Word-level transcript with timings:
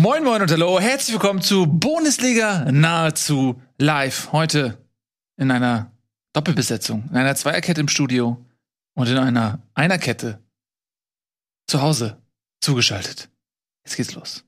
Moin 0.00 0.24
Moin 0.24 0.40
und 0.40 0.50
Hallo, 0.50 0.80
herzlich 0.80 1.12
willkommen 1.12 1.42
zu 1.42 1.66
Bundesliga 1.66 2.72
nahezu 2.72 3.60
live. 3.76 4.32
Heute 4.32 4.78
in 5.36 5.50
einer 5.50 5.92
Doppelbesetzung, 6.32 7.10
in 7.10 7.18
einer 7.18 7.34
Zweierkette 7.34 7.82
im 7.82 7.88
Studio 7.88 8.42
und 8.94 9.08
in 9.10 9.18
einer 9.18 9.60
Einerkette 9.74 10.42
zu 11.66 11.82
Hause 11.82 12.16
zugeschaltet. 12.62 13.28
Jetzt 13.84 13.96
geht's 13.96 14.14
los. 14.14 14.42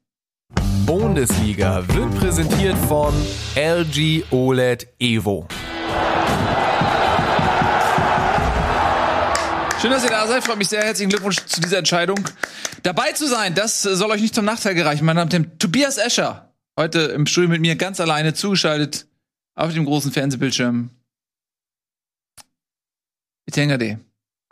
Bundesliga 0.87 1.87
wird 1.87 2.15
präsentiert 2.15 2.79
von 2.89 3.13
LG 3.55 4.25
OLED 4.31 4.89
Evo. 4.99 5.47
Schön, 9.83 9.91
dass 9.91 10.05
ihr 10.05 10.11
da 10.11 10.29
seid. 10.29 10.45
Freut 10.45 10.59
mich 10.59 10.69
sehr. 10.69 10.85
Herzlichen 10.85 11.11
Glückwunsch 11.11 11.45
zu 11.45 11.61
dieser 11.61 11.79
Entscheidung. 11.79 12.21
Dabei 12.85 13.11
zu 13.15 13.27
sein, 13.27 13.57
das 13.57 13.83
soll 13.83 14.13
euch 14.13 14.21
nicht 14.21 14.33
zum 14.33 14.45
Nachteil 14.45 14.77
gereichen. 14.77 15.05
Mein 15.05 15.17
Name 15.17 15.29
ist 15.29 15.59
Tobias 15.59 15.99
Escher. 15.99 16.55
Heute 16.79 17.01
im 17.01 17.27
Studio 17.27 17.51
mit 17.51 17.61
mir 17.61 17.75
ganz 17.75 17.99
alleine 17.99 18.33
zugeschaltet 18.33 19.09
auf 19.57 19.75
dem 19.75 19.85
großen 19.85 20.13
Fernsehbildschirm. 20.13 20.91
Itengade. 23.47 23.99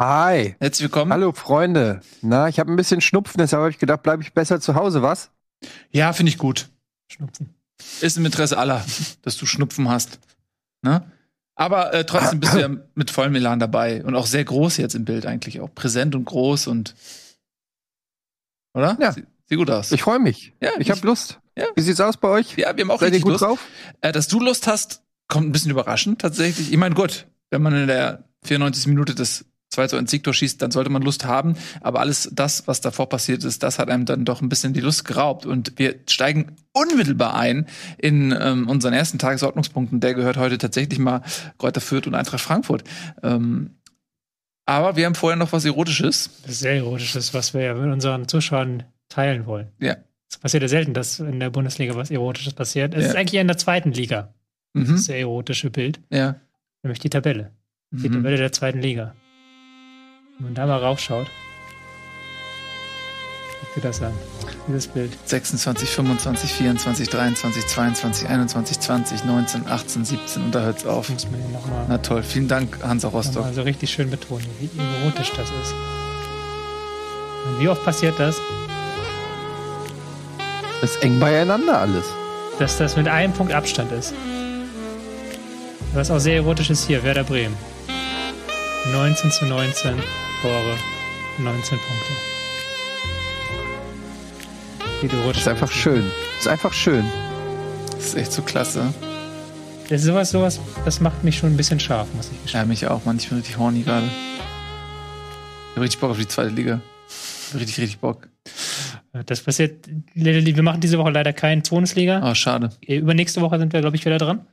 Hi. 0.00 0.56
Herzlich 0.58 0.88
willkommen. 0.88 1.12
Hallo 1.12 1.30
Freunde. 1.30 2.00
Na, 2.22 2.48
ich 2.48 2.58
habe 2.58 2.72
ein 2.72 2.76
bisschen 2.76 3.00
Schnupfen, 3.00 3.38
deshalb 3.38 3.60
habe 3.60 3.70
ich 3.70 3.78
gedacht, 3.78 4.02
bleibe 4.02 4.24
ich 4.24 4.32
besser 4.32 4.60
zu 4.60 4.74
Hause, 4.74 5.00
was? 5.00 5.30
Ja, 5.92 6.12
finde 6.12 6.30
ich 6.30 6.38
gut. 6.38 6.68
Schnupfen. 7.06 7.54
Ist 8.00 8.16
im 8.16 8.26
Interesse 8.26 8.58
aller, 8.58 8.84
dass 9.22 9.36
du 9.36 9.46
Schnupfen 9.46 9.88
hast. 9.88 10.18
Ne? 10.82 11.08
Aber 11.54 11.92
äh, 11.92 12.04
trotzdem 12.04 12.40
bist 12.40 12.54
du 12.54 12.60
ja 12.60 12.68
mit 12.94 13.10
vollem 13.10 13.34
Elan 13.34 13.58
dabei 13.58 14.02
und 14.04 14.14
auch 14.14 14.26
sehr 14.26 14.44
groß 14.44 14.78
jetzt 14.78 14.94
im 14.94 15.04
Bild 15.04 15.26
eigentlich 15.26 15.60
auch 15.60 15.74
präsent 15.74 16.14
und 16.14 16.24
groß 16.24 16.66
und 16.68 16.94
oder? 18.74 18.96
Ja. 19.00 19.12
Sie, 19.12 19.24
sieht 19.46 19.58
gut 19.58 19.70
aus. 19.70 19.92
Ich 19.92 20.02
freue 20.02 20.18
mich. 20.20 20.54
Ja, 20.62 20.70
ich 20.78 20.90
habe 20.90 21.04
Lust. 21.06 21.40
Ja. 21.56 21.66
Wie 21.74 21.82
sieht's 21.82 22.00
aus 22.00 22.16
bei 22.16 22.28
euch? 22.28 22.56
ja, 22.56 22.74
wir 22.76 22.82
haben 22.84 22.90
auch 22.90 23.00
Seid 23.00 23.08
richtig 23.08 23.22
gut 23.22 23.32
Lust. 23.32 23.44
drauf? 23.44 23.66
Äh, 24.00 24.12
dass 24.12 24.28
du 24.28 24.40
Lust 24.40 24.66
hast, 24.66 25.02
kommt 25.28 25.48
ein 25.48 25.52
bisschen 25.52 25.70
überraschend 25.70 26.20
tatsächlich. 26.20 26.70
Ich 26.72 26.78
meine, 26.78 26.94
gut, 26.94 27.26
wenn 27.50 27.62
man 27.62 27.74
in 27.74 27.86
der 27.88 28.24
94. 28.44 28.86
Minute 28.86 29.14
das 29.14 29.44
2 29.70 29.86
zu 29.86 29.96
1 29.96 30.10
Siegtor 30.10 30.34
schießt, 30.34 30.60
dann 30.60 30.70
sollte 30.70 30.90
man 30.90 31.02
Lust 31.02 31.24
haben. 31.24 31.54
Aber 31.80 32.00
alles 32.00 32.28
das, 32.32 32.66
was 32.66 32.80
davor 32.80 33.08
passiert 33.08 33.44
ist, 33.44 33.62
das 33.62 33.78
hat 33.78 33.88
einem 33.88 34.04
dann 34.04 34.24
doch 34.24 34.42
ein 34.42 34.48
bisschen 34.48 34.72
die 34.72 34.80
Lust 34.80 35.04
geraubt. 35.04 35.46
Und 35.46 35.78
wir 35.78 35.94
steigen 36.08 36.56
unmittelbar 36.72 37.34
ein 37.34 37.66
in 37.98 38.36
ähm, 38.38 38.68
unseren 38.68 38.92
ersten 38.92 39.18
Tagesordnungspunkt. 39.18 39.92
Und 39.92 40.00
der 40.00 40.14
gehört 40.14 40.36
heute 40.36 40.58
tatsächlich 40.58 40.98
mal 40.98 41.22
Kräuter 41.58 41.80
Fürth 41.80 42.06
und 42.06 42.14
Eintracht 42.14 42.40
Frankfurt. 42.40 42.84
Ähm, 43.22 43.70
aber 44.66 44.96
wir 44.96 45.06
haben 45.06 45.14
vorher 45.14 45.36
noch 45.36 45.52
was 45.52 45.64
Erotisches. 45.64 46.30
Das 46.42 46.52
ist 46.52 46.60
sehr 46.60 46.74
erotisches, 46.76 47.32
was 47.34 47.54
wir 47.54 47.62
ja 47.62 47.74
mit 47.74 47.92
unseren 47.92 48.28
Zuschauern 48.28 48.84
teilen 49.08 49.46
wollen. 49.46 49.68
Ja. 49.80 49.96
Es 50.30 50.38
passiert 50.38 50.62
ja 50.62 50.68
selten, 50.68 50.94
dass 50.94 51.18
in 51.18 51.40
der 51.40 51.50
Bundesliga 51.50 51.94
was 51.96 52.10
Erotisches 52.10 52.52
passiert. 52.54 52.94
Es 52.94 53.02
Ja. 53.04 53.08
ist 53.10 53.16
eigentlich 53.16 53.34
eher 53.34 53.40
in 53.40 53.48
der 53.48 53.58
zweiten 53.58 53.90
Liga. 53.92 54.32
Das 54.74 54.86
Mhm. 54.88 54.96
sehr 54.98 55.18
erotische 55.18 55.70
Bild, 55.70 56.00
Ja. 56.10 56.36
nämlich 56.84 57.00
die 57.00 57.10
Tabelle. 57.10 57.50
Die 57.92 58.08
Mhm. 58.08 58.14
Tabelle 58.14 58.36
der 58.36 58.52
zweiten 58.52 58.80
Liga. 58.80 59.14
Wenn 60.40 60.46
man 60.46 60.54
da 60.54 60.64
mal 60.66 60.78
raufschaut, 60.82 61.26
guck 63.60 63.74
dir 63.74 63.80
das 63.82 64.00
an. 64.00 64.14
Dieses 64.66 64.86
Bild. 64.88 65.12
26, 65.26 65.86
25, 65.90 66.50
24, 66.54 67.08
23, 67.10 67.66
22, 67.66 68.26
21, 68.28 68.80
20, 68.80 69.24
19, 69.26 69.66
18, 69.68 70.04
17 70.06 70.42
und 70.44 70.54
da 70.54 70.60
hört's 70.62 70.86
auf. 70.86 71.10
Muss 71.10 71.30
man 71.30 71.52
nochmal 71.52 71.84
Na 71.88 71.98
toll, 71.98 72.22
vielen 72.22 72.48
Dank, 72.48 72.78
Hansa 72.82 73.08
Rostock. 73.08 73.36
noch 73.36 73.42
mal 73.44 73.52
so 73.54 73.60
richtig 73.62 73.90
schön 73.90 74.08
betonen, 74.10 74.46
wie 74.60 74.70
erotisch 75.02 75.30
das 75.36 75.48
ist. 75.50 75.74
Und 77.46 77.60
wie 77.60 77.68
oft 77.68 77.84
passiert 77.84 78.18
das, 78.18 78.36
Das 80.80 80.92
ist 80.92 81.02
eng 81.02 81.20
beieinander 81.20 81.78
alles. 81.80 82.06
dass 82.58 82.78
das 82.78 82.96
mit 82.96 83.08
einem 83.08 83.34
Punkt 83.34 83.52
Abstand 83.52 83.92
ist. 83.92 84.14
Was 85.92 86.10
auch 86.10 86.18
sehr 86.18 86.36
erotisch 86.36 86.70
ist 86.70 86.86
hier, 86.86 87.02
Werder 87.02 87.24
Bremen. 87.24 87.56
19 88.92 89.30
zu 89.32 89.44
19 89.44 90.02
Tore, 90.42 90.78
19 91.38 91.78
Punkte. 91.78 92.12
Wie 95.02 95.06
erotisch 95.06 95.32
Das 95.32 95.40
ist 95.42 95.48
einfach 95.48 95.70
schön. 95.70 96.10
Das 96.36 96.40
ist 96.40 96.48
einfach 96.48 96.72
schön. 96.72 97.04
Das 97.92 98.06
ist 98.06 98.14
echt 98.14 98.32
so 98.32 98.40
klasse. 98.40 98.94
Das 99.90 100.00
ist 100.00 100.06
sowas, 100.06 100.30
sowas, 100.30 100.60
das 100.86 101.00
macht 101.00 101.24
mich 101.24 101.36
schon 101.36 101.52
ein 101.52 101.56
bisschen 101.58 101.78
scharf, 101.78 102.08
muss 102.14 102.30
ich 102.32 102.42
gestehen. 102.42 102.60
Ja, 102.62 102.66
mich 102.66 102.86
auch, 102.86 103.04
Mann. 103.04 103.18
Ich 103.18 103.28
bin 103.28 103.36
richtig 103.36 103.58
horny 103.58 103.82
gerade. 103.82 104.06
Ich 104.06 105.76
hab 105.76 105.82
richtig 105.82 106.00
Bock 106.00 106.12
auf 106.12 106.18
die 106.18 106.28
zweite 106.28 106.50
Liga. 106.50 106.80
Richtig, 107.54 107.78
richtig 107.78 107.98
Bock. 107.98 108.28
Das 109.26 109.42
passiert, 109.42 109.88
wir 110.14 110.62
machen 110.62 110.80
diese 110.80 110.96
Woche 110.96 111.10
leider 111.10 111.34
keinen 111.34 111.62
Bundesliga. 111.62 112.22
Oh, 112.24 112.34
schade. 112.34 112.70
Übernächste 112.86 113.42
Woche 113.42 113.58
sind 113.58 113.74
wir, 113.74 113.80
glaube 113.80 113.96
ich, 113.96 114.04
wieder 114.06 114.16
dran. 114.16 114.46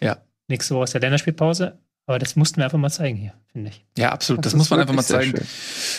Ja. 0.00 0.18
Nächste 0.48 0.74
Woche 0.74 0.84
ist 0.84 0.92
ja 0.92 1.00
Länderspielpause. 1.00 1.78
Aber 2.08 2.18
das 2.18 2.36
mussten 2.36 2.56
wir 2.56 2.64
einfach 2.64 2.78
mal 2.78 2.88
zeigen 2.90 3.18
hier, 3.18 3.34
finde 3.52 3.68
ich. 3.68 3.84
Ja, 3.98 4.12
absolut. 4.12 4.44
Das, 4.44 4.52
Das 4.52 4.58
muss 4.58 4.70
man 4.70 4.80
einfach 4.80 4.94
mal 4.94 5.02
zeigen. 5.02 5.34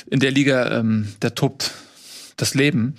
In 0.09 0.19
der 0.19 0.31
Liga, 0.31 0.79
ähm, 0.79 1.07
da 1.19 1.29
tobt 1.29 1.71
das 2.35 2.55
Leben. 2.55 2.95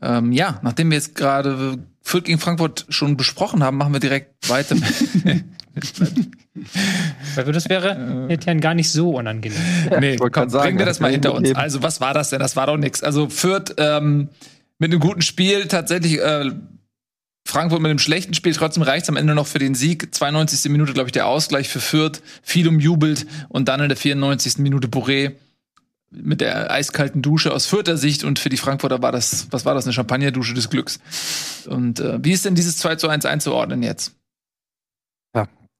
Ähm, 0.00 0.30
ja, 0.30 0.60
nachdem 0.62 0.90
wir 0.90 0.96
jetzt 0.96 1.16
gerade 1.16 1.76
Fürth 2.02 2.24
gegen 2.24 2.38
Frankfurt 2.38 2.86
schon 2.88 3.16
besprochen 3.16 3.64
haben, 3.64 3.76
machen 3.78 3.92
wir 3.92 4.00
direkt 4.00 4.48
weiter. 4.48 4.76
Weil 7.34 7.52
das 7.52 7.68
wäre 7.68 8.26
Äh. 8.28 8.34
Etienne 8.34 8.60
gar 8.60 8.74
nicht 8.74 8.90
so 8.90 9.16
unangenehm. 9.16 9.58
nee, 10.00 10.14
ich 10.14 10.20
komm, 10.20 10.48
sagen, 10.48 10.64
bringen 10.64 10.78
wir 10.78 10.86
das 10.86 11.00
mal 11.00 11.10
hinter 11.10 11.34
uns. 11.34 11.54
Also, 11.54 11.82
was 11.82 12.00
war 12.00 12.14
das 12.14 12.30
denn? 12.30 12.40
Das 12.40 12.56
war 12.56 12.66
doch 12.66 12.76
nix. 12.76 13.02
Also, 13.02 13.28
Fürth 13.28 13.74
ähm, 13.78 14.28
mit 14.78 14.90
einem 14.92 15.00
guten 15.00 15.22
Spiel, 15.22 15.66
tatsächlich 15.66 16.20
äh, 16.20 16.50
Frankfurt 17.46 17.80
mit 17.80 17.90
einem 17.90 17.98
schlechten 17.98 18.34
Spiel, 18.34 18.54
trotzdem 18.54 18.82
reicht's 18.82 19.08
am 19.08 19.16
Ende 19.16 19.34
noch 19.34 19.46
für 19.46 19.58
den 19.58 19.74
Sieg. 19.74 20.14
92. 20.14 20.70
Minute, 20.70 20.92
glaube 20.92 21.08
ich, 21.08 21.12
der 21.12 21.26
Ausgleich 21.26 21.68
für 21.68 21.80
Fürth. 21.80 22.22
Viel 22.42 22.68
umjubelt 22.68 23.26
und 23.48 23.68
dann 23.68 23.80
in 23.80 23.88
der 23.88 23.96
94. 23.96 24.58
Minute 24.58 24.88
Bourré 24.88 25.32
mit 26.10 26.40
der 26.40 26.70
eiskalten 26.70 27.22
Dusche 27.22 27.52
aus 27.52 27.66
Fürther 27.66 27.96
Sicht 27.96 28.22
und 28.22 28.38
für 28.38 28.50
die 28.50 28.58
Frankfurter 28.58 29.02
war 29.02 29.12
das, 29.12 29.48
was 29.50 29.64
war 29.64 29.74
das, 29.74 29.84
eine 29.84 29.94
Champagnerdusche 29.94 30.54
des 30.54 30.70
Glücks. 30.70 31.00
Und 31.66 32.00
äh, 32.00 32.18
wie 32.22 32.32
ist 32.32 32.44
denn 32.44 32.54
dieses 32.54 32.76
2 32.78 32.96
zu 32.96 33.08
1 33.08 33.24
einzuordnen 33.24 33.82
jetzt? 33.82 34.14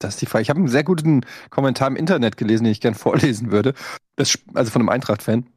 Das 0.03 0.15
ist 0.15 0.21
die 0.21 0.25
Frage. 0.25 0.41
Ich 0.41 0.49
habe 0.49 0.59
einen 0.59 0.67
sehr 0.67 0.83
guten 0.83 1.21
Kommentar 1.49 1.87
im 1.87 1.95
Internet 1.95 2.37
gelesen, 2.37 2.65
den 2.65 2.71
ich 2.71 2.81
gern 2.81 2.95
vorlesen 2.95 3.51
würde. 3.51 3.73
Das, 4.15 4.37
also 4.53 4.71
von 4.71 4.81
einem 4.81 4.89
Eintracht-Fan. 4.89 5.47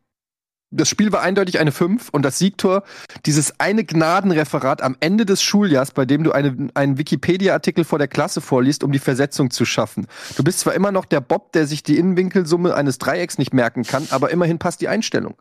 Das 0.70 0.88
Spiel 0.88 1.12
war 1.12 1.22
eindeutig 1.22 1.60
eine 1.60 1.70
5 1.70 2.08
und 2.10 2.22
das 2.22 2.38
Siegtor, 2.38 2.82
dieses 3.24 3.60
eine 3.60 3.84
Gnadenreferat 3.84 4.82
am 4.82 4.96
Ende 4.98 5.24
des 5.24 5.42
Schuljahrs, 5.42 5.92
bei 5.92 6.04
dem 6.06 6.24
du 6.24 6.32
eine, 6.32 6.68
einen 6.74 6.98
Wikipedia-Artikel 6.98 7.84
vor 7.84 7.98
der 7.98 8.08
Klasse 8.08 8.40
vorliest, 8.40 8.82
um 8.82 8.90
die 8.90 8.98
Versetzung 8.98 9.50
zu 9.50 9.64
schaffen. 9.64 10.08
Du 10.36 10.42
bist 10.42 10.60
zwar 10.60 10.74
immer 10.74 10.90
noch 10.90 11.04
der 11.04 11.20
Bob, 11.20 11.52
der 11.52 11.66
sich 11.66 11.84
die 11.84 11.96
Innenwinkelsumme 11.98 12.74
eines 12.74 12.98
Dreiecks 12.98 13.38
nicht 13.38 13.54
merken 13.54 13.84
kann, 13.84 14.08
aber 14.10 14.30
immerhin 14.30 14.58
passt 14.58 14.80
die 14.80 14.88
Einstellung. 14.88 15.36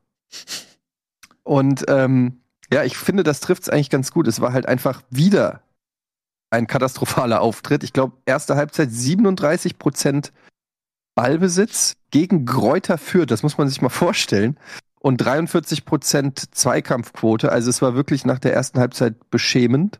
Und 1.44 1.86
ähm, 1.88 2.42
ja, 2.72 2.84
ich 2.84 2.97
finde, 2.97 3.24
das 3.24 3.40
trifft 3.40 3.63
es 3.63 3.69
eigentlich 3.69 3.90
ganz 3.90 4.12
gut. 4.12 4.28
Es 4.28 4.42
war 4.42 4.53
halt 4.53 4.68
einfach 4.68 5.02
wieder 5.09 5.62
ein 6.50 6.68
katastrophaler 6.68 7.42
Auftritt. 7.42 7.84
Ich 7.84 7.94
glaube, 7.94 8.18
erste 8.25 8.56
Halbzeit 8.56 8.92
37 8.92 9.80
Prozent 9.80 10.31
Ballbesitz 11.16 11.96
gegen 12.12 12.46
Gräuter 12.46 12.97
Fürth. 12.97 13.31
Das 13.31 13.44
muss 13.44 13.57
man 13.57 13.69
sich 13.69 13.81
mal 13.81 13.90
vorstellen. 13.90 14.57
Und 15.06 15.18
43 15.18 15.86
Prozent 15.86 16.56
Zweikampfquote. 16.56 17.52
Also 17.52 17.70
es 17.70 17.80
war 17.84 17.94
wirklich 17.94 18.26
nach 18.26 18.40
der 18.40 18.56
ersten 18.56 18.80
Halbzeit 18.80 19.30
beschämend. 19.30 20.00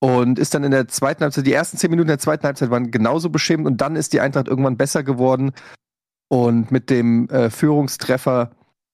Und 0.00 0.40
ist 0.40 0.52
dann 0.52 0.64
in 0.64 0.72
der 0.72 0.88
zweiten 0.88 1.22
Halbzeit, 1.22 1.46
die 1.46 1.52
ersten 1.52 1.76
zehn 1.76 1.92
Minuten 1.92 2.08
der 2.08 2.18
zweiten 2.18 2.42
Halbzeit 2.42 2.70
waren 2.70 2.90
genauso 2.90 3.30
beschämend. 3.30 3.68
Und 3.68 3.80
dann 3.80 3.94
ist 3.94 4.12
die 4.12 4.20
Eintracht 4.20 4.48
irgendwann 4.48 4.76
besser 4.76 5.04
geworden. 5.04 5.52
Und 6.26 6.72
mit 6.72 6.90
dem 6.90 7.28
äh, 7.28 7.50
Führungstreffer 7.50 8.50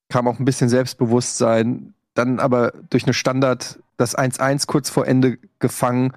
kam 0.07 0.27
auch 0.27 0.37
ein 0.37 0.45
bisschen 0.45 0.69
Selbstbewusstsein. 0.69 1.95
Dann 2.13 2.39
aber 2.39 2.73
durch 2.91 3.05
eine 3.05 3.15
Standard 3.15 3.79
das 3.97 4.15
1-1 4.15 4.67
kurz 4.67 4.91
vor 4.91 5.07
Ende 5.07 5.39
gefangen. 5.57 6.13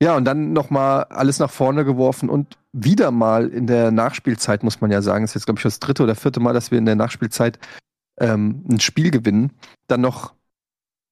Ja, 0.00 0.16
und 0.16 0.24
dann 0.24 0.52
nochmal 0.52 1.02
alles 1.10 1.40
nach 1.40 1.50
vorne 1.50 1.84
geworfen 1.84 2.28
und 2.28 2.58
wieder 2.72 3.10
mal 3.10 3.48
in 3.48 3.66
der 3.66 3.90
Nachspielzeit, 3.90 4.62
muss 4.62 4.80
man 4.80 4.92
ja 4.92 5.02
sagen, 5.02 5.24
ist 5.24 5.34
jetzt, 5.34 5.46
glaube 5.46 5.58
ich, 5.58 5.64
das 5.64 5.80
dritte 5.80 6.04
oder 6.04 6.14
vierte 6.14 6.38
Mal, 6.38 6.52
dass 6.52 6.70
wir 6.70 6.78
in 6.78 6.86
der 6.86 6.94
Nachspielzeit 6.94 7.58
ähm, 8.18 8.64
ein 8.70 8.80
Spiel 8.80 9.10
gewinnen, 9.10 9.52
dann 9.86 10.00
noch, 10.00 10.34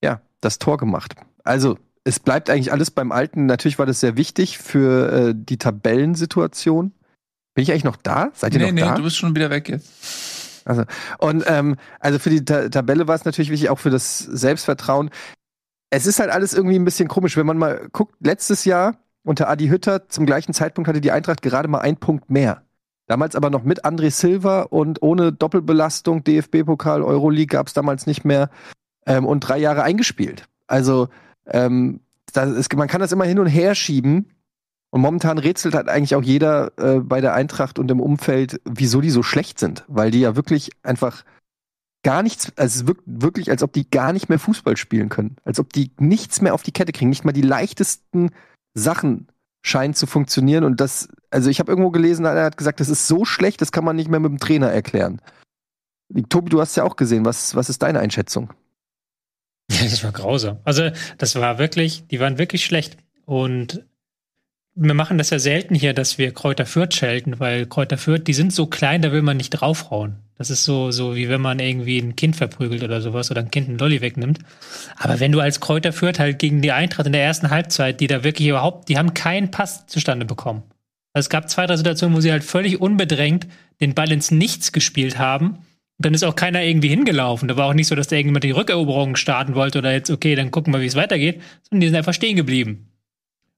ja, 0.02 0.20
das 0.40 0.58
Tor 0.58 0.76
gemacht. 0.78 1.14
Also, 1.44 1.78
es 2.04 2.18
bleibt 2.18 2.50
eigentlich 2.50 2.72
alles 2.72 2.90
beim 2.90 3.12
Alten. 3.12 3.46
Natürlich 3.46 3.78
war 3.78 3.86
das 3.86 4.00
sehr 4.00 4.16
wichtig 4.16 4.58
für 4.58 5.12
äh, 5.12 5.34
die 5.36 5.56
Tabellensituation. 5.56 6.92
Bin 7.54 7.62
ich 7.62 7.70
eigentlich 7.70 7.84
noch 7.84 7.96
da? 7.96 8.30
Seid 8.34 8.54
ihr 8.54 8.60
Nee, 8.60 8.66
noch 8.66 8.72
nee, 8.72 8.80
da? 8.80 8.94
du 8.94 9.02
bist 9.04 9.16
schon 9.16 9.34
wieder 9.36 9.50
weg 9.50 9.68
jetzt. 9.68 10.62
Also, 10.64 10.84
und 11.18 11.44
ähm, 11.46 11.76
also 12.00 12.18
für 12.18 12.30
die 12.30 12.44
Ta 12.44 12.68
Tabelle 12.68 13.08
war 13.08 13.14
es 13.14 13.24
natürlich 13.24 13.50
wichtig, 13.50 13.68
auch 13.70 13.78
für 13.78 13.90
das 13.90 14.18
Selbstvertrauen. 14.18 15.10
Es 15.90 16.06
ist 16.06 16.20
halt 16.20 16.30
alles 16.30 16.54
irgendwie 16.54 16.76
ein 16.78 16.84
bisschen 16.84 17.08
komisch, 17.08 17.36
wenn 17.36 17.46
man 17.46 17.58
mal 17.58 17.88
guckt, 17.92 18.14
letztes 18.20 18.64
Jahr 18.64 18.96
unter 19.24 19.48
Adi 19.48 19.68
Hütter 19.68 20.08
zum 20.08 20.26
gleichen 20.26 20.54
Zeitpunkt 20.54 20.88
hatte 20.88 21.00
die 21.00 21.10
Eintracht 21.12 21.42
gerade 21.42 21.68
mal 21.68 21.80
einen 21.80 21.98
Punkt 21.98 22.30
mehr. 22.30 22.62
Damals 23.12 23.36
aber 23.36 23.50
noch 23.50 23.62
mit 23.62 23.84
André 23.84 24.10
Silva 24.10 24.62
und 24.62 25.02
ohne 25.02 25.34
Doppelbelastung, 25.34 26.24
DFB-Pokal, 26.24 27.02
Euroleague 27.02 27.44
gab 27.46 27.66
es 27.66 27.74
damals 27.74 28.06
nicht 28.06 28.24
mehr 28.24 28.48
ähm, 29.04 29.26
und 29.26 29.40
drei 29.40 29.58
Jahre 29.58 29.82
eingespielt. 29.82 30.48
Also 30.66 31.08
Ähm, 31.44 32.00
ist, 32.34 32.74
man 32.74 32.88
kann 32.88 33.02
das 33.02 33.12
immer 33.12 33.26
hin 33.26 33.38
und 33.38 33.48
her 33.48 33.74
schieben. 33.74 34.30
Und 34.88 35.02
momentan 35.02 35.36
rätselt 35.36 35.74
halt 35.74 35.90
eigentlich 35.90 36.14
auch 36.14 36.22
jeder 36.22 36.72
äh, 36.78 37.00
bei 37.00 37.20
der 37.20 37.34
Eintracht 37.34 37.78
und 37.78 37.90
im 37.90 38.00
Umfeld, 38.00 38.62
wieso 38.64 39.02
die 39.02 39.10
so 39.10 39.22
schlecht 39.22 39.58
sind. 39.58 39.84
Weil 39.88 40.10
die 40.10 40.20
ja 40.20 40.34
wirklich 40.34 40.70
einfach 40.82 41.22
gar 42.02 42.22
nichts, 42.22 42.50
also 42.56 42.80
es 42.80 42.86
wirkt 42.86 43.02
wirklich, 43.04 43.50
als 43.50 43.62
ob 43.62 43.74
die 43.74 43.90
gar 43.90 44.14
nicht 44.14 44.30
mehr 44.30 44.38
Fußball 44.38 44.78
spielen 44.78 45.10
können. 45.10 45.36
Als 45.44 45.60
ob 45.60 45.70
die 45.74 45.90
nichts 45.98 46.40
mehr 46.40 46.54
auf 46.54 46.62
die 46.62 46.72
Kette 46.72 46.92
kriegen. 46.92 47.10
Nicht 47.10 47.26
mal 47.26 47.32
die 47.32 47.42
leichtesten 47.42 48.30
Sachen 48.72 49.28
scheinen 49.60 49.92
zu 49.92 50.06
funktionieren. 50.06 50.64
Und 50.64 50.80
das, 50.80 51.08
also 51.32 51.50
ich 51.50 51.58
habe 51.58 51.72
irgendwo 51.72 51.90
gelesen, 51.90 52.26
einer 52.26 52.44
hat 52.44 52.56
gesagt, 52.56 52.80
das 52.80 52.88
ist 52.88 53.08
so 53.08 53.24
schlecht, 53.24 53.60
das 53.60 53.72
kann 53.72 53.84
man 53.84 53.96
nicht 53.96 54.10
mehr 54.10 54.20
mit 54.20 54.30
dem 54.30 54.38
Trainer 54.38 54.70
erklären. 54.70 55.20
Tobi, 56.28 56.50
du 56.50 56.60
hast 56.60 56.76
ja 56.76 56.84
auch 56.84 56.96
gesehen. 56.96 57.24
Was, 57.24 57.54
was 57.56 57.70
ist 57.70 57.82
deine 57.82 58.00
Einschätzung? 58.00 58.52
Das 59.68 60.04
war 60.04 60.12
grausam. 60.12 60.58
Also, 60.64 60.90
das 61.16 61.34
war 61.36 61.58
wirklich, 61.58 62.06
die 62.08 62.20
waren 62.20 62.36
wirklich 62.36 62.64
schlecht. 62.64 62.98
Und 63.24 63.86
wir 64.74 64.94
machen 64.94 65.16
das 65.16 65.30
ja 65.30 65.38
selten 65.38 65.74
hier, 65.74 65.94
dass 65.94 66.18
wir 66.18 66.34
Kräuter 66.34 66.66
Fürth 66.66 66.94
schelten, 66.94 67.40
weil 67.40 67.66
Kräuter 67.66 67.96
Fürth, 67.96 68.24
die 68.26 68.34
sind 68.34 68.52
so 68.52 68.66
klein, 68.66 69.00
da 69.00 69.12
will 69.12 69.22
man 69.22 69.38
nicht 69.38 69.50
draufhauen. 69.50 70.16
Das 70.36 70.50
ist 70.50 70.64
so, 70.64 70.90
so 70.90 71.14
wie 71.14 71.28
wenn 71.28 71.40
man 71.40 71.58
irgendwie 71.58 71.98
ein 71.98 72.16
Kind 72.16 72.36
verprügelt 72.36 72.82
oder 72.82 73.00
sowas 73.00 73.30
oder 73.30 73.40
ein 73.40 73.50
Kind 73.50 73.68
einen 73.68 73.78
Lolli 73.78 74.00
wegnimmt. 74.00 74.40
Aber 74.96 75.20
wenn 75.20 75.32
du 75.32 75.40
als 75.40 75.60
Kräuter 75.60 75.92
Fürth 75.92 76.18
halt 76.18 76.38
gegen 76.38 76.60
die 76.60 76.72
Eintracht 76.72 77.06
in 77.06 77.12
der 77.12 77.24
ersten 77.24 77.50
Halbzeit, 77.50 78.00
die 78.00 78.08
da 78.08 78.24
wirklich 78.24 78.48
überhaupt, 78.48 78.88
die 78.88 78.98
haben 78.98 79.14
keinen 79.14 79.50
Pass 79.50 79.86
zustande 79.86 80.26
bekommen. 80.26 80.64
Also 81.12 81.26
es 81.26 81.30
gab 81.30 81.50
zwei, 81.50 81.66
drei 81.66 81.76
Situationen, 81.76 82.16
wo 82.16 82.20
sie 82.20 82.32
halt 82.32 82.44
völlig 82.44 82.80
unbedrängt 82.80 83.46
den 83.80 83.94
Ball 83.94 84.10
ins 84.12 84.30
Nichts 84.30 84.72
gespielt 84.72 85.18
haben 85.18 85.58
dann 86.02 86.14
ist 86.14 86.24
auch 86.24 86.36
keiner 86.36 86.62
irgendwie 86.62 86.88
hingelaufen. 86.88 87.48
Da 87.48 87.56
war 87.56 87.66
auch 87.66 87.74
nicht 87.74 87.86
so, 87.86 87.94
dass 87.94 88.08
da 88.08 88.16
irgendjemand 88.16 88.44
die 88.44 88.50
Rückeroberung 88.50 89.16
starten 89.16 89.54
wollte 89.54 89.78
oder 89.78 89.92
jetzt, 89.92 90.10
okay, 90.10 90.34
dann 90.34 90.50
gucken 90.50 90.72
wir, 90.72 90.80
wie 90.80 90.86
es 90.86 90.94
weitergeht, 90.94 91.40
sondern 91.68 91.80
die 91.80 91.86
sind 91.88 91.96
einfach 91.96 92.14
stehen 92.14 92.36
geblieben. 92.36 92.88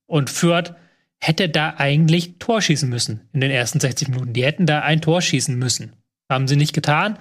Und 0.07 0.31
Fürth 0.31 0.75
hätte 1.21 1.49
da 1.49 1.75
eigentlich 1.79 2.39
Tor 2.39 2.61
schießen 2.61 2.89
müssen 2.89 3.23
in 3.33 3.41
den 3.41 3.51
ersten 3.51 3.81
60 3.81 4.09
Minuten. 4.09 4.33
Die 4.33 4.45
hätten 4.45 4.67
da 4.67 4.81
ein 4.81 5.01
Tor 5.01 5.23
schießen 5.23 5.57
müssen. 5.57 5.93
Haben 6.31 6.49
sie 6.49 6.57
nicht 6.57 6.73
getan. 6.73 7.19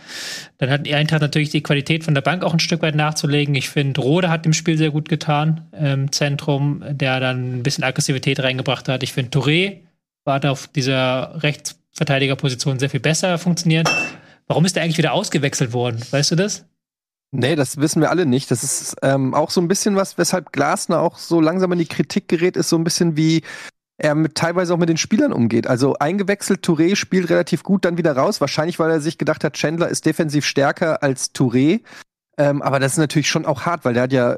Dann 0.58 0.70
hat 0.70 0.86
die 0.86 0.96
Eintracht 0.96 1.22
natürlich 1.22 1.50
die 1.50 1.64
Qualität 1.64 2.04
von 2.04 2.14
der 2.14 2.22
Bank 2.22 2.44
auch 2.44 2.54
ein 2.54 2.60
Stück 2.60 2.82
weit 2.82 2.96
nachzulegen. 2.96 3.54
Ich 3.56 3.70
finde, 3.70 4.02
Rode 4.02 4.30
hat 4.30 4.46
dem 4.46 4.54
Spiel 4.54 4.78
sehr 4.78 4.92
gut 4.92 5.10
getan 5.10 5.68
im 5.78 6.12
Zentrum, 6.12 6.84
der 6.90 7.20
dann 7.20 7.60
ein 7.60 7.64
bisschen 7.64 7.84
Aggressivität 7.84 8.40
reingebracht 8.40 8.88
hat. 8.88 9.04
Ich 9.04 9.14
finde, 9.14 9.38
Touré 9.38 9.80
war 10.26 10.40
da 10.40 10.52
auf 10.52 10.68
dieser 10.68 11.44
Rechtsverteidigerposition 11.44 12.80
sehr 12.80 12.90
viel 12.90 13.00
besser 13.00 13.38
funktioniert. 13.38 13.90
Warum 14.48 14.66
ist 14.66 14.76
der 14.76 14.84
eigentlich 14.84 14.98
wieder 14.98 15.14
ausgewechselt 15.14 15.74
worden? 15.74 16.02
Weißt 16.12 16.32
du 16.32 16.36
das? 16.36 16.66
Nee, 17.32 17.56
das 17.56 17.78
wissen 17.78 18.02
wir 18.02 18.12
alle 18.12 18.26
nicht. 18.26 18.52
Das 18.52 18.64
ist 18.64 18.96
ähm, 19.02 19.34
auch 19.34 19.50
so 19.50 19.60
ein 19.60 19.68
bisschen 19.68 19.96
was, 19.96 20.18
weshalb 20.18 20.52
Glasner 20.52 21.00
auch 21.00 21.18
so 21.18 21.42
langsam 21.42 21.72
in 21.72 21.80
die 21.80 21.88
Kritik 21.88 22.28
gerät, 22.28 22.56
ist 22.56 22.70
so 22.70 22.78
ein 22.78 22.84
bisschen 22.84 23.18
wie 23.18 23.42
er 23.98 24.14
mit, 24.16 24.36
teilweise 24.36 24.74
auch 24.74 24.78
mit 24.78 24.90
den 24.90 24.98
Spielern 24.98 25.34
umgeht. 25.34 25.66
Also 25.66 25.96
eingewechselt, 25.98 26.64
Touré 26.64 26.96
spielt 26.96 27.30
relativ 27.30 27.64
gut, 27.64 27.86
dann 27.86 27.98
wieder 27.98 28.16
raus. 28.16 28.40
Wahrscheinlich, 28.42 28.78
weil 28.78 28.92
er 28.92 29.02
sich 29.02 29.18
gedacht 29.18 29.44
hat, 29.44 29.54
Chandler 29.54 29.88
ist 29.88 30.06
defensiv 30.06 30.46
stärker 30.46 31.02
als 31.02 31.34
Touré. 31.34 31.82
Ähm, 32.38 32.62
aber 32.62 32.80
das 32.80 32.94
ist 32.94 32.98
natürlich 32.98 33.30
schon 33.30 33.46
auch 33.46 33.62
hart, 33.66 33.86
weil 33.86 33.94
der 33.94 34.04
hat 34.04 34.14
ja 34.14 34.38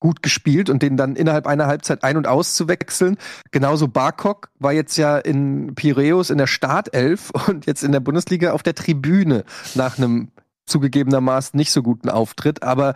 gut 0.00 0.22
gespielt 0.22 0.70
und 0.70 0.82
den 0.82 0.96
dann 0.96 1.16
innerhalb 1.16 1.46
einer 1.46 1.66
Halbzeit 1.66 2.04
ein- 2.04 2.16
und 2.16 2.26
auszuwechseln. 2.26 3.16
Genauso 3.50 3.88
Barkok 3.88 4.50
war 4.58 4.72
jetzt 4.72 4.96
ja 4.96 5.18
in 5.18 5.74
Piräus 5.74 6.30
in 6.30 6.38
der 6.38 6.46
Startelf 6.46 7.30
und 7.48 7.66
jetzt 7.66 7.82
in 7.82 7.92
der 7.92 8.00
Bundesliga 8.00 8.52
auf 8.52 8.62
der 8.62 8.74
Tribüne 8.74 9.44
nach 9.74 9.98
einem 9.98 10.28
zugegebenermaßen 10.66 11.56
nicht 11.56 11.72
so 11.72 11.82
guten 11.82 12.10
Auftritt. 12.10 12.62
Aber 12.62 12.94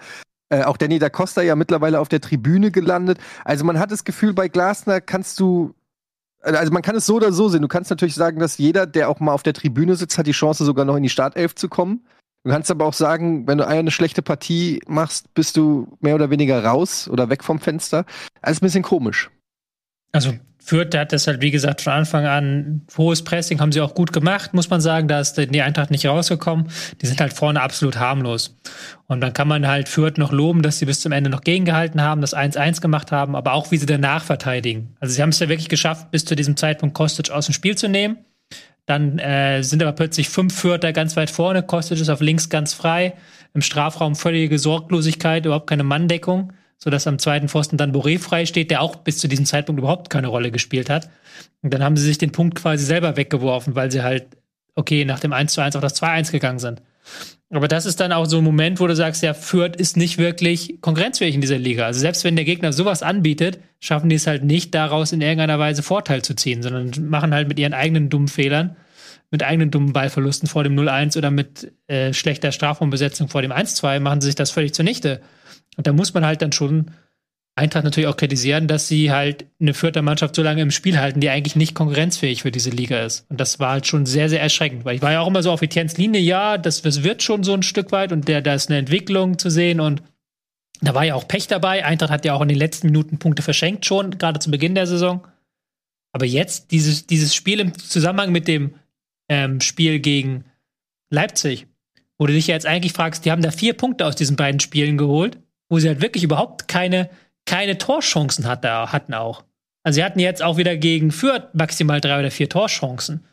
äh, 0.50 0.64
auch 0.64 0.76
Danny 0.76 0.98
da 0.98 1.08
Costa 1.08 1.42
ja 1.42 1.56
mittlerweile 1.56 2.00
auf 2.00 2.08
der 2.08 2.20
Tribüne 2.20 2.70
gelandet. 2.70 3.18
Also 3.44 3.64
man 3.64 3.78
hat 3.78 3.92
das 3.92 4.04
Gefühl, 4.04 4.34
bei 4.34 4.48
Glasner 4.48 5.00
kannst 5.00 5.40
du 5.40 5.74
also 6.42 6.72
man 6.72 6.80
kann 6.80 6.96
es 6.96 7.04
so 7.04 7.16
oder 7.16 7.32
so 7.32 7.48
sehen. 7.50 7.60
Du 7.62 7.68
kannst 7.68 7.90
natürlich 7.90 8.14
sagen, 8.14 8.40
dass 8.40 8.56
jeder, 8.56 8.86
der 8.86 9.10
auch 9.10 9.20
mal 9.20 9.32
auf 9.32 9.42
der 9.42 9.52
Tribüne 9.52 9.94
sitzt, 9.96 10.16
hat 10.16 10.26
die 10.26 10.32
Chance, 10.32 10.64
sogar 10.64 10.86
noch 10.86 10.96
in 10.96 11.02
die 11.02 11.10
Startelf 11.10 11.54
zu 11.54 11.68
kommen. 11.68 12.02
Du 12.44 12.50
kannst 12.50 12.70
aber 12.70 12.86
auch 12.86 12.94
sagen, 12.94 13.46
wenn 13.46 13.58
du 13.58 13.66
eine 13.66 13.90
schlechte 13.90 14.22
Partie 14.22 14.80
machst, 14.86 15.34
bist 15.34 15.56
du 15.56 15.96
mehr 16.00 16.14
oder 16.14 16.30
weniger 16.30 16.64
raus 16.64 17.08
oder 17.08 17.28
weg 17.28 17.44
vom 17.44 17.60
Fenster. 17.60 18.06
Ist 18.46 18.62
ein 18.62 18.66
bisschen 18.66 18.82
komisch. 18.82 19.30
Also 20.12 20.32
Fürth 20.62 20.94
hat 20.94 21.12
das 21.12 21.26
halt, 21.26 21.40
wie 21.40 21.50
gesagt, 21.50 21.80
von 21.80 21.92
Anfang 21.92 22.26
an 22.26 22.82
hohes 22.96 23.22
Pressing 23.24 23.60
haben 23.60 23.72
sie 23.72 23.80
auch 23.80 23.94
gut 23.94 24.12
gemacht, 24.12 24.54
muss 24.54 24.70
man 24.70 24.80
sagen. 24.80 25.08
Da 25.08 25.20
ist 25.20 25.34
die 25.34 25.62
Eintracht 25.62 25.90
nicht 25.90 26.06
rausgekommen. 26.06 26.68
Die 27.00 27.06
sind 27.06 27.20
halt 27.20 27.32
vorne 27.32 27.60
absolut 27.60 27.98
harmlos. 27.98 28.58
Und 29.06 29.20
dann 29.20 29.32
kann 29.32 29.48
man 29.48 29.66
halt 29.66 29.88
Fürth 29.88 30.18
noch 30.18 30.32
loben, 30.32 30.62
dass 30.62 30.78
sie 30.78 30.86
bis 30.86 31.00
zum 31.00 31.12
Ende 31.12 31.28
noch 31.28 31.42
gegengehalten 31.42 32.00
haben, 32.00 32.20
das 32.20 32.36
1-1 32.36 32.80
gemacht 32.80 33.10
haben, 33.12 33.36
aber 33.36 33.52
auch 33.52 33.70
wie 33.70 33.76
sie 33.76 33.86
danach 33.86 34.24
verteidigen. 34.24 34.96
Also 35.00 35.14
sie 35.14 35.22
haben 35.22 35.30
es 35.30 35.40
ja 35.40 35.48
wirklich 35.48 35.68
geschafft, 35.68 36.10
bis 36.10 36.24
zu 36.24 36.36
diesem 36.36 36.56
Zeitpunkt 36.56 36.94
Kostic 36.94 37.30
aus 37.30 37.46
dem 37.46 37.52
Spiel 37.52 37.76
zu 37.76 37.88
nehmen. 37.88 38.18
Dann 38.90 39.20
äh, 39.20 39.62
sind 39.62 39.80
aber 39.84 39.92
plötzlich 39.92 40.28
fünf 40.28 40.52
Fürther 40.52 40.92
ganz 40.92 41.14
weit 41.14 41.30
vorne. 41.30 41.62
Kostic 41.62 42.00
ist 42.00 42.08
auf 42.08 42.20
links 42.20 42.48
ganz 42.48 42.74
frei. 42.74 43.14
Im 43.54 43.62
Strafraum 43.62 44.16
völlige 44.16 44.58
Sorglosigkeit, 44.58 45.46
überhaupt 45.46 45.68
keine 45.68 45.84
Manndeckung, 45.84 46.52
sodass 46.76 47.06
am 47.06 47.20
zweiten 47.20 47.48
Pfosten 47.48 47.76
dann 47.76 47.94
Boré 47.94 48.18
frei 48.18 48.46
steht, 48.46 48.72
der 48.72 48.82
auch 48.82 48.96
bis 48.96 49.18
zu 49.18 49.28
diesem 49.28 49.46
Zeitpunkt 49.46 49.78
überhaupt 49.78 50.10
keine 50.10 50.26
Rolle 50.26 50.50
gespielt 50.50 50.90
hat. 50.90 51.08
Und 51.62 51.72
dann 51.72 51.84
haben 51.84 51.96
sie 51.96 52.04
sich 52.04 52.18
den 52.18 52.32
Punkt 52.32 52.56
quasi 52.56 52.84
selber 52.84 53.16
weggeworfen, 53.16 53.76
weil 53.76 53.92
sie 53.92 54.02
halt, 54.02 54.26
okay, 54.74 55.04
nach 55.04 55.20
dem 55.20 55.32
1 55.32 55.52
zu 55.52 55.60
1 55.60 55.76
auf 55.76 55.82
das 55.82 56.02
2-1 56.02 56.32
gegangen 56.32 56.58
sind. 56.58 56.82
Aber 57.52 57.66
das 57.66 57.84
ist 57.84 57.98
dann 57.98 58.12
auch 58.12 58.26
so 58.26 58.38
ein 58.38 58.44
Moment, 58.44 58.78
wo 58.78 58.86
du 58.86 58.94
sagst, 58.94 59.24
ja, 59.24 59.34
Fürth 59.34 59.74
ist 59.74 59.96
nicht 59.96 60.18
wirklich 60.18 60.80
konkurrenzfähig 60.80 61.34
in 61.34 61.40
dieser 61.40 61.58
Liga. 61.58 61.84
Also 61.84 61.98
selbst 61.98 62.22
wenn 62.22 62.36
der 62.36 62.44
Gegner 62.44 62.72
sowas 62.72 63.02
anbietet, 63.02 63.58
schaffen 63.80 64.08
die 64.08 64.16
es 64.16 64.28
halt 64.28 64.44
nicht, 64.44 64.72
daraus 64.72 65.10
in 65.10 65.20
irgendeiner 65.20 65.58
Weise 65.58 65.82
Vorteil 65.82 66.22
zu 66.22 66.34
ziehen, 66.34 66.62
sondern 66.62 66.92
machen 67.08 67.34
halt 67.34 67.48
mit 67.48 67.58
ihren 67.58 67.74
eigenen 67.74 68.08
dummen 68.08 68.28
Fehlern, 68.28 68.76
mit 69.32 69.42
eigenen 69.42 69.72
dummen 69.72 69.92
Ballverlusten 69.92 70.48
vor 70.48 70.62
dem 70.62 70.78
0-1 70.78 71.18
oder 71.18 71.32
mit 71.32 71.72
äh, 71.88 72.12
schlechter 72.12 72.52
Strafraumbesetzung 72.52 73.28
vor 73.28 73.42
dem 73.42 73.52
1-2, 73.52 73.98
machen 73.98 74.20
sie 74.20 74.26
sich 74.26 74.36
das 74.36 74.52
völlig 74.52 74.72
zunichte. 74.72 75.20
Und 75.76 75.88
da 75.88 75.92
muss 75.92 76.14
man 76.14 76.24
halt 76.24 76.42
dann 76.42 76.52
schon 76.52 76.92
Eintracht 77.60 77.84
natürlich 77.84 78.08
auch 78.08 78.16
kritisieren, 78.16 78.66
dass 78.66 78.88
sie 78.88 79.12
halt 79.12 79.44
eine 79.60 79.74
vierte 79.74 80.02
Mannschaft 80.02 80.34
so 80.34 80.42
lange 80.42 80.62
im 80.62 80.70
Spiel 80.70 80.98
halten, 80.98 81.20
die 81.20 81.30
eigentlich 81.30 81.56
nicht 81.56 81.74
konkurrenzfähig 81.74 82.42
für 82.42 82.50
diese 82.50 82.70
Liga 82.70 83.04
ist. 83.04 83.26
Und 83.28 83.38
das 83.38 83.60
war 83.60 83.72
halt 83.72 83.86
schon 83.86 84.06
sehr, 84.06 84.28
sehr 84.28 84.40
erschreckend, 84.40 84.84
weil 84.84 84.96
ich 84.96 85.02
war 85.02 85.12
ja 85.12 85.20
auch 85.20 85.28
immer 85.28 85.42
so 85.42 85.52
auf 85.52 85.62
Etiennes 85.62 85.98
Linie, 85.98 86.20
ja, 86.20 86.58
das, 86.58 86.82
das 86.82 87.02
wird 87.02 87.22
schon 87.22 87.44
so 87.44 87.52
ein 87.54 87.62
Stück 87.62 87.92
weit 87.92 88.12
und 88.12 88.26
der, 88.28 88.40
da 88.40 88.54
ist 88.54 88.70
eine 88.70 88.78
Entwicklung 88.78 89.38
zu 89.38 89.50
sehen 89.50 89.80
und 89.80 90.02
da 90.80 90.94
war 90.94 91.04
ja 91.04 91.14
auch 91.14 91.28
Pech 91.28 91.46
dabei. 91.46 91.84
Eintracht 91.84 92.10
hat 92.10 92.24
ja 92.24 92.34
auch 92.34 92.40
in 92.40 92.48
den 92.48 92.58
letzten 92.58 92.86
Minuten 92.86 93.18
Punkte 93.18 93.42
verschenkt 93.42 93.84
schon, 93.84 94.16
gerade 94.16 94.40
zu 94.40 94.50
Beginn 94.50 94.74
der 94.74 94.86
Saison. 94.86 95.26
Aber 96.12 96.24
jetzt, 96.24 96.70
dieses, 96.72 97.06
dieses 97.06 97.34
Spiel 97.34 97.60
im 97.60 97.78
Zusammenhang 97.78 98.32
mit 98.32 98.48
dem 98.48 98.74
ähm, 99.28 99.60
Spiel 99.60 100.00
gegen 100.00 100.44
Leipzig, 101.10 101.66
wo 102.18 102.26
du 102.26 102.32
dich 102.32 102.46
ja 102.48 102.54
jetzt 102.54 102.66
eigentlich 102.66 102.92
fragst, 102.92 103.24
die 103.24 103.30
haben 103.30 103.42
da 103.42 103.50
vier 103.50 103.74
Punkte 103.74 104.06
aus 104.06 104.16
diesen 104.16 104.36
beiden 104.36 104.60
Spielen 104.60 104.96
geholt, 104.96 105.38
wo 105.68 105.78
sie 105.78 105.88
halt 105.88 106.02
wirklich 106.02 106.24
überhaupt 106.24 106.68
keine 106.68 107.10
keine 107.46 107.78
Torchancen 107.78 108.46
hat, 108.46 108.64
hatten 108.64 109.14
auch. 109.14 109.44
Also 109.82 109.96
sie 109.96 110.04
hatten 110.04 110.20
jetzt 110.20 110.42
auch 110.42 110.56
wieder 110.56 110.76
gegen 110.76 111.10
Fürth 111.10 111.54
maximal 111.54 112.00
drei 112.00 112.20
oder 112.20 112.30
vier 112.30 112.48
Torchancen. 112.48 113.24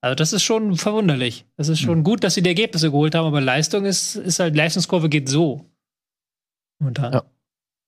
Also 0.00 0.14
das 0.14 0.32
ist 0.32 0.44
schon 0.44 0.76
verwunderlich. 0.76 1.46
Das 1.56 1.68
ist 1.68 1.80
schon 1.80 1.98
mhm. 1.98 2.04
gut, 2.04 2.22
dass 2.22 2.34
sie 2.34 2.42
die 2.42 2.50
Ergebnisse 2.50 2.90
geholt 2.90 3.14
haben, 3.14 3.26
aber 3.26 3.40
Leistung 3.40 3.84
ist, 3.84 4.14
ist 4.16 4.38
halt, 4.38 4.54
Leistungskurve 4.54 5.08
geht 5.08 5.28
so. 5.28 5.68
Und 6.78 6.98
dann. 6.98 7.12
Ja. 7.12 7.22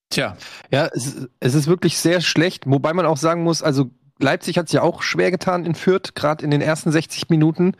Tja. 0.09 0.37
Ja, 0.71 0.89
es, 0.93 1.27
es 1.39 1.53
ist 1.53 1.67
wirklich 1.67 1.97
sehr 1.97 2.19
schlecht, 2.21 2.63
wobei 2.65 2.93
man 2.93 3.05
auch 3.05 3.17
sagen 3.17 3.43
muss, 3.43 3.61
also 3.61 3.91
Leipzig 4.19 4.57
hat 4.57 4.65
es 4.65 4.73
ja 4.73 4.81
auch 4.81 5.01
schwer 5.01 5.31
getan 5.31 5.65
in 5.65 5.75
Fürth, 5.75 6.15
gerade 6.15 6.43
in 6.43 6.51
den 6.51 6.61
ersten 6.61 6.91
60 6.91 7.29
Minuten, 7.29 7.73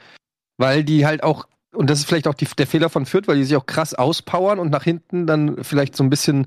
weil 0.58 0.84
die 0.84 1.06
halt 1.06 1.24
auch, 1.24 1.48
und 1.74 1.90
das 1.90 2.00
ist 2.00 2.06
vielleicht 2.06 2.28
auch 2.28 2.36
die, 2.36 2.48
der 2.58 2.68
Fehler 2.68 2.90
von 2.90 3.06
Fürth, 3.06 3.28
weil 3.28 3.38
die 3.38 3.44
sich 3.44 3.58
auch 3.58 3.66
krass 3.66 3.94
auspowern 3.94 4.60
und 4.60 4.70
nach 4.70 4.84
hinten 4.84 5.26
dann 5.26 5.64
vielleicht 5.64 5.96
so 5.96 6.04
ein 6.04 6.10
bisschen 6.10 6.46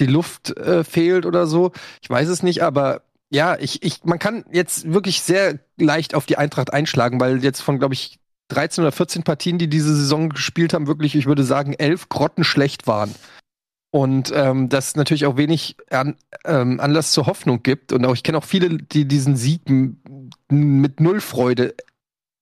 die 0.00 0.06
Luft 0.06 0.56
äh, 0.56 0.84
fehlt 0.84 1.26
oder 1.26 1.46
so. 1.46 1.72
Ich 2.02 2.10
weiß 2.10 2.28
es 2.28 2.42
nicht, 2.42 2.62
aber 2.62 3.02
ja, 3.30 3.56
ich, 3.58 3.82
ich, 3.82 4.04
man 4.04 4.18
kann 4.18 4.44
jetzt 4.52 4.92
wirklich 4.92 5.22
sehr 5.22 5.58
leicht 5.76 6.14
auf 6.14 6.26
die 6.26 6.38
Eintracht 6.38 6.72
einschlagen, 6.72 7.20
weil 7.20 7.42
jetzt 7.42 7.60
von, 7.60 7.78
glaube 7.78 7.94
ich, 7.94 8.18
13 8.48 8.84
oder 8.84 8.92
14 8.92 9.24
Partien, 9.24 9.58
die 9.58 9.68
diese 9.68 9.94
Saison 9.94 10.28
gespielt 10.28 10.72
haben, 10.72 10.86
wirklich, 10.86 11.16
ich 11.16 11.26
würde 11.26 11.42
sagen, 11.42 11.72
elf 11.72 12.08
grottenschlecht 12.08 12.86
waren. 12.86 13.12
Und 13.90 14.30
ähm, 14.34 14.68
das 14.68 14.94
natürlich 14.94 15.26
auch 15.26 15.36
wenig 15.36 15.76
an, 15.90 16.16
ähm, 16.44 16.80
Anlass 16.80 17.12
zur 17.12 17.26
Hoffnung 17.26 17.62
gibt. 17.62 17.92
Und 17.92 18.04
auch 18.04 18.14
ich 18.14 18.22
kenne 18.22 18.38
auch 18.38 18.44
viele, 18.44 18.76
die 18.76 19.06
diesen 19.06 19.36
Sieg 19.36 19.62
mit 20.48 21.00
null 21.00 21.20
Freude 21.20 21.74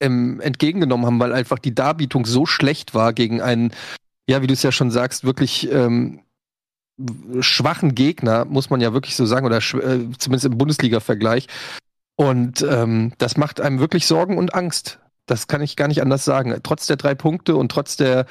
ähm, 0.00 0.40
entgegengenommen 0.40 1.06
haben, 1.06 1.20
weil 1.20 1.32
einfach 1.32 1.58
die 1.58 1.74
Darbietung 1.74 2.26
so 2.26 2.44
schlecht 2.44 2.94
war 2.94 3.12
gegen 3.12 3.40
einen, 3.40 3.72
ja, 4.28 4.42
wie 4.42 4.46
du 4.46 4.52
es 4.52 4.62
ja 4.62 4.72
schon 4.72 4.90
sagst, 4.90 5.24
wirklich 5.24 5.70
ähm, 5.70 6.23
schwachen 7.40 7.94
Gegner, 7.94 8.44
muss 8.44 8.70
man 8.70 8.80
ja 8.80 8.92
wirklich 8.92 9.16
so 9.16 9.26
sagen, 9.26 9.46
oder 9.46 9.58
äh, 9.58 10.10
zumindest 10.18 10.44
im 10.44 10.58
Bundesliga-Vergleich. 10.58 11.48
Und 12.16 12.62
ähm, 12.62 13.12
das 13.18 13.36
macht 13.36 13.60
einem 13.60 13.80
wirklich 13.80 14.06
Sorgen 14.06 14.38
und 14.38 14.54
Angst. 14.54 15.00
Das 15.26 15.48
kann 15.48 15.62
ich 15.62 15.76
gar 15.76 15.88
nicht 15.88 16.02
anders 16.02 16.24
sagen. 16.24 16.54
Trotz 16.62 16.86
der 16.86 16.96
drei 16.96 17.14
Punkte 17.14 17.56
und 17.56 17.70
trotz 17.70 17.96
der 17.96 18.26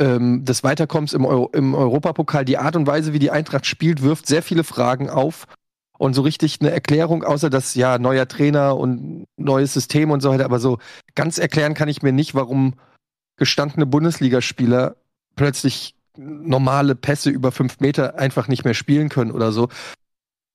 ähm, 0.00 0.44
des 0.44 0.64
Weiterkommens 0.64 1.12
im, 1.12 1.24
Euro 1.24 1.50
im 1.52 1.74
Europapokal. 1.74 2.44
Die 2.44 2.58
Art 2.58 2.76
und 2.76 2.86
Weise, 2.86 3.12
wie 3.12 3.18
die 3.18 3.30
Eintracht 3.30 3.66
spielt, 3.66 4.02
wirft 4.02 4.26
sehr 4.26 4.42
viele 4.42 4.64
Fragen 4.64 5.10
auf. 5.10 5.46
Und 5.98 6.14
so 6.14 6.22
richtig 6.22 6.60
eine 6.60 6.70
Erklärung, 6.70 7.24
außer 7.24 7.50
dass 7.50 7.74
ja 7.74 7.98
neuer 7.98 8.28
Trainer 8.28 8.76
und 8.76 9.26
neues 9.36 9.74
System 9.74 10.12
und 10.12 10.20
so 10.20 10.30
weiter, 10.30 10.44
aber 10.44 10.60
so 10.60 10.78
ganz 11.16 11.38
erklären 11.38 11.74
kann 11.74 11.88
ich 11.88 12.02
mir 12.02 12.12
nicht, 12.12 12.36
warum 12.36 12.74
gestandene 13.36 13.84
Bundesligaspieler 13.84 14.94
plötzlich 15.34 15.96
normale 16.18 16.94
Pässe 16.94 17.30
über 17.30 17.52
fünf 17.52 17.80
Meter 17.80 18.18
einfach 18.18 18.48
nicht 18.48 18.64
mehr 18.64 18.74
spielen 18.74 19.08
können 19.08 19.30
oder 19.30 19.52
so. 19.52 19.68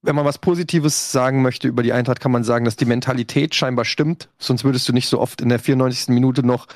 Wenn 0.01 0.15
man 0.15 0.25
was 0.25 0.37
Positives 0.37 1.11
sagen 1.11 1.41
möchte 1.41 1.69
über 1.69 1.81
die 1.81 1.93
Eintracht, 1.93 2.19
kann 2.19 2.31
man 2.31 2.43
sagen, 2.43 2.65
dass 2.65 2.75
die 2.75 2.85
Mentalität 2.85 3.55
scheinbar 3.55 3.85
stimmt. 3.85 4.29
Sonst 4.37 4.65
würdest 4.65 4.87
du 4.89 4.93
nicht 4.93 5.07
so 5.07 5.19
oft 5.19 5.39
in 5.39 5.49
der 5.49 5.59
94. 5.59 6.09
Minute 6.09 6.45
noch 6.45 6.67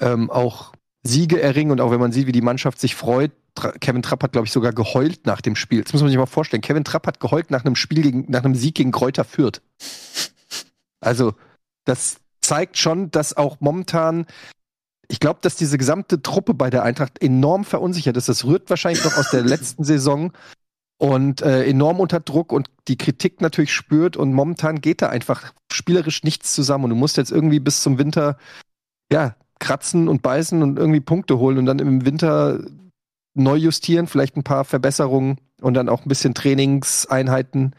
ähm, 0.00 0.30
auch 0.30 0.72
Siege 1.02 1.40
erringen 1.40 1.70
und 1.70 1.80
auch 1.80 1.90
wenn 1.90 2.00
man 2.00 2.12
sieht, 2.12 2.26
wie 2.26 2.32
die 2.32 2.40
Mannschaft 2.40 2.80
sich 2.80 2.94
freut. 2.94 3.32
Kevin 3.80 4.02
Trapp 4.02 4.22
hat, 4.22 4.32
glaube 4.32 4.46
ich, 4.46 4.52
sogar 4.52 4.72
geheult 4.72 5.26
nach 5.26 5.42
dem 5.42 5.56
Spiel. 5.56 5.82
Das 5.82 5.92
muss 5.92 6.00
man 6.00 6.08
sich 6.08 6.16
mal 6.16 6.24
vorstellen. 6.24 6.62
Kevin 6.62 6.84
Trapp 6.84 7.06
hat 7.06 7.20
geheult 7.20 7.50
nach 7.50 7.66
einem 7.66 7.76
Spiel 7.76 8.02
gegen, 8.02 8.30
nach 8.30 8.44
einem 8.44 8.54
Sieg 8.54 8.76
gegen 8.76 8.92
Kräuter 8.92 9.24
Fürth. 9.24 9.60
Also, 11.00 11.34
das 11.84 12.16
zeigt 12.40 12.78
schon, 12.78 13.10
dass 13.10 13.36
auch 13.36 13.58
momentan, 13.60 14.26
ich 15.12 15.20
glaube, 15.20 15.40
dass 15.42 15.56
diese 15.56 15.76
gesamte 15.76 16.22
Truppe 16.22 16.54
bei 16.54 16.70
der 16.70 16.84
Eintracht 16.84 17.20
enorm 17.20 17.64
verunsichert 17.64 18.16
ist. 18.16 18.30
Das 18.30 18.46
rührt 18.46 18.70
wahrscheinlich 18.70 19.04
noch 19.04 19.18
aus 19.18 19.30
der 19.30 19.42
letzten 19.44 19.84
Saison 19.84 20.32
und 20.96 21.42
äh, 21.42 21.66
enorm 21.66 22.00
unter 22.00 22.18
Druck 22.18 22.50
und 22.50 22.70
die 22.88 22.96
Kritik 22.96 23.42
natürlich 23.42 23.74
spürt 23.74 24.16
und 24.16 24.32
momentan 24.32 24.80
geht 24.80 25.02
da 25.02 25.10
einfach 25.10 25.52
spielerisch 25.70 26.24
nichts 26.24 26.54
zusammen 26.54 26.84
und 26.84 26.90
du 26.90 26.96
musst 26.96 27.18
jetzt 27.18 27.30
irgendwie 27.30 27.60
bis 27.60 27.82
zum 27.82 27.98
Winter 27.98 28.38
ja 29.12 29.36
kratzen 29.58 30.08
und 30.08 30.22
beißen 30.22 30.62
und 30.62 30.78
irgendwie 30.78 31.00
Punkte 31.00 31.38
holen 31.38 31.58
und 31.58 31.66
dann 31.66 31.78
im 31.78 32.06
Winter 32.06 32.64
neu 33.34 33.56
justieren, 33.56 34.06
vielleicht 34.06 34.38
ein 34.38 34.44
paar 34.44 34.64
Verbesserungen 34.64 35.36
und 35.60 35.74
dann 35.74 35.90
auch 35.90 36.06
ein 36.06 36.08
bisschen 36.08 36.32
Trainingseinheiten 36.32 37.76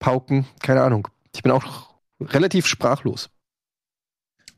pauken. 0.00 0.46
Keine 0.60 0.82
Ahnung. 0.82 1.08
Ich 1.34 1.42
bin 1.42 1.50
auch 1.50 1.94
relativ 2.20 2.66
sprachlos. 2.66 3.30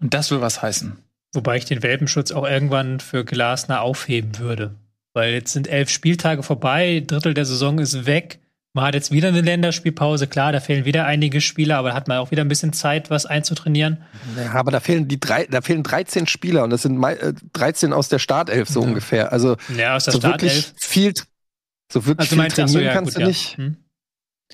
Und 0.00 0.12
das 0.12 0.32
will 0.32 0.40
was 0.40 0.60
heißen. 0.60 1.04
Wobei 1.32 1.56
ich 1.56 1.64
den 1.64 1.82
Welpenschutz 1.82 2.32
auch 2.32 2.46
irgendwann 2.46 3.00
für 3.00 3.24
Glasner 3.24 3.82
aufheben 3.82 4.38
würde. 4.38 4.74
Weil 5.12 5.32
jetzt 5.32 5.52
sind 5.52 5.68
elf 5.68 5.90
Spieltage 5.90 6.42
vorbei, 6.42 7.02
Drittel 7.06 7.34
der 7.34 7.44
Saison 7.44 7.78
ist 7.78 8.06
weg. 8.06 8.40
Man 8.72 8.84
hat 8.84 8.94
jetzt 8.94 9.10
wieder 9.10 9.28
eine 9.28 9.40
Länderspielpause, 9.40 10.28
klar, 10.28 10.52
da 10.52 10.60
fehlen 10.60 10.84
wieder 10.84 11.04
einige 11.04 11.40
Spieler, 11.40 11.78
aber 11.78 11.88
da 11.88 11.94
hat 11.96 12.06
man 12.06 12.18
auch 12.18 12.30
wieder 12.30 12.44
ein 12.44 12.48
bisschen 12.48 12.72
Zeit, 12.72 13.10
was 13.10 13.26
einzutrainieren. 13.26 14.04
Ja, 14.36 14.52
aber 14.52 14.70
da 14.70 14.78
fehlen 14.78 15.08
die 15.08 15.18
drei, 15.18 15.46
da 15.46 15.60
fehlen 15.60 15.82
13 15.82 16.28
Spieler 16.28 16.62
und 16.62 16.70
das 16.70 16.82
sind 16.82 17.04
13 17.52 17.92
aus 17.92 18.08
der 18.08 18.20
Startelf 18.20 18.68
so 18.68 18.80
ja. 18.80 18.86
ungefähr. 18.86 19.32
Also 19.32 19.56
ja, 19.76 19.96
aus 19.96 20.04
der 20.04 20.12
so 20.12 20.20
Startelf. 20.20 20.54
wirklich 20.54 20.72
viel, 20.78 21.14
so 21.92 22.06
wirklich 22.06 22.30
also 22.30 22.42
viel 22.42 22.50
trainieren 22.50 22.68
so, 22.68 22.78
ja, 22.78 22.92
kannst 22.92 23.14
gut, 23.16 23.22
du 23.22 23.26
nicht. 23.26 23.56
Hm? 23.56 23.76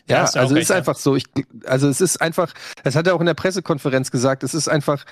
Ja, 0.09 0.25
also 0.25 0.56
es 0.56 0.62
ist 0.62 0.73
einfach 0.73 0.97
so. 0.97 1.16
Ich, 1.16 1.25
also 1.66 1.88
es 1.88 2.00
ist 2.00 2.21
einfach, 2.23 2.54
das 2.85 2.97
hat 2.97 3.06
er 3.06 3.14
auch 3.14 3.21
in 3.21 3.26
der 3.26 3.35
Pressekonferenz 3.35 4.11
gesagt, 4.11 4.42
es 4.45 4.54
ist 4.54 4.68
einfach, 4.68 5.04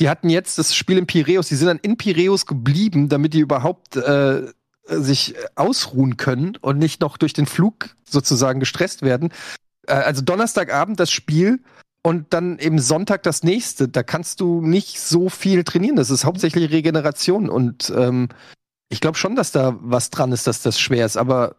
die 0.00 0.08
hatten 0.08 0.30
jetzt 0.30 0.58
das 0.58 0.74
Spiel 0.74 0.98
in 0.98 1.06
Piräus, 1.06 1.48
die 1.48 1.56
sind 1.56 1.68
dann 1.68 1.78
in 1.78 1.96
Piräus 1.96 2.46
geblieben, 2.46 3.08
damit 3.08 3.34
die 3.34 3.40
überhaupt 3.40 3.96
äh, 3.96 4.42
sich 4.86 5.34
ausruhen 5.54 6.16
können 6.16 6.56
und 6.60 6.78
nicht 6.78 7.00
noch 7.00 7.16
durch 7.16 7.32
den 7.32 7.46
Flug 7.46 7.90
sozusagen 8.04 8.60
gestresst 8.60 9.02
werden. 9.02 9.30
Äh, 9.86 9.94
also 9.94 10.22
Donnerstagabend 10.22 10.98
das 10.98 11.10
Spiel 11.10 11.60
und 12.02 12.32
dann 12.32 12.58
eben 12.58 12.78
Sonntag 12.78 13.22
das 13.22 13.42
nächste. 13.42 13.88
Da 13.88 14.02
kannst 14.02 14.40
du 14.40 14.60
nicht 14.60 15.00
so 15.00 15.28
viel 15.28 15.64
trainieren. 15.64 15.96
Das 15.96 16.10
ist 16.10 16.24
hauptsächlich 16.24 16.70
Regeneration 16.70 17.48
und 17.48 17.92
ähm, 17.96 18.28
ich 18.88 19.00
glaube 19.00 19.16
schon, 19.16 19.36
dass 19.36 19.52
da 19.52 19.78
was 19.80 20.10
dran 20.10 20.32
ist, 20.32 20.46
dass 20.46 20.62
das 20.62 20.78
schwer 20.78 21.06
ist. 21.06 21.16
Aber 21.16 21.56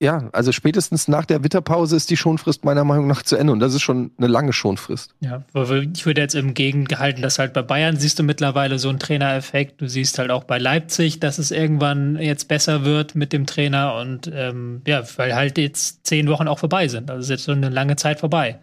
ja, 0.00 0.28
also 0.32 0.52
spätestens 0.52 1.08
nach 1.08 1.24
der 1.24 1.42
Winterpause 1.42 1.96
ist 1.96 2.08
die 2.10 2.16
Schonfrist 2.16 2.64
meiner 2.64 2.84
Meinung 2.84 3.08
nach 3.08 3.22
zu 3.22 3.36
Ende 3.36 3.52
und 3.52 3.58
das 3.58 3.74
ist 3.74 3.82
schon 3.82 4.12
eine 4.16 4.28
lange 4.28 4.52
Schonfrist. 4.52 5.14
Ja, 5.20 5.42
ich 5.54 6.06
würde 6.06 6.20
jetzt 6.20 6.36
im 6.36 6.54
Gegengehalten, 6.54 7.20
dass 7.20 7.40
halt 7.40 7.52
bei 7.52 7.62
Bayern 7.62 7.96
siehst 7.96 8.18
du 8.18 8.22
mittlerweile 8.22 8.78
so 8.78 8.90
einen 8.90 9.00
Trainereffekt. 9.00 9.80
Du 9.80 9.88
siehst 9.88 10.18
halt 10.20 10.30
auch 10.30 10.44
bei 10.44 10.58
Leipzig, 10.58 11.18
dass 11.18 11.38
es 11.38 11.50
irgendwann 11.50 12.16
jetzt 12.16 12.46
besser 12.46 12.84
wird 12.84 13.16
mit 13.16 13.32
dem 13.32 13.44
Trainer 13.44 13.96
und 13.96 14.30
ähm, 14.32 14.82
ja, 14.86 15.02
weil 15.16 15.34
halt 15.34 15.58
jetzt 15.58 16.06
zehn 16.06 16.28
Wochen 16.28 16.46
auch 16.46 16.60
vorbei 16.60 16.86
sind. 16.86 17.10
Also 17.10 17.22
ist 17.22 17.30
jetzt 17.30 17.44
schon 17.46 17.58
eine 17.58 17.74
lange 17.74 17.96
Zeit 17.96 18.20
vorbei. 18.20 18.60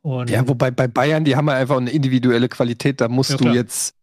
Und 0.00 0.30
ja, 0.30 0.48
wobei 0.48 0.70
bei 0.70 0.88
Bayern, 0.88 1.24
die 1.24 1.36
haben 1.36 1.48
ja 1.48 1.54
einfach 1.54 1.76
eine 1.76 1.90
individuelle 1.90 2.48
Qualität. 2.48 3.00
Da 3.02 3.08
musst 3.08 3.30
ja, 3.30 3.36
du 3.36 3.48
jetzt 3.50 3.94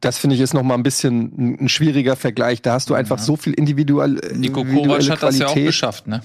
das 0.00 0.18
finde 0.18 0.36
ich 0.36 0.42
ist 0.42 0.54
noch 0.54 0.62
mal 0.62 0.74
ein 0.74 0.82
bisschen 0.82 1.58
ein, 1.60 1.68
schwieriger 1.68 2.16
Vergleich. 2.16 2.62
Da 2.62 2.72
hast 2.72 2.90
du 2.90 2.94
einfach 2.94 3.18
ja. 3.18 3.22
so 3.22 3.36
viel 3.36 3.54
individuell. 3.54 4.20
Nico 4.34 4.64
Kovac 4.64 5.08
hat 5.10 5.22
das 5.22 5.38
ja 5.38 5.48
auch 5.48 5.54
geschafft, 5.54 6.06
ne? 6.06 6.22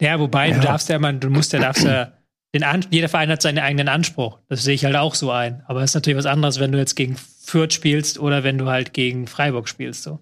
Ja, 0.00 0.18
wobei 0.18 0.48
ja. 0.48 0.54
du 0.56 0.60
darfst 0.60 0.88
ja, 0.88 0.98
man, 0.98 1.20
du 1.20 1.30
musst 1.30 1.52
ja, 1.52 1.60
darfst 1.60 1.84
ja, 1.84 2.12
den 2.54 2.62
An 2.62 2.84
jeder 2.90 3.08
Verein 3.08 3.30
hat 3.30 3.42
seinen 3.42 3.58
eigenen 3.58 3.88
Anspruch. 3.88 4.38
Das 4.48 4.62
sehe 4.62 4.74
ich 4.74 4.84
halt 4.84 4.96
auch 4.96 5.14
so 5.14 5.30
ein. 5.30 5.62
Aber 5.66 5.82
es 5.82 5.90
ist 5.90 5.94
natürlich 5.94 6.18
was 6.18 6.26
anderes, 6.26 6.60
wenn 6.60 6.72
du 6.72 6.78
jetzt 6.78 6.94
gegen 6.94 7.16
Fürth 7.16 7.72
spielst 7.72 8.18
oder 8.18 8.44
wenn 8.44 8.58
du 8.58 8.66
halt 8.66 8.92
gegen 8.92 9.26
Freiburg 9.26 9.68
spielst, 9.68 10.04
so. 10.04 10.20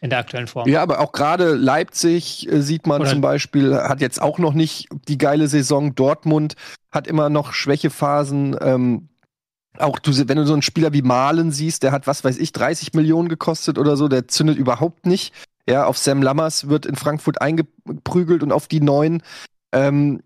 In 0.00 0.10
der 0.10 0.18
aktuellen 0.18 0.48
Form. 0.48 0.68
Ja, 0.68 0.82
aber 0.82 0.98
auch 0.98 1.12
gerade 1.12 1.54
Leipzig 1.54 2.50
äh, 2.50 2.60
sieht 2.62 2.88
man 2.88 3.00
oder 3.00 3.10
zum 3.10 3.20
Beispiel, 3.20 3.76
hat 3.76 4.00
jetzt 4.00 4.20
auch 4.20 4.40
noch 4.40 4.54
nicht 4.54 4.88
die 5.06 5.18
geile 5.18 5.46
Saison. 5.46 5.94
Dortmund 5.94 6.56
hat 6.90 7.06
immer 7.06 7.30
noch 7.30 7.52
Schwächephasen. 7.52 8.56
Ähm, 8.60 9.08
auch 9.78 9.98
du, 9.98 10.12
wenn 10.28 10.36
du 10.36 10.46
so 10.46 10.52
einen 10.52 10.62
Spieler 10.62 10.92
wie 10.92 11.02
Malen 11.02 11.50
siehst, 11.50 11.82
der 11.82 11.92
hat, 11.92 12.06
was 12.06 12.24
weiß 12.24 12.38
ich, 12.38 12.52
30 12.52 12.92
Millionen 12.94 13.28
gekostet 13.28 13.78
oder 13.78 13.96
so, 13.96 14.08
der 14.08 14.28
zündet 14.28 14.58
überhaupt 14.58 15.06
nicht. 15.06 15.32
Ja, 15.68 15.86
auf 15.86 15.96
Sam 15.96 16.22
Lammers 16.22 16.68
wird 16.68 16.86
in 16.86 16.96
Frankfurt 16.96 17.40
eingeprügelt 17.40 18.42
und 18.42 18.52
auf 18.52 18.66
die 18.66 18.80
neuen. 18.80 19.22
Ähm, 19.72 20.20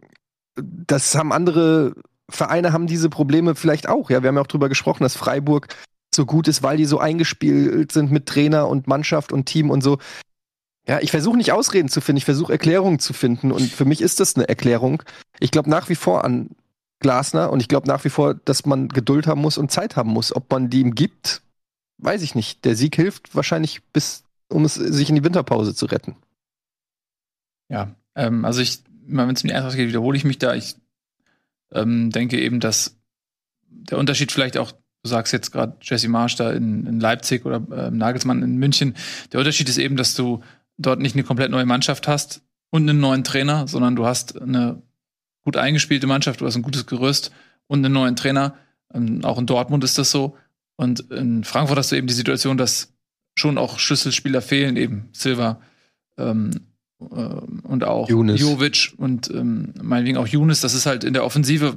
das 0.56 1.14
haben 1.14 1.32
andere 1.32 1.94
Vereine 2.28 2.72
haben 2.72 2.86
diese 2.86 3.08
Probleme 3.08 3.54
vielleicht 3.54 3.88
auch. 3.88 4.10
Ja, 4.10 4.22
wir 4.22 4.28
haben 4.28 4.36
ja 4.36 4.42
auch 4.42 4.46
drüber 4.46 4.68
gesprochen, 4.68 5.04
dass 5.04 5.14
Freiburg 5.14 5.68
so 6.14 6.26
gut 6.26 6.48
ist, 6.48 6.62
weil 6.62 6.76
die 6.76 6.86
so 6.86 6.98
eingespielt 6.98 7.92
sind 7.92 8.10
mit 8.10 8.26
Trainer 8.26 8.68
und 8.68 8.88
Mannschaft 8.88 9.32
und 9.32 9.46
Team 9.46 9.70
und 9.70 9.82
so. 9.82 9.98
Ja, 10.88 11.00
ich 11.00 11.10
versuche 11.10 11.36
nicht 11.36 11.52
Ausreden 11.52 11.88
zu 11.88 12.00
finden, 12.00 12.18
ich 12.18 12.24
versuche 12.24 12.52
Erklärungen 12.52 12.98
zu 12.98 13.12
finden 13.12 13.52
und 13.52 13.70
für 13.70 13.84
mich 13.84 14.00
ist 14.00 14.20
das 14.20 14.36
eine 14.36 14.48
Erklärung. 14.48 15.02
Ich 15.40 15.50
glaube 15.50 15.68
nach 15.68 15.88
wie 15.88 15.96
vor 15.96 16.24
an 16.24 16.50
Glasner 17.00 17.50
und 17.50 17.60
ich 17.60 17.68
glaube 17.68 17.86
nach 17.86 18.04
wie 18.04 18.10
vor, 18.10 18.34
dass 18.34 18.64
man 18.64 18.88
Geduld 18.88 19.26
haben 19.26 19.40
muss 19.40 19.58
und 19.58 19.70
Zeit 19.70 19.96
haben 19.96 20.10
muss. 20.10 20.34
Ob 20.34 20.50
man 20.50 20.70
die 20.70 20.80
ihm 20.80 20.94
gibt, 20.94 21.42
weiß 21.98 22.22
ich 22.22 22.34
nicht. 22.34 22.64
Der 22.64 22.76
Sieg 22.76 22.96
hilft 22.96 23.34
wahrscheinlich 23.34 23.82
bis, 23.92 24.24
um 24.48 24.64
es 24.64 24.74
sich 24.74 25.08
in 25.08 25.14
die 25.14 25.24
Winterpause 25.24 25.74
zu 25.74 25.86
retten. 25.86 26.16
Ja, 27.68 27.94
ähm, 28.14 28.44
also 28.44 28.60
ich, 28.60 28.82
wenn 29.06 29.30
es 29.30 29.42
um 29.42 29.48
die 29.48 29.76
geht, 29.76 29.88
wiederhole 29.88 30.16
ich 30.16 30.24
mich 30.24 30.38
da. 30.38 30.54
Ich 30.54 30.76
ähm, 31.72 32.10
denke 32.10 32.40
eben, 32.40 32.60
dass 32.60 32.96
der 33.68 33.98
Unterschied 33.98 34.32
vielleicht 34.32 34.56
auch, 34.56 34.72
du 34.72 35.08
sagst 35.08 35.32
jetzt 35.32 35.52
gerade 35.52 35.76
Jesse 35.82 36.08
Marsch 36.08 36.36
da 36.36 36.52
in, 36.52 36.86
in 36.86 37.00
Leipzig 37.00 37.44
oder 37.44 37.62
äh, 37.70 37.90
Nagelsmann 37.90 38.42
in 38.42 38.56
München, 38.56 38.96
der 39.32 39.40
Unterschied 39.40 39.68
ist 39.68 39.78
eben, 39.78 39.96
dass 39.96 40.14
du 40.14 40.42
dort 40.78 41.00
nicht 41.00 41.14
eine 41.14 41.24
komplett 41.24 41.50
neue 41.50 41.66
Mannschaft 41.66 42.08
hast 42.08 42.42
und 42.70 42.88
einen 42.88 43.00
neuen 43.00 43.24
Trainer, 43.24 43.68
sondern 43.68 43.96
du 43.96 44.06
hast 44.06 44.40
eine 44.40 44.82
gut 45.46 45.56
eingespielte 45.56 46.08
Mannschaft, 46.08 46.40
du 46.40 46.46
hast 46.46 46.56
ein 46.56 46.62
gutes 46.62 46.86
Gerüst 46.86 47.30
und 47.68 47.84
einen 47.84 47.94
neuen 47.94 48.16
Trainer. 48.16 48.56
Ähm, 48.92 49.24
auch 49.24 49.38
in 49.38 49.46
Dortmund 49.46 49.84
ist 49.84 49.96
das 49.96 50.10
so. 50.10 50.36
Und 50.74 51.00
in 51.12 51.44
Frankfurt 51.44 51.78
hast 51.78 51.92
du 51.92 51.96
eben 51.96 52.08
die 52.08 52.14
Situation, 52.14 52.58
dass 52.58 52.92
schon 53.38 53.56
auch 53.56 53.78
Schlüsselspieler 53.78 54.42
fehlen, 54.42 54.76
eben 54.76 55.08
Silva 55.12 55.60
ähm, 56.18 56.50
äh, 57.00 57.04
und 57.04 57.84
auch 57.84 58.08
Younes. 58.08 58.40
Jovic 58.40 58.94
und 58.96 59.30
ähm, 59.30 59.72
meinetwegen 59.80 60.18
auch 60.18 60.26
Younes. 60.26 60.60
Das 60.62 60.74
ist 60.74 60.84
halt 60.84 61.04
in 61.04 61.12
der 61.12 61.24
Offensive, 61.24 61.76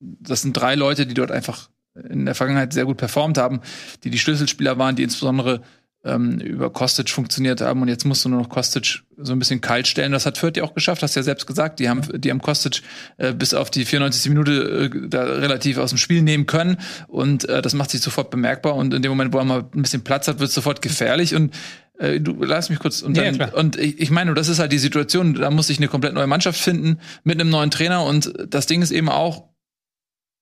das 0.00 0.40
sind 0.40 0.54
drei 0.54 0.74
Leute, 0.74 1.06
die 1.06 1.14
dort 1.14 1.30
einfach 1.30 1.68
in 1.94 2.24
der 2.24 2.34
Vergangenheit 2.34 2.72
sehr 2.72 2.86
gut 2.86 2.96
performt 2.96 3.36
haben, 3.36 3.60
die 4.04 4.10
die 4.10 4.18
Schlüsselspieler 4.18 4.78
waren, 4.78 4.96
die 4.96 5.02
insbesondere 5.02 5.60
ähm, 6.04 6.40
über 6.40 6.70
Kostic 6.70 7.10
funktioniert 7.10 7.60
haben 7.60 7.82
und 7.82 7.88
jetzt 7.88 8.04
musst 8.04 8.24
du 8.24 8.28
nur 8.28 8.40
noch 8.40 8.48
Kostic 8.48 9.02
so 9.16 9.32
ein 9.32 9.38
bisschen 9.38 9.60
kalt 9.60 9.86
stellen. 9.86 10.12
Das 10.12 10.26
hat 10.26 10.36
Fürth 10.36 10.56
ja 10.56 10.64
auch 10.64 10.74
geschafft, 10.74 11.02
hast 11.02 11.14
ja 11.14 11.22
selbst 11.22 11.46
gesagt. 11.46 11.78
Die 11.78 11.88
haben, 11.88 12.02
die 12.20 12.30
haben 12.30 12.40
Kostic 12.40 12.82
äh, 13.18 13.32
bis 13.32 13.54
auf 13.54 13.70
die 13.70 13.84
94. 13.84 14.30
Minute 14.30 14.90
äh, 14.92 15.08
da 15.08 15.22
relativ 15.22 15.78
aus 15.78 15.90
dem 15.90 15.98
Spiel 15.98 16.22
nehmen 16.22 16.46
können 16.46 16.78
und 17.06 17.48
äh, 17.48 17.62
das 17.62 17.74
macht 17.74 17.90
sich 17.90 18.00
sofort 18.00 18.30
bemerkbar 18.30 18.74
und 18.74 18.92
in 18.94 19.02
dem 19.02 19.10
Moment, 19.10 19.32
wo 19.32 19.38
er 19.38 19.44
mal 19.44 19.64
ein 19.74 19.82
bisschen 19.82 20.02
Platz 20.02 20.26
hat, 20.26 20.40
wird 20.40 20.48
es 20.48 20.54
sofort 20.54 20.82
gefährlich 20.82 21.34
und 21.34 21.54
äh, 21.98 22.20
du 22.20 22.42
lass 22.42 22.68
mich 22.68 22.80
kurz 22.80 23.02
und, 23.02 23.16
dann, 23.16 23.34
ja, 23.36 23.52
und 23.52 23.76
ich, 23.76 24.00
ich 24.00 24.10
meine, 24.10 24.34
das 24.34 24.48
ist 24.48 24.58
halt 24.58 24.72
die 24.72 24.78
Situation, 24.78 25.34
da 25.34 25.50
muss 25.50 25.70
ich 25.70 25.78
eine 25.78 25.88
komplett 25.88 26.14
neue 26.14 26.26
Mannschaft 26.26 26.60
finden 26.60 26.98
mit 27.22 27.40
einem 27.40 27.50
neuen 27.50 27.70
Trainer 27.70 28.04
und 28.04 28.32
das 28.48 28.66
Ding 28.66 28.82
ist 28.82 28.90
eben 28.90 29.08
auch, 29.08 29.50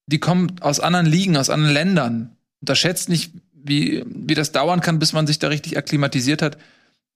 die 0.06 0.18
kommen 0.18 0.56
aus 0.60 0.80
anderen 0.80 1.06
Ligen, 1.06 1.36
aus 1.36 1.50
anderen 1.50 1.72
Ländern. 1.72 2.36
Unterschätzt 2.60 3.08
nicht, 3.08 3.32
wie, 3.62 4.04
wie 4.06 4.34
das 4.34 4.52
dauern 4.52 4.80
kann, 4.80 4.98
bis 4.98 5.12
man 5.12 5.26
sich 5.26 5.38
da 5.38 5.48
richtig 5.48 5.76
akklimatisiert 5.76 6.42
hat. 6.42 6.58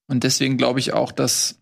Und 0.06 0.24
deswegen 0.24 0.56
glaube 0.56 0.80
ich 0.80 0.92
auch, 0.92 1.12
dass 1.12 1.60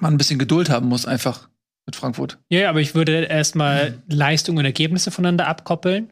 man 0.00 0.14
ein 0.14 0.18
bisschen 0.18 0.38
Geduld 0.38 0.70
haben 0.70 0.88
muss, 0.88 1.06
einfach 1.06 1.48
mit 1.86 1.96
Frankfurt. 1.96 2.38
Ja, 2.48 2.70
aber 2.70 2.80
ich 2.80 2.94
würde 2.94 3.24
erstmal 3.24 3.90
mhm. 3.90 4.02
Leistung 4.08 4.56
und 4.56 4.64
Ergebnisse 4.64 5.10
voneinander 5.10 5.46
abkoppeln. 5.46 6.10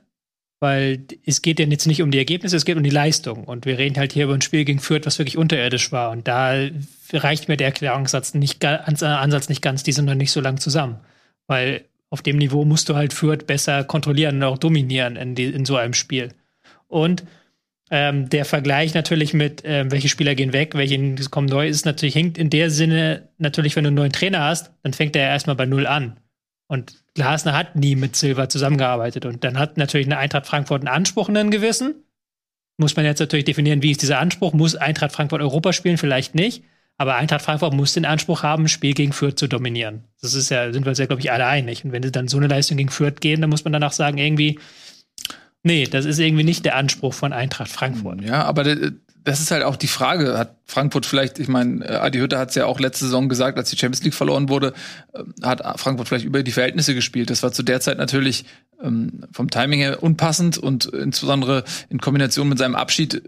weil 0.60 1.04
es 1.24 1.42
geht 1.42 1.60
ja 1.60 1.66
jetzt 1.66 1.86
nicht 1.86 2.02
um 2.02 2.10
die 2.10 2.18
Ergebnisse, 2.18 2.56
es 2.56 2.64
geht 2.64 2.76
um 2.76 2.82
die 2.82 2.90
Leistung. 2.90 3.44
Und 3.44 3.64
wir 3.64 3.78
reden 3.78 3.96
halt 3.96 4.12
hier 4.12 4.24
über 4.24 4.34
ein 4.34 4.40
Spiel 4.40 4.64
gegen 4.64 4.80
Fürth, 4.80 5.06
was 5.06 5.18
wirklich 5.18 5.36
unterirdisch 5.36 5.92
war. 5.92 6.10
Und 6.10 6.26
da 6.26 6.68
reicht 7.12 7.48
mir 7.48 7.56
der 7.56 7.68
Erklärungssatz 7.68 8.34
nicht, 8.34 8.64
Ansatz 8.64 9.48
nicht 9.48 9.62
ganz, 9.62 9.82
die 9.82 9.92
sind 9.92 10.06
noch 10.06 10.14
nicht 10.14 10.32
so 10.32 10.40
lang 10.40 10.58
zusammen. 10.58 10.98
Weil 11.46 11.84
auf 12.10 12.22
dem 12.22 12.38
Niveau 12.38 12.64
musst 12.64 12.88
du 12.88 12.96
halt 12.96 13.12
Fürth 13.12 13.46
besser 13.46 13.84
kontrollieren 13.84 14.36
und 14.36 14.42
auch 14.44 14.58
dominieren 14.58 15.16
in, 15.16 15.34
die, 15.34 15.44
in 15.44 15.64
so 15.64 15.76
einem 15.76 15.94
Spiel. 15.94 16.34
Und 16.88 17.24
ähm, 17.90 18.28
der 18.28 18.44
Vergleich 18.44 18.94
natürlich 18.94 19.34
mit, 19.34 19.62
ähm, 19.64 19.90
welche 19.90 20.08
Spieler 20.08 20.34
gehen 20.34 20.52
weg, 20.52 20.74
welche 20.74 21.14
kommen 21.30 21.48
neu, 21.48 21.68
ist 21.68 21.86
natürlich, 21.86 22.14
hängt 22.14 22.38
in 22.38 22.50
der 22.50 22.70
Sinne 22.70 23.28
natürlich, 23.38 23.76
wenn 23.76 23.84
du 23.84 23.88
einen 23.88 23.96
neuen 23.96 24.12
Trainer 24.12 24.40
hast, 24.40 24.70
dann 24.82 24.92
fängt 24.92 25.16
er 25.16 25.28
erstmal 25.28 25.56
bei 25.56 25.66
Null 25.66 25.86
an. 25.86 26.18
Und 26.68 27.02
Glasner 27.14 27.56
hat 27.56 27.76
nie 27.76 27.96
mit 27.96 28.14
Silva 28.14 28.48
zusammengearbeitet. 28.48 29.24
Und 29.24 29.42
dann 29.42 29.58
hat 29.58 29.76
natürlich 29.76 30.06
eine 30.06 30.18
Eintracht 30.18 30.46
Frankfurt 30.46 30.82
einen 30.82 30.88
Anspruch, 30.88 31.28
einen 31.28 31.50
gewissen. 31.50 32.04
Muss 32.76 32.94
man 32.94 33.06
jetzt 33.06 33.20
natürlich 33.20 33.46
definieren, 33.46 33.82
wie 33.82 33.90
ist 33.90 34.02
dieser 34.02 34.20
Anspruch? 34.20 34.52
Muss 34.52 34.76
Eintracht 34.76 35.12
Frankfurt 35.12 35.40
Europa 35.40 35.72
spielen? 35.72 35.98
Vielleicht 35.98 36.34
nicht. 36.34 36.62
Aber 36.98 37.16
Eintracht 37.16 37.42
Frankfurt 37.42 37.72
muss 37.74 37.94
den 37.94 38.04
Anspruch 38.04 38.42
haben, 38.42 38.64
ein 38.64 38.68
Spiel 38.68 38.92
gegen 38.92 39.12
Fürth 39.12 39.38
zu 39.38 39.46
dominieren. 39.46 40.04
Das 40.20 40.34
ist 40.34 40.50
ja, 40.50 40.72
sind 40.72 40.84
wir 40.84 40.90
uns 40.90 40.98
ja, 40.98 41.06
glaube 41.06 41.20
ich, 41.20 41.32
alle 41.32 41.46
einig. 41.46 41.84
Und 41.84 41.92
wenn 41.92 42.02
sie 42.02 42.12
dann 42.12 42.28
so 42.28 42.36
eine 42.36 42.48
Leistung 42.48 42.76
gegen 42.76 42.90
Fürth 42.90 43.20
gehen, 43.20 43.40
dann 43.40 43.50
muss 43.50 43.64
man 43.64 43.72
danach 43.72 43.92
sagen, 43.92 44.18
irgendwie, 44.18 44.58
nee, 45.68 45.84
das 45.84 46.06
ist 46.06 46.18
irgendwie 46.18 46.44
nicht 46.44 46.64
der 46.64 46.76
Anspruch 46.76 47.12
von 47.12 47.34
Eintracht 47.34 47.70
Frankfurt. 47.70 48.22
Ja, 48.22 48.44
aber 48.44 48.64
das 49.24 49.40
ist 49.40 49.50
halt 49.50 49.62
auch 49.62 49.76
die 49.76 49.86
Frage. 49.86 50.38
Hat 50.38 50.56
Frankfurt 50.64 51.04
vielleicht, 51.04 51.38
ich 51.38 51.48
meine, 51.48 51.84
äh, 51.84 51.96
Adi 51.96 52.18
Hütte 52.18 52.38
hat 52.38 52.48
es 52.48 52.54
ja 52.54 52.64
auch 52.64 52.80
letzte 52.80 53.04
Saison 53.04 53.28
gesagt, 53.28 53.58
als 53.58 53.68
die 53.68 53.76
Champions 53.76 54.02
League 54.02 54.14
verloren 54.14 54.48
wurde, 54.48 54.72
äh, 55.12 55.22
hat 55.42 55.62
Frankfurt 55.78 56.08
vielleicht 56.08 56.24
über 56.24 56.42
die 56.42 56.52
Verhältnisse 56.52 56.94
gespielt. 56.94 57.28
Das 57.28 57.42
war 57.42 57.52
zu 57.52 57.62
der 57.62 57.80
Zeit 57.80 57.98
natürlich 57.98 58.46
ähm, 58.82 59.24
vom 59.30 59.50
Timing 59.50 59.80
her 59.80 60.02
unpassend 60.02 60.56
und 60.56 60.86
insbesondere 60.86 61.64
in 61.90 61.98
Kombination 61.98 62.48
mit 62.48 62.56
seinem 62.56 62.74
Abschied 62.74 63.22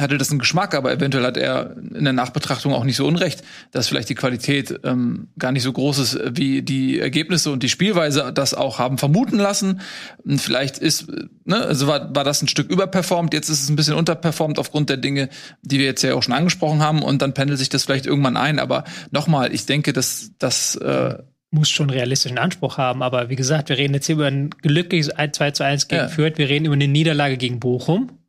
hatte 0.00 0.18
das 0.18 0.30
einen 0.30 0.38
Geschmack, 0.38 0.74
aber 0.74 0.92
eventuell 0.92 1.24
hat 1.24 1.36
er 1.36 1.76
in 1.76 2.04
der 2.04 2.12
Nachbetrachtung 2.12 2.72
auch 2.72 2.84
nicht 2.84 2.96
so 2.96 3.06
unrecht, 3.06 3.42
dass 3.70 3.88
vielleicht 3.88 4.08
die 4.08 4.14
Qualität 4.14 4.80
ähm, 4.84 5.28
gar 5.38 5.52
nicht 5.52 5.62
so 5.62 5.72
groß 5.72 5.98
ist, 5.98 6.20
wie 6.32 6.62
die 6.62 6.98
Ergebnisse 6.98 7.50
und 7.50 7.62
die 7.62 7.68
Spielweise 7.68 8.32
das 8.32 8.54
auch 8.54 8.78
haben 8.78 8.98
vermuten 8.98 9.38
lassen. 9.38 9.80
Und 10.24 10.40
vielleicht 10.40 10.78
ist, 10.78 11.06
ne, 11.44 11.56
also 11.56 11.86
war, 11.86 12.14
war 12.14 12.24
das 12.24 12.42
ein 12.42 12.48
Stück 12.48 12.70
überperformt, 12.70 13.34
jetzt 13.34 13.48
ist 13.48 13.62
es 13.62 13.68
ein 13.68 13.76
bisschen 13.76 13.94
unterperformt 13.94 14.58
aufgrund 14.58 14.90
der 14.90 14.96
Dinge, 14.96 15.28
die 15.62 15.78
wir 15.78 15.86
jetzt 15.86 16.02
ja 16.02 16.14
auch 16.14 16.22
schon 16.22 16.34
angesprochen 16.34 16.80
haben 16.80 17.02
und 17.02 17.22
dann 17.22 17.34
pendelt 17.34 17.58
sich 17.58 17.68
das 17.68 17.84
vielleicht 17.84 18.06
irgendwann 18.06 18.36
ein. 18.36 18.58
Aber 18.58 18.84
nochmal, 19.10 19.52
ich 19.52 19.66
denke, 19.66 19.92
dass 19.92 20.30
das 20.38 20.76
äh, 20.76 21.18
muss 21.50 21.68
schon 21.68 21.90
realistischen 21.90 22.38
Anspruch 22.38 22.78
haben. 22.78 23.02
Aber 23.02 23.28
wie 23.28 23.36
gesagt, 23.36 23.68
wir 23.68 23.76
reden 23.78 23.94
jetzt 23.94 24.06
hier 24.06 24.14
über 24.14 24.26
ein 24.26 24.50
glückliches 24.50 25.10
2 25.32 25.50
zu 25.50 25.64
1 25.64 25.88
gegen 25.88 26.02
ja. 26.02 26.08
Fürth. 26.08 26.38
Wir 26.38 26.48
reden 26.48 26.66
über 26.66 26.74
eine 26.74 26.88
Niederlage 26.88 27.36
gegen 27.36 27.58
Bochum 27.58 28.19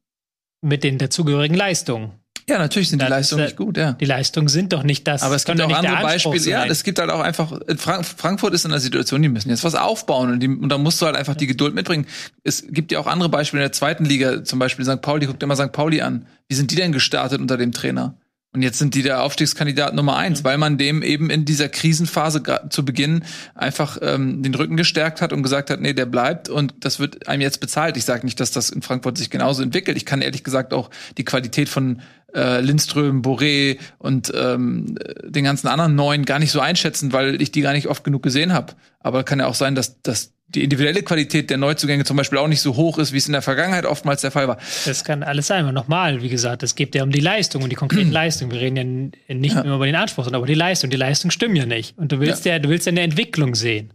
mit 0.62 0.84
den 0.84 0.98
dazugehörigen 0.98 1.58
Leistungen. 1.58 2.12
Ja, 2.50 2.58
natürlich 2.58 2.90
sind 2.90 3.02
die 3.02 3.08
Leistungen 3.08 3.46
nicht 3.46 3.56
gut, 3.56 3.78
ja. 3.78 3.94
Die 3.94 4.06
Leistungen 4.06 4.48
sind 4.48 4.74
doch 4.74 4.84
nicht 4.84 5.08
das. 5.08 5.22
Aber 5.22 5.36
es 5.36 5.46
gibt 5.46 5.62
auch 5.62 5.72
andere 5.72 6.02
Beispiele. 6.02 6.40
Sein. 6.40 6.52
Ja, 6.52 6.66
es 6.66 6.84
gibt 6.84 7.00
halt 7.00 7.10
auch 7.10 7.22
einfach, 7.22 7.58
Frank 7.78 8.06
Frankfurt 8.06 8.54
ist 8.54 8.66
in 8.66 8.72
einer 8.72 8.80
Situation, 8.80 9.22
die 9.22 9.30
müssen 9.30 9.50
jetzt 9.50 9.64
was 9.64 9.76
aufbauen 9.76 10.32
und, 10.32 10.40
die, 10.40 10.48
und 10.48 10.70
da 10.70 10.78
musst 10.78 11.02
du 11.02 11.06
halt 11.06 11.16
einfach 11.16 11.36
die 11.36 11.48
Geduld 11.48 11.76
mitbringen. 11.76 12.08
Es 12.44 12.66
gibt 12.68 12.92
ja 12.92 13.00
auch 13.00 13.08
andere 13.08 13.30
Beispiele 13.30 13.64
in 13.64 13.66
der 13.66 13.72
zweiten 13.72 14.06
Liga, 14.06 14.44
zum 14.44 14.60
Beispiel 14.60 14.84
St. 14.86 15.02
Pauli, 15.02 15.28
guck 15.28 15.40
dir 15.40 15.48
mal 15.48 15.56
St. 15.56 15.72
Pauli 15.72 16.02
an. 16.02 16.26
Wie 16.50 16.56
sind 16.56 16.72
die 16.72 16.76
denn 16.76 16.92
gestartet 16.92 17.40
unter 17.40 17.58
dem 17.58 17.72
Trainer? 17.72 18.18
Und 18.54 18.64
jetzt 18.64 18.80
sind 18.80 18.96
die 18.96 19.02
der 19.02 19.24
Aufstiegskandidat 19.24 19.96
Nummer 19.96 20.18
eins, 20.18 20.42
mhm. 20.42 20.44
weil 20.44 20.58
man 20.58 20.78
dem 20.78 21.04
eben 21.04 21.30
in 21.30 21.46
dieser 21.46 21.70
Krisenphase 21.70 22.44
zu 22.70 22.84
Beginn 22.84 23.24
einfach 23.56 23.98
ähm, 24.02 24.44
den 24.44 24.54
Rücken 24.54 24.76
gestärkt 24.76 25.22
hat 25.22 25.32
und 25.32 25.42
gesagt 25.42 25.70
hat, 25.70 25.80
nee, 25.80 25.94
der 25.94 26.06
bleibt 26.06 26.50
und 26.50 26.74
das 26.82 27.00
wird 27.00 27.30
einem 27.30 27.42
jetzt 27.42 27.62
bezahlt. 27.62 27.96
Ich 27.96 28.04
sage 28.04 28.26
nicht, 28.26 28.42
dass 28.42 28.52
das 28.52 28.70
in 28.70 28.82
Frankfurt 28.82 29.18
sich 29.18 29.30
genauso 29.30 29.64
entwickelt. 29.64 29.96
Ich 29.96 30.06
kann 30.06 30.22
ehrlich 30.22 30.44
gesagt 30.44 30.74
auch 30.74 30.90
die 31.18 31.24
Qualität 31.24 31.70
von 31.70 32.02
äh, 32.34 32.62
Lindström, 32.62 33.22
Boré 33.22 33.78
und 33.98 34.32
ähm, 34.36 34.98
den 35.24 35.44
ganzen 35.44 35.68
anderen 35.68 35.96
neuen 35.96 36.26
gar 36.26 36.40
nicht 36.40 36.52
so 36.52 36.60
einschätzen, 36.60 37.14
weil 37.14 37.42
ich 37.42 37.52
die 37.52 37.62
gar 37.62 37.74
nicht 37.74 37.88
oft 37.88 38.04
genug 38.04 38.24
gesehen 38.24 38.54
habe. 38.54 38.74
Aber 39.00 39.24
kann 39.24 39.40
ja 39.40 39.48
auch 39.48 39.56
sein, 39.56 39.76
dass, 39.76 40.02
dass 40.02 40.34
die 40.54 40.64
individuelle 40.64 41.04
Qualität 41.04 41.50
der 41.50 41.58
Neuzugänge 41.58 42.04
zum 42.04 42.18
Beispiel 42.18 42.38
auch 42.38 42.48
nicht 42.48 42.62
so 42.62 42.76
hoch 42.76 42.98
ist, 42.98 43.14
wie 43.14 43.18
es 43.18 43.28
in 43.28 43.34
der 43.34 43.42
Vergangenheit 43.42 43.86
oftmals 43.86 44.22
der 44.22 44.32
Fall 44.32 44.48
war. 44.48 44.58
Das 44.86 45.04
kann 45.04 45.24
alles 45.24 45.48
sein. 45.48 45.64
Aber 45.64 45.72
nochmal, 45.72 46.22
wie 46.22 46.30
gesagt, 46.30 46.64
es 46.64 46.76
geht 46.76 46.94
ja 46.94 47.04
um 47.04 47.12
die 47.12 47.20
Leistung, 47.20 47.64
um 47.64 47.70
die 47.70 47.76
konkreten 47.76 48.12
Leistungen. 48.12 48.52
Wir 48.52 48.60
reden 48.60 49.14
ja 49.28 49.36
nicht 49.36 49.56
ja. 49.56 49.64
nur 49.64 49.78
über 49.78 49.86
den 49.86 49.96
Anspruch, 49.96 50.26
sondern 50.26 50.40
über 50.40 50.48
die 50.48 50.54
Leistung. 50.54 50.90
Die 50.90 50.98
Leistungen 50.98 51.32
stimmen 51.32 51.56
ja 51.56 51.66
nicht. 51.66 51.98
Und 51.98 52.12
du 52.12 52.20
willst 52.20 52.46
ja, 52.46 52.54
ja 52.54 52.60
du 52.60 52.70
willst 52.70 52.86
ja 52.86 52.92
eine 52.92 53.02
Entwicklung 53.02 53.56
sehen. 53.56 53.94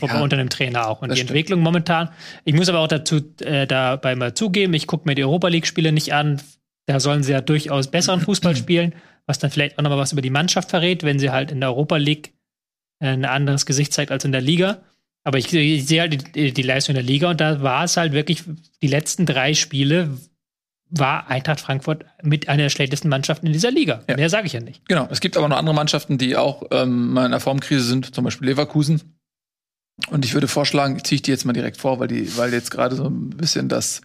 Ja, 0.00 0.20
unter 0.20 0.36
einem 0.36 0.48
Trainer 0.48 0.88
auch. 0.88 1.02
Und 1.02 1.10
die 1.10 1.16
stimmt. 1.16 1.30
Entwicklung 1.30 1.60
momentan, 1.60 2.08
ich 2.44 2.52
muss 2.52 2.68
aber 2.68 2.80
auch 2.80 2.88
dazu 2.88 3.20
äh, 3.40 3.66
dabei 3.66 4.16
mal 4.16 4.34
zugeben, 4.34 4.74
ich 4.74 4.88
gucke 4.88 5.08
mir 5.08 5.14
die 5.14 5.22
Europa 5.22 5.46
League-Spiele 5.46 5.92
nicht 5.92 6.12
an. 6.12 6.42
Da 6.86 7.00
sollen 7.00 7.22
sie 7.22 7.32
ja 7.32 7.40
durchaus 7.40 7.90
besseren 7.90 8.20
Fußball 8.20 8.56
spielen, 8.56 8.94
was 9.26 9.38
dann 9.38 9.50
vielleicht 9.50 9.78
auch 9.78 9.82
nochmal 9.82 9.98
was 9.98 10.12
über 10.12 10.22
die 10.22 10.30
Mannschaft 10.30 10.70
verrät, 10.70 11.02
wenn 11.02 11.18
sie 11.18 11.30
halt 11.30 11.50
in 11.50 11.60
der 11.60 11.70
Europa 11.70 11.96
League 11.96 12.34
äh, 13.00 13.08
ein 13.08 13.24
anderes 13.24 13.66
Gesicht 13.66 13.92
zeigt 13.92 14.10
als 14.10 14.24
in 14.24 14.32
der 14.32 14.40
Liga. 14.40 14.82
Aber 15.24 15.38
ich, 15.38 15.52
ich 15.52 15.86
sehe 15.86 16.02
halt 16.02 16.34
die, 16.34 16.52
die, 16.52 16.62
Leistung 16.62 16.94
der 16.94 17.02
Liga 17.02 17.30
und 17.30 17.40
da 17.40 17.62
war 17.62 17.84
es 17.84 17.96
halt 17.96 18.12
wirklich, 18.12 18.44
die 18.82 18.86
letzten 18.86 19.24
drei 19.24 19.54
Spiele 19.54 20.18
war 20.90 21.28
Eintracht 21.28 21.60
Frankfurt 21.60 22.04
mit 22.22 22.48
einer 22.48 22.64
der 22.64 22.70
schlechtesten 22.70 23.08
Mannschaften 23.08 23.46
in 23.46 23.54
dieser 23.54 23.70
Liga. 23.70 24.04
Ja. 24.08 24.16
Mehr 24.16 24.28
sage 24.28 24.46
ich 24.46 24.52
ja 24.52 24.60
nicht. 24.60 24.86
Genau. 24.86 25.08
Es 25.10 25.20
gibt 25.20 25.36
aber 25.38 25.48
noch 25.48 25.56
andere 25.56 25.74
Mannschaften, 25.74 26.18
die 26.18 26.36
auch 26.36 26.64
ähm, 26.70 27.12
mal 27.12 27.22
in 27.22 27.26
einer 27.26 27.40
Formkrise 27.40 27.84
sind, 27.84 28.14
zum 28.14 28.24
Beispiel 28.24 28.48
Leverkusen. 28.48 29.18
Und 30.10 30.24
ich 30.24 30.34
würde 30.34 30.46
vorschlagen, 30.46 31.02
ziehe 31.02 31.16
ich 31.16 31.22
die 31.22 31.30
jetzt 31.30 31.46
mal 31.46 31.52
direkt 31.52 31.78
vor, 31.78 31.98
weil 32.00 32.08
die, 32.08 32.36
weil 32.36 32.52
jetzt 32.52 32.70
gerade 32.70 32.94
so 32.94 33.06
ein 33.06 33.30
bisschen 33.30 33.68
das 33.68 34.02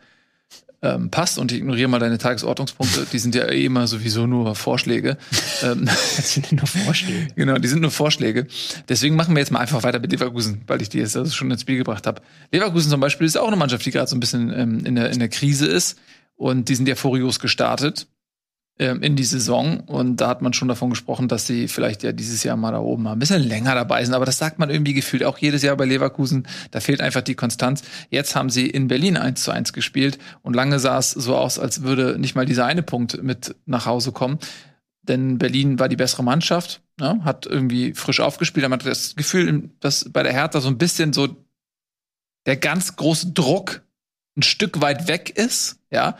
ähm, 0.82 1.10
passt 1.10 1.38
und 1.38 1.52
ich 1.52 1.60
ignoriere 1.60 1.90
mal 1.90 2.00
deine 2.00 2.18
Tagesordnungspunkte. 2.18 3.06
Die 3.12 3.20
sind 3.20 3.36
ja 3.36 3.46
eh 3.50 3.66
immer 3.66 3.88
sowieso 3.88 4.28
nur 4.28 4.56
Vorschläge. 4.56 5.18
Ähm, 5.62 5.88
das 5.88 6.36
sind 6.36 6.54
nur 6.54 6.68
Vorschläge. 6.68 7.28
Genau, 7.36 7.58
die 7.58 7.68
sind 7.68 7.82
nur 7.82 7.92
Vorschläge. 7.92 8.48
Deswegen 8.88 9.18
machen 9.18 9.36
wir 9.36 9.42
jetzt 9.42 9.52
mal 9.52 9.60
einfach 9.60 9.84
weiter 9.84 10.00
mit 10.00 10.10
Leverkusen, 10.10 10.62
weil 10.68 10.82
ich 10.82 10.88
die 10.88 11.00
jetzt 11.00 11.18
also 11.18 11.30
schon 11.32 11.52
ins 11.52 11.64
Spiel 11.64 11.78
gebracht 11.78 12.08
habe. 12.08 12.22
Leverkusen 12.54 12.90
zum 12.90 13.02
Beispiel 13.02 13.28
ist 13.28 13.38
auch 13.38 13.48
eine 13.48 13.58
Mannschaft, 13.58 13.86
die 13.86 13.92
gerade 13.92 14.08
so 14.08 14.16
ein 14.16 14.22
bisschen 14.22 14.54
ähm, 14.54 14.86
in, 14.86 14.96
der, 14.96 15.10
in 15.10 15.20
der 15.20 15.28
Krise 15.28 15.66
ist. 15.68 16.00
Und 16.38 16.70
die 16.70 16.76
sind 16.76 16.88
ja 16.88 16.96
furios 16.96 17.42
gestartet 17.42 18.08
in 18.80 19.18
die 19.18 19.26
Saison. 19.26 19.82
Und 19.82 20.18
da 20.18 20.30
hat 20.30 20.42
man 20.42 20.54
schon 20.54 20.70
davon 20.70 20.90
gesprochen, 20.90 21.28
dass 21.28 21.46
sie 21.46 21.68
vielleicht 21.68 22.02
ja 22.02 22.14
dieses 22.14 22.44
Jahr 22.44 22.56
mal 22.56 22.72
da 22.72 22.80
oben 22.80 23.04
mal 23.04 23.12
ein 23.12 23.20
bisschen 23.20 23.44
länger 23.44 23.76
dabei 23.76 24.04
sind. 24.06 24.14
Aber 24.14 24.26
das 24.26 24.38
sagt 24.38 24.58
man 24.58 24.70
irgendwie 24.70 24.94
gefühlt 24.94 25.26
auch 25.26 25.38
jedes 25.38 25.64
Jahr 25.64 25.76
bei 25.76 25.84
Leverkusen. 25.84 26.48
Da 26.72 26.80
fehlt 26.80 27.02
einfach 27.02 27.22
die 27.22 27.36
Konstanz. 27.36 27.84
Jetzt 28.10 28.38
haben 28.38 28.50
sie 28.50 28.68
in 28.68 28.88
Berlin 28.88 29.18
1 29.18 29.44
zu 29.44 29.52
1 29.52 29.74
gespielt 29.74 30.18
und 30.44 30.56
lange 30.56 30.80
sah 30.80 30.98
es 30.98 31.12
so 31.12 31.36
aus, 31.36 31.60
als 31.60 31.84
würde 31.84 32.18
nicht 32.18 32.36
mal 32.36 32.46
dieser 32.46 32.66
eine 32.66 32.82
Punkt 32.82 33.22
mit 33.22 33.54
nach 33.66 33.86
Hause 33.86 34.14
kommen. 34.14 34.40
Denn 35.02 35.38
Berlin 35.40 35.78
war 35.78 35.90
die 35.90 35.98
bessere 35.98 36.24
Mannschaft, 36.24 36.82
ne? 37.00 37.20
hat 37.26 37.48
irgendwie 37.48 37.94
frisch 37.94 38.22
aufgespielt. 38.22 38.64
Man 38.70 38.80
hat 38.80 38.86
das 38.86 39.16
Gefühl, 39.16 39.72
dass 39.82 40.10
bei 40.10 40.24
der 40.24 40.32
Hertha 40.32 40.62
so 40.62 40.70
ein 40.70 40.78
bisschen 40.78 41.12
so 41.12 41.28
der 42.46 42.56
ganz 42.56 42.96
große 42.96 43.32
Druck 43.34 43.82
ein 44.38 44.44
Stück 44.44 44.80
weit 44.80 45.10
weg 45.10 45.32
ist, 45.36 45.80
ja 45.92 46.16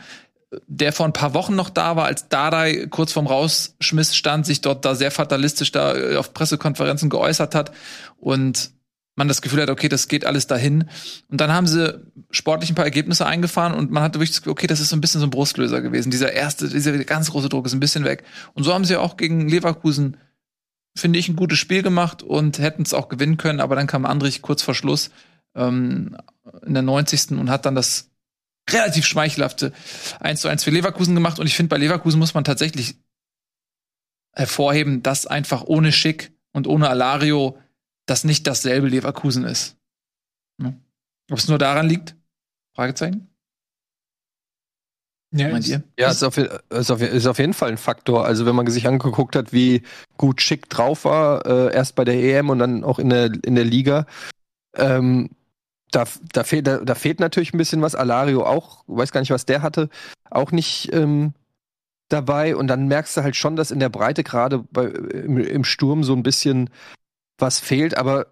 der 0.66 0.92
vor 0.92 1.06
ein 1.06 1.12
paar 1.12 1.34
Wochen 1.34 1.54
noch 1.54 1.70
da 1.70 1.96
war, 1.96 2.06
als 2.06 2.28
Dardai 2.28 2.86
kurz 2.90 3.12
vorm 3.12 3.26
Rausschmiss 3.26 4.16
stand, 4.16 4.46
sich 4.46 4.60
dort 4.60 4.84
da 4.84 4.94
sehr 4.94 5.10
fatalistisch 5.10 5.70
da 5.70 5.96
äh, 5.96 6.16
auf 6.16 6.34
Pressekonferenzen 6.34 7.08
geäußert 7.08 7.54
hat 7.54 7.72
und 8.18 8.72
man 9.16 9.28
das 9.28 9.42
Gefühl 9.42 9.62
hat, 9.62 9.70
okay, 9.70 9.88
das 9.88 10.08
geht 10.08 10.24
alles 10.24 10.46
dahin. 10.46 10.88
Und 11.28 11.40
dann 11.40 11.52
haben 11.52 11.66
sie 11.66 12.00
sportlich 12.30 12.70
ein 12.70 12.74
paar 12.74 12.84
Ergebnisse 12.84 13.26
eingefahren 13.26 13.74
und 13.74 13.90
man 13.90 14.02
hatte 14.02 14.18
wirklich 14.18 14.30
das 14.30 14.40
Gefühl, 14.40 14.52
okay, 14.52 14.66
das 14.66 14.80
ist 14.80 14.88
so 14.88 14.96
ein 14.96 15.00
bisschen 15.00 15.20
so 15.20 15.26
ein 15.26 15.30
Brustlöser 15.30 15.82
gewesen. 15.82 16.10
Dieser 16.10 16.32
erste, 16.32 16.68
dieser 16.68 16.96
ganz 17.04 17.30
große 17.30 17.48
Druck 17.48 17.66
ist 17.66 17.74
ein 17.74 17.80
bisschen 17.80 18.04
weg. 18.04 18.24
Und 18.54 18.64
so 18.64 18.72
haben 18.72 18.84
sie 18.84 18.96
auch 18.96 19.16
gegen 19.16 19.48
Leverkusen, 19.48 20.16
finde 20.96 21.18
ich, 21.18 21.28
ein 21.28 21.36
gutes 21.36 21.58
Spiel 21.58 21.82
gemacht 21.82 22.22
und 22.22 22.58
hätten 22.58 22.82
es 22.82 22.94
auch 22.94 23.08
gewinnen 23.08 23.36
können, 23.36 23.60
aber 23.60 23.76
dann 23.76 23.86
kam 23.86 24.06
Andrich 24.06 24.42
kurz 24.42 24.62
vor 24.62 24.74
Schluss 24.74 25.10
ähm, 25.54 26.16
in 26.64 26.74
der 26.74 26.82
90. 26.82 27.32
und 27.32 27.50
hat 27.50 27.66
dann 27.66 27.74
das 27.74 28.09
relativ 28.72 29.06
schmeichelhafte 29.06 29.72
1 30.20 30.40
zu 30.40 30.48
1 30.48 30.64
für 30.64 30.70
Leverkusen 30.70 31.14
gemacht. 31.14 31.38
Und 31.38 31.46
ich 31.46 31.56
finde, 31.56 31.68
bei 31.68 31.78
Leverkusen 31.78 32.18
muss 32.18 32.34
man 32.34 32.44
tatsächlich 32.44 32.96
hervorheben, 34.32 35.02
dass 35.02 35.26
einfach 35.26 35.64
ohne 35.64 35.92
Schick 35.92 36.32
und 36.52 36.66
ohne 36.66 36.88
Alario 36.88 37.58
das 38.06 38.24
nicht 38.24 38.46
dasselbe 38.46 38.88
Leverkusen 38.88 39.44
ist. 39.44 39.76
Ne? 40.58 40.80
Ob 41.30 41.38
es 41.38 41.48
nur 41.48 41.58
daran 41.58 41.88
liegt? 41.88 42.16
Fragezeichen. 42.74 43.28
Ja, 45.32 45.48
Meint 45.48 45.68
ihr? 45.68 45.82
Ja, 45.96 46.10
ist 46.10 46.24
auf, 46.24 46.36
ist, 46.36 46.90
auf, 46.90 47.00
ist 47.00 47.26
auf 47.26 47.38
jeden 47.38 47.54
Fall 47.54 47.68
ein 47.68 47.78
Faktor. 47.78 48.24
Also 48.26 48.46
wenn 48.46 48.56
man 48.56 48.66
sich 48.66 48.88
angeguckt 48.88 49.36
hat, 49.36 49.52
wie 49.52 49.82
gut 50.16 50.42
Schick 50.42 50.68
drauf 50.68 51.04
war, 51.04 51.46
äh, 51.46 51.72
erst 51.74 51.94
bei 51.94 52.04
der 52.04 52.14
EM 52.14 52.50
und 52.50 52.58
dann 52.58 52.82
auch 52.82 52.98
in 52.98 53.10
der, 53.10 53.30
in 53.44 53.54
der 53.54 53.64
Liga, 53.64 54.06
ähm, 54.76 55.30
da, 55.90 56.04
da, 56.32 56.44
fehlt, 56.44 56.66
da, 56.66 56.78
da, 56.78 56.94
fehlt 56.94 57.20
natürlich 57.20 57.52
ein 57.52 57.58
bisschen 57.58 57.82
was. 57.82 57.94
Alario 57.94 58.44
auch, 58.44 58.84
weiß 58.86 59.12
gar 59.12 59.20
nicht, 59.20 59.30
was 59.30 59.46
der 59.46 59.62
hatte, 59.62 59.88
auch 60.30 60.52
nicht 60.52 60.92
ähm, 60.92 61.34
dabei. 62.08 62.56
Und 62.56 62.68
dann 62.68 62.88
merkst 62.88 63.16
du 63.16 63.22
halt 63.22 63.36
schon, 63.36 63.56
dass 63.56 63.70
in 63.70 63.80
der 63.80 63.88
Breite 63.88 64.24
gerade 64.24 64.64
im, 64.74 65.38
im 65.38 65.64
Sturm 65.64 66.04
so 66.04 66.14
ein 66.14 66.22
bisschen 66.22 66.70
was 67.38 67.58
fehlt. 67.60 67.96
Aber 67.96 68.26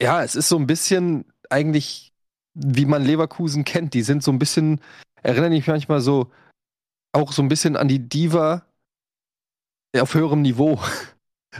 ja, 0.00 0.22
es 0.22 0.34
ist 0.34 0.48
so 0.48 0.56
ein 0.56 0.66
bisschen 0.66 1.24
eigentlich 1.50 2.14
wie 2.54 2.86
man 2.86 3.04
Leverkusen 3.04 3.64
kennt. 3.64 3.94
Die 3.94 4.02
sind 4.02 4.22
so 4.22 4.30
ein 4.30 4.38
bisschen, 4.38 4.80
erinnern 5.22 5.52
mich 5.52 5.66
manchmal 5.66 6.00
so, 6.00 6.30
auch 7.12 7.32
so 7.32 7.42
ein 7.42 7.48
bisschen 7.48 7.76
an 7.76 7.88
die 7.88 8.08
Diva 8.08 8.64
auf 9.96 10.14
höherem 10.14 10.42
Niveau. 10.42 10.80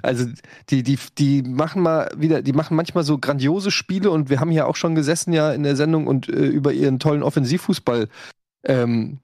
Also 0.03 0.27
die, 0.71 0.83
die, 0.83 0.99
die 1.19 1.43
machen 1.43 1.83
mal 1.83 2.11
wieder, 2.17 2.43
die 2.43 2.53
machen 2.53 2.77
manchmal 2.77 3.05
so 3.05 3.19
grandiose 3.19 3.71
Spiele 3.71 4.11
und 4.11 4.31
wir 4.31 4.41
haben 4.41 4.51
hier 4.51 4.67
auch 4.67 4.77
schon 4.77 4.95
gesessen 4.95 5.33
ja 5.33 5.53
in 5.53 5.63
der 5.63 5.77
Sendung 5.77 6.07
und 6.07 6.29
äh, 6.29 6.47
über 6.47 6.73
ihren 6.73 6.99
tollen 6.99 7.23
Offensivfußball 7.23 8.09
ähm, 8.65 9.19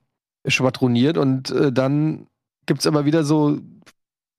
schwadroniert 0.47 1.19
und 1.19 1.51
äh, 1.51 1.73
dann 1.73 2.27
gibt's 2.67 2.87
aber 2.87 3.05
wieder 3.05 3.25
so, 3.25 3.59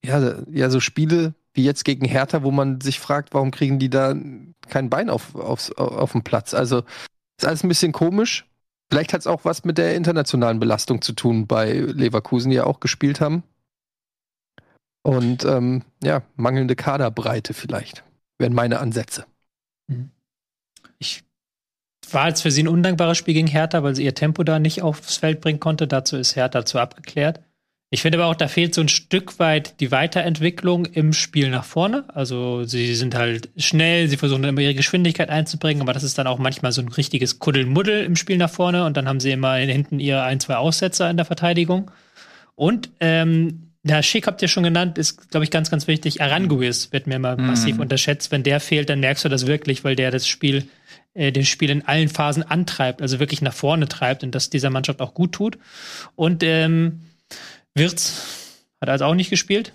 ja, 0.03 0.35
ja, 0.51 0.69
so 0.69 0.79
Spiele 0.79 1.33
wie 1.53 1.63
jetzt 1.63 1.83
gegen 1.83 2.05
Hertha, 2.05 2.43
wo 2.43 2.51
man 2.51 2.79
sich 2.81 2.99
fragt, 2.99 3.33
warum 3.33 3.51
kriegen 3.51 3.77
die 3.77 3.89
da 3.89 4.15
kein 4.69 4.89
Bein 4.89 5.09
auf, 5.09 5.35
auf, 5.35 5.71
auf 5.77 6.13
dem 6.13 6.23
Platz? 6.23 6.53
Also 6.53 6.83
ist 7.37 7.45
alles 7.45 7.63
ein 7.63 7.67
bisschen 7.67 7.91
komisch. 7.91 8.45
Vielleicht 8.89 9.13
hat 9.13 9.21
es 9.21 9.27
auch 9.27 9.45
was 9.45 9.65
mit 9.65 9.77
der 9.77 9.95
internationalen 9.95 10.59
Belastung 10.59 11.01
zu 11.01 11.13
tun 11.13 11.47
bei 11.47 11.73
Leverkusen, 11.73 12.51
die 12.51 12.57
ja 12.57 12.65
auch 12.65 12.79
gespielt 12.79 13.21
haben. 13.21 13.43
Und 15.03 15.45
ähm, 15.45 15.83
ja, 16.03 16.21
mangelnde 16.35 16.75
Kaderbreite 16.75 17.53
vielleicht 17.53 18.03
wären 18.37 18.53
meine 18.53 18.79
Ansätze. 18.79 19.25
Mhm. 19.87 20.11
Ich 20.99 21.23
war 22.11 22.27
jetzt 22.27 22.41
für 22.41 22.51
sie 22.51 22.63
ein 22.63 22.67
undankbares 22.67 23.17
Spiel 23.17 23.33
gegen 23.33 23.47
Hertha, 23.47 23.83
weil 23.83 23.95
sie 23.95 24.03
ihr 24.03 24.15
Tempo 24.15 24.43
da 24.43 24.59
nicht 24.59 24.81
aufs 24.81 25.17
Feld 25.17 25.41
bringen 25.41 25.59
konnte. 25.59 25.87
Dazu 25.87 26.17
ist 26.17 26.35
Hertha 26.35 26.65
zu 26.65 26.79
abgeklärt. 26.79 27.41
Ich 27.93 28.01
finde 28.01 28.17
aber 28.17 28.27
auch, 28.27 28.35
da 28.35 28.47
fehlt 28.47 28.73
so 28.73 28.79
ein 28.79 28.87
Stück 28.87 29.37
weit 29.37 29.81
die 29.81 29.91
Weiterentwicklung 29.91 30.85
im 30.85 31.11
Spiel 31.11 31.49
nach 31.49 31.65
vorne. 31.65 32.05
Also 32.15 32.63
sie 32.63 32.95
sind 32.95 33.15
halt 33.15 33.49
schnell, 33.57 34.07
sie 34.07 34.15
versuchen 34.15 34.45
immer 34.45 34.61
ihre 34.61 34.75
Geschwindigkeit 34.75 35.29
einzubringen, 35.29 35.81
aber 35.81 35.91
das 35.91 36.03
ist 36.03 36.17
dann 36.17 36.25
auch 36.25 36.39
manchmal 36.39 36.71
so 36.71 36.81
ein 36.81 36.87
richtiges 36.87 37.39
Kuddelmuddel 37.39 38.05
im 38.05 38.15
Spiel 38.15 38.37
nach 38.37 38.49
vorne 38.49 38.85
und 38.85 38.95
dann 38.95 39.09
haben 39.09 39.19
sie 39.19 39.31
immer 39.31 39.55
hinten 39.55 39.99
ihre 39.99 40.23
ein, 40.23 40.39
zwei 40.39 40.55
Aussetzer 40.55 41.09
in 41.09 41.17
der 41.17 41.25
Verteidigung. 41.25 41.91
Und 42.55 42.91
ähm, 43.01 43.70
der 43.83 44.03
Schick 44.03 44.27
habt 44.27 44.41
ihr 44.41 44.47
schon 44.47 44.63
genannt, 44.63 44.97
ist, 44.97 45.31
glaube 45.31 45.43
ich, 45.43 45.51
ganz, 45.51 45.71
ganz 45.71 45.87
wichtig. 45.87 46.21
Aranguis 46.21 46.91
wird 46.91 47.07
mir 47.07 47.15
immer 47.15 47.35
mhm. 47.35 47.47
massiv 47.47 47.79
unterschätzt. 47.79 48.31
Wenn 48.31 48.43
der 48.43 48.59
fehlt, 48.59 48.89
dann 48.89 48.99
merkst 48.99 49.25
du 49.25 49.29
das 49.29 49.47
wirklich, 49.47 49.83
weil 49.83 49.95
der 49.95 50.11
das 50.11 50.27
Spiel, 50.27 50.67
äh, 51.13 51.31
den 51.31 51.45
Spiel 51.45 51.69
in 51.71 51.87
allen 51.87 52.09
Phasen 52.09 52.43
antreibt, 52.43 53.01
also 53.01 53.19
wirklich 53.19 53.41
nach 53.41 53.53
vorne 53.53 53.87
treibt 53.87 54.23
und 54.23 54.35
das 54.35 54.49
dieser 54.49 54.69
Mannschaft 54.69 55.01
auch 55.01 55.13
gut 55.13 55.31
tut. 55.31 55.57
Und 56.15 56.43
ähm, 56.43 57.01
Wirtz 57.73 58.67
hat 58.79 58.89
also 58.89 59.05
auch 59.05 59.15
nicht 59.15 59.29
gespielt. 59.29 59.73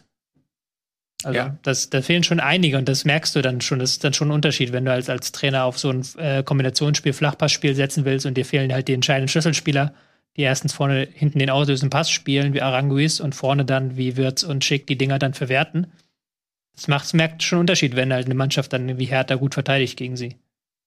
Also 1.25 1.38
ja. 1.38 1.57
das, 1.62 1.90
da 1.90 2.03
fehlen 2.03 2.23
schon 2.23 2.38
einige 2.38 2.79
und 2.79 2.88
das 2.88 3.05
merkst 3.05 3.35
du 3.35 3.42
dann 3.42 3.61
schon. 3.61 3.81
Das 3.81 3.90
ist 3.90 4.05
dann 4.05 4.12
schon 4.12 4.29
ein 4.29 4.35
Unterschied, 4.35 4.73
wenn 4.73 4.85
du 4.85 4.92
als, 4.92 5.09
als 5.09 5.33
Trainer 5.33 5.64
auf 5.64 5.79
so 5.79 5.90
ein 5.90 6.05
äh, 6.19 6.45
Kombinationsspiel, 6.45 7.12
Flachpassspiel 7.12 7.75
setzen 7.75 8.05
willst 8.05 8.27
und 8.27 8.35
dir 8.35 8.45
fehlen 8.45 8.73
halt 8.73 8.87
die 8.87 8.92
entscheidenden 8.92 9.29
Schlüsselspieler, 9.29 9.95
die 10.37 10.42
erstens 10.42 10.72
vorne 10.72 11.09
hinten 11.12 11.38
den 11.38 11.51
auslösenden 11.51 11.90
Pass 11.90 12.11
spielen, 12.11 12.53
wie 12.53 12.62
Aranguis 12.62 13.20
und 13.20 13.35
vorne 13.35 13.64
dann 13.64 13.96
wie 13.96 14.16
Wirtz 14.16 14.42
und 14.42 14.64
Schick 14.64 14.87
die 14.87 14.99
Dinger 14.99 15.18
dann 15.18 15.35
verwerten. 15.35 15.87
Das 16.75 16.88
macht, 16.88 17.14
merkt 17.14 17.42
schon 17.42 17.57
einen 17.57 17.62
Unterschied, 17.62 17.96
wenn 17.96 18.12
halt 18.12 18.27
eine 18.27 18.35
Mannschaft 18.35 18.72
dann 18.72 18.99
wie 18.99 19.07
Hertha 19.07 19.37
gut 19.37 19.55
verteidigt 19.55 19.96
gegen 19.96 20.16
sie. 20.16 20.37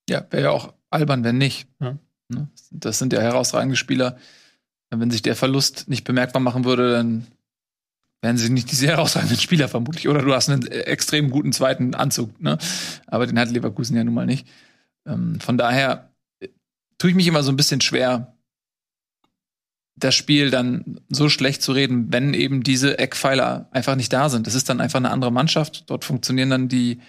Ja, 0.08 0.24
wäre 0.30 0.44
ja 0.44 0.50
auch 0.50 0.72
albern, 0.90 1.24
wenn 1.24 1.38
nicht. 1.38 1.66
Ja. 1.80 1.98
Ne? 2.28 2.48
Das 2.70 2.98
sind 2.98 3.12
ja 3.12 3.20
herausragende 3.20 3.76
Spieler. 3.76 4.16
Wenn 4.90 5.10
sich 5.10 5.22
der 5.22 5.36
Verlust 5.36 5.88
nicht 5.88 6.04
bemerkbar 6.04 6.40
machen 6.40 6.64
würde, 6.64 6.92
dann 6.92 7.26
wären 8.22 8.36
sie 8.36 8.50
nicht 8.50 8.70
diese 8.70 8.86
herausragenden 8.86 9.38
Spieler 9.38 9.68
vermutlich. 9.68 10.08
Oder 10.08 10.22
du 10.22 10.32
hast 10.32 10.48
einen 10.48 10.66
extrem 10.66 11.30
guten 11.30 11.52
zweiten 11.52 11.94
Anzug. 11.94 12.40
Ne? 12.40 12.58
Aber 13.06 13.26
den 13.26 13.38
hat 13.38 13.50
Leverkusen 13.50 13.96
ja 13.96 14.04
nun 14.04 14.14
mal 14.14 14.26
nicht. 14.26 14.46
Ähm, 15.06 15.40
von 15.40 15.58
daher 15.58 16.10
äh, 16.40 16.48
tue 16.98 17.10
ich 17.10 17.16
mich 17.16 17.26
immer 17.26 17.42
so 17.42 17.50
ein 17.50 17.56
bisschen 17.56 17.80
schwer, 17.80 18.36
das 19.96 20.14
Spiel 20.14 20.50
dann 20.50 21.00
so 21.08 21.28
schlecht 21.28 21.62
zu 21.62 21.72
reden, 21.72 22.12
wenn 22.12 22.34
eben 22.34 22.62
diese 22.62 22.98
Eckpfeiler 22.98 23.68
einfach 23.70 23.96
nicht 23.96 24.12
da 24.12 24.28
sind. 24.28 24.46
Das 24.46 24.54
ist 24.54 24.68
dann 24.68 24.80
einfach 24.80 24.98
eine 24.98 25.10
andere 25.10 25.32
Mannschaft. 25.32 25.84
Dort 25.88 26.04
funktionieren 26.04 26.50
dann 26.50 26.68
die 26.68 27.00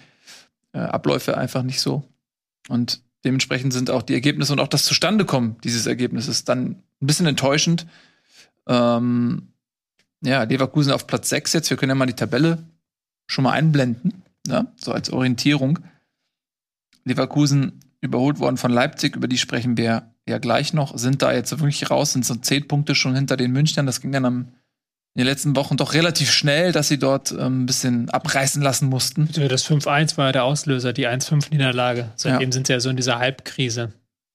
äh, 0.72 0.78
Abläufe 0.78 1.36
einfach 1.36 1.62
nicht 1.62 1.80
so. 1.80 2.02
Und 2.68 3.00
dementsprechend 3.24 3.72
sind 3.72 3.90
auch 3.90 4.02
die 4.02 4.14
Ergebnisse 4.14 4.52
und 4.52 4.60
auch 4.60 4.68
das 4.68 4.84
Zustandekommen 4.84 5.56
dieses 5.64 5.86
Ergebnisses 5.86 6.44
dann 6.44 6.82
ein 7.00 7.06
bisschen 7.06 7.26
enttäuschend. 7.26 7.86
Ähm, 8.66 9.48
ja, 10.22 10.42
Leverkusen 10.44 10.92
auf 10.92 11.06
Platz 11.06 11.28
6 11.30 11.52
jetzt. 11.52 11.70
Wir 11.70 11.76
können 11.76 11.90
ja 11.90 11.94
mal 11.94 12.06
die 12.06 12.12
Tabelle 12.14 12.64
schon 13.26 13.44
mal 13.44 13.52
einblenden, 13.52 14.22
ja, 14.46 14.66
so 14.76 14.92
als 14.92 15.10
Orientierung. 15.10 15.78
Leverkusen 17.04 17.80
überholt 18.00 18.38
worden 18.38 18.56
von 18.56 18.70
Leipzig, 18.70 19.16
über 19.16 19.28
die 19.28 19.38
sprechen 19.38 19.76
wir 19.76 20.11
ja 20.28 20.38
gleich 20.38 20.72
noch, 20.72 20.96
sind 20.96 21.22
da 21.22 21.32
jetzt 21.32 21.50
wirklich 21.58 21.90
raus, 21.90 22.12
sind 22.12 22.24
so 22.24 22.34
zehn 22.34 22.68
Punkte 22.68 22.94
schon 22.94 23.14
hinter 23.14 23.36
den 23.36 23.52
Münchnern. 23.52 23.86
Das 23.86 24.00
ging 24.00 24.12
dann 24.12 24.24
am, 24.24 24.38
in 25.14 25.20
den 25.20 25.26
letzten 25.26 25.56
Wochen 25.56 25.76
doch 25.76 25.94
relativ 25.94 26.30
schnell, 26.30 26.72
dass 26.72 26.88
sie 26.88 26.98
dort 26.98 27.32
ähm, 27.32 27.62
ein 27.62 27.66
bisschen 27.66 28.08
abreißen 28.10 28.62
lassen 28.62 28.88
mussten. 28.88 29.28
Das 29.48 29.68
5-1 29.68 30.16
war 30.16 30.26
ja 30.26 30.32
der 30.32 30.44
Auslöser, 30.44 30.92
die 30.92 31.08
1-5-Niederlage. 31.08 32.10
Seitdem 32.16 32.48
ja. 32.48 32.52
sind 32.52 32.66
sie 32.66 32.72
ja 32.72 32.80
so 32.80 32.90
in 32.90 32.96
dieser 32.96 33.18
Halbkrise. 33.18 33.92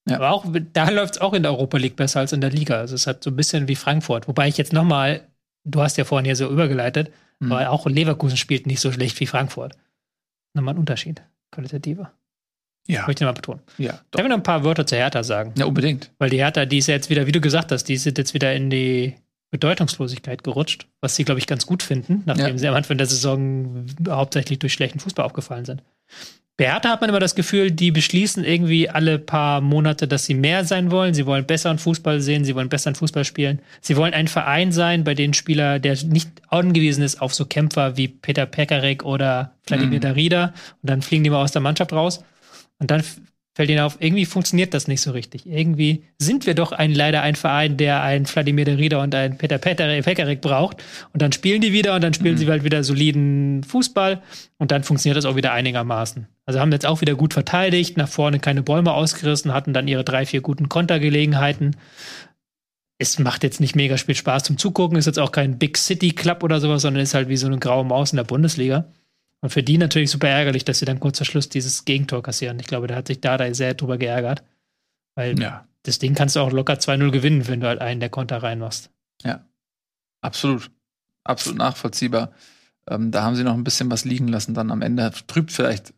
Ja. 0.10 0.18
Aber 0.18 0.32
auch 0.32 0.46
da 0.74 0.90
läuft 0.90 1.16
es 1.16 1.22
auch 1.22 1.34
in 1.34 1.44
der 1.44 1.52
Europa 1.52 1.78
League 1.78 1.96
besser 1.96 2.20
als 2.20 2.32
in 2.32 2.42
der 2.42 2.50
Liga. 2.50 2.80
Also 2.80 2.96
es 2.96 3.08
hat 3.08 3.24
so 3.24 3.30
ein 3.30 3.36
bisschen 3.36 3.68
wie 3.68 3.76
Frankfurt. 3.76 4.28
Wobei 4.28 4.48
ich 4.48 4.58
jetzt 4.58 4.74
noch 4.74 4.86
mal, 4.86 5.22
du 5.66 5.82
hast 5.82 5.98
ja 5.98 6.06
vorhin 6.06 6.26
hier 6.26 6.36
so 6.36 6.50
übergeleitet, 6.50 7.12
mhm. 7.40 7.52
aber 7.52 7.70
auch 7.70 7.86
Leverkusen 7.88 8.38
spielt 8.38 8.68
nicht 8.68 8.80
so 8.80 8.92
schlecht 8.92 9.20
wie 9.20 9.26
Frankfurt. 9.26 9.76
Nochmal 10.54 10.76
ein 10.76 10.80
Unterschied, 10.80 11.22
qualitativer. 11.52 12.12
Ja. 12.88 13.06
Möchte 13.06 13.24
ich 13.24 13.28
mal 13.28 13.34
betonen. 13.34 13.62
Ja. 13.78 14.00
Doch. 14.12 14.22
Ich 14.22 14.28
noch 14.28 14.36
ein 14.36 14.44
paar 14.44 14.64
Wörter 14.64 14.86
zur 14.86 14.98
Hertha 14.98 15.24
sagen. 15.24 15.54
Ja, 15.58 15.66
unbedingt. 15.66 16.10
Weil 16.20 16.30
die 16.30 16.38
Hertha, 16.38 16.66
die 16.66 16.78
ist 16.78 16.88
ja 16.88 16.96
jetzt 16.96 17.10
wieder, 17.10 17.28
wie 17.28 17.32
du 17.32 17.42
gesagt 17.42 17.72
hast, 17.72 17.86
die 17.86 17.94
ist 17.94 18.06
jetzt 18.06 18.34
wieder 18.34 18.54
in 18.54 18.70
die 18.70 19.16
Bedeutungslosigkeit 19.52 20.44
gerutscht, 20.44 20.88
was 21.02 21.16
sie, 21.16 21.24
glaube 21.24 21.40
ich, 21.40 21.48
ganz 21.48 21.66
gut 21.66 21.84
finden, 21.84 22.24
nachdem 22.26 22.48
ja. 22.48 22.58
sie 22.58 22.68
am 22.68 22.76
Anfang 22.76 22.98
der 22.98 23.08
Saison 23.08 23.86
hauptsächlich 24.08 24.60
durch 24.60 24.74
schlechten 24.74 25.00
Fußball 25.00 25.26
aufgefallen 25.26 25.66
sind. 25.66 25.84
Bei 26.58 26.66
Hertha 26.66 26.90
hat 26.90 27.02
man 27.02 27.12
immer 27.12 27.20
das 27.20 27.36
Gefühl, 27.36 27.70
die 27.70 27.92
beschließen 27.92 28.44
irgendwie 28.44 28.90
alle 28.90 29.20
paar 29.20 29.62
Monate, 29.62 30.08
dass 30.08 30.26
sie 30.26 30.34
mehr 30.34 30.66
sein 30.66 30.90
wollen. 30.90 31.14
Sie 31.14 31.28
wollen 31.28 31.46
besseren 31.46 31.78
Fußball 31.78 32.20
sehen, 32.20 32.46
sie 32.46 32.56
wollen 32.56 32.68
besseren 32.68 32.96
Fußball 32.96 33.26
spielen. 33.26 33.60
Sie 33.80 33.96
wollen 33.96 34.16
ein 34.16 34.28
Verein 34.28 34.72
sein, 34.72 35.04
bei 35.04 35.14
dem 35.14 35.34
Spieler, 35.34 35.78
der 35.78 35.96
nicht 36.04 36.30
angewiesen 36.48 37.04
ist 37.04 37.22
auf 37.22 37.36
so 37.36 37.46
Kämpfer 37.46 37.96
wie 37.96 38.08
Peter 38.08 38.48
Pekarek 38.48 39.06
oder 39.06 39.52
Vladimir 39.68 40.00
mhm. 40.00 40.02
Darida. 40.02 40.46
Und 40.82 40.90
dann 40.90 41.04
fliegen 41.04 41.24
die 41.24 41.30
mal 41.30 41.44
aus 41.44 41.52
der 41.52 41.62
Mannschaft 41.62 41.94
raus. 41.94 42.24
Und 42.80 42.92
dann 42.92 43.04
fällt 43.58 43.72
ihnen 43.72 43.80
auf, 43.80 43.98
irgendwie 44.00 44.26
funktioniert 44.26 44.76
das 44.76 44.88
nicht 44.88 45.02
so 45.02 45.10
richtig. 45.10 45.48
Irgendwie 45.48 46.04
sind 46.20 46.46
wir 46.46 46.54
doch 46.54 46.72
ein, 46.72 46.94
leider 46.94 47.24
ein 47.24 47.34
Verein, 47.34 47.76
der 47.76 48.04
einen 48.04 48.28
Vladimir 48.28 48.66
de 48.66 48.76
Rieder 48.76 49.02
und 49.02 49.16
einen 49.16 49.40
Peter 49.40 49.58
Pekarik 49.58 50.42
braucht. 50.42 50.84
Und 51.12 51.24
dann 51.24 51.32
spielen 51.32 51.60
die 51.62 51.74
wieder 51.74 51.96
und 51.96 52.04
dann 52.04 52.14
spielen 52.14 52.36
mhm. 52.36 52.38
sie 52.38 52.48
halt 52.48 52.64
wieder 52.64 52.84
soliden 52.84 53.64
Fußball 53.64 54.22
und 54.60 54.70
dann 54.70 54.84
funktioniert 54.84 55.18
das 55.18 55.26
auch 55.26 55.36
wieder 55.36 55.54
einigermaßen. 55.54 56.28
Also 56.46 56.60
haben 56.60 56.72
jetzt 56.72 56.86
auch 56.86 57.02
wieder 57.02 57.16
gut 57.16 57.34
verteidigt, 57.34 57.98
nach 57.98 58.08
vorne 58.08 58.40
keine 58.40 58.62
Bäume 58.62 58.94
ausgerissen, 58.94 59.52
hatten 59.52 59.74
dann 59.74 59.88
ihre 59.88 60.04
drei, 60.04 60.28
vier 60.28 60.42
guten 60.42 60.70
Kontergelegenheiten. 60.70 61.78
Es 63.00 63.18
macht 63.18 63.44
jetzt 63.44 63.60
nicht 63.60 63.76
mega 63.76 63.98
viel 63.98 64.14
Spaß 64.14 64.44
zum 64.44 64.60
Zugucken, 64.60 65.00
ist 65.00 65.08
jetzt 65.08 65.18
auch 65.18 65.32
kein 65.32 65.58
Big 65.58 65.80
City 65.80 66.12
Club 66.12 66.44
oder 66.44 66.60
sowas, 66.60 66.84
sondern 66.84 67.02
ist 67.02 67.16
halt 67.16 67.28
wie 67.28 67.38
so 67.38 67.48
eine 67.48 67.58
graue 67.58 67.86
Maus 67.86 68.12
in 68.12 68.18
der 68.18 68.24
Bundesliga. 68.24 68.86
Und 69.42 69.52
für 69.52 69.64
die 69.64 69.78
natürlich 69.78 70.10
super 70.12 70.28
ärgerlich, 70.28 70.66
dass 70.66 70.80
sie 70.80 70.86
dann 70.86 71.00
kurz 71.00 71.18
vor 71.18 71.26
Schluss 71.26 71.50
dieses 71.50 71.86
Gegentor 71.86 72.24
kassieren. 72.24 72.60
Ich 72.60 72.68
glaube, 72.68 72.88
da 72.88 72.96
hat 72.96 73.08
sich 73.08 73.22
Dada 73.22 73.54
sehr 73.54 73.76
drüber 73.76 73.98
geärgert. 73.98 74.44
Weil 75.16 75.40
ja. 75.40 75.68
das 75.84 76.00
Ding 76.00 76.16
kannst 76.16 76.36
du 76.36 76.40
auch 76.40 76.52
locker 76.52 76.74
2-0 76.74 77.12
gewinnen, 77.12 77.48
wenn 77.48 77.60
du 77.60 77.68
halt 77.68 77.82
einen 77.82 78.00
der 78.00 78.10
Konter 78.10 78.42
reinmachst. 78.42 78.90
Ja. 79.24 79.46
Absolut. 80.22 80.72
Absolut 81.24 81.60
nachvollziehbar. 81.60 82.32
Ähm, 82.90 83.12
da 83.12 83.24
haben 83.24 83.36
sie 83.36 83.44
noch 83.44 83.54
ein 83.54 83.64
bisschen 83.64 83.92
was 83.92 84.06
liegen 84.06 84.28
lassen. 84.28 84.54
Dann 84.54 84.72
am 84.72 84.82
Ende 84.82 85.12
trübt 85.28 85.52
vielleicht 85.52 85.94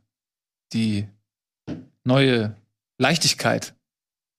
die 0.73 1.07
neue 2.03 2.55
Leichtigkeit. 2.97 3.73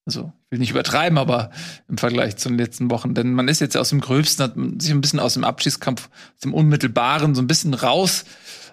Also, 0.06 0.32
ich 0.44 0.50
will 0.52 0.58
nicht 0.58 0.70
übertreiben, 0.70 1.18
aber 1.18 1.50
im 1.88 1.98
Vergleich 1.98 2.36
zu 2.36 2.48
den 2.48 2.58
letzten 2.58 2.90
Wochen. 2.90 3.14
Denn 3.14 3.32
man 3.32 3.48
ist 3.48 3.60
jetzt 3.60 3.76
aus 3.76 3.90
dem 3.90 4.00
Gröbsten, 4.00 4.44
hat 4.44 4.56
man 4.56 4.80
sich 4.80 4.90
ein 4.90 5.00
bisschen 5.00 5.20
aus 5.20 5.34
dem 5.34 5.44
Abschießkampf, 5.44 6.08
aus 6.34 6.40
dem 6.40 6.54
Unmittelbaren 6.54 7.34
so 7.34 7.42
ein 7.42 7.46
bisschen 7.46 7.74
raus 7.74 8.24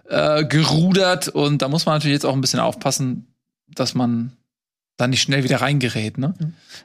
äh, 0.10 0.46
gerudert 0.46 1.28
und 1.28 1.62
da 1.62 1.67
muss 1.67 1.86
man 1.86 1.96
natürlich 1.96 2.15
jetzt 2.15 2.26
auch 2.26 2.34
ein 2.34 2.41
bisschen 2.41 2.60
aufpassen, 2.60 3.28
dass 3.67 3.93
man 3.93 4.34
da 4.98 5.08
nicht 5.08 5.22
schnell 5.22 5.43
wieder 5.43 5.62
reingerät. 5.62 6.17
Ne? 6.17 6.34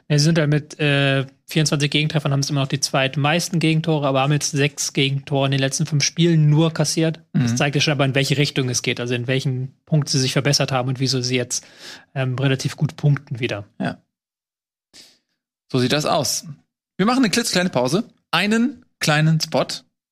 Ja, 0.07 0.17
sie 0.17 0.23
sind 0.23 0.37
halt 0.37 0.49
mit 0.49 0.79
äh, 0.79 1.25
24 1.47 1.89
Gegentreffern, 1.89 2.31
haben 2.31 2.41
es 2.41 2.49
immer 2.49 2.61
noch 2.61 2.67
die 2.67 2.79
zweitmeisten 2.79 3.59
Gegentore, 3.59 4.07
aber 4.07 4.21
haben 4.21 4.31
jetzt 4.31 4.51
sechs 4.51 4.93
Gegentore 4.93 5.47
in 5.47 5.51
den 5.51 5.59
letzten 5.59 5.87
fünf 5.87 6.03
Spielen 6.03 6.49
nur 6.49 6.71
kassiert. 6.71 7.21
Mhm. 7.33 7.41
Das 7.41 7.55
zeigt 7.55 7.75
ja 7.75 7.81
schon 7.81 7.93
aber, 7.93 8.05
in 8.05 8.15
welche 8.15 8.37
Richtung 8.37 8.69
es 8.69 8.83
geht, 8.83 8.99
also 8.99 9.15
in 9.15 9.27
welchen 9.27 9.73
Punkt 9.85 10.09
sie 10.09 10.19
sich 10.19 10.33
verbessert 10.33 10.71
haben 10.71 10.89
und 10.89 10.99
wieso 10.99 11.21
sie 11.21 11.35
jetzt 11.35 11.65
ähm, 12.13 12.37
relativ 12.37 12.77
gut 12.77 12.95
punkten 12.95 13.39
wieder. 13.39 13.65
Ja. 13.79 13.97
So 15.71 15.79
sieht 15.79 15.91
das 15.91 16.05
aus. 16.05 16.45
Wir 16.97 17.07
machen 17.07 17.23
eine 17.23 17.31
klitzekleine 17.31 17.71
Pause, 17.71 18.03
einen 18.29 18.85
kleinen 18.99 19.41
Spot 19.41 19.65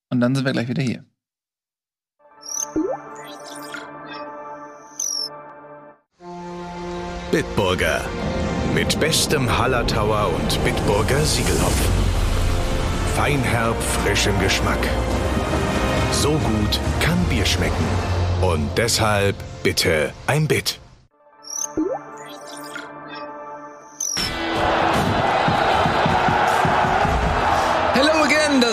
und 0.09 0.19
dann 0.19 0.33
sind 0.33 0.43
wir 0.43 0.53
gleich 0.53 0.67
wieder 0.67 0.81
hier. 0.81 1.05
Bitburger 7.31 8.01
Mit 8.75 8.99
bestem 8.99 9.57
Hallertauer 9.57 10.33
und 10.35 10.63
Bitburger 10.65 11.21
Siegelhopfen. 11.21 11.93
Feinherb, 13.15 13.81
frischem 13.81 14.37
Geschmack. 14.41 14.79
So 16.11 16.31
gut 16.31 16.79
kann 16.99 17.17
Bier 17.29 17.45
schmecken. 17.45 17.85
Und 18.41 18.69
deshalb 18.77 19.35
bitte 19.63 20.11
ein 20.27 20.45
Bit. 20.45 20.81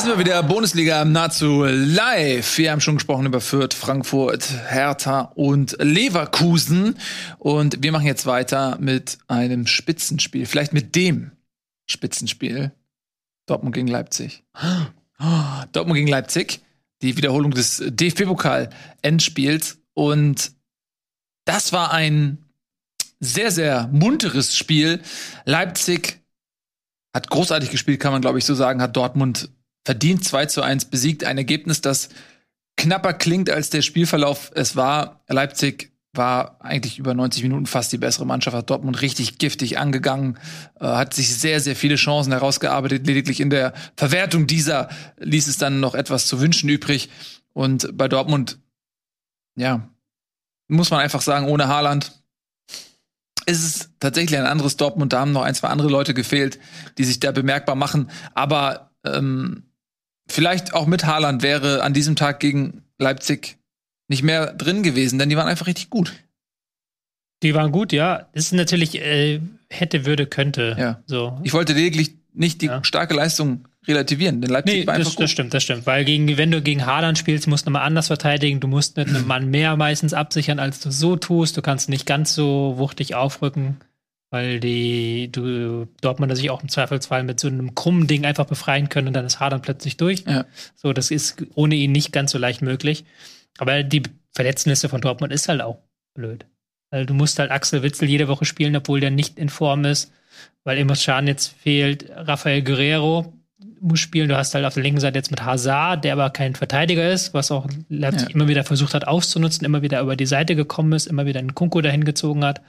Sind 0.08 0.18
wir 0.18 0.24
wieder. 0.24 0.42
Bundesliga 0.42 1.04
nahezu 1.04 1.64
live. 1.64 2.56
Wir 2.56 2.72
haben 2.72 2.80
schon 2.80 2.94
gesprochen 2.94 3.26
über 3.26 3.42
Fürth, 3.42 3.74
Frankfurt, 3.74 4.48
Hertha 4.66 5.32
und 5.34 5.76
Leverkusen. 5.80 6.96
Und 7.38 7.82
wir 7.82 7.92
machen 7.92 8.06
jetzt 8.06 8.24
weiter 8.24 8.78
mit 8.80 9.18
einem 9.28 9.66
Spitzenspiel. 9.66 10.46
Vielleicht 10.46 10.72
mit 10.72 10.96
dem 10.96 11.32
Spitzenspiel. 11.84 12.72
Dortmund 13.44 13.74
gegen 13.74 13.88
Leipzig. 13.88 14.44
Dortmund 15.72 15.96
gegen 15.96 16.08
Leipzig. 16.08 16.60
Die 17.02 17.18
Wiederholung 17.18 17.50
des 17.50 17.82
DFB-Pokal-Endspiels. 17.86 19.78
Und 19.92 20.52
das 21.44 21.74
war 21.74 21.92
ein 21.92 22.38
sehr, 23.20 23.50
sehr 23.50 23.88
munteres 23.92 24.56
Spiel. 24.56 25.02
Leipzig 25.44 26.22
hat 27.12 27.28
großartig 27.28 27.70
gespielt, 27.70 28.00
kann 28.00 28.12
man 28.12 28.22
glaube 28.22 28.38
ich 28.38 28.46
so 28.46 28.54
sagen, 28.54 28.80
hat 28.80 28.96
Dortmund 28.96 29.50
verdient 29.88 30.22
2 30.22 30.44
zu 30.44 30.60
1 30.60 30.84
besiegt. 30.84 31.24
Ein 31.24 31.38
Ergebnis, 31.38 31.80
das 31.80 32.10
knapper 32.76 33.14
klingt 33.14 33.48
als 33.48 33.70
der 33.70 33.80
Spielverlauf 33.80 34.50
es 34.54 34.76
war. 34.76 35.24
Leipzig 35.28 35.92
war 36.12 36.62
eigentlich 36.62 36.98
über 36.98 37.14
90 37.14 37.42
Minuten 37.42 37.64
fast 37.64 37.90
die 37.90 37.96
bessere 37.96 38.26
Mannschaft, 38.26 38.54
hat 38.54 38.68
Dortmund 38.68 39.00
richtig 39.00 39.38
giftig 39.38 39.78
angegangen, 39.78 40.36
äh, 40.78 40.84
hat 40.84 41.14
sich 41.14 41.34
sehr, 41.34 41.60
sehr 41.60 41.74
viele 41.74 41.94
Chancen 41.94 42.32
herausgearbeitet. 42.32 43.06
Lediglich 43.06 43.40
in 43.40 43.48
der 43.48 43.72
Verwertung 43.96 44.46
dieser 44.46 44.90
ließ 45.16 45.48
es 45.48 45.56
dann 45.56 45.80
noch 45.80 45.94
etwas 45.94 46.26
zu 46.26 46.38
wünschen 46.38 46.68
übrig. 46.68 47.08
Und 47.54 47.96
bei 47.96 48.08
Dortmund, 48.08 48.58
ja, 49.56 49.88
muss 50.66 50.90
man 50.90 51.00
einfach 51.00 51.22
sagen, 51.22 51.46
ohne 51.46 51.68
Haaland 51.68 52.12
ist 53.46 53.64
es 53.64 53.90
tatsächlich 54.00 54.38
ein 54.38 54.44
anderes 54.44 54.76
Dortmund. 54.76 55.14
Da 55.14 55.20
haben 55.20 55.32
noch 55.32 55.44
ein, 55.44 55.54
zwei 55.54 55.68
andere 55.68 55.88
Leute 55.88 56.12
gefehlt, 56.12 56.58
die 56.98 57.04
sich 57.04 57.20
da 57.20 57.32
bemerkbar 57.32 57.74
machen. 57.74 58.10
Aber 58.34 58.90
ähm, 59.06 59.62
vielleicht 60.30 60.74
auch 60.74 60.86
mit 60.86 61.04
Haaland 61.06 61.42
wäre 61.42 61.82
an 61.82 61.94
diesem 61.94 62.16
Tag 62.16 62.40
gegen 62.40 62.82
Leipzig 62.98 63.58
nicht 64.08 64.22
mehr 64.22 64.52
drin 64.54 64.82
gewesen, 64.82 65.18
denn 65.18 65.28
die 65.28 65.36
waren 65.36 65.48
einfach 65.48 65.66
richtig 65.66 65.90
gut. 65.90 66.12
Die 67.42 67.54
waren 67.54 67.70
gut, 67.70 67.92
ja. 67.92 68.26
Das 68.34 68.46
ist 68.46 68.52
natürlich 68.52 69.00
äh, 69.00 69.40
hätte, 69.70 70.06
würde, 70.06 70.26
könnte. 70.26 70.76
Ja. 70.78 71.02
So. 71.06 71.38
Ich 71.44 71.52
wollte 71.52 71.72
lediglich 71.72 72.14
nicht 72.32 72.62
die 72.62 72.66
Ja. 72.66 72.82
starke 72.82 73.14
Leistung 73.14 73.68
relativieren, 73.86 74.40
denn 74.40 74.50
Leipzig 74.50 74.80
Nee, 74.80 74.86
war 74.86 74.94
einfach 74.94 75.06
das, 75.06 75.16
gut. 75.16 75.24
das 75.24 75.30
stimmt, 75.30 75.54
das 75.54 75.62
stimmt. 75.62 75.86
Weil 75.86 76.04
gegen, 76.04 76.36
wenn 76.36 76.50
du 76.50 76.60
gegen 76.60 76.84
Haaland 76.84 77.16
spielst, 77.16 77.46
musst 77.46 77.66
du 77.66 77.70
mal 77.70 77.82
anders 77.82 78.08
verteidigen. 78.08 78.60
Du 78.60 78.66
musst 78.68 78.96
mit 78.96 79.08
einem 79.08 79.26
Mann 79.26 79.50
mehr 79.50 79.76
meistens 79.76 80.14
absichern, 80.14 80.58
als 80.58 80.80
du 80.80 80.90
so 80.90 81.16
tust. 81.16 81.56
Du 81.56 81.62
kannst 81.62 81.88
nicht 81.88 82.06
ganz 82.06 82.34
so 82.34 82.74
wuchtig 82.76 83.14
aufrücken, 83.14 83.78
weil 84.30 84.60
die 84.60 85.30
du 85.32 85.86
Dortmunder 86.00 86.36
sich 86.36 86.50
auch 86.50 86.62
im 86.62 86.68
Zweifelsfall 86.68 87.22
mit 87.24 87.40
so 87.40 87.48
einem 87.48 87.74
krummen 87.74 88.06
Ding 88.06 88.24
einfach 88.24 88.46
befreien 88.46 88.88
können 88.88 89.08
und 89.08 89.14
dann 89.14 89.24
ist 89.24 89.40
Haaland 89.40 89.62
plötzlich 89.62 89.96
durch. 89.96 90.24
Ja. 90.26 90.44
So, 90.76 90.92
das 90.92 91.10
ist 91.10 91.42
ohne 91.54 91.74
ihn 91.74 91.92
nicht 91.92 92.12
ganz 92.12 92.32
so 92.32 92.38
leicht 92.38 92.62
möglich. 92.62 93.04
Aber 93.58 93.82
die 93.82 94.02
Verletztenliste 94.34 94.88
von 94.88 95.00
Dortmund 95.00 95.32
ist 95.32 95.48
halt 95.48 95.62
auch 95.62 95.78
blöd. 96.14 96.46
Weil 96.90 97.06
du 97.06 97.14
musst 97.14 97.38
halt 97.38 97.50
Axel 97.50 97.82
Witzel 97.82 98.08
jede 98.08 98.28
Woche 98.28 98.44
spielen, 98.44 98.76
obwohl 98.76 99.00
der 99.00 99.10
nicht 99.10 99.38
in 99.38 99.48
Form 99.48 99.84
ist, 99.84 100.12
weil 100.64 100.78
Emre 100.78 100.96
Can 100.96 101.26
jetzt 101.26 101.54
fehlt. 101.60 102.10
Rafael 102.14 102.62
Guerrero 102.62 103.32
muss 103.80 104.00
spielen. 104.00 104.28
Du 104.28 104.36
hast 104.36 104.54
halt 104.54 104.64
auf 104.64 104.74
der 104.74 104.82
linken 104.82 105.00
Seite 105.00 105.18
jetzt 105.18 105.30
mit 105.30 105.44
Hazard, 105.44 106.04
der 106.04 106.12
aber 106.12 106.30
kein 106.30 106.54
Verteidiger 106.54 107.10
ist, 107.10 107.34
was 107.34 107.50
auch 107.50 107.66
Leipzig 107.88 108.28
Ja. 108.30 108.34
immer 108.34 108.48
wieder 108.48 108.64
versucht 108.64 108.94
hat 108.94 109.06
auszunutzen, 109.06 109.64
immer 109.64 109.82
wieder 109.82 110.00
über 110.00 110.16
die 110.16 110.26
Seite 110.26 110.54
gekommen 110.56 110.92
ist, 110.92 111.06
immer 111.06 111.26
wieder 111.26 111.40
einen 111.40 111.54
Kunko 111.54 111.80
dahin 111.80 112.04
gezogen 112.04 112.44
hat. 112.44 112.60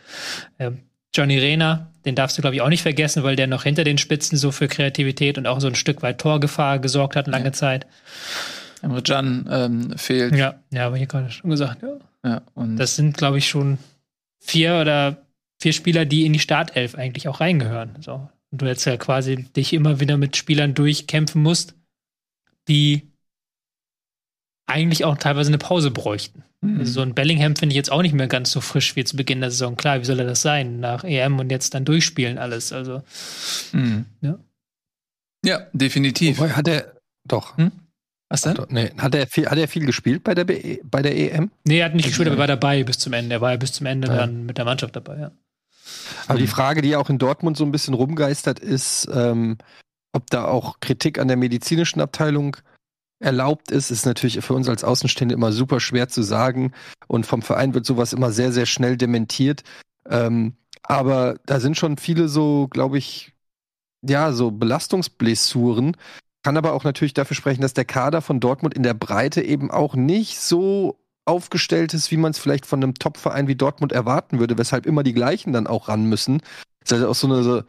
Ähm, 0.58 0.80
Johnny 1.16 1.38
Rehner, 1.40 1.92
den 2.06 2.16
darfst 2.16 2.38
du, 2.38 2.42
glaube 2.42 2.56
ich, 2.56 2.62
auch 2.62 2.70
nicht 2.70 2.82
vergessen, 2.82 3.24
weil 3.24 3.36
der 3.36 3.48
noch 3.48 3.64
hinter 3.64 3.84
den 3.84 3.98
Spitzen 3.98 4.38
so 4.38 4.52
für 4.52 4.68
Kreativität 4.68 5.38
und 5.38 5.48
auch 5.48 5.60
so 5.60 5.68
ein 5.68 5.76
Stück 5.76 6.02
weit 6.02 6.20
Torgefahr 6.20 6.80
gesorgt 6.80 7.16
hat 7.16 7.28
lange 7.28 7.46
Ja. 7.46 7.54
Zeit. 7.54 7.88
Emre 8.82 9.02
Can 9.02 9.48
ähm, 9.52 9.98
fehlt. 9.98 10.36
Ja, 10.36 10.60
ja, 10.72 10.88
aber 10.88 10.98
hier 10.98 11.08
gerade 11.08 11.30
schon 11.32 11.50
gesagt. 11.50 11.82
Ja. 11.82 11.98
Ja, 12.24 12.42
und 12.54 12.78
Das 12.78 12.96
sind, 12.96 13.18
glaube 13.18 13.38
ich, 13.38 13.48
schon 13.50 13.78
vier 14.40 14.76
oder 14.80 15.18
vier 15.62 15.74
Spieler, 15.74 16.06
die 16.06 16.26
in 16.26 16.34
die 16.34 16.40
Startelf 16.40 16.96
eigentlich 16.96 17.28
auch 17.28 17.40
reingehören. 17.42 17.96
So. 18.02 18.30
Und 18.52 18.62
du 18.62 18.66
jetzt 18.66 18.86
ja 18.86 18.98
quasi 18.98 19.36
dich 19.56 19.74
immer 19.74 20.00
wieder 20.00 20.18
mit 20.18 20.36
Spielern 20.38 20.74
durchkämpfen 20.74 21.42
musst, 21.42 21.76
die 22.68 23.09
eigentlich 24.70 25.06
auch 25.06 25.18
teilweise 25.18 25.50
eine 25.50 25.58
Pause 25.58 25.92
bräuchten. 25.92 26.44
Mhm. 26.62 26.80
Also 26.80 26.92
so 26.94 27.02
ein 27.02 27.14
Bellingham 27.16 27.56
finde 27.56 27.74
ich 27.74 27.78
jetzt 27.78 27.92
auch 27.92 28.02
nicht 28.02 28.14
mehr 28.14 28.28
ganz 28.28 28.52
so 28.52 28.62
frisch 28.62 28.96
wie 28.96 29.04
zu 29.04 29.16
Beginn 29.18 29.42
der 29.42 29.52
Saison. 29.52 29.76
Klar, 29.78 30.00
wie 30.02 30.06
soll 30.06 30.20
er 30.20 30.26
das 30.26 30.42
sein? 30.42 30.80
Nach 30.80 31.04
EM 31.04 31.40
und 31.40 31.50
jetzt 31.52 31.74
dann 31.74 31.86
durchspielen 31.86 32.38
alles. 32.38 32.72
Also, 32.74 33.02
Mhm. 33.74 34.06
Ja. 34.22 34.38
Ja, 35.46 35.62
definitiv. 35.74 36.38
Wobei, 36.40 36.50
hat 36.52 36.68
er 36.68 36.94
doch. 37.28 37.56
Was 38.30 38.42
denn? 38.42 38.56
Doch, 38.56 38.70
nee, 38.70 38.92
hat 38.98 39.16
er 39.16 39.26
viel, 39.28 39.48
hat 39.50 39.58
er 39.58 39.68
viel 39.68 39.86
gespielt 39.86 40.24
bei 40.24 40.36
der, 40.36 40.44
BE, 40.44 40.80
bei 40.84 41.02
der 41.02 41.16
EM? 41.18 41.50
nee, 41.66 41.80
er 41.80 41.86
hat 41.86 41.96
nicht 41.96 42.06
gespielt, 42.06 42.28
aber 42.28 42.36
er 42.36 42.40
war 42.40 42.48
dabei 42.48 42.84
bis 42.84 43.00
zum 43.00 43.14
Ende. 43.14 43.36
Er 43.36 43.42
war 43.42 43.52
ja 43.52 43.58
bis 43.58 43.72
zum 43.74 43.86
Ende 43.88 44.08
Ja. 44.08 44.16
dann 44.18 44.46
mit 44.46 44.58
der 44.58 44.66
Mannschaft 44.66 44.96
dabei, 44.96 45.18
ja. 45.20 45.32
Aber 46.28 46.36
Mhm. 46.38 46.44
die 46.44 46.48
Frage, 46.48 46.82
die 46.82 46.90
ja 46.90 47.00
auch 47.00 47.10
in 47.10 47.18
Dortmund 47.18 47.58
so 47.58 47.64
ein 47.66 47.72
bisschen 47.72 47.94
rumgeistert, 47.96 48.60
ist, 48.60 49.08
ähm, 49.14 49.58
ob 50.12 50.30
da 50.30 50.46
auch 50.46 50.80
Kritik 50.82 51.18
an 51.20 51.28
der 51.28 51.38
medizinischen 51.38 52.02
Abteilung 52.02 52.58
erlaubt 53.20 53.72
ist, 53.72 53.92
ist 53.92 54.06
natürlich 54.06 54.44
für 54.44 54.54
uns 54.54 54.70
als 54.70 54.84
Außenstehende 54.84 55.36
immer 55.36 55.52
super 55.52 55.80
schwer 55.80 56.08
zu 56.08 56.24
sagen. 56.24 56.72
Und 57.08 57.26
vom 57.26 57.42
Verein 57.42 57.74
wird 57.74 57.86
sowas 57.86 58.14
immer 58.14 58.32
sehr, 58.32 58.52
sehr 58.52 58.66
schnell 58.66 58.98
dementiert. 58.98 59.64
Ähm, 60.10 60.54
aber 60.84 61.36
da 61.46 61.60
sind 61.60 61.78
schon 61.78 61.98
viele 61.98 62.30
so, 62.30 62.68
glaube 62.70 62.98
ich, 62.98 63.34
ja, 64.02 64.32
so 64.32 64.52
Belastungsblessuren. 64.52 65.98
Kann 66.44 66.58
aber 66.58 66.74
auch 66.74 66.86
natürlich 66.86 67.14
dafür 67.14 67.36
sprechen, 67.36 67.62
dass 67.62 67.74
der 67.74 67.86
Kader 67.86 68.22
von 68.22 68.40
Dortmund 68.40 68.74
in 68.74 68.84
der 68.84 68.94
Breite 68.94 69.42
eben 69.42 69.72
auch 69.72 69.96
nicht 69.96 70.40
so 70.40 70.98
aufgestellt 71.26 71.94
ist, 71.94 72.10
wie 72.12 72.18
man 72.18 72.32
es 72.32 72.40
vielleicht 72.40 72.66
von 72.66 72.82
einem 72.82 72.96
Top-Verein 72.96 73.48
wie 73.48 73.56
Dortmund 73.56 73.92
erwarten 73.92 74.40
würde, 74.40 74.58
weshalb 74.58 74.86
immer 74.86 75.04
die 75.04 75.14
gleichen 75.14 75.54
dann 75.54 75.68
auch 75.68 75.90
ran 75.90 76.06
müssen. 76.06 76.42
Das 76.80 76.92
ist 76.92 76.98
halt 77.00 77.10
auch 77.10 77.16
so 77.16 77.28
eine, 77.28 77.44
so, 77.44 77.62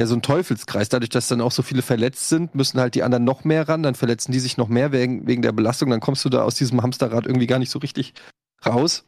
ja, 0.00 0.06
so 0.06 0.14
ein 0.14 0.22
Teufelskreis. 0.22 0.88
Dadurch, 0.88 1.10
dass 1.10 1.28
dann 1.28 1.42
auch 1.42 1.52
so 1.52 1.62
viele 1.62 1.82
verletzt 1.82 2.30
sind, 2.30 2.54
müssen 2.54 2.80
halt 2.80 2.94
die 2.94 3.02
anderen 3.02 3.24
noch 3.24 3.44
mehr 3.44 3.68
ran, 3.68 3.82
dann 3.82 3.94
verletzen 3.94 4.32
die 4.32 4.40
sich 4.40 4.56
noch 4.56 4.68
mehr 4.68 4.92
wegen, 4.92 5.26
wegen 5.26 5.42
der 5.42 5.52
Belastung, 5.52 5.90
dann 5.90 6.00
kommst 6.00 6.24
du 6.24 6.30
da 6.30 6.42
aus 6.42 6.54
diesem 6.54 6.82
Hamsterrad 6.82 7.26
irgendwie 7.26 7.46
gar 7.46 7.58
nicht 7.58 7.70
so 7.70 7.78
richtig 7.78 8.14
raus. 8.64 9.04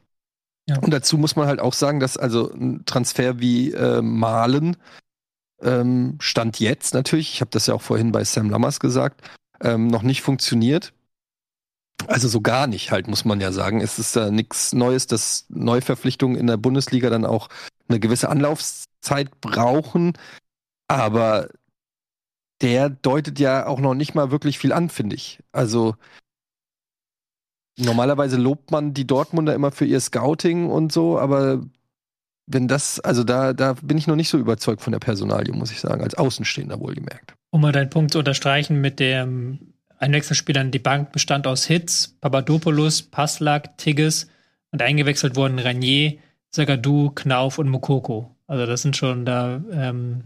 Ja. 0.69 0.79
Und 0.79 0.93
dazu 0.93 1.17
muss 1.17 1.35
man 1.35 1.49
halt 1.49 1.61
auch 1.61 1.73
sagen, 1.73 1.99
dass 1.99 2.19
also 2.19 2.53
ein 2.53 2.85
Transfer 2.85 3.41
wie 3.41 3.73
äh, 3.73 4.03
Malen 4.03 4.77
ähm, 5.63 6.19
Stand 6.21 6.61
jetzt 6.61 6.93
natürlich, 6.93 7.33
ich 7.33 7.41
habe 7.41 7.51
das 7.51 7.67
ja 7.67 7.75
auch 7.75 7.83
vorhin 7.83 8.13
bei 8.13 8.23
Sam 8.25 8.51
Lammers 8.51 8.79
gesagt, 8.79 9.23
ähm, 9.63 9.87
noch 9.87 10.03
nicht 10.03 10.21
funktioniert. 10.21 10.93
Also 12.07 12.29
so 12.29 12.43
gar 12.43 12.67
nicht 12.67 12.91
halt, 12.91 13.09
muss 13.09 13.25
man 13.25 13.41
ja 13.41 13.51
sagen. 13.51 13.81
Es 13.81 13.99
ist 13.99 14.15
da 14.15 14.31
nichts 14.31 14.75
Neues, 14.75 15.07
dass 15.07 15.47
Neuverpflichtungen 15.49 16.37
in 16.37 16.49
der 16.49 16.59
Bundesliga 16.59 17.09
dann 17.09 17.25
auch 17.25 17.49
eine 17.89 17.99
gewisse 17.99 18.29
Anlaufzeit 18.29 19.41
brauchen. 19.41 20.13
Aber 20.93 21.49
der 22.61 22.89
deutet 22.89 23.39
ja 23.39 23.67
auch 23.67 23.81
noch 23.81 23.95
nicht 23.95 24.15
mal 24.15 24.31
wirklich 24.31 24.59
viel 24.59 24.73
an, 24.73 24.89
finde 24.89 25.17
ich. 25.17 25.41
Also 25.53 25.97
normalerweise 27.79 28.37
lobt 28.37 28.71
man 28.71 28.95
die 28.95 29.07
Dortmunder 29.07 29.55
immer 29.55 29.73
für 29.73 29.85
ihr 29.85 30.01
Scouting 30.01 30.71
und 30.71 30.93
so, 30.93 31.19
aber 31.19 31.63
wenn 32.47 32.69
das, 32.69 33.01
also 33.01 33.25
da, 33.25 33.53
da 33.53 33.75
bin 33.75 33.99
ich 33.99 34.07
noch 34.07 34.17
nicht 34.17 34.29
so 34.29 34.39
überzeugt 34.39 34.83
von 34.83 34.93
der 34.93 35.01
Personalie, 35.01 35.55
muss 35.55 35.71
ich 35.71 35.81
sagen, 35.81 36.03
als 36.03 36.15
Außenstehender 36.15 36.81
wohlgemerkt. 36.81 37.35
Um 37.51 37.61
mal 37.61 37.73
deinen 37.73 37.91
Punkt 37.91 38.13
zu 38.13 38.19
unterstreichen 38.19 38.81
mit 38.81 39.01
dem 39.01 39.75
Einwechselspielern, 39.99 40.71
die 40.71 40.79
Bank 40.79 41.13
bestand 41.13 41.47
aus 41.47 41.65
Hitz, 41.65 42.17
Papadopoulos, 42.21 43.03
Paslak, 43.03 43.79
Tigges 43.79 44.29
und 44.71 44.83
eingewechselt 44.83 45.37
wurden 45.37 45.59
Ranier, 45.59 46.19
Zagadou, 46.51 47.11
Knauf 47.11 47.59
und 47.59 47.69
Mokoko. 47.69 48.35
Also 48.47 48.67
das 48.67 48.83
sind 48.83 48.97
schon 48.97 49.25
da 49.25 49.63
ähm, 49.73 50.25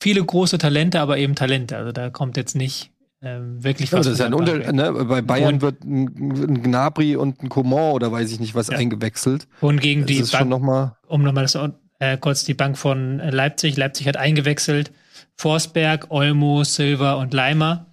viele 0.00 0.24
große 0.24 0.58
Talente, 0.58 1.00
aber 1.00 1.18
eben 1.18 1.34
Talente. 1.34 1.76
Also 1.76 1.92
da 1.92 2.10
kommt 2.10 2.36
jetzt 2.36 2.54
nicht 2.56 2.90
ähm, 3.22 3.62
wirklich 3.64 3.90
Ja, 3.90 3.98
was. 3.98 4.06
das 4.06 4.14
ist 4.14 4.20
ein 4.20 4.32
Unter 4.34 4.58
Bank 4.58 4.72
ne? 4.72 4.92
Bei 5.04 5.22
Bayern 5.22 5.54
Und- 5.54 5.62
wird 5.62 5.82
ein, 5.84 6.06
ein 6.06 6.62
Gnabry 6.62 7.16
und 7.16 7.42
ein 7.42 7.48
Coman 7.48 7.92
oder 7.92 8.12
weiß 8.12 8.30
ich 8.30 8.38
nicht 8.40 8.54
was 8.54 8.68
Ja. 8.68 8.78
eingewechselt. 8.78 9.48
Und 9.60 9.80
gegen 9.80 10.02
Das 10.02 10.06
die 10.08 10.16
ist 10.18 10.30
schon 10.30 10.40
Bank, 10.48 10.50
nochmal. 10.50 10.96
um 11.08 11.22
nochmal 11.22 11.44
das 11.44 11.58
äh, 12.00 12.16
kurz 12.16 12.44
die 12.44 12.54
Bank 12.54 12.78
von 12.78 13.18
äh, 13.18 13.30
Leipzig. 13.30 13.76
Leipzig 13.76 14.06
hat 14.06 14.16
eingewechselt 14.16 14.92
Forsberg, 15.36 16.06
Olmo, 16.10 16.62
Silva 16.64 17.14
und 17.14 17.34
Leimer. 17.34 17.86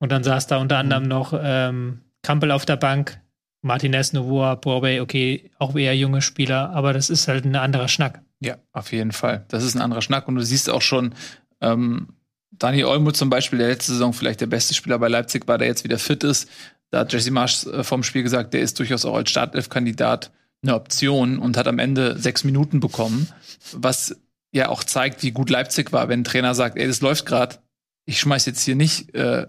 Und 0.00 0.10
dann 0.10 0.24
saß 0.24 0.48
da 0.48 0.58
unter 0.58 0.78
anderem 0.78 1.04
noch 1.04 1.32
ähm, 1.40 2.00
Kampel 2.22 2.50
auf 2.50 2.64
der 2.66 2.76
Bank, 2.76 3.20
Martinez, 3.60 4.12
Novoa, 4.12 4.56
Borbey, 4.56 4.98
okay, 5.00 5.50
auch 5.60 5.76
eher 5.76 5.96
junge 5.96 6.22
Spieler, 6.22 6.70
aber 6.70 6.92
das 6.92 7.08
ist 7.10 7.28
halt 7.28 7.44
ein 7.44 7.54
anderer 7.54 7.86
Schnack. 7.86 8.20
Ja, 8.40 8.56
auf 8.72 8.90
jeden 8.92 9.12
Fall. 9.12 9.44
Das 9.48 9.62
ist 9.62 9.76
ein 9.76 9.80
anderer 9.82 10.02
Schnack. 10.02 10.26
Und 10.26 10.34
du 10.34 10.42
siehst 10.42 10.68
auch 10.68 10.82
schon, 10.82 11.14
ähm, 11.62 12.08
Dani 12.50 12.84
Olmo 12.84 13.12
zum 13.12 13.30
Beispiel, 13.30 13.58
der 13.58 13.68
letzte 13.68 13.92
Saison 13.92 14.12
vielleicht 14.12 14.40
der 14.40 14.46
beste 14.46 14.74
Spieler 14.74 14.98
bei 14.98 15.08
Leipzig 15.08 15.48
war, 15.48 15.58
der 15.58 15.68
jetzt 15.68 15.84
wieder 15.84 15.98
fit 15.98 16.22
ist. 16.22 16.48
Da 16.90 17.00
hat 17.00 17.12
Jesse 17.12 17.30
Marsch 17.30 17.66
äh, 17.66 17.82
vom 17.82 18.02
Spiel 18.02 18.22
gesagt, 18.22 18.52
der 18.52 18.60
ist 18.60 18.78
durchaus 18.78 19.04
auch 19.04 19.14
als 19.14 19.30
Startelf-Kandidat 19.30 20.30
eine 20.62 20.74
Option 20.74 21.38
und 21.38 21.56
hat 21.56 21.66
am 21.66 21.78
Ende 21.78 22.18
sechs 22.18 22.44
Minuten 22.44 22.80
bekommen, 22.80 23.28
was 23.72 24.16
ja 24.52 24.68
auch 24.68 24.84
zeigt, 24.84 25.22
wie 25.22 25.32
gut 25.32 25.50
Leipzig 25.50 25.92
war, 25.92 26.08
wenn 26.08 26.20
ein 26.20 26.24
Trainer 26.24 26.54
sagt, 26.54 26.76
ey, 26.76 26.86
das 26.86 27.00
läuft 27.00 27.26
gerade, 27.26 27.56
ich 28.04 28.20
schmeiß 28.20 28.46
jetzt 28.46 28.62
hier 28.62 28.76
nicht 28.76 29.14
äh, 29.14 29.46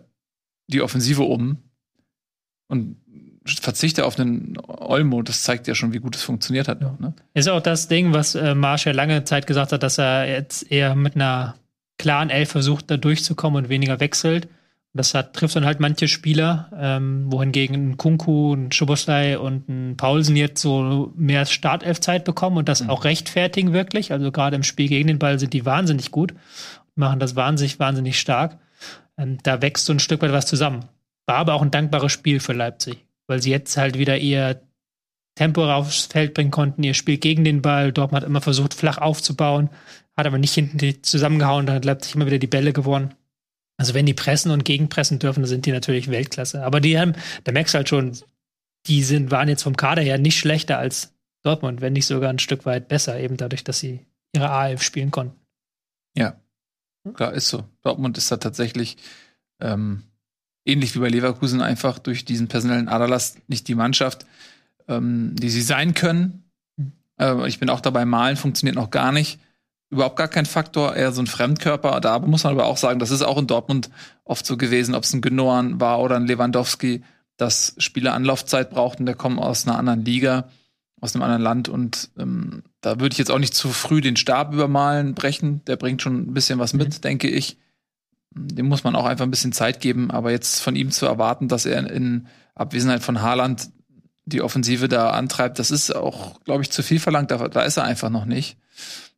die 0.68 0.82
Offensive 0.82 1.24
um 1.24 1.58
und 2.68 2.96
verzichte 3.46 4.06
auf 4.06 4.18
einen 4.18 4.58
Olmo, 4.66 5.22
das 5.22 5.44
zeigt 5.44 5.68
ja 5.68 5.76
schon, 5.76 5.92
wie 5.94 6.00
gut 6.00 6.16
es 6.16 6.24
funktioniert 6.24 6.70
hat. 6.70 6.82
Ja. 6.82 6.96
Ne? 7.00 7.14
Ist 7.34 7.50
auch 7.50 7.62
das 7.62 7.90
Ding, 7.90 8.14
was 8.14 8.36
äh, 8.36 8.56
Marsch 8.56 8.86
ja 8.86 8.94
lange 8.94 9.26
Zeit 9.26 9.46
gesagt 9.46 9.74
hat, 9.74 9.84
dass 9.84 9.98
er 9.98 10.28
jetzt 10.28 10.72
eher 10.72 10.96
mit 10.96 11.16
einer 11.16 11.56
klaren 11.98 12.30
Elf 12.30 12.50
versucht, 12.50 12.90
da 12.90 12.98
durchzukommen 12.98 13.64
und 13.64 13.70
weniger 13.70 14.00
wechselt. 14.00 14.48
Das 14.96 15.16
hat, 15.16 15.34
trifft 15.34 15.56
dann 15.56 15.66
halt 15.66 15.80
manche 15.80 16.08
Spieler, 16.08 16.70
ähm, 16.78 17.32
wohingegen 17.32 17.92
ein 17.92 17.98
Kunku, 17.98 18.54
ein 18.54 18.72
Schuboslei 18.72 19.40
und 19.40 19.68
ein 19.68 19.98
Paulsen 19.98 20.36
jetzt 20.36 20.62
so 20.62 21.12
mehr 21.16 21.48
Startelf-Zeit 21.48 22.26
bekommen 22.26 22.58
und 22.58 22.70
das 22.70 22.84
mhm. 22.84 22.92
auch 22.92 23.04
rechtfertigen 23.04 23.74
wirklich. 23.74 24.12
Also 24.12 24.32
gerade 24.32 24.56
im 24.56 24.62
Spiel 24.62 24.88
gegen 24.90 25.08
den 25.08 25.18
Ball 25.18 25.40
sind 25.40 25.54
die 25.54 25.66
wahnsinnig 25.66 26.12
gut, 26.12 26.36
machen 26.94 27.20
das 27.20 27.36
wahnsinnig, 27.36 27.80
wahnsinnig 27.80 28.20
stark. 28.20 28.60
Ähm, 29.18 29.40
da 29.42 29.64
wächst 29.64 29.86
so 29.86 29.94
ein 29.94 30.00
Stück 30.00 30.22
weit 30.22 30.32
was 30.32 30.46
zusammen. 30.46 30.86
War 31.26 31.38
aber 31.38 31.56
auch 31.56 31.64
ein 31.64 31.72
dankbares 31.72 32.12
Spiel 32.12 32.40
für 32.40 32.54
Leipzig, 32.54 33.04
weil 33.26 33.42
sie 33.42 33.50
jetzt 33.50 33.76
halt 33.78 33.98
wieder 33.98 34.20
ihr 34.20 34.62
Tempo 35.36 35.70
aufs 35.72 36.06
Feld 36.06 36.34
bringen 36.34 36.52
konnten, 36.52 36.84
ihr 36.84 36.94
Spiel 36.94 37.18
gegen 37.18 37.44
den 37.44 37.62
Ball. 37.62 37.92
Dortmund 37.92 38.22
hat 38.22 38.30
immer 38.30 38.42
versucht, 38.42 38.74
flach 38.74 38.98
aufzubauen, 39.00 39.70
hat 40.16 40.28
aber 40.28 40.38
nicht 40.38 40.54
hinten 40.54 41.04
zusammengehauen, 41.04 41.66
dann 41.66 41.76
hat 41.76 41.86
Leipzig 41.86 42.16
immer 42.16 42.28
wieder 42.28 42.40
die 42.40 42.48
Bälle 42.48 42.74
gewonnen. 42.74 43.14
Also 43.78 43.96
wenn 43.96 44.06
die 44.06 44.14
pressen 44.14 44.52
und 44.52 44.66
gegenpressen 44.66 45.20
dürfen, 45.20 45.42
dann 45.42 45.50
sind 45.50 45.66
die 45.66 45.72
natürlich 45.72 46.10
Weltklasse. 46.12 46.64
Aber 46.64 46.80
die 46.80 47.00
haben, 47.00 47.14
da 47.44 47.52
merkst 47.52 47.74
du 47.74 47.78
halt 47.78 47.90
schon, 47.90 48.18
die 48.86 49.04
sind, 49.04 49.32
waren 49.32 49.50
jetzt 49.50 49.64
vom 49.64 49.76
Kader 49.76 50.02
her 50.02 50.18
nicht 50.18 50.38
schlechter 50.38 50.78
als 50.78 51.14
Dortmund, 51.42 51.82
wenn 51.82 51.94
nicht 51.94 52.06
sogar 52.06 52.30
ein 52.30 52.40
Stück 52.40 52.66
weit 52.66 52.88
besser, 52.88 53.20
eben 53.20 53.38
dadurch, 53.38 53.64
dass 53.64 53.80
sie 53.80 54.06
ihre 54.34 54.50
AF 54.50 54.84
spielen 54.84 55.12
konnten. 55.12 55.40
Ja, 56.16 56.40
klar, 57.14 57.34
ist 57.34 57.50
so. 57.50 57.64
Dortmund 57.82 58.18
ist 58.18 58.32
da 58.32 58.38
tatsächlich 58.38 58.98
ähm, 59.60 60.04
ähnlich 60.66 60.96
wie 60.96 61.00
bei 61.00 61.10
Leverkusen 61.10 61.62
einfach 61.62 62.00
durch 62.00 62.26
diesen 62.26 62.48
personellen 62.48 62.88
Aderlass 62.88 63.38
nicht 63.48 63.68
die 63.68 63.76
Mannschaft, 63.76 64.26
ähm, 64.88 65.36
die 65.36 65.50
sie 65.50 65.62
sein 65.62 65.94
können. 65.94 66.44
Äh, 67.20 67.48
ich 67.48 67.60
bin 67.60 67.70
auch 67.70 67.82
dabei, 67.82 68.06
Malen 68.06 68.38
funktioniert 68.38 68.76
noch 68.76 68.92
gar 68.92 69.12
nicht 69.12 69.40
überhaupt 69.94 70.18
gar 70.18 70.28
kein 70.28 70.46
Faktor, 70.46 70.96
eher 70.96 71.12
so 71.12 71.22
ein 71.22 71.28
Fremdkörper. 71.28 72.02
Da 72.02 72.20
muss 72.20 72.44
man 72.44 72.54
aber 72.54 72.66
auch 72.66 72.78
sagen, 72.78 73.00
das 73.00 73.12
ist 73.12 73.22
auch 73.22 73.38
in 73.38 73.48
Dortmund 73.48 73.90
oft 74.26 74.46
so 74.46 74.58
gewesen, 74.58 74.96
ob 74.96 75.04
es 75.04 75.14
ein 75.14 75.22
Genoan 75.22 75.80
war 75.80 76.02
oder 76.02 76.18
ein 76.18 76.28
Lewandowski, 76.28 77.04
dass 77.38 77.76
Spieler 77.78 78.14
Anlaufzeit 78.14 78.72
brauchten, 78.72 79.06
der 79.06 79.16
kommt 79.16 79.40
aus 79.40 79.66
einer 79.66 79.78
anderen 79.78 80.04
Liga, 80.04 80.50
aus 81.00 81.16
einem 81.16 81.24
anderen 81.24 81.42
Land 81.42 81.70
und 81.70 82.10
ähm, 82.18 82.64
da 82.82 83.00
würde 83.00 83.14
ich 83.14 83.20
jetzt 83.20 83.32
auch 83.32 83.40
nicht 83.40 83.54
zu 83.54 83.70
früh 83.70 84.02
den 84.02 84.18
Stab 84.18 84.54
übermalen, 84.54 85.14
brechen. 85.14 85.64
Der 85.66 85.76
bringt 85.76 86.02
schon 86.02 86.30
ein 86.30 86.34
bisschen 86.34 86.60
was 86.60 86.74
mit, 86.74 86.90
mhm. 86.90 87.02
denke 87.02 87.30
ich. 87.30 87.58
Dem 88.36 88.68
muss 88.68 88.84
man 88.84 88.96
auch 88.96 89.06
einfach 89.06 89.26
ein 89.26 89.32
bisschen 89.32 89.52
Zeit 89.52 89.80
geben, 89.80 90.10
aber 90.12 90.32
jetzt 90.32 90.60
von 90.60 90.76
ihm 90.76 90.92
zu 90.92 91.06
erwarten, 91.06 91.48
dass 91.48 91.66
er 91.66 91.90
in 91.92 92.28
Abwesenheit 92.56 93.04
von 93.04 93.22
Haaland 93.22 93.70
die 94.26 94.42
Offensive 94.42 94.88
da 94.88 95.12
antreibt, 95.12 95.60
das 95.60 95.72
ist 95.72 95.96
auch, 95.96 96.42
glaube 96.44 96.64
ich, 96.64 96.72
zu 96.72 96.84
viel 96.84 97.00
verlangt. 97.00 97.32
Da, 97.32 97.48
da 97.48 97.62
ist 97.62 97.78
er 97.78 97.84
einfach 97.84 98.10
noch 98.10 98.26
nicht. 98.26 98.58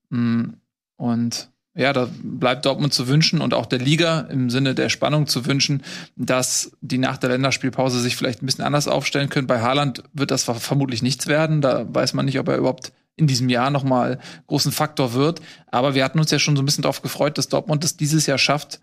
Mm, 0.10 0.54
und 0.98 1.50
ja, 1.78 1.92
da 1.92 2.08
bleibt 2.24 2.66
Dortmund 2.66 2.94
zu 2.94 3.08
wünschen 3.10 3.42
und 3.42 3.54
auch 3.54 3.66
der 3.66 3.80
Liga 3.80 4.22
im 4.22 4.50
Sinne 4.50 4.76
der 4.76 4.88
Spannung 4.88 5.28
zu 5.28 5.46
wünschen, 5.46 5.84
dass 6.16 6.72
die 6.80 6.98
nach 6.98 7.18
der 7.18 7.32
Länderspielpause 7.32 8.00
sich 8.00 8.16
vielleicht 8.16 8.42
ein 8.42 8.46
bisschen 8.46 8.64
anders 8.64 8.88
aufstellen 8.88 9.30
können. 9.30 9.48
Bei 9.48 9.62
Haaland 9.62 10.04
wird 10.14 10.32
das 10.32 10.44
vermutlich 10.44 11.02
nichts 11.02 11.28
werden. 11.28 11.62
Da 11.62 11.86
weiß 11.94 12.14
man 12.14 12.26
nicht, 12.26 12.40
ob 12.40 12.48
er 12.48 12.58
überhaupt 12.58 12.94
in 13.18 13.28
diesem 13.28 13.50
Jahr 13.50 13.72
nochmal 13.72 14.20
großen 14.48 14.72
Faktor 14.72 15.14
wird. 15.14 15.42
Aber 15.68 15.96
wir 15.96 16.06
hatten 16.06 16.20
uns 16.20 16.32
ja 16.32 16.40
schon 16.40 16.56
so 16.56 16.62
ein 16.62 16.66
bisschen 16.66 16.84
darauf 16.84 17.02
gefreut, 17.02 17.38
dass 17.38 17.50
Dortmund 17.50 17.84
es 17.84 17.98
dieses 17.98 18.26
Jahr 18.26 18.38
schafft, 18.38 18.80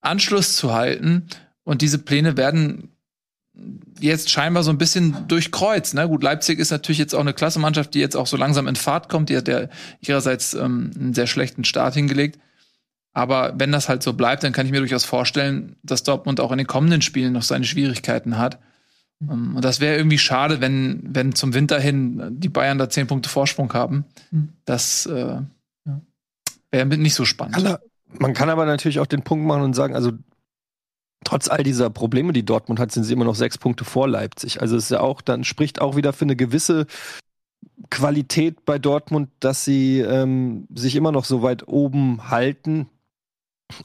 Anschluss 0.00 0.56
zu 0.56 0.74
halten. 0.74 1.28
Und 1.62 1.82
diese 1.82 1.98
Pläne 1.98 2.36
werden 2.36 2.95
jetzt 4.00 4.30
scheinbar 4.30 4.62
so 4.62 4.70
ein 4.70 4.78
bisschen 4.78 5.28
durchkreuzt. 5.28 5.94
Ne? 5.94 6.08
Gut, 6.08 6.22
Leipzig 6.22 6.58
ist 6.58 6.70
natürlich 6.70 6.98
jetzt 6.98 7.14
auch 7.14 7.20
eine 7.20 7.32
klasse 7.32 7.58
Mannschaft, 7.58 7.94
die 7.94 8.00
jetzt 8.00 8.16
auch 8.16 8.26
so 8.26 8.36
langsam 8.36 8.66
in 8.66 8.76
Fahrt 8.76 9.08
kommt. 9.08 9.30
Die 9.30 9.36
hat 9.36 9.48
ja 9.48 9.68
ihrerseits 10.00 10.54
ähm, 10.54 10.90
einen 10.98 11.14
sehr 11.14 11.26
schlechten 11.26 11.64
Start 11.64 11.94
hingelegt. 11.94 12.38
Aber 13.12 13.54
wenn 13.56 13.72
das 13.72 13.88
halt 13.88 14.02
so 14.02 14.12
bleibt, 14.12 14.42
dann 14.42 14.52
kann 14.52 14.66
ich 14.66 14.72
mir 14.72 14.80
durchaus 14.80 15.04
vorstellen, 15.04 15.76
dass 15.82 16.02
Dortmund 16.02 16.38
auch 16.38 16.52
in 16.52 16.58
den 16.58 16.66
kommenden 16.66 17.00
Spielen 17.00 17.32
noch 17.32 17.42
seine 17.42 17.64
Schwierigkeiten 17.64 18.36
hat. 18.36 18.58
Um, 19.18 19.56
und 19.56 19.64
das 19.64 19.80
wäre 19.80 19.96
irgendwie 19.96 20.18
schade, 20.18 20.60
wenn, 20.60 21.00
wenn 21.02 21.34
zum 21.34 21.54
Winter 21.54 21.80
hin 21.80 22.36
die 22.38 22.50
Bayern 22.50 22.76
da 22.76 22.90
zehn 22.90 23.06
Punkte 23.06 23.30
Vorsprung 23.30 23.72
haben. 23.72 24.04
Mhm. 24.30 24.50
Das 24.66 25.06
äh, 25.06 25.38
wäre 26.70 26.86
nicht 26.86 27.14
so 27.14 27.24
spannend. 27.24 27.78
Man 28.18 28.34
kann 28.34 28.50
aber 28.50 28.66
natürlich 28.66 29.00
auch 29.00 29.06
den 29.06 29.22
Punkt 29.22 29.46
machen 29.46 29.62
und 29.62 29.74
sagen, 29.74 29.94
also 29.94 30.12
trotz 31.24 31.48
all 31.48 31.62
dieser 31.62 31.90
Probleme, 31.90 32.32
die 32.32 32.44
Dortmund 32.44 32.78
hat, 32.78 32.92
sind 32.92 33.04
sie 33.04 33.12
immer 33.12 33.24
noch 33.24 33.34
sechs 33.34 33.58
Punkte 33.58 33.84
vor 33.84 34.08
Leipzig. 34.08 34.60
Also 34.60 34.76
es 34.76 34.84
ist 34.84 34.90
ja 34.90 35.00
auch, 35.00 35.20
dann 35.20 35.44
spricht 35.44 35.80
auch 35.80 35.96
wieder 35.96 36.12
für 36.12 36.24
eine 36.24 36.36
gewisse 36.36 36.86
Qualität 37.90 38.64
bei 38.64 38.78
Dortmund, 38.78 39.30
dass 39.40 39.64
sie 39.64 40.00
ähm, 40.00 40.66
sich 40.74 40.96
immer 40.96 41.12
noch 41.12 41.24
so 41.24 41.42
weit 41.42 41.68
oben 41.68 42.30
halten. 42.30 42.88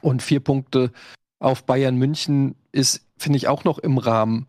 Und 0.02 0.22
vier 0.22 0.40
Punkte 0.40 0.92
auf 1.40 1.64
Bayern 1.66 1.96
München 1.96 2.56
ist, 2.72 3.04
finde 3.18 3.38
ich, 3.38 3.48
auch 3.48 3.64
noch 3.64 3.80
im 3.80 3.98
Rahmen. 3.98 4.46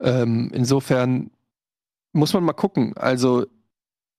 Ähm, 0.00 0.50
insofern 0.52 1.30
muss 2.12 2.34
man 2.34 2.44
mal 2.44 2.52
gucken. 2.52 2.94
Also 2.96 3.46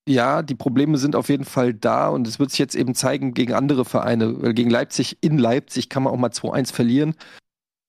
ja, 0.07 0.41
die 0.41 0.55
Probleme 0.55 0.97
sind 0.97 1.15
auf 1.15 1.29
jeden 1.29 1.45
Fall 1.45 1.73
da 1.73 2.09
und 2.09 2.27
es 2.27 2.39
wird 2.39 2.49
sich 2.49 2.59
jetzt 2.59 2.75
eben 2.75 2.95
zeigen 2.95 3.35
gegen 3.35 3.53
andere 3.53 3.85
Vereine. 3.85 4.53
Gegen 4.53 4.71
Leipzig 4.71 5.17
in 5.21 5.37
Leipzig 5.37 5.89
kann 5.89 6.01
man 6.01 6.13
auch 6.13 6.17
mal 6.17 6.31
2-1 6.31 6.73
verlieren 6.73 7.15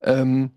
ähm, 0.03 0.51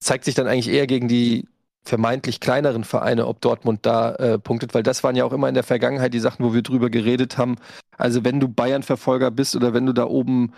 zeigt 0.00 0.24
sich 0.24 0.34
dann 0.34 0.46
eigentlich 0.46 0.68
eher 0.68 0.86
gegen 0.86 1.08
die 1.08 1.46
vermeintlich 1.82 2.40
kleineren 2.40 2.84
Vereine, 2.84 3.26
ob 3.26 3.40
Dortmund 3.40 3.80
da 3.86 4.14
äh, 4.16 4.38
punktet, 4.38 4.74
weil 4.74 4.82
das 4.82 5.02
waren 5.02 5.16
ja 5.16 5.24
auch 5.24 5.32
immer 5.32 5.48
in 5.48 5.54
der 5.54 5.64
Vergangenheit 5.64 6.12
die 6.12 6.20
Sachen, 6.20 6.44
wo 6.44 6.52
wir 6.52 6.62
drüber 6.62 6.90
geredet 6.90 7.38
haben. 7.38 7.56
Also 7.96 8.24
wenn 8.24 8.40
du 8.40 8.48
Bayern-Verfolger 8.48 9.30
bist 9.30 9.56
oder 9.56 9.72
wenn 9.72 9.86
du 9.86 9.92
da 9.92 10.04
oben 10.04 10.52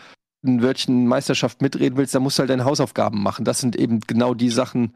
ein 0.45 0.63
Wörtchen 0.63 1.07
Meisterschaft 1.07 1.63
mitreden 1.63 1.97
willst, 1.97 2.15
dann 2.15 2.23
musst 2.23 2.39
du 2.39 2.41
halt 2.41 2.51
deine 2.51 2.65
Hausaufgaben 2.65 3.23
machen. 3.23 3.45
Das 3.45 3.61
sind 3.61 3.77
eben 3.77 4.01
genau 4.01 4.35
die 4.35 4.51
Sachen, 4.51 4.95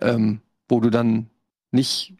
ähm, 0.00 0.40
wo 0.68 0.80
du 0.80 0.90
dann 0.90 1.30
nicht 1.70 2.14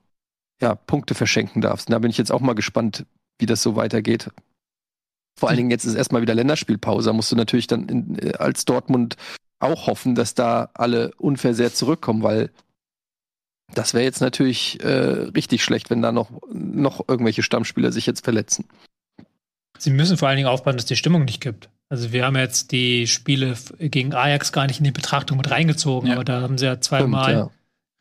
ja, 0.61 0.77
Punkte 0.77 1.15
verschenken 1.15 1.61
darfst. 1.61 1.89
Und 1.89 1.93
da 1.93 1.99
bin 1.99 2.11
ich 2.11 2.19
jetzt 2.19 2.31
auch 2.31 2.41
mal 2.41 2.55
gespannt, 2.55 3.05
wie 3.39 3.47
das 3.47 3.63
so 3.63 3.75
weitergeht. 3.75 4.31
Vor 5.39 5.49
allen 5.49 5.57
Dingen 5.57 5.71
jetzt 5.71 5.85
ist 5.85 5.95
erstmal 5.95 6.23
wieder 6.23 6.35
Länderspielpause. 6.35 7.09
Da 7.09 7.13
musst 7.13 7.33
du 7.33 7.37
natürlich 7.37 7.67
dann 7.67 7.89
in, 7.89 8.19
äh, 8.19 8.35
als 8.35 8.65
Dortmund 8.65 9.17
auch 9.63 9.87
hoffen, 9.87 10.15
dass 10.15 10.35
da 10.35 10.71
alle 10.75 11.13
unversehrt 11.17 11.77
zurückkommen, 11.77 12.23
weil 12.23 12.51
das 13.75 13.95
wäre 13.95 14.05
jetzt 14.05 14.21
natürlich 14.21 14.83
äh, 14.83 14.89
richtig 14.89 15.65
schlecht, 15.65 15.91
wenn 15.91 16.03
da 16.03 16.13
noch, 16.13 16.31
noch 16.53 17.09
irgendwelche 17.09 17.43
Stammspieler 17.43 17.93
sich 17.93 18.07
jetzt 18.07 18.25
verletzen. 18.25 18.67
Sie 19.79 19.91
müssen 19.91 20.17
vor 20.17 20.29
allen 20.29 20.37
Dingen 20.37 20.49
aufpassen, 20.49 20.77
dass 20.77 20.87
die 20.87 20.97
Stimmung 20.97 21.25
nicht 21.25 21.41
gibt. 21.41 21.69
Also 21.89 22.13
wir 22.13 22.25
haben 22.25 22.37
jetzt 22.37 22.73
die 22.73 23.07
Spiele 23.07 23.55
gegen 23.79 24.15
Ajax 24.15 24.53
gar 24.53 24.67
nicht 24.67 24.79
in 24.79 24.85
die 24.85 24.93
Betrachtung 24.93 25.37
mit 25.37 25.51
reingezogen, 25.51 26.09
ja. 26.09 26.15
aber 26.15 26.25
da 26.25 26.41
haben 26.41 26.57
sie 26.57 26.67
ja 26.67 26.81
zweimal 26.81 27.25
Stimmt, 27.25 27.39
ja. 27.39 27.51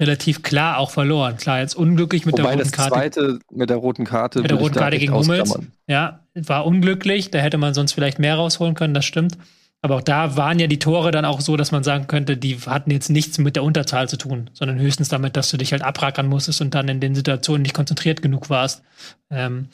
relativ 0.02 0.44
klar 0.44 0.78
auch 0.78 0.92
verloren. 0.92 1.38
Klar, 1.38 1.60
jetzt 1.60 1.76
unglücklich 1.76 2.26
mit 2.26 2.34
Wobei 2.34 2.56
der 2.56 2.66
roten 2.66 2.72
Karte. 2.72 2.90
das 2.90 3.00
zweite 3.00 3.40
mit 3.52 3.70
der 3.70 3.78
roten 3.78 4.06
Karte. 4.06 4.42
Mit 4.42 4.52
der 4.52 4.58
roten 4.58 4.76
Karte 4.76 4.98
gegen 4.98 5.14
Hummels. 5.14 5.58
Ja, 5.88 6.22
war 6.36 6.66
unglücklich. 6.66 7.32
Da 7.32 7.40
hätte 7.40 7.58
man 7.58 7.74
sonst 7.74 7.94
vielleicht 7.94 8.20
mehr 8.20 8.36
rausholen 8.36 8.76
können, 8.76 8.94
das 8.94 9.06
stimmt. 9.06 9.38
Aber 9.82 9.96
auch 9.96 10.02
da 10.02 10.38
waren 10.38 10.60
ja 10.60 10.68
die 10.68 10.80
Tore 10.80 11.12
dann 11.12 11.26
auch 11.26 11.42
so, 11.42 11.58
dass 11.58 11.72
man 11.72 11.84
sagen 11.84 12.06
könnte, 12.08 12.38
die 12.38 12.58
hatten 12.60 12.92
jetzt 12.92 13.10
nichts 13.10 13.40
mit 13.40 13.56
der 13.56 13.64
Unterzahl 13.64 14.08
zu 14.08 14.18
tun, 14.18 14.50
sondern 14.54 14.80
höchstens 14.80 15.10
damit, 15.10 15.36
dass 15.36 15.50
du 15.50 15.58
dich 15.58 15.72
halt 15.72 15.82
abrackern 15.82 16.28
musstest 16.28 16.62
und 16.62 16.76
dann 16.76 16.88
in 16.88 17.00
den 17.00 17.16
Situationen 17.16 17.64
nicht 17.64 17.74
konzentriert 17.74 18.22
genug 18.22 18.50
warst. 18.50 18.84
Ähm, 19.32 19.70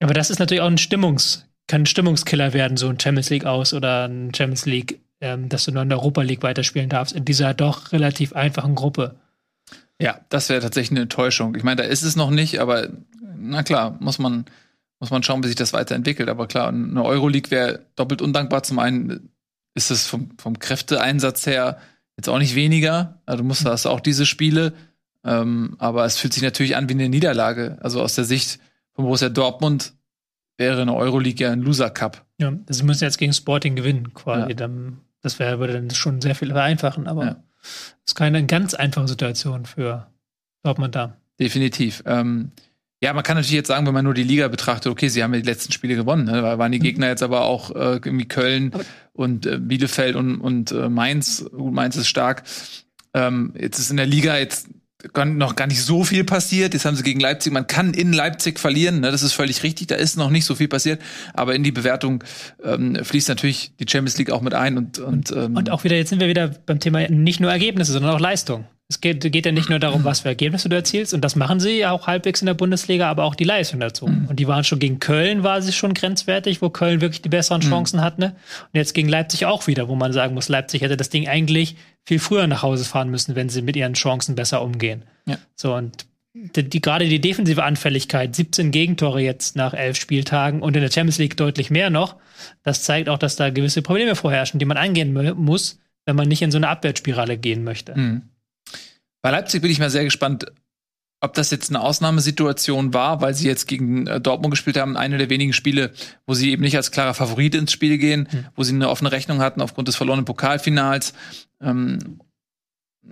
aber 0.00 0.12
das 0.12 0.28
ist 0.28 0.38
natürlich 0.38 0.60
auch 0.60 0.66
ein 0.66 0.78
Stimmungs, 0.78 1.46
kann 1.68 1.82
ein 1.82 1.86
Stimmungskiller 1.86 2.52
werden, 2.52 2.76
so 2.76 2.88
ein 2.88 3.00
Champions 3.00 3.30
League 3.30 3.46
aus 3.46 3.72
oder 3.72 4.06
ein 4.08 4.34
Champions 4.34 4.66
League, 4.66 5.00
ähm, 5.22 5.48
dass 5.48 5.64
du 5.64 5.72
nur 5.72 5.82
in 5.82 5.88
der 5.88 5.98
Europa 5.98 6.20
League 6.20 6.42
weiterspielen 6.42 6.90
darfst, 6.90 7.16
in 7.16 7.24
dieser 7.24 7.54
doch 7.54 7.92
relativ 7.92 8.34
einfachen 8.34 8.74
Gruppe. 8.74 9.16
Ja, 9.98 10.20
das 10.28 10.50
wäre 10.50 10.60
tatsächlich 10.60 10.90
eine 10.90 11.02
Enttäuschung. 11.02 11.54
Ich 11.54 11.62
meine, 11.62 11.82
da 11.82 11.88
ist 11.88 12.02
es 12.02 12.16
noch 12.16 12.30
nicht, 12.30 12.60
aber 12.60 12.88
na 13.38 13.62
klar, 13.62 13.96
muss 14.00 14.18
man, 14.18 14.44
muss 15.00 15.10
man 15.10 15.22
schauen, 15.22 15.42
wie 15.42 15.48
sich 15.48 15.56
das 15.56 15.72
weiterentwickelt. 15.72 16.28
Aber 16.28 16.46
klar, 16.46 16.68
eine 16.68 17.04
Euroleague 17.04 17.50
wäre 17.50 17.86
doppelt 17.96 18.22
undankbar. 18.22 18.62
Zum 18.62 18.78
einen 18.78 19.30
ist 19.74 19.90
es 19.90 20.06
vom, 20.06 20.30
vom 20.38 20.58
Kräfteeinsatz 20.58 21.46
her 21.46 21.78
jetzt 22.16 22.28
auch 22.28 22.38
nicht 22.38 22.54
weniger. 22.54 23.20
Also 23.26 23.42
du 23.42 23.46
musst 23.48 23.64
hast 23.66 23.86
auch 23.86 24.00
diese 24.00 24.24
Spiele. 24.26 24.72
Ähm, 25.24 25.74
aber 25.78 26.04
es 26.04 26.16
fühlt 26.18 26.32
sich 26.32 26.42
natürlich 26.42 26.76
an 26.76 26.88
wie 26.88 26.94
eine 26.94 27.08
Niederlage. 27.08 27.78
Also 27.82 28.00
aus 28.00 28.14
der 28.14 28.24
Sicht 28.24 28.58
von 28.94 29.04
Borussia 29.04 29.28
Dortmund 29.28 29.92
wäre 30.56 30.80
eine 30.80 30.94
Euroleague 30.94 31.44
ja 31.44 31.52
ein 31.52 31.60
Loser 31.60 31.90
Cup. 31.90 32.24
Ja, 32.38 32.52
sie 32.68 32.82
müssen 32.84 33.04
jetzt 33.04 33.18
gegen 33.18 33.32
Sporting 33.32 33.76
gewinnen, 33.76 34.14
quasi. 34.14 34.50
Ja. 34.50 34.54
Dann, 34.54 34.98
das 35.20 35.38
wäre, 35.38 35.58
würde 35.58 35.74
dann 35.74 35.90
schon 35.90 36.20
sehr 36.22 36.34
viel 36.34 36.48
vereinfachen, 36.52 37.06
aber 37.06 37.24
Ja. 37.24 37.36
es 37.62 38.12
ist 38.12 38.14
keine 38.14 38.46
ganz 38.46 38.72
einfache 38.74 39.08
Situation 39.08 39.66
für 39.66 40.06
Dortmund 40.62 40.94
da. 40.94 41.16
Definitiv. 41.38 42.02
Ähm, 42.06 42.52
ja, 43.02 43.12
man 43.12 43.22
kann 43.22 43.36
natürlich 43.36 43.56
jetzt 43.56 43.68
sagen, 43.68 43.86
wenn 43.86 43.94
man 43.94 44.04
nur 44.04 44.14
die 44.14 44.22
Liga 44.22 44.48
betrachtet, 44.48 44.90
okay, 44.90 45.08
sie 45.08 45.22
haben 45.22 45.34
ja 45.34 45.40
die 45.40 45.46
letzten 45.46 45.72
Spiele 45.72 45.96
gewonnen. 45.96 46.24
Ne? 46.24 46.40
Da 46.40 46.58
waren 46.58 46.72
die 46.72 46.78
Gegner 46.78 47.08
jetzt 47.08 47.22
aber 47.22 47.42
auch 47.42 47.70
äh, 47.70 48.00
irgendwie 48.04 48.26
Köln 48.26 48.70
Aber- 48.72 48.84
und 49.12 49.46
äh, 49.46 49.58
Bielefeld 49.58 50.16
und, 50.16 50.40
und 50.40 50.72
äh, 50.72 50.88
Mainz. 50.88 51.44
Gut, 51.50 51.74
Mainz 51.74 51.96
ist 51.96 52.08
stark. 52.08 52.44
Ähm, 53.12 53.52
jetzt 53.58 53.78
ist 53.78 53.90
in 53.90 53.98
der 53.98 54.06
Liga 54.06 54.38
jetzt 54.38 54.68
noch 55.14 55.56
gar 55.56 55.66
nicht 55.66 55.82
so 55.82 56.04
viel 56.04 56.24
passiert. 56.24 56.72
Jetzt 56.72 56.84
haben 56.84 56.96
sie 56.96 57.02
gegen 57.02 57.20
Leipzig, 57.20 57.52
man 57.52 57.66
kann 57.66 57.92
in 57.94 58.12
Leipzig 58.12 58.58
verlieren, 58.58 59.00
ne? 59.00 59.10
das 59.10 59.22
ist 59.22 59.34
völlig 59.34 59.62
richtig, 59.62 59.88
da 59.88 59.94
ist 59.94 60.16
noch 60.16 60.30
nicht 60.30 60.44
so 60.44 60.54
viel 60.54 60.68
passiert, 60.68 61.00
aber 61.34 61.54
in 61.54 61.62
die 61.62 61.70
Bewertung 61.70 62.24
ähm, 62.64 62.96
fließt 63.02 63.28
natürlich 63.28 63.72
die 63.78 63.86
Champions 63.88 64.18
League 64.18 64.30
auch 64.30 64.40
mit 64.40 64.54
ein 64.54 64.78
und, 64.78 64.98
und, 64.98 65.30
ähm, 65.32 65.54
Und 65.54 65.70
auch 65.70 65.84
wieder, 65.84 65.96
jetzt 65.96 66.10
sind 66.10 66.20
wir 66.20 66.28
wieder 66.28 66.48
beim 66.48 66.80
Thema 66.80 67.06
nicht 67.08 67.40
nur 67.40 67.52
Ergebnisse, 67.52 67.92
sondern 67.92 68.14
auch 68.14 68.20
Leistung. 68.20 68.64
Es 68.88 69.00
geht, 69.00 69.20
geht 69.32 69.44
ja 69.44 69.50
nicht 69.50 69.68
nur 69.68 69.80
darum, 69.80 70.04
was 70.04 70.20
für 70.20 70.28
Ergebnisse 70.28 70.68
du 70.68 70.76
erzielst, 70.76 71.12
und 71.12 71.20
das 71.22 71.34
machen 71.34 71.58
sie 71.58 71.78
ja 71.78 71.90
auch 71.90 72.06
halbwegs 72.06 72.40
in 72.40 72.46
der 72.46 72.54
Bundesliga, 72.54 73.10
aber 73.10 73.24
auch 73.24 73.34
die 73.34 73.42
Leistung 73.42 73.80
dazu. 73.80 74.04
Und 74.06 74.36
die 74.38 74.46
waren 74.46 74.62
schon 74.62 74.78
gegen 74.78 75.00
Köln, 75.00 75.42
war 75.42 75.60
sie 75.60 75.72
schon 75.72 75.92
grenzwertig, 75.92 76.62
wo 76.62 76.70
Köln 76.70 77.00
wirklich 77.00 77.20
die 77.20 77.28
besseren 77.28 77.62
Chancen 77.62 78.00
hat, 78.00 78.20
ne? 78.20 78.36
Und 78.72 78.74
jetzt 78.78 78.94
gegen 78.94 79.08
Leipzig 79.08 79.44
auch 79.44 79.66
wieder, 79.66 79.88
wo 79.88 79.96
man 79.96 80.12
sagen 80.12 80.34
muss, 80.34 80.48
Leipzig 80.48 80.82
hätte 80.82 80.96
das 80.96 81.08
Ding 81.10 81.26
eigentlich 81.26 81.74
viel 82.04 82.20
früher 82.20 82.46
nach 82.46 82.62
Hause 82.62 82.84
fahren 82.84 83.10
müssen, 83.10 83.34
wenn 83.34 83.48
sie 83.48 83.60
mit 83.62 83.74
ihren 83.74 83.94
Chancen 83.94 84.36
besser 84.36 84.62
umgehen. 84.62 85.02
Ja. 85.26 85.38
So, 85.56 85.74
und 85.74 86.06
die, 86.34 86.62
die, 86.68 86.80
gerade 86.80 87.08
die 87.08 87.20
defensive 87.20 87.64
Anfälligkeit, 87.64 88.36
17 88.36 88.70
Gegentore 88.70 89.20
jetzt 89.20 89.56
nach 89.56 89.74
elf 89.74 89.96
Spieltagen 89.98 90.62
und 90.62 90.76
in 90.76 90.82
der 90.82 90.92
Champions 90.92 91.18
League 91.18 91.36
deutlich 91.36 91.70
mehr 91.70 91.90
noch, 91.90 92.14
das 92.62 92.84
zeigt 92.84 93.08
auch, 93.08 93.18
dass 93.18 93.34
da 93.34 93.50
gewisse 93.50 93.82
Probleme 93.82 94.14
vorherrschen, 94.14 94.60
die 94.60 94.66
man 94.66 94.76
angehen 94.76 95.12
mu- 95.12 95.34
muss, 95.34 95.80
wenn 96.04 96.14
man 96.14 96.28
nicht 96.28 96.42
in 96.42 96.52
so 96.52 96.58
eine 96.58 96.68
Abwärtsspirale 96.68 97.36
gehen 97.36 97.64
möchte. 97.64 97.98
Mhm. 97.98 98.22
Bei 99.26 99.32
Leipzig 99.32 99.60
bin 99.60 99.72
ich 99.72 99.80
mal 99.80 99.90
sehr 99.90 100.04
gespannt, 100.04 100.46
ob 101.20 101.34
das 101.34 101.50
jetzt 101.50 101.70
eine 101.70 101.80
Ausnahmesituation 101.80 102.94
war, 102.94 103.20
weil 103.20 103.34
sie 103.34 103.48
jetzt 103.48 103.66
gegen 103.66 104.06
äh, 104.06 104.20
Dortmund 104.20 104.52
gespielt 104.52 104.76
haben, 104.76 104.96
eine 104.96 105.18
der 105.18 105.28
wenigen 105.30 105.52
Spiele, 105.52 105.90
wo 106.28 106.34
sie 106.34 106.52
eben 106.52 106.62
nicht 106.62 106.76
als 106.76 106.92
klarer 106.92 107.12
Favorit 107.12 107.56
ins 107.56 107.72
Spiel 107.72 107.98
gehen, 107.98 108.28
wo 108.54 108.62
sie 108.62 108.72
eine 108.72 108.88
offene 108.88 109.10
Rechnung 109.10 109.40
hatten 109.40 109.60
aufgrund 109.60 109.88
des 109.88 109.96
verlorenen 109.96 110.26
Pokalfinals. 110.26 111.12
Ähm, 111.60 112.20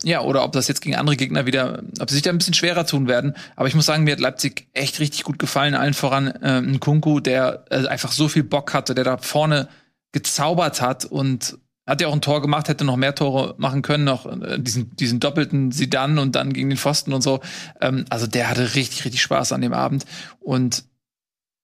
ja, 0.04 0.20
oder 0.20 0.44
ob 0.44 0.52
das 0.52 0.68
jetzt 0.68 0.82
gegen 0.82 0.94
andere 0.94 1.16
Gegner 1.16 1.46
wieder, 1.46 1.82
ob 1.98 2.08
sie 2.08 2.14
sich 2.14 2.22
da 2.22 2.30
ein 2.30 2.38
bisschen 2.38 2.54
schwerer 2.54 2.86
tun 2.86 3.08
werden. 3.08 3.34
Aber 3.56 3.66
ich 3.66 3.74
muss 3.74 3.86
sagen, 3.86 4.04
mir 4.04 4.12
hat 4.12 4.20
Leipzig 4.20 4.68
echt 4.72 5.00
richtig 5.00 5.24
gut 5.24 5.40
gefallen. 5.40 5.74
Allen 5.74 5.94
voran 5.94 6.28
äh, 6.28 6.58
ein 6.58 6.78
Kunku, 6.78 7.18
der 7.18 7.64
äh, 7.70 7.88
einfach 7.88 8.12
so 8.12 8.28
viel 8.28 8.44
Bock 8.44 8.72
hatte, 8.72 8.94
der 8.94 9.02
da 9.02 9.18
vorne 9.18 9.68
gezaubert 10.12 10.80
hat 10.80 11.06
und 11.06 11.58
hat 11.86 12.00
ja 12.00 12.08
auch 12.08 12.14
ein 12.14 12.22
Tor 12.22 12.40
gemacht, 12.40 12.68
hätte 12.68 12.84
noch 12.84 12.96
mehr 12.96 13.14
Tore 13.14 13.54
machen 13.58 13.82
können, 13.82 14.04
noch 14.04 14.26
äh, 14.26 14.58
diesen, 14.58 14.96
diesen 14.96 15.20
doppelten 15.20 15.70
Sidan 15.70 16.18
und 16.18 16.34
dann 16.34 16.52
gegen 16.52 16.70
den 16.70 16.78
Pfosten 16.78 17.12
und 17.12 17.22
so. 17.22 17.40
Ähm, 17.80 18.06
also 18.10 18.26
der 18.26 18.48
hatte 18.48 18.74
richtig, 18.74 19.04
richtig 19.04 19.22
Spaß 19.22 19.52
an 19.52 19.60
dem 19.60 19.74
Abend. 19.74 20.04
Und 20.40 20.84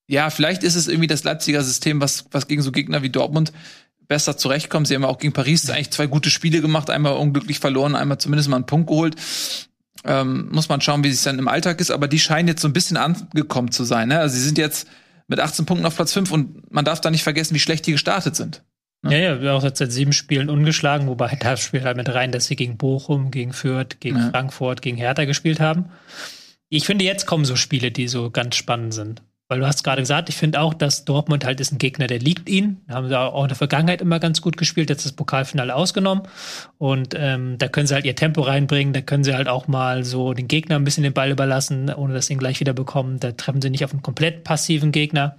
ja, 0.07 0.29
vielleicht 0.31 0.63
ist 0.63 0.75
es 0.75 0.89
irgendwie 0.89 1.07
das 1.07 1.25
Leipziger 1.25 1.63
System, 1.63 2.01
was, 2.01 2.27
was 2.33 2.49
gegen 2.49 2.63
so 2.63 2.73
Gegner 2.73 3.03
wie 3.03 3.11
Dortmund 3.11 3.53
besser 4.09 4.37
zurechtkommt. 4.37 4.89
Sie 4.89 4.95
haben 4.95 5.03
ja 5.03 5.09
auch 5.09 5.19
gegen 5.19 5.33
Paris 5.33 5.71
eigentlich 5.71 5.93
zwei 5.93 6.07
gute 6.07 6.31
Spiele 6.31 6.61
gemacht, 6.61 6.91
einmal 6.91 7.15
unglücklich 7.15 7.61
verloren, 7.61 7.95
einmal 7.95 8.19
zumindest 8.19 8.49
mal 8.49 8.57
einen 8.57 8.67
Punkt 8.67 8.89
geholt. 8.89 9.15
Ähm, 10.05 10.49
muss 10.51 10.69
man 10.69 10.81
schauen, 10.81 11.05
wie 11.05 11.09
es 11.09 11.23
dann 11.23 11.39
im 11.39 11.49
Alltag 11.49 11.81
ist, 11.81 11.91
aber 11.91 12.09
die 12.09 12.19
scheinen 12.19 12.49
jetzt 12.49 12.63
so 12.63 12.69
ein 12.69 12.73
bisschen 12.73 12.97
angekommen 12.97 13.71
zu 13.71 13.85
sein. 13.85 14.09
Ne? 14.09 14.19
Also 14.19 14.35
sie 14.35 14.43
sind 14.43 14.59
jetzt 14.59 14.89
mit 15.29 15.39
18 15.39 15.65
Punkten 15.65 15.87
auf 15.87 15.95
Platz 15.95 16.13
5 16.13 16.33
und 16.33 16.73
man 16.73 16.85
darf 16.85 17.01
da 17.01 17.11
nicht 17.11 17.23
vergessen, 17.23 17.55
wie 17.55 17.61
schlecht 17.61 17.87
die 17.87 17.93
gestartet 17.93 18.35
sind. 18.35 18.65
Ja, 19.03 19.17
ja, 19.17 19.41
wir 19.41 19.55
auch 19.55 19.65
jetzt 19.65 19.79
seit 19.79 19.93
sieben 19.93 20.13
Spielen 20.13 20.51
ungeschlagen, 20.51 21.09
wobei 21.09 21.37
da 21.41 21.57
spielt 21.57 21.85
halt 21.85 21.97
mit 21.97 22.13
rein, 22.13 22.33
dass 22.33 22.47
sie 22.47 22.57
gegen 22.57 22.77
Bochum, 22.77 23.31
gegen 23.31 23.53
Fürth, 23.53 24.01
gegen 24.01 24.19
Ja. 24.19 24.31
Frankfurt, 24.31 24.83
gegen 24.83 24.97
Hertha 24.97 25.25
gespielt 25.25 25.61
haben. 25.61 25.87
Ich 26.69 26.85
finde, 26.87 27.05
jetzt 27.05 27.27
kommen 27.27 27.45
so 27.45 27.57
Spiele, 27.57 27.91
die 27.91 28.09
so 28.09 28.31
ganz 28.31 28.57
spannend 28.57 28.95
sind. 28.95 29.23
Weil 29.51 29.59
du 29.59 29.67
hast 29.67 29.83
gerade 29.83 30.01
gesagt, 30.01 30.29
ich 30.29 30.37
finde 30.37 30.61
auch, 30.61 30.75
dass 30.75 31.05
Dortmund 31.05 31.45
halt 31.45 31.59
ist 31.59 31.73
ein 31.73 31.79
Gegner, 31.79 32.07
der 32.07 32.21
liegt 32.21 32.49
ihnen. 32.49 32.83
Da 32.87 32.95
haben 32.95 33.09
sie 33.09 33.19
auch 33.19 33.43
in 33.43 33.49
der 33.49 33.57
Vergangenheit 33.57 34.01
immer 34.01 34.21
ganz 34.21 34.41
gut 34.43 34.57
gespielt, 34.57 34.91
jetzt 34.91 35.05
das 35.05 35.11
Pokalfinale 35.11 35.75
ausgenommen. 35.75 36.23
Und 36.79 37.17
ähm, 37.19 37.59
da 37.59 37.67
können 37.67 37.89
sie 37.89 37.95
halt 37.95 38.05
ihr 38.05 38.15
Tempo 38.15 38.43
reinbringen, 38.43 38.93
da 38.93 39.01
können 39.01 39.25
sie 39.25 39.35
halt 39.35 39.49
auch 39.49 39.67
mal 39.67 40.05
so 40.05 40.35
den 40.35 40.47
Gegner 40.47 40.77
ein 40.77 40.85
bisschen 40.85 41.03
den 41.03 41.15
Ball 41.15 41.33
überlassen, 41.33 41.93
ohne 41.93 42.15
dass 42.15 42.29
sie 42.29 42.35
ihn 42.35 42.39
gleich 42.39 42.61
wieder 42.61 42.75
bekommen. 42.75 43.19
Da 43.19 43.33
treffen 43.33 43.61
sie 43.61 43.71
nicht 43.71 43.85
auf 43.85 43.91
einen 43.91 44.03
komplett 44.03 44.45
passiven 44.45 44.93
Gegner. 44.93 45.37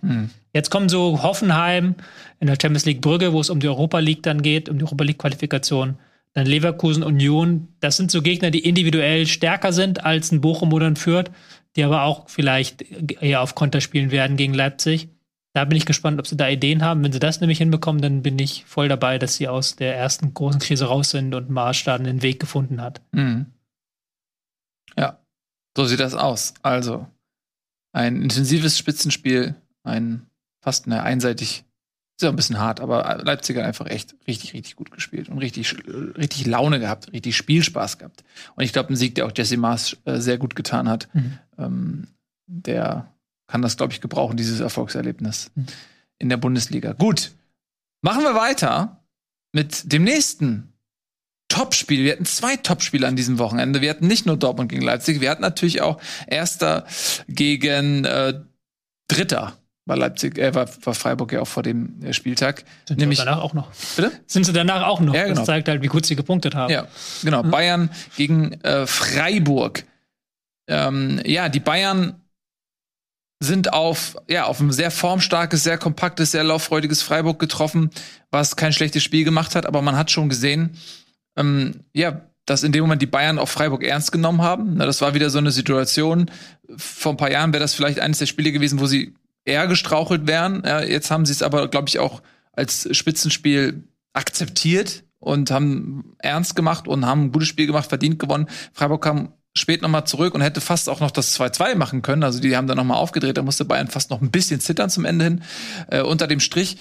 Jetzt 0.52 0.72
kommen 0.72 0.90
so 0.90 1.24
Hoffenheim 1.24 1.96
in 2.42 2.48
der 2.48 2.58
Champions 2.62 2.84
League 2.84 3.00
Brügge, 3.00 3.32
wo 3.32 3.40
es 3.40 3.50
um 3.50 3.62
die 3.62 3.70
Europa 3.70 4.00
League 4.00 4.24
dann 4.24 4.42
geht, 4.42 4.68
um 4.68 4.78
die 4.78 4.84
Europa 4.84 5.06
League 5.06 5.20
Qualifikation. 5.20 5.98
Dann 6.34 6.46
Leverkusen, 6.46 7.04
Union. 7.04 7.70
Das 7.80 7.96
sind 7.96 8.12
so 8.12 8.22
Gegner, 8.22 8.52
die 8.52 8.68
individuell 8.68 9.26
stärker 9.26 9.72
sind 9.72 10.04
als 10.04 10.34
ein 10.34 10.42
Bochum 10.42 10.74
oder 10.74 10.88
ein 10.88 10.98
Fürth, 10.98 11.32
die 11.76 11.84
aber 11.84 12.04
auch 12.04 12.30
vielleicht 12.30 12.82
eher 13.22 13.42
auf 13.42 13.56
Konter 13.56 13.82
spielen 13.82 14.12
werden 14.12 14.38
gegen 14.38 14.54
Leipzig. 14.54 15.10
Da 15.54 15.66
bin 15.66 15.78
ich 15.78 15.86
gespannt, 15.86 16.20
ob 16.20 16.28
sie 16.28 16.38
da 16.38 16.48
Ideen 16.48 16.82
haben. 16.82 17.04
Wenn 17.04 17.12
sie 17.12 17.20
das 17.20 17.42
nämlich 17.42 17.58
hinbekommen, 17.58 18.02
dann 18.02 18.22
bin 18.22 18.40
ich 18.40 18.64
voll 18.66 18.88
dabei, 18.88 19.18
dass 19.18 19.36
sie 19.36 19.48
aus 19.50 19.76
der 19.76 19.98
ersten 19.98 20.34
großen 20.34 20.62
Krise 20.62 20.86
raus 20.86 21.10
sind 21.10 21.34
und 21.34 21.50
Marsch 21.50 21.84
da 21.84 21.96
einen 21.96 22.22
Weg 22.22 22.40
gefunden 22.40 22.82
hat. 22.82 23.02
Mhm. 23.12 23.48
Ja, 24.98 25.20
so 25.76 25.86
sieht 25.86 26.00
das 26.00 26.16
aus. 26.16 26.54
Also 26.62 27.08
ein 27.94 28.22
intensives 28.22 28.78
Spitzenspiel, 28.78 29.56
ein 29.84 30.26
fast 30.62 30.86
eine 30.86 31.04
einseitig, 31.04 31.66
ist 32.18 32.24
ja 32.24 32.30
ein 32.30 32.36
bisschen 32.36 32.60
hart, 32.60 32.80
aber 32.80 33.22
Leipzig 33.24 33.58
hat 33.58 33.66
einfach 33.66 33.88
echt 33.88 34.16
richtig, 34.28 34.54
richtig 34.54 34.76
gut 34.76 34.92
gespielt 34.92 35.28
und 35.28 35.40
richtig, 35.40 35.76
richtig 36.18 36.46
Laune 36.46 36.80
gehabt, 36.80 37.12
richtig 37.12 37.36
Spielspaß 37.36 37.98
gehabt. 37.98 38.24
Und 38.56 38.64
ich 38.64 38.72
glaube, 38.72 38.94
ein 38.94 38.96
Sieg, 38.96 39.16
der 39.16 39.26
auch 39.26 39.32
Jesse 39.36 39.58
Maas 39.58 39.98
äh, 40.06 40.18
sehr 40.18 40.38
gut 40.38 40.56
getan 40.56 40.88
hat, 40.88 41.10
Mhm. 41.14 41.40
Ähm, 41.62 42.08
der 42.48 43.08
kann 43.48 43.62
das, 43.62 43.78
glaube 43.78 43.94
ich, 43.94 44.02
gebrauchen, 44.02 44.38
dieses 44.38 44.60
Erfolgserlebnis 44.60 45.52
Mhm. 45.56 45.66
in 46.20 46.30
der 46.30 46.38
Bundesliga. 46.38 46.94
Gut, 46.94 47.32
machen 48.02 48.24
wir 48.24 48.36
weiter 48.36 49.02
mit 49.54 49.92
dem 49.92 50.04
nächsten 50.04 50.72
Topspiel. 51.50 52.04
Wir 52.06 52.14
hatten 52.14 52.26
zwei 52.26 52.56
Topspiele 52.56 53.06
an 53.08 53.18
diesem 53.18 53.38
Wochenende. 53.38 53.82
Wir 53.82 53.90
hatten 53.90 54.08
nicht 54.08 54.26
nur 54.26 54.38
Dortmund 54.38 54.70
gegen 54.70 54.82
Leipzig, 54.84 55.20
wir 55.20 55.30
hatten 55.30 55.42
natürlich 55.42 55.82
auch 55.82 56.00
Erster 56.28 56.86
gegen 57.28 58.06
äh, 58.06 58.40
Dritter. 59.10 59.54
War 59.86 59.98
Leipzig, 59.98 60.38
äh, 60.38 60.54
war, 60.56 60.70
war 60.86 60.94
Freiburg 60.94 61.34
ja 61.34 61.42
auch 61.42 61.48
vor 61.48 61.64
dem 61.64 62.14
Spieltag. 62.14 62.64
Sind 62.88 63.00
Nämlich- 63.02 63.20
sie 63.20 63.26
danach 63.26 63.42
auch 63.42 63.54
noch. 63.54 63.72
Bitte? 63.98 64.12
Sind 64.28 64.46
sie 64.46 64.54
danach 64.54 64.84
auch 64.88 65.02
noch. 65.02 65.14
Ja, 65.14 65.24
genau. 65.24 65.36
Das 65.38 65.46
zeigt 65.46 65.68
halt, 65.68 65.82
wie 65.82 65.88
gut 65.88 66.06
sie 66.06 66.16
gepunktet 66.16 66.56
haben. 66.56 66.72
Ja, 66.72 66.88
genau. 67.24 67.44
Bayern 67.44 67.90
gegen 68.16 68.54
äh, 68.62 68.86
Freiburg. 68.88 69.84
Ähm, 70.68 71.22
ja, 71.26 71.50
die 71.50 71.60
Bayern 71.60 72.22
sind 73.42 73.74
auf, 73.74 74.18
ja, 74.30 74.46
auf 74.46 74.60
ein 74.60 74.72
sehr 74.72 74.92
formstarkes, 74.92 75.64
sehr 75.64 75.78
kompaktes, 75.78 76.32
sehr 76.32 76.44
lauffreudiges 76.44 77.02
Freiburg 77.02 77.40
getroffen, 77.40 77.90
was 78.30 78.56
kein 78.56 78.72
schlechtes 78.72 79.04
Spiel 79.04 79.24
gemacht 79.24 79.56
hat, 79.56 79.66
aber 79.66 79.82
man 79.82 79.98
hat 79.98 80.12
schon 80.12 80.30
gesehen, 80.30 80.78
ähm, 81.36 81.82
ja, 81.94 82.22
dass 82.46 82.64
in 82.64 82.72
dem 82.72 82.82
Moment 82.82 83.02
die 83.02 83.08
Bayern 83.08 83.40
auch 83.40 83.50
Freiburg 83.50 83.84
ernst 83.84 84.12
genommen 84.12 84.42
haben. 84.42 84.76
Na, 84.76 84.86
das 84.86 85.02
war 85.02 85.14
wieder 85.14 85.30
so 85.30 85.38
eine 85.38 85.52
Situation. 85.52 86.30
Vor 86.76 87.14
ein 87.14 87.18
paar 87.18 87.32
Jahren 87.32 87.54
wäre 87.54 87.62
das 87.62 87.74
vielleicht 87.74 88.00
eines 88.00 88.20
der 88.20 88.26
Spiele 88.26 88.52
gewesen, 88.52 88.80
wo 88.80 88.88
sie 88.88 89.16
eher 89.46 89.68
gestrauchelt 89.68 90.28
wären. 90.28 90.64
Ja, 90.66 90.82
jetzt 90.82 91.12
haben 91.12 91.26
sie 91.26 91.34
es 91.34 91.44
aber, 91.44 91.68
glaube 91.68 91.88
ich, 91.88 92.00
auch 92.00 92.22
als 92.54 92.90
Spitzenspiel 92.96 93.84
akzeptiert 94.14 95.04
und 95.20 95.52
haben 95.52 96.16
ernst 96.20 96.56
gemacht 96.56 96.88
und 96.88 97.06
haben 97.06 97.26
ein 97.26 97.32
gutes 97.32 97.48
Spiel 97.48 97.68
gemacht, 97.68 97.88
verdient 97.88 98.20
gewonnen. 98.20 98.48
Freiburg 98.74 99.04
kam 99.04 99.34
spät 99.58 99.82
nochmal 99.82 100.06
zurück 100.06 100.34
und 100.34 100.42
hätte 100.42 100.62
fast 100.62 100.88
auch 100.90 101.00
noch 101.02 101.12
das 101.12 101.38
2-2 101.40 101.76
machen 101.76 102.02
können. 102.02 102.24
Also 102.24 102.40
die 102.40 102.56
haben 102.56 102.68
dann 102.68 102.78
nochmal 102.78 102.98
aufgedreht, 102.98 103.38
da 103.38 103.42
musste 103.42 103.66
Bayern 103.66 103.88
fast 103.88 104.10
noch 104.10 104.22
ein 104.22 104.32
bisschen 104.32 104.60
zittern 104.60 104.90
zum 104.90 105.06
Ende 105.06 105.26
hin. 105.26 105.44
Äh, 105.90 106.02
unter 106.02 106.28
dem 106.28 106.40
Strich 106.40 106.78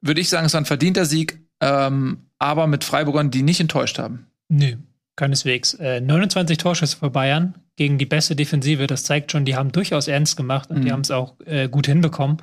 würde 0.00 0.20
ich 0.20 0.28
sagen, 0.28 0.46
es 0.46 0.52
war 0.54 0.60
ein 0.60 0.66
verdienter 0.66 1.04
Sieg, 1.04 1.40
ähm, 1.60 2.26
aber 2.38 2.66
mit 2.66 2.84
Freiburgern, 2.84 3.30
die 3.30 3.42
nicht 3.42 3.60
enttäuscht 3.60 3.98
haben. 3.98 4.26
Nö, 4.48 4.76
keineswegs. 5.16 5.74
Äh, 5.74 6.00
29 6.00 6.58
Torschüsse 6.58 6.96
für 6.96 7.10
Bayern 7.10 7.54
gegen 7.76 7.98
die 7.98 8.06
beste 8.06 8.36
Defensive. 8.36 8.86
Das 8.86 9.04
zeigt 9.04 9.32
schon, 9.32 9.44
die 9.44 9.56
haben 9.56 9.72
durchaus 9.72 10.08
ernst 10.08 10.36
gemacht 10.36 10.70
und 10.70 10.82
die 10.82 10.88
Mhm. 10.88 10.92
haben 10.92 11.00
es 11.02 11.10
auch 11.10 11.34
äh, 11.44 11.68
gut 11.68 11.86
hinbekommen. 11.86 12.38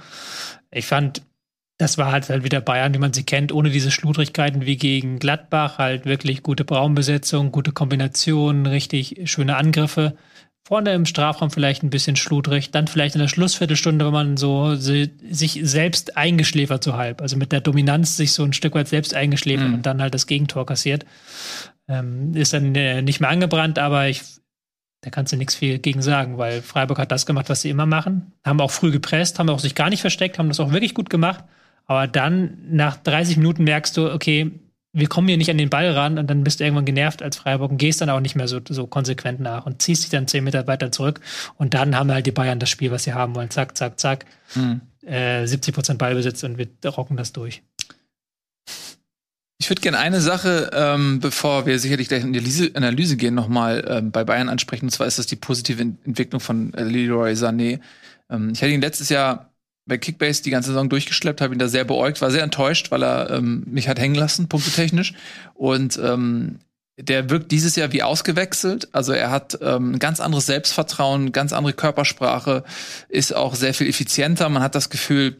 Ich 0.72 0.86
fand, 0.86 1.22
das 1.84 1.98
war 1.98 2.12
halt, 2.12 2.30
halt 2.30 2.44
wieder 2.44 2.62
Bayern, 2.62 2.94
wie 2.94 3.00
man 3.00 3.14
sie 3.14 3.24
kennt, 3.24 3.52
ohne 3.52 3.70
diese 3.70 3.92
Schludrigkeiten 3.92 4.66
wie 4.66 4.78
gegen 4.78 5.20
Gladbach. 5.20 5.78
Halt 5.78 6.06
wirklich 6.06 6.42
gute 6.44 6.66
Braumbesetzung, 6.66 7.52
gute 7.52 7.72
Kombinationen, 7.72 8.66
richtig 8.66 9.22
schöne 9.26 9.56
Angriffe. 9.58 10.16
Vorne 10.66 10.94
im 10.94 11.06
Strafraum 11.06 11.52
vielleicht 11.52 11.84
ein 11.84 11.90
bisschen 11.90 12.16
schludrig, 12.16 12.72
dann 12.72 12.88
vielleicht 12.88 13.16
in 13.16 13.22
der 13.22 13.28
Schlussviertelstunde, 13.28 14.06
wenn 14.06 14.14
man 14.14 14.38
so 14.38 14.76
si- 14.76 15.12
sich 15.30 15.60
selbst 15.62 16.16
eingeschläfert 16.16 16.84
so 16.84 16.94
halb, 16.96 17.22
also 17.22 17.36
mit 17.36 17.52
der 17.52 17.60
Dominanz 17.60 18.16
sich 18.16 18.32
so 18.32 18.44
ein 18.46 18.54
Stück 18.54 18.74
weit 18.74 18.88
selbst 18.88 19.14
eingeschläfert 19.14 19.68
Mhm. 19.68 19.74
und 19.74 19.86
dann 19.86 20.02
halt 20.02 20.14
das 20.14 20.26
Gegentor 20.26 20.66
kassiert. 20.66 21.06
Ähm, 21.90 22.34
ist 22.34 22.54
dann 22.54 22.74
äh, 22.76 23.02
nicht 23.02 23.20
mehr 23.20 23.30
angebrannt, 23.30 23.78
aber 23.78 24.08
ich 24.08 24.22
Da 25.02 25.10
kannst 25.10 25.34
du 25.34 25.38
nichts 25.38 25.54
viel 25.54 25.80
gegen 25.80 26.02
sagen, 26.02 26.38
weil 26.38 26.62
Freiburg 26.62 26.98
hat 26.98 27.12
das 27.12 27.26
gemacht, 27.26 27.50
was 27.50 27.62
sie 27.62 27.70
immer 27.70 27.86
machen. 27.86 28.32
Haben 28.46 28.62
auch 28.62 28.72
früh 28.72 28.90
gepresst, 28.90 29.38
haben 29.38 29.50
auch 29.50 29.60
sich 29.60 29.76
gar 29.76 29.90
nicht 29.90 30.00
versteckt, 30.00 30.40
haben 30.40 30.48
das 30.48 30.62
auch 30.62 30.72
wirklich 30.72 30.94
gut 30.94 31.10
gemacht. 31.10 31.44
Aber 31.86 32.08
dann 32.08 32.58
nach 32.70 32.98
30 32.98 33.38
Minuten 33.38 33.64
merkst 33.64 33.98
du, 33.98 34.12
okay, 34.12 34.52
wir 34.94 35.08
kommen 35.08 35.28
hier 35.28 35.38
nicht 35.38 35.50
an 35.50 35.58
den 35.58 35.72
Ball 35.72 35.90
ran 35.90 36.20
und 36.20 36.30
dann 36.30 36.44
bist 36.44 36.60
du 36.60 36.64
irgendwann 36.64 36.86
genervt 36.86 37.24
als 37.24 37.38
Freiburg 37.38 37.72
und 37.72 37.78
gehst 37.78 38.00
dann 38.00 38.12
auch 38.12 38.20
nicht 38.20 38.36
mehr 38.36 38.48
so, 38.48 38.60
so 38.68 38.86
konsequent 38.86 39.40
nach 39.40 39.66
und 39.66 39.82
ziehst 39.82 40.04
dich 40.04 40.12
dann 40.12 40.28
10 40.28 40.44
Meter 40.44 40.68
weiter 40.68 40.92
zurück. 40.92 41.20
Und 41.58 41.74
dann 41.74 41.96
haben 41.98 42.12
halt 42.12 42.28
die 42.28 42.32
Bayern 42.32 42.60
das 42.60 42.70
Spiel, 42.70 42.92
was 42.92 43.04
sie 43.04 43.14
haben 43.14 43.36
wollen. 43.36 43.50
Zack, 43.50 43.76
zack, 43.76 44.00
zack. 44.00 44.26
Mhm. 44.54 44.82
Äh, 45.06 45.48
70 45.48 45.74
Prozent 45.74 46.00
Ballbesitz 46.00 46.44
und 46.44 46.60
wir 46.60 46.68
rocken 46.90 47.18
das 47.18 47.34
durch. 47.34 47.64
Ich 49.60 49.70
würde 49.70 49.82
gerne 49.82 49.98
eine 49.98 50.22
Sache, 50.22 50.70
ähm, 50.74 51.20
bevor 51.22 51.66
wir 51.66 51.80
sicherlich 51.80 52.10
gleich 52.10 52.24
in 52.24 52.34
die 52.34 52.40
Analyse, 52.40 52.72
Analyse 52.76 53.18
gehen, 53.18 53.34
nochmal 53.34 53.84
ähm, 53.88 54.12
bei 54.12 54.24
Bayern 54.24 54.50
ansprechen. 54.50 54.86
Und 54.86 54.92
zwar 54.92 55.08
ist 55.08 55.18
das 55.18 55.26
die 55.26 55.38
positive 55.38 55.82
Entwicklung 55.82 56.40
von 56.40 56.74
äh, 56.74 56.84
Leroy 56.84 57.32
Sané. 57.32 57.80
Ähm, 58.30 58.52
ich 58.54 58.62
hatte 58.62 58.74
ihn 58.74 58.82
letztes 58.82 59.10
Jahr 59.10 59.53
bei 59.86 59.98
Kickbase 59.98 60.44
die 60.44 60.50
ganze 60.50 60.70
Saison 60.70 60.90
durchgeschleppt, 60.90 61.42
habe 61.42 61.54
ihn 61.54 61.60
da 61.60 61.68
sehr 61.68 61.84
beäugt, 61.84 62.22
war 62.22 62.32
sehr 62.32 62.44
enttäuscht, 62.44 62.92
weil 62.92 63.04
er 63.04 63.30
ähm, 63.32 63.64
mich 63.66 63.88
hat 63.88 64.00
hängen 64.00 64.16
lassen, 64.16 64.48
punktetechnisch. 64.48 65.14
Und 65.56 66.00
ähm, 66.02 66.60
der 66.98 67.30
wirkt 67.30 67.52
dieses 67.52 67.76
Jahr 67.76 67.92
wie 67.92 68.04
ausgewechselt. 68.04 68.88
Also 68.94 69.14
er 69.14 69.32
hat 69.32 69.58
ähm, 69.62 69.94
ein 69.94 70.00
ganz 70.00 70.20
anderes 70.20 70.46
Selbstvertrauen, 70.46 71.32
ganz 71.32 71.52
andere 71.52 71.74
Körpersprache, 71.74 72.64
ist 73.10 73.36
auch 73.36 73.56
sehr 73.56 73.74
viel 73.74 73.88
effizienter. 73.88 74.48
Man 74.50 74.64
hat 74.64 74.76
das 74.76 74.90
Gefühl, 74.90 75.38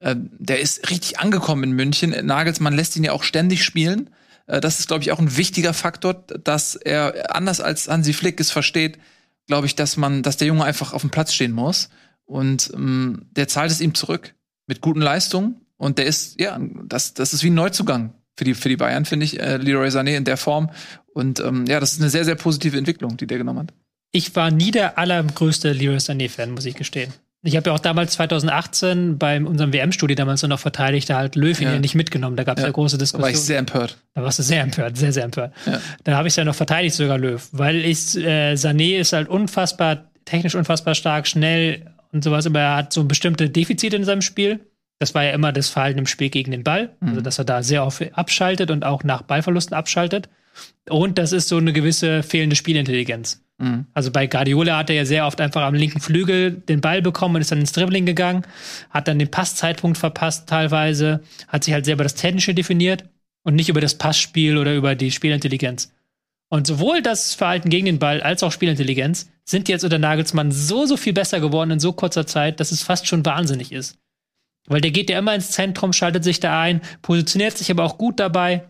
äh, 0.00 0.16
der 0.16 0.60
ist 0.60 0.90
richtig 0.90 1.18
angekommen 1.20 1.62
in 1.62 1.72
München. 1.72 2.10
Nagelsmann 2.26 2.74
lässt 2.74 2.96
ihn 2.96 3.04
ja 3.04 3.12
auch 3.12 3.22
ständig 3.22 3.64
spielen. 3.64 4.10
Äh, 4.46 4.60
das 4.60 4.80
ist, 4.80 4.88
glaube 4.88 5.02
ich, 5.02 5.12
auch 5.12 5.20
ein 5.20 5.36
wichtiger 5.36 5.72
Faktor, 5.72 6.14
dass 6.14 6.74
er 6.74 7.34
anders 7.34 7.60
als 7.60 7.88
Hansi 7.88 8.12
Flick 8.12 8.40
es 8.40 8.50
versteht, 8.50 8.98
glaube 9.46 9.66
ich, 9.66 9.76
dass 9.76 9.96
man, 9.96 10.22
dass 10.22 10.36
der 10.36 10.48
Junge 10.48 10.64
einfach 10.64 10.92
auf 10.92 11.02
dem 11.02 11.10
Platz 11.10 11.32
stehen 11.32 11.52
muss. 11.52 11.88
Und 12.28 12.70
ähm, 12.74 13.26
der 13.32 13.48
zahlt 13.48 13.70
es 13.70 13.80
ihm 13.80 13.94
zurück 13.94 14.34
mit 14.66 14.80
guten 14.80 15.00
Leistungen. 15.00 15.56
Und 15.78 15.98
der 15.98 16.06
ist, 16.06 16.38
ja, 16.40 16.58
das, 16.84 17.14
das 17.14 17.32
ist 17.32 17.42
wie 17.42 17.50
ein 17.50 17.54
Neuzugang 17.54 18.12
für 18.36 18.44
die, 18.44 18.54
für 18.54 18.68
die 18.68 18.76
Bayern, 18.76 19.04
finde 19.04 19.24
ich, 19.24 19.40
äh, 19.40 19.56
Leroy 19.56 19.88
Sané 19.88 20.16
in 20.16 20.24
der 20.24 20.36
Form. 20.36 20.70
Und 21.14 21.40
ähm, 21.40 21.64
ja, 21.66 21.80
das 21.80 21.92
ist 21.92 22.00
eine 22.00 22.10
sehr, 22.10 22.24
sehr 22.24 22.34
positive 22.34 22.76
Entwicklung, 22.76 23.16
die 23.16 23.26
der 23.26 23.38
genommen 23.38 23.60
hat. 23.60 23.74
Ich 24.12 24.34
war 24.36 24.50
nie 24.50 24.70
der 24.70 24.98
allergrößte 24.98 25.72
Leroy 25.72 25.96
Sané-Fan, 25.96 26.50
muss 26.50 26.66
ich 26.66 26.74
gestehen. 26.74 27.12
Ich 27.42 27.56
habe 27.56 27.70
ja 27.70 27.74
auch 27.74 27.80
damals 27.80 28.12
2018 28.14 29.16
bei 29.16 29.40
unserem 29.40 29.72
WM-Studio 29.72 30.16
damals 30.16 30.42
noch 30.42 30.58
verteidigt, 30.58 31.08
da 31.08 31.18
halt 31.18 31.36
Löw 31.36 31.58
ihn 31.60 31.68
ja. 31.68 31.78
nicht 31.78 31.94
mitgenommen. 31.94 32.36
Da 32.36 32.42
gab 32.42 32.58
es 32.58 32.62
ja. 32.62 32.68
ja. 32.68 32.72
große 32.72 32.98
Diskussionen. 32.98 33.22
Da 33.22 33.26
war 33.26 33.40
ich 33.40 33.46
sehr 33.46 33.58
empört. 33.58 33.96
Da 34.14 34.22
warst 34.22 34.40
du 34.40 34.42
sehr 34.42 34.62
empört, 34.62 34.96
sehr, 34.96 35.12
sehr 35.12 35.24
empört. 35.24 35.54
Ja. 35.64 35.80
Da 36.02 36.16
habe 36.16 36.26
ich 36.26 36.32
es 36.32 36.36
ja 36.36 36.44
noch 36.44 36.56
verteidigt, 36.56 36.96
sogar 36.96 37.16
Löw. 37.16 37.48
Weil 37.52 37.84
ich, 37.84 38.16
äh, 38.16 38.54
Sané 38.54 38.98
ist 38.98 39.12
halt 39.12 39.28
unfassbar, 39.28 40.10
technisch 40.24 40.56
unfassbar 40.56 40.96
stark, 40.96 41.28
schnell 41.28 41.86
und 42.18 42.24
sowas, 42.24 42.46
aber 42.46 42.60
er 42.60 42.76
hat 42.76 42.92
so 42.92 43.04
bestimmte 43.04 43.48
Defizite 43.48 43.96
in 43.96 44.04
seinem 44.04 44.22
Spiel. 44.22 44.60
Das 44.98 45.14
war 45.14 45.24
ja 45.24 45.30
immer 45.30 45.52
das 45.52 45.68
Verhalten 45.68 46.00
im 46.00 46.06
Spiel 46.06 46.28
gegen 46.28 46.50
den 46.50 46.64
Ball. 46.64 46.90
Mhm. 47.00 47.08
Also, 47.08 47.20
dass 47.20 47.38
er 47.38 47.44
da 47.44 47.62
sehr 47.62 47.84
oft 47.84 48.02
abschaltet 48.14 48.70
und 48.70 48.84
auch 48.84 49.04
nach 49.04 49.22
Ballverlusten 49.22 49.76
abschaltet. 49.76 50.28
Und 50.88 51.18
das 51.18 51.32
ist 51.32 51.48
so 51.48 51.56
eine 51.56 51.72
gewisse 51.72 52.22
fehlende 52.22 52.56
Spielintelligenz. 52.56 53.42
Mhm. 53.58 53.86
Also 53.94 54.10
bei 54.10 54.26
Guardiola 54.26 54.76
hat 54.76 54.90
er 54.90 54.96
ja 54.96 55.04
sehr 55.04 55.26
oft 55.26 55.40
einfach 55.40 55.62
am 55.62 55.74
linken 55.74 56.00
Flügel 56.00 56.52
den 56.52 56.80
Ball 56.80 57.02
bekommen 57.02 57.36
und 57.36 57.40
ist 57.40 57.52
dann 57.52 57.60
ins 57.60 57.72
Dribbling 57.72 58.06
gegangen, 58.06 58.42
hat 58.90 59.08
dann 59.08 59.18
den 59.18 59.30
Passzeitpunkt 59.30 59.98
verpasst 59.98 60.48
teilweise, 60.48 61.22
hat 61.48 61.64
sich 61.64 61.74
halt 61.74 61.84
selber 61.84 62.04
das 62.04 62.14
Technische 62.14 62.54
definiert 62.54 63.04
und 63.42 63.54
nicht 63.54 63.68
über 63.68 63.80
das 63.80 63.96
Passspiel 63.96 64.56
oder 64.56 64.74
über 64.74 64.94
die 64.94 65.10
Spielintelligenz. 65.10 65.92
Und 66.48 66.66
sowohl 66.66 67.02
das 67.02 67.34
Verhalten 67.34 67.68
gegen 67.68 67.86
den 67.86 67.98
Ball 67.98 68.22
als 68.22 68.42
auch 68.42 68.52
Spielintelligenz 68.52 69.30
sind 69.48 69.68
jetzt 69.68 69.84
unter 69.84 69.98
Nagelsmann 69.98 70.52
so, 70.52 70.84
so 70.84 70.96
viel 70.96 71.12
besser 71.12 71.40
geworden 71.40 71.70
in 71.70 71.80
so 71.80 71.92
kurzer 71.92 72.26
Zeit, 72.26 72.60
dass 72.60 72.70
es 72.70 72.82
fast 72.82 73.06
schon 73.06 73.24
wahnsinnig 73.24 73.72
ist. 73.72 73.98
Weil 74.66 74.82
der 74.82 74.90
geht 74.90 75.08
ja 75.08 75.18
immer 75.18 75.34
ins 75.34 75.50
Zentrum, 75.50 75.94
schaltet 75.94 76.22
sich 76.22 76.40
da 76.40 76.60
ein, 76.60 76.82
positioniert 77.00 77.56
sich 77.56 77.70
aber 77.70 77.84
auch 77.84 77.96
gut 77.96 78.20
dabei, 78.20 78.68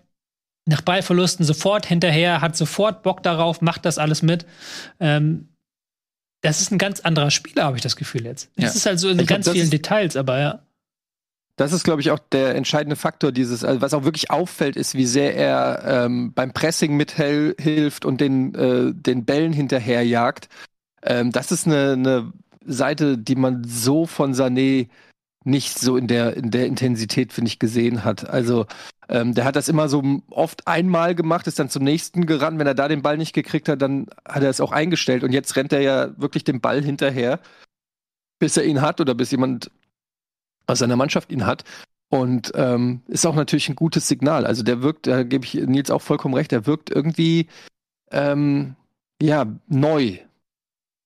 nach 0.66 0.82
Ballverlusten 0.82 1.44
sofort 1.44 1.86
hinterher, 1.86 2.40
hat 2.40 2.56
sofort 2.56 3.02
Bock 3.02 3.22
darauf, 3.22 3.60
macht 3.60 3.84
das 3.84 3.98
alles 3.98 4.22
mit. 4.22 4.46
Ähm, 5.00 5.48
das 6.42 6.60
ist 6.60 6.70
ein 6.70 6.78
ganz 6.78 7.00
anderer 7.00 7.32
Spieler, 7.32 7.64
habe 7.64 7.76
ich 7.76 7.82
das 7.82 7.96
Gefühl 7.96 8.24
jetzt. 8.24 8.50
Das 8.54 8.74
ja. 8.74 8.76
ist 8.76 8.86
halt 8.86 9.00
so 9.00 9.08
in 9.08 9.18
ich 9.18 9.26
ganz 9.26 9.46
glaub, 9.46 9.56
vielen 9.56 9.70
Details, 9.70 10.14
aber 10.16 10.38
ja. 10.38 10.62
Das 11.58 11.72
ist, 11.72 11.82
glaube 11.82 12.00
ich, 12.00 12.12
auch 12.12 12.20
der 12.20 12.54
entscheidende 12.54 12.94
Faktor 12.94 13.32
dieses, 13.32 13.64
also 13.64 13.80
was 13.80 13.92
auch 13.92 14.04
wirklich 14.04 14.30
auffällt, 14.30 14.76
ist, 14.76 14.94
wie 14.94 15.06
sehr 15.06 15.34
er 15.34 16.04
ähm, 16.04 16.32
beim 16.32 16.52
Pressing 16.52 16.96
mithilft 16.96 18.04
und 18.04 18.20
den, 18.20 18.54
äh, 18.54 18.94
den 18.94 19.24
Bällen 19.24 19.52
hinterherjagt. 19.52 20.48
Ähm, 21.02 21.32
das 21.32 21.50
ist 21.50 21.66
eine, 21.66 21.94
eine 21.94 22.32
Seite, 22.64 23.18
die 23.18 23.34
man 23.34 23.64
so 23.64 24.06
von 24.06 24.34
Sané 24.34 24.88
nicht 25.42 25.80
so 25.80 25.96
in 25.96 26.06
der, 26.06 26.36
in 26.36 26.52
der 26.52 26.66
Intensität, 26.66 27.32
finde 27.32 27.48
ich, 27.48 27.58
gesehen 27.58 28.04
hat. 28.04 28.30
Also 28.30 28.66
ähm, 29.08 29.34
der 29.34 29.44
hat 29.44 29.56
das 29.56 29.68
immer 29.68 29.88
so 29.88 30.20
oft 30.30 30.68
einmal 30.68 31.16
gemacht, 31.16 31.48
ist 31.48 31.58
dann 31.58 31.70
zum 31.70 31.82
nächsten 31.82 32.26
gerannt. 32.26 32.60
Wenn 32.60 32.68
er 32.68 32.74
da 32.74 32.86
den 32.86 33.02
Ball 33.02 33.16
nicht 33.16 33.32
gekriegt 33.32 33.68
hat, 33.68 33.82
dann 33.82 34.06
hat 34.24 34.44
er 34.44 34.50
es 34.50 34.60
auch 34.60 34.70
eingestellt. 34.70 35.24
Und 35.24 35.32
jetzt 35.32 35.56
rennt 35.56 35.72
er 35.72 35.80
ja 35.80 36.20
wirklich 36.20 36.44
dem 36.44 36.60
Ball 36.60 36.84
hinterher, 36.84 37.40
bis 38.38 38.56
er 38.56 38.64
ihn 38.64 38.80
hat 38.80 39.00
oder 39.00 39.16
bis 39.16 39.32
jemand 39.32 39.72
aus 40.68 40.78
seiner 40.78 40.96
Mannschaft 40.96 41.32
ihn 41.32 41.46
hat. 41.46 41.64
Und 42.10 42.52
ähm, 42.54 43.02
ist 43.08 43.26
auch 43.26 43.34
natürlich 43.34 43.68
ein 43.68 43.76
gutes 43.76 44.08
Signal. 44.08 44.46
Also 44.46 44.62
der 44.62 44.82
wirkt, 44.82 45.06
da 45.06 45.24
gebe 45.24 45.44
ich 45.44 45.54
Nils 45.54 45.90
auch 45.90 46.00
vollkommen 46.00 46.34
recht, 46.34 46.52
der 46.52 46.66
wirkt 46.66 46.90
irgendwie 46.90 47.48
ähm, 48.10 48.76
ja 49.20 49.46
neu 49.66 50.18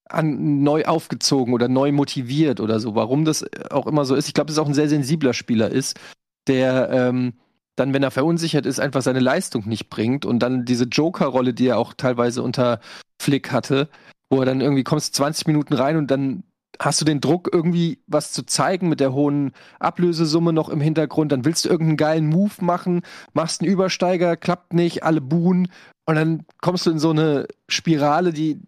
an, 0.04 0.62
neu 0.62 0.84
aufgezogen 0.84 1.54
oder 1.54 1.68
neu 1.68 1.90
motiviert 1.90 2.60
oder 2.60 2.78
so. 2.78 2.94
Warum 2.94 3.24
das 3.24 3.44
auch 3.70 3.86
immer 3.86 4.04
so 4.04 4.14
ist. 4.14 4.28
Ich 4.28 4.34
glaube, 4.34 4.48
dass 4.48 4.56
es 4.56 4.62
auch 4.62 4.68
ein 4.68 4.74
sehr 4.74 4.88
sensibler 4.88 5.32
Spieler 5.32 5.70
ist, 5.70 5.98
der 6.46 6.90
ähm, 6.90 7.34
dann, 7.76 7.94
wenn 7.94 8.02
er 8.02 8.10
verunsichert 8.10 8.66
ist, 8.66 8.78
einfach 8.78 9.02
seine 9.02 9.20
Leistung 9.20 9.66
nicht 9.66 9.88
bringt 9.88 10.24
und 10.26 10.40
dann 10.40 10.64
diese 10.64 10.84
Joker-Rolle, 10.84 11.54
die 11.54 11.68
er 11.68 11.78
auch 11.78 11.94
teilweise 11.94 12.42
unter 12.42 12.80
Flick 13.20 13.50
hatte, 13.50 13.88
wo 14.30 14.40
er 14.40 14.46
dann 14.46 14.60
irgendwie 14.60 14.84
kommst 14.84 15.14
20 15.14 15.46
Minuten 15.46 15.74
rein 15.74 15.96
und 15.96 16.10
dann 16.10 16.44
hast 16.80 17.00
du 17.00 17.04
den 17.04 17.20
Druck, 17.20 17.50
irgendwie 17.52 17.98
was 18.06 18.32
zu 18.32 18.44
zeigen 18.44 18.88
mit 18.88 19.00
der 19.00 19.12
hohen 19.12 19.52
Ablösesumme 19.78 20.52
noch 20.52 20.68
im 20.68 20.80
Hintergrund, 20.80 21.32
dann 21.32 21.44
willst 21.44 21.64
du 21.64 21.68
irgendeinen 21.68 21.96
geilen 21.96 22.26
Move 22.26 22.54
machen, 22.60 23.02
machst 23.34 23.60
einen 23.60 23.70
Übersteiger, 23.70 24.36
klappt 24.36 24.72
nicht, 24.72 25.02
alle 25.02 25.20
buhen 25.20 25.68
und 26.06 26.14
dann 26.14 26.44
kommst 26.60 26.86
du 26.86 26.90
in 26.90 26.98
so 26.98 27.10
eine 27.10 27.46
Spirale, 27.68 28.32
die 28.32 28.60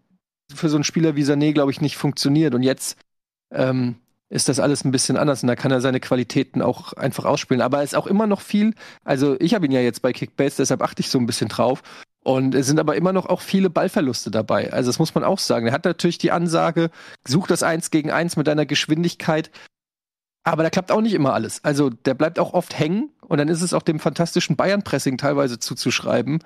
für 0.53 0.69
so 0.69 0.77
einen 0.77 0.83
Spieler 0.83 1.15
wie 1.15 1.23
Sané, 1.23 1.53
glaube 1.53 1.71
ich, 1.71 1.81
nicht 1.81 1.97
funktioniert. 1.97 2.53
Und 2.55 2.63
jetzt 2.63 2.97
ähm, 3.51 3.95
ist 4.29 4.49
das 4.49 4.59
alles 4.59 4.83
ein 4.83 4.91
bisschen 4.91 5.17
anders 5.17 5.43
und 5.43 5.47
da 5.47 5.55
kann 5.55 5.71
er 5.71 5.81
seine 5.81 5.99
Qualitäten 5.99 6.61
auch 6.61 6.93
einfach 6.93 7.25
ausspielen. 7.25 7.61
Aber 7.61 7.79
es 7.79 7.91
ist 7.91 7.95
auch 7.95 8.07
immer 8.07 8.27
noch 8.27 8.41
viel, 8.41 8.73
also 9.03 9.35
ich 9.39 9.53
habe 9.53 9.65
ihn 9.65 9.71
ja 9.71 9.81
jetzt 9.81 10.01
bei 10.01 10.13
Kickbase, 10.13 10.57
deshalb 10.57 10.81
achte 10.81 11.01
ich 11.01 11.09
so 11.09 11.19
ein 11.19 11.25
bisschen 11.25 11.47
drauf. 11.47 11.83
Und 12.25 12.55
es 12.55 12.65
sind 12.65 12.79
aber 12.79 12.95
immer 12.95 13.13
noch 13.13 13.27
auch 13.27 13.39
viele 13.39 13.69
Ballverluste 13.69 14.31
dabei. 14.31 14.73
Also 14.73 14.89
das 14.89 14.97
muss 14.97 15.13
man 15.13 15.23
auch 15.23 15.37
sagen. 15.37 15.67
Er 15.67 15.73
hat 15.73 15.85
natürlich 15.85 16.17
die 16.17 16.31
Ansage, 16.31 16.89
such 17.25 17.45
das 17.45 17.61
Eins 17.61 17.91
gegen 17.91 18.09
Eins 18.09 18.35
mit 18.35 18.47
deiner 18.47 18.65
Geschwindigkeit. 18.65 19.51
Aber 20.43 20.63
da 20.63 20.71
klappt 20.71 20.91
auch 20.91 21.01
nicht 21.01 21.13
immer 21.13 21.35
alles. 21.35 21.63
Also 21.63 21.91
der 21.91 22.15
bleibt 22.15 22.39
auch 22.39 22.53
oft 22.53 22.79
hängen 22.79 23.11
und 23.21 23.37
dann 23.37 23.47
ist 23.47 23.61
es 23.61 23.75
auch 23.75 23.83
dem 23.83 23.99
fantastischen 23.99 24.55
Bayern-Pressing 24.55 25.19
teilweise 25.19 25.59
zuzuschreiben, 25.59 26.39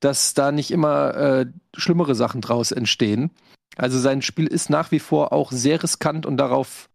dass 0.00 0.32
da 0.32 0.52
nicht 0.52 0.70
immer 0.70 1.14
äh, 1.14 1.46
schlimmere 1.76 2.14
Sachen 2.14 2.40
draus 2.40 2.72
entstehen. 2.72 3.30
Also 3.76 3.98
sein 3.98 4.22
Spiel 4.22 4.46
ist 4.46 4.70
nach 4.70 4.90
wie 4.90 5.00
vor 5.00 5.34
auch 5.34 5.52
sehr 5.52 5.82
riskant 5.82 6.24
und 6.24 6.38
darauf 6.38 6.88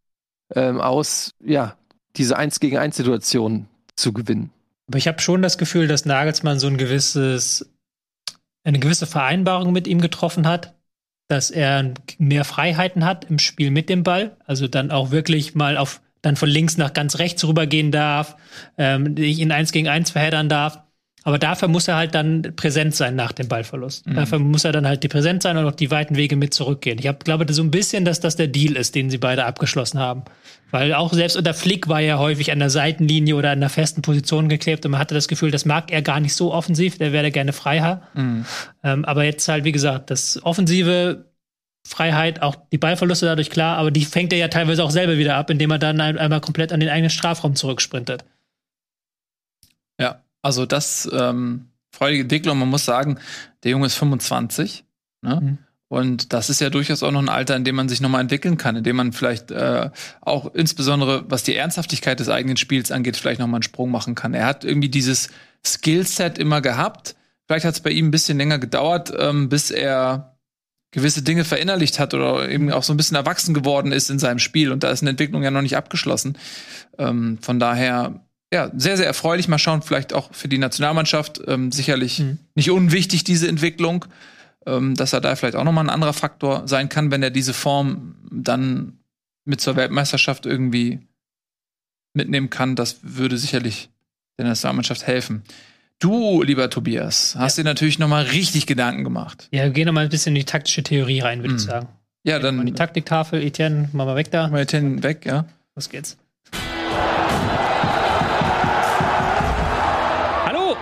ähm, 0.56 0.82
aus, 0.82 1.36
ja, 1.44 1.78
diese 2.18 2.38
Eins 2.38 2.60
gegen 2.60 2.80
eins 2.80 2.98
Situation 2.98 3.68
zu 3.96 4.14
gewinnen. 4.14 4.50
Aber 4.88 4.98
ich 4.98 5.08
habe 5.08 5.22
schon 5.22 5.44
das 5.44 5.60
Gefühl, 5.60 5.88
dass 5.88 6.06
Nagelsmann 6.06 6.60
so 6.60 6.66
ein 6.66 6.78
gewisses, 6.78 7.70
eine 8.64 8.80
gewisse 8.80 9.08
Vereinbarung 9.08 9.72
mit 9.72 9.88
ihm 9.88 10.02
getroffen 10.02 10.48
hat, 10.48 10.76
dass 11.28 11.50
er 11.50 11.94
mehr 12.18 12.44
Freiheiten 12.44 13.06
hat 13.06 13.26
im 13.26 13.40
Spiel 13.40 13.72
mit 13.72 13.90
dem 13.90 14.04
Ball, 14.04 14.38
also 14.46 14.68
dann 14.68 14.92
auch 14.92 15.12
wirklich 15.12 15.56
mal 15.56 15.78
auf 15.78 16.02
dann 16.22 16.36
von 16.36 16.50
links 16.50 16.78
nach 16.78 16.94
ganz 16.94 17.18
rechts 17.18 17.44
rübergehen 17.46 17.92
darf, 17.92 18.38
ähm, 18.78 19.18
in 19.18 19.52
eins 19.52 19.72
gegen 19.72 19.88
eins 19.88 20.12
verheddern 20.12 20.50
darf. 20.50 20.84
Aber 21.24 21.38
dafür 21.38 21.68
muss 21.68 21.88
er 21.88 21.98
halt 21.98 22.16
dann 22.16 22.54
präsent 22.56 22.96
sein 22.96 23.16
nach 23.16 23.32
dem 23.32 23.48
Ballverlust. 23.48 24.08
Mhm. 24.08 24.16
Dafür 24.16 24.40
muss 24.40 24.66
er 24.66 24.72
dann 24.72 24.88
halt 24.88 25.04
die 25.04 25.08
präsent 25.08 25.44
sein 25.44 25.56
und 25.58 25.66
auch 25.66 25.76
die 25.76 25.92
weiten 25.92 26.16
Wege 26.16 26.36
mit 26.36 26.54
zurückgehen. 26.54 26.98
Ich 26.98 27.08
hab, 27.08 27.24
glaube 27.24 27.52
so 27.54 27.62
ein 27.62 27.70
bisschen, 27.70 28.06
dass 28.06 28.20
das 28.20 28.36
der 28.36 28.48
Deal 28.48 28.76
ist, 28.76 28.96
den 28.96 29.10
sie 29.10 29.20
beide 29.20 29.46
abgeschlossen 29.46 30.00
haben. 30.00 30.24
Weil 30.72 30.94
auch 30.94 31.14
selbst 31.14 31.38
unter 31.38 31.54
Flick 31.54 31.88
war 31.90 32.02
er 32.02 32.18
häufig 32.18 32.52
an 32.52 32.60
der 32.60 32.70
Seitenlinie 32.70 33.36
oder 33.36 33.52
an 33.52 33.60
einer 33.60 33.70
festen 33.70 34.02
Position 34.02 34.50
geklebt 34.50 34.86
und 34.86 34.92
man 34.92 35.02
hatte 35.02 35.14
das 35.14 35.28
Gefühl, 35.28 35.52
das 35.52 35.66
mag 35.66 35.92
er 35.92 36.02
gar 36.02 36.20
nicht 36.20 36.34
so 36.34 36.54
offensiv, 36.54 36.98
der 36.98 37.12
wäre 37.12 37.30
gerne 37.30 37.54
Freiherr. 37.54 38.02
Mhm. 38.14 38.46
Ähm, 38.84 39.06
aber 39.06 39.24
jetzt 39.24 39.48
halt, 39.48 39.66
wie 39.66 39.74
gesagt, 39.74 40.10
das 40.10 40.40
offensive 40.44 41.26
Freiheit, 41.86 42.42
auch 42.42 42.56
die 42.72 42.78
Ballverluste 42.78 43.26
dadurch 43.26 43.50
klar, 43.50 43.78
aber 43.78 43.92
die 43.92 44.06
fängt 44.06 44.32
er 44.34 44.40
ja 44.40 44.48
teilweise 44.48 44.84
auch 44.84 44.92
selber 44.92 45.18
wieder 45.18 45.36
ab, 45.36 45.50
indem 45.50 45.72
er 45.72 45.80
dann 45.80 46.00
einmal 46.00 46.42
komplett 46.42 46.72
an 46.72 46.80
den 46.80 46.90
eigenen 46.90 47.10
Strafraum 47.10 47.56
zurücksprintet. 47.56 48.24
Also 50.42 50.66
das 50.66 51.10
ähm, 51.12 51.68
freudige 51.92 52.24
Entwicklung. 52.24 52.58
Man 52.60 52.70
muss 52.70 52.86
sagen, 52.86 53.20
der 53.64 53.72
Junge 53.72 53.88
ist 53.88 53.96
25 53.96 54.86
ne? 55.22 55.40
Mhm. 55.42 55.58
Und 55.92 56.32
das 56.32 56.50
ist 56.50 56.62
ja 56.62 56.70
durchaus 56.70 57.04
auch 57.04 57.12
noch 57.12 57.22
ein 57.22 57.28
Alter, 57.28 57.54
in 57.58 57.66
dem 57.66 57.76
man 57.76 57.90
sich 57.90 58.00
nochmal 58.00 58.22
entwickeln 58.22 58.56
kann, 58.56 58.78
in 58.78 58.84
dem 58.86 58.96
man 58.96 59.12
vielleicht 59.12 59.52
äh, 59.52 59.90
auch 60.22 60.56
insbesondere, 60.56 61.26
was 61.30 61.44
die 61.44 61.54
Ernsthaftigkeit 61.54 62.18
des 62.18 62.30
eigenen 62.30 62.56
Spiels 62.56 62.94
angeht, 62.94 63.18
vielleicht 63.18 63.42
nochmal 63.42 63.58
einen 63.58 63.64
Sprung 63.64 63.92
machen 63.92 64.16
kann. 64.16 64.34
Er 64.34 64.46
hat 64.46 64.64
irgendwie 64.64 64.88
dieses 64.88 65.30
Skillset 65.66 66.38
immer 66.38 66.62
gehabt. 66.62 67.18
Vielleicht 67.46 67.66
hat 67.66 67.74
es 67.74 67.82
bei 67.82 67.90
ihm 67.90 68.08
ein 68.08 68.12
bisschen 68.12 68.38
länger 68.38 68.58
gedauert, 68.58 69.12
ähm, 69.20 69.50
bis 69.50 69.70
er 69.70 70.38
gewisse 70.92 71.24
Dinge 71.24 71.44
verinnerlicht 71.44 72.00
hat 72.00 72.14
oder 72.14 72.48
eben 72.48 72.72
auch 72.72 72.84
so 72.84 72.94
ein 72.94 72.98
bisschen 72.98 73.18
erwachsen 73.18 73.54
geworden 73.54 73.92
ist 73.92 74.10
in 74.10 74.18
seinem 74.18 74.40
Spiel. 74.40 74.72
Und 74.72 74.84
da 74.84 74.92
ist 74.92 75.02
eine 75.02 75.10
Entwicklung 75.10 75.44
ja 75.44 75.52
noch 75.52 75.62
nicht 75.62 75.76
abgeschlossen. 75.76 76.38
Ähm, 77.00 77.38
von 77.42 77.60
daher, 77.60 78.22
ja, 78.54 78.70
sehr, 78.76 78.98
sehr 78.98 79.06
erfreulich. 79.08 79.48
Mal 79.48 79.58
schauen, 79.60 79.82
vielleicht 79.82 80.14
auch 80.14 80.34
für 80.34 80.48
die 80.48 80.58
Nationalmannschaft 80.58 81.42
ähm, 81.48 81.72
sicherlich 81.72 82.20
Mhm. 82.20 82.38
nicht 82.56 82.70
unwichtig, 82.72 83.24
diese 83.24 83.48
Entwicklung 83.48 84.06
ähm, 84.68 84.94
dass 84.94 85.12
er 85.12 85.22
da 85.22 85.36
vielleicht 85.36 85.56
auch 85.56 85.64
nochmal 85.64 85.86
ein 85.86 85.90
anderer 85.90 86.14
Faktor 86.14 86.68
sein 86.68 86.88
kann, 86.88 87.10
wenn 87.10 87.24
er 87.24 87.32
diese 87.32 87.52
Form 87.52 88.14
dann 88.32 89.00
mit 89.44 89.60
zur 89.60 89.76
Weltmeisterschaft 89.76 90.46
irgendwie 90.46 91.00
mitnehmen 92.14 92.52
kann. 92.52 92.76
Das 92.76 92.98
würde 93.02 93.40
sicherlich 93.40 93.90
der 94.38 94.46
Nationalmannschaft 94.46 95.08
helfen. 95.08 95.42
Du, 95.98 96.44
lieber 96.44 96.70
Tobias, 96.70 97.36
hast 97.40 97.58
dir 97.58 97.64
natürlich 97.64 97.98
nochmal 97.98 98.26
richtig 98.26 98.68
Gedanken 98.68 99.04
gemacht. 99.04 99.48
Ja, 99.52 99.64
wir 99.64 99.72
gehen 99.72 99.88
noch 99.88 99.94
mal 99.94 100.04
ein 100.04 100.10
bisschen 100.10 100.36
in 100.36 100.42
die 100.42 100.46
taktische 100.46 100.84
Theorie 100.84 101.22
rein, 101.22 101.42
würde 101.42 101.56
ich 101.56 101.62
Mhm. 101.64 101.68
sagen. 101.68 101.88
Ja, 102.24 102.36
mal 102.38 102.44
dann 102.44 102.60
in 102.60 102.66
die 102.68 102.74
Taktiktafel, 102.74 103.42
Etienne, 103.42 103.90
mach 103.94 104.06
mal 104.06 104.16
weg 104.16 104.30
da. 104.30 104.48
mal 104.50 104.64
den 104.68 105.02
weg, 105.02 105.26
ja. 105.26 105.46
Los 105.76 105.90
geht's. 105.90 106.18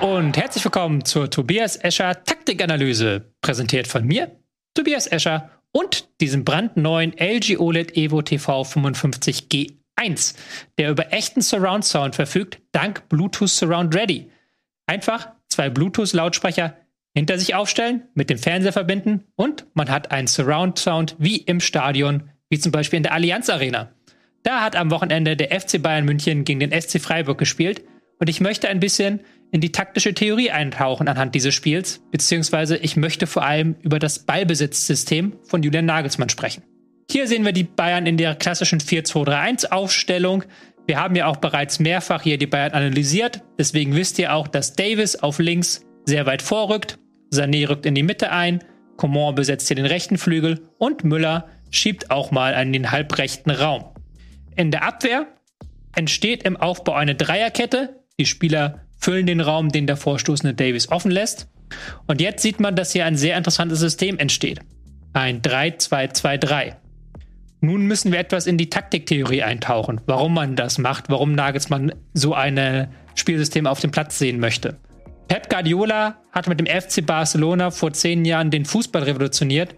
Und 0.02 0.38
herzlich 0.38 0.64
willkommen 0.64 1.04
zur 1.04 1.30
Tobias 1.30 1.76
Escher 1.76 2.24
Taktikanalyse, 2.24 3.34
präsentiert 3.42 3.86
von 3.86 4.06
mir, 4.06 4.32
Tobias 4.74 5.08
Escher 5.08 5.50
und 5.72 6.08
diesem 6.22 6.46
brandneuen 6.46 7.14
LG 7.18 7.60
OLED 7.60 7.98
Evo 7.98 8.22
TV 8.22 8.62
55G1, 8.62 10.36
der 10.78 10.92
über 10.92 11.12
echten 11.12 11.42
Surround 11.42 11.84
Sound 11.84 12.16
verfügt, 12.16 12.62
dank 12.72 13.10
Bluetooth 13.10 13.50
Surround 13.50 13.94
Ready. 13.94 14.30
Einfach 14.88 15.30
zwei 15.50 15.70
Bluetooth-Lautsprecher 15.70 16.78
hinter 17.14 17.38
sich 17.38 17.56
aufstellen, 17.56 18.04
mit 18.14 18.30
dem 18.30 18.38
Fernseher 18.38 18.74
verbinden 18.74 19.26
und 19.36 19.66
man 19.74 19.90
hat 19.90 20.12
einen 20.12 20.28
Surround 20.28 20.80
Sound 20.80 21.16
wie 21.20 21.38
im 21.38 21.60
Stadion, 21.60 22.30
wie 22.50 22.60
zum 22.60 22.72
Beispiel 22.72 22.98
in 22.98 23.04
der 23.04 23.14
Allianz 23.14 23.50
Arena. 23.50 23.92
Da 24.44 24.62
hat 24.62 24.78
am 24.78 24.92
Wochenende 24.92 25.36
der 25.36 25.60
FC 25.60 25.82
Bayern 25.82 26.06
München 26.06 26.46
gegen 26.46 26.62
den 26.62 26.72
SC 26.72 27.02
Freiburg 27.02 27.38
gespielt 27.38 27.84
und 28.20 28.30
ich 28.30 28.40
möchte 28.40 28.70
ein 28.70 28.80
bisschen 28.80 29.22
in 29.52 29.62
die 29.62 29.72
taktische 29.72 30.14
Theorie 30.14 30.52
eintauchen 30.52 31.08
anhand 31.08 31.36
dieses 31.36 31.54
Spiels, 31.54 32.02
beziehungsweise 32.12 32.78
ich 32.78 32.96
möchte 32.96 33.28
vor 33.28 33.44
allem 33.44 33.76
über 33.82 34.00
das 34.00 34.20
Ballbesitzsystem 34.20 35.38
von 35.44 35.64
Julian 35.64 35.86
Nagelsmann 35.86 36.30
sprechen. 36.30 36.64
Hier 37.10 37.28
sehen 37.28 37.46
wir 37.46 37.54
die 37.54 37.64
Bayern 37.64 38.06
in 38.06 38.18
der 38.18 38.36
klassischen 38.36 38.80
4-2-3-1 38.80 39.72
Aufstellung. 39.72 40.44
Wir 40.86 41.00
haben 41.00 41.16
ja 41.16 41.26
auch 41.26 41.38
bereits 41.38 41.80
mehrfach 41.80 42.22
hier 42.22 42.38
die 42.38 42.48
Bayern 42.48 42.72
analysiert, 42.72 43.42
deswegen 43.58 43.96
wisst 43.96 44.20
ihr 44.20 44.34
auch, 44.34 44.48
dass 44.48 44.74
Davis 44.74 45.16
auf 45.16 45.40
links 45.40 45.86
sehr 46.06 46.26
weit 46.26 46.42
vorrückt, 46.42 47.00
Sané 47.34 47.68
rückt 47.68 47.86
in 47.86 47.96
die 47.96 48.04
Mitte 48.04 48.32
ein, 48.32 48.64
Coman 48.98 49.36
besetzt 49.36 49.68
hier 49.68 49.76
den 49.76 49.86
rechten 49.86 50.18
Flügel 50.18 50.62
und 50.78 51.04
Müller 51.04 51.48
schiebt 51.72 52.12
auch 52.12 52.32
mal 52.32 52.52
in 52.62 52.74
den 52.74 52.92
halbrechten 52.92 53.52
Raum. 53.52 53.86
In 54.56 54.72
der 54.72 54.84
Abwehr 54.84 55.28
entsteht 55.96 56.44
im 56.44 56.58
Aufbau 56.58 56.94
eine 56.94 57.16
Dreierkette. 57.16 58.04
Die 58.20 58.26
Spieler 58.26 58.82
füllen 59.00 59.26
den 59.26 59.42
Raum, 59.42 59.70
den 59.72 59.88
der 59.88 59.98
vorstoßende 59.98 60.54
Davis 60.54 60.90
offen 60.90 61.12
lässt. 61.12 61.48
Und 62.08 62.22
jetzt 62.22 62.42
sieht 62.42 62.60
man, 62.60 62.76
dass 62.76 62.92
hier 62.92 63.06
ein 63.06 63.16
sehr 63.16 63.38
interessantes 63.38 63.80
System 63.80 64.18
entsteht. 64.18 64.60
Ein 65.14 65.42
3-2-2-3. 65.42 66.76
Nun 67.62 67.86
müssen 67.88 68.12
wir 68.12 68.20
etwas 68.20 68.48
in 68.48 68.58
die 68.58 68.70
Taktiktheorie 68.70 69.44
eintauchen, 69.44 70.00
warum 70.06 70.34
man 70.34 70.56
das 70.56 70.78
macht, 70.78 71.10
warum 71.10 71.34
Nagelsmann 71.34 71.94
so 72.14 72.34
ein 72.34 72.88
Spielsystem 73.16 73.68
auf 73.68 73.80
dem 73.82 73.92
Platz 73.92 74.18
sehen 74.18 74.40
möchte. 74.40 74.78
Pep 75.28 75.50
Guardiola 75.50 76.16
hat 76.32 76.48
mit 76.48 76.60
dem 76.60 76.66
FC 76.66 77.06
Barcelona 77.06 77.70
vor 77.70 77.94
zehn 77.94 78.26
Jahren 78.26 78.50
den 78.50 78.66
Fußball 78.66 79.04
revolutioniert. 79.04 79.76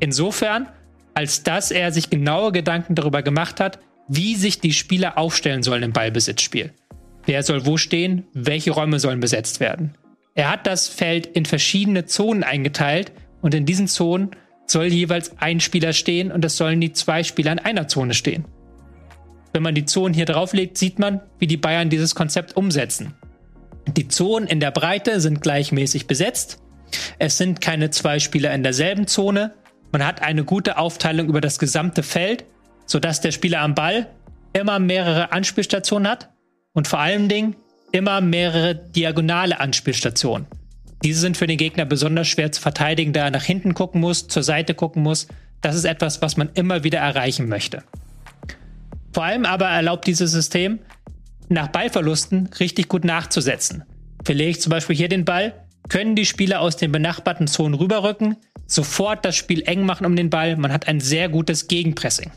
Insofern, 0.00 0.68
als 1.14 1.42
dass 1.42 1.70
er 1.70 1.92
sich 1.92 2.10
genaue 2.10 2.52
Gedanken 2.52 2.94
darüber 2.94 3.22
gemacht 3.22 3.58
hat, 3.58 3.80
wie 4.06 4.34
sich 4.34 4.60
die 4.60 4.72
Spieler 4.72 5.16
aufstellen 5.16 5.62
sollen 5.62 5.82
im 5.82 5.92
Ballbesitzspiel. 5.92 6.72
Wer 7.26 7.42
soll 7.42 7.64
wo 7.64 7.76
stehen? 7.76 8.26
Welche 8.34 8.70
Räume 8.70 8.98
sollen 9.00 9.20
besetzt 9.20 9.60
werden? 9.60 9.94
Er 10.34 10.50
hat 10.50 10.66
das 10.66 10.88
Feld 10.88 11.26
in 11.26 11.46
verschiedene 11.46 12.06
Zonen 12.06 12.42
eingeteilt 12.42 13.12
und 13.40 13.54
in 13.54 13.66
diesen 13.66 13.88
Zonen 13.88 14.30
soll 14.66 14.86
jeweils 14.86 15.38
ein 15.38 15.60
Spieler 15.60 15.92
stehen 15.92 16.32
und 16.32 16.44
es 16.44 16.56
sollen 16.56 16.80
die 16.80 16.92
zwei 16.92 17.22
Spieler 17.22 17.52
in 17.52 17.58
einer 17.58 17.88
Zone 17.88 18.14
stehen. 18.14 18.44
Wenn 19.52 19.62
man 19.62 19.74
die 19.74 19.84
Zonen 19.84 20.14
hier 20.14 20.24
drauflegt, 20.24 20.76
sieht 20.76 20.98
man, 20.98 21.20
wie 21.38 21.46
die 21.46 21.56
Bayern 21.56 21.88
dieses 21.88 22.14
Konzept 22.14 22.56
umsetzen. 22.56 23.14
Die 23.96 24.08
Zonen 24.08 24.48
in 24.48 24.60
der 24.60 24.70
Breite 24.70 25.20
sind 25.20 25.42
gleichmäßig 25.42 26.06
besetzt. 26.06 26.60
Es 27.18 27.38
sind 27.38 27.60
keine 27.60 27.90
zwei 27.90 28.18
Spieler 28.18 28.52
in 28.52 28.62
derselben 28.62 29.06
Zone. 29.06 29.54
Man 29.92 30.04
hat 30.04 30.22
eine 30.22 30.44
gute 30.44 30.78
Aufteilung 30.78 31.28
über 31.28 31.40
das 31.40 31.58
gesamte 31.58 32.02
Feld, 32.02 32.44
sodass 32.86 33.20
der 33.20 33.30
Spieler 33.30 33.60
am 33.60 33.74
Ball 33.74 34.08
immer 34.52 34.78
mehrere 34.78 35.32
Anspielstationen 35.32 36.08
hat 36.08 36.33
und 36.74 36.86
vor 36.86 36.98
allen 36.98 37.28
Dingen 37.28 37.56
immer 37.92 38.20
mehrere 38.20 38.74
diagonale 38.74 39.60
Anspielstationen. 39.60 40.46
Diese 41.02 41.20
sind 41.20 41.36
für 41.36 41.46
den 41.46 41.58
Gegner 41.58 41.84
besonders 41.84 42.28
schwer 42.28 42.52
zu 42.52 42.60
verteidigen, 42.60 43.12
da 43.12 43.24
er 43.24 43.30
nach 43.30 43.44
hinten 43.44 43.74
gucken 43.74 44.00
muss, 44.00 44.28
zur 44.28 44.42
Seite 44.42 44.74
gucken 44.74 45.02
muss. 45.02 45.28
Das 45.60 45.76
ist 45.76 45.84
etwas, 45.84 46.20
was 46.20 46.36
man 46.36 46.50
immer 46.54 46.84
wieder 46.84 46.98
erreichen 46.98 47.48
möchte. 47.48 47.84
Vor 49.12 49.24
allem 49.24 49.44
aber 49.44 49.66
erlaubt 49.66 50.06
dieses 50.06 50.32
System, 50.32 50.80
nach 51.48 51.68
Ballverlusten 51.68 52.48
richtig 52.58 52.88
gut 52.88 53.04
nachzusetzen. 53.04 53.84
Verliere 54.24 54.50
ich 54.50 54.60
zum 54.60 54.70
Beispiel 54.70 54.96
hier 54.96 55.08
den 55.08 55.24
Ball, 55.24 55.54
können 55.88 56.16
die 56.16 56.24
Spieler 56.24 56.60
aus 56.60 56.76
den 56.76 56.90
benachbarten 56.90 57.46
Zonen 57.46 57.74
rüberrücken, 57.74 58.36
sofort 58.66 59.24
das 59.24 59.36
Spiel 59.36 59.62
eng 59.66 59.84
machen 59.84 60.06
um 60.06 60.16
den 60.16 60.30
Ball. 60.30 60.56
Man 60.56 60.72
hat 60.72 60.88
ein 60.88 61.00
sehr 61.00 61.28
gutes 61.28 61.68
Gegenpressing. 61.68 62.32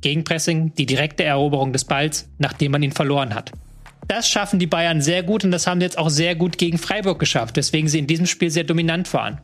Gegenpressing, 0.00 0.74
die 0.74 0.86
direkte 0.86 1.24
Eroberung 1.24 1.72
des 1.72 1.84
Balls, 1.84 2.28
nachdem 2.38 2.72
man 2.72 2.82
ihn 2.82 2.92
verloren 2.92 3.34
hat. 3.34 3.52
Das 4.10 4.28
schaffen 4.28 4.58
die 4.58 4.66
Bayern 4.66 5.00
sehr 5.00 5.22
gut 5.22 5.44
und 5.44 5.52
das 5.52 5.68
haben 5.68 5.78
sie 5.78 5.84
jetzt 5.84 5.96
auch 5.96 6.10
sehr 6.10 6.34
gut 6.34 6.58
gegen 6.58 6.78
Freiburg 6.78 7.20
geschafft, 7.20 7.56
weswegen 7.56 7.88
sie 7.88 8.00
in 8.00 8.08
diesem 8.08 8.26
Spiel 8.26 8.50
sehr 8.50 8.64
dominant 8.64 9.14
waren. 9.14 9.40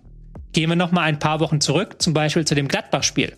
Gehen 0.53 0.69
wir 0.69 0.75
noch 0.75 0.91
mal 0.91 1.03
ein 1.03 1.21
paar 1.21 1.39
Wochen 1.39 1.61
zurück, 1.61 2.03
zum 2.03 2.15
Beispiel 2.15 2.45
zu 2.45 2.57
dem 2.57 2.67
Gladbach-Spiel. 2.67 3.37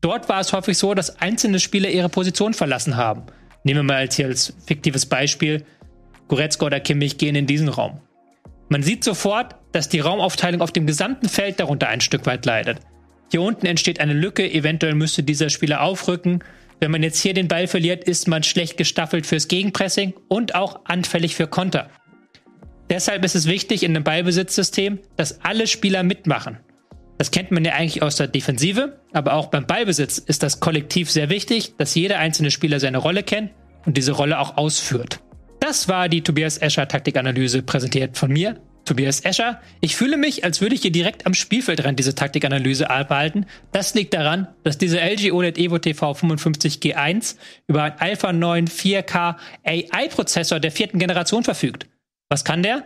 Dort 0.00 0.30
war 0.30 0.40
es 0.40 0.54
häufig 0.54 0.78
so, 0.78 0.94
dass 0.94 1.20
einzelne 1.20 1.60
Spieler 1.60 1.90
ihre 1.90 2.08
Position 2.08 2.54
verlassen 2.54 2.96
haben. 2.96 3.24
Nehmen 3.64 3.80
wir 3.80 3.82
mal 3.82 3.96
als 3.96 4.16
hier 4.16 4.28
als 4.28 4.54
fiktives 4.66 5.04
Beispiel, 5.04 5.66
Goretzka 6.28 6.64
oder 6.64 6.80
Kimmich 6.80 7.18
gehen 7.18 7.36
in 7.36 7.46
diesen 7.46 7.68
Raum. 7.68 8.00
Man 8.70 8.82
sieht 8.82 9.04
sofort, 9.04 9.56
dass 9.72 9.90
die 9.90 10.00
Raumaufteilung 10.00 10.62
auf 10.62 10.72
dem 10.72 10.86
gesamten 10.86 11.28
Feld 11.28 11.60
darunter 11.60 11.88
ein 11.88 12.00
Stück 12.00 12.24
weit 12.24 12.46
leidet. 12.46 12.78
Hier 13.30 13.42
unten 13.42 13.66
entsteht 13.66 14.00
eine 14.00 14.14
Lücke, 14.14 14.50
eventuell 14.50 14.94
müsste 14.94 15.22
dieser 15.22 15.50
Spieler 15.50 15.82
aufrücken. 15.82 16.42
Wenn 16.80 16.90
man 16.90 17.02
jetzt 17.02 17.20
hier 17.20 17.34
den 17.34 17.48
Ball 17.48 17.66
verliert, 17.66 18.04
ist 18.04 18.28
man 18.28 18.42
schlecht 18.42 18.76
gestaffelt 18.76 19.26
fürs 19.26 19.48
Gegenpressing 19.48 20.14
und 20.28 20.54
auch 20.54 20.80
anfällig 20.84 21.34
für 21.34 21.46
Konter. 21.46 21.88
Deshalb 22.90 23.24
ist 23.24 23.34
es 23.34 23.46
wichtig 23.46 23.82
in 23.82 23.96
einem 23.96 24.04
Ballbesitzsystem, 24.04 25.00
dass 25.16 25.40
alle 25.42 25.66
Spieler 25.66 26.02
mitmachen. 26.02 26.58
Das 27.18 27.30
kennt 27.30 27.50
man 27.50 27.64
ja 27.64 27.72
eigentlich 27.72 28.02
aus 28.02 28.16
der 28.16 28.28
Defensive, 28.28 29.00
aber 29.12 29.34
auch 29.34 29.46
beim 29.46 29.66
Ballbesitz 29.66 30.18
ist 30.18 30.42
das 30.42 30.60
kollektiv 30.60 31.10
sehr 31.10 31.30
wichtig, 31.30 31.74
dass 31.78 31.94
jeder 31.94 32.18
einzelne 32.18 32.50
Spieler 32.50 32.78
seine 32.78 32.98
Rolle 32.98 33.22
kennt 33.22 33.52
und 33.86 33.96
diese 33.96 34.12
Rolle 34.12 34.38
auch 34.38 34.58
ausführt. 34.58 35.20
Das 35.60 35.88
war 35.88 36.08
die 36.08 36.22
Tobias 36.22 36.58
Escher 36.58 36.86
Taktikanalyse 36.86 37.62
präsentiert 37.62 38.18
von 38.18 38.30
mir, 38.30 38.60
Tobias 38.86 39.20
Escher. 39.20 39.60
Ich 39.80 39.96
fühle 39.96 40.16
mich, 40.16 40.44
als 40.44 40.60
würde 40.60 40.74
ich 40.74 40.82
hier 40.82 40.92
direkt 40.92 41.26
am 41.26 41.34
Spielfeldrand 41.34 41.98
diese 41.98 42.14
Taktikanalyse 42.14 42.88
abhalten. 42.88 43.46
Das 43.72 43.94
liegt 43.94 44.14
daran, 44.14 44.48
dass 44.62 44.78
diese 44.78 45.00
LG 45.00 45.32
OLED 45.32 45.58
Evo 45.58 45.78
TV 45.78 46.12
55G1 46.12 47.36
über 47.66 47.82
einen 47.82 47.98
Alpha 47.98 48.32
9 48.32 48.68
4K 48.68 49.36
AI-Prozessor 49.64 50.60
der 50.60 50.72
vierten 50.72 50.98
Generation 50.98 51.44
verfügt. 51.44 51.86
Was 52.28 52.44
kann 52.44 52.62
der? 52.62 52.84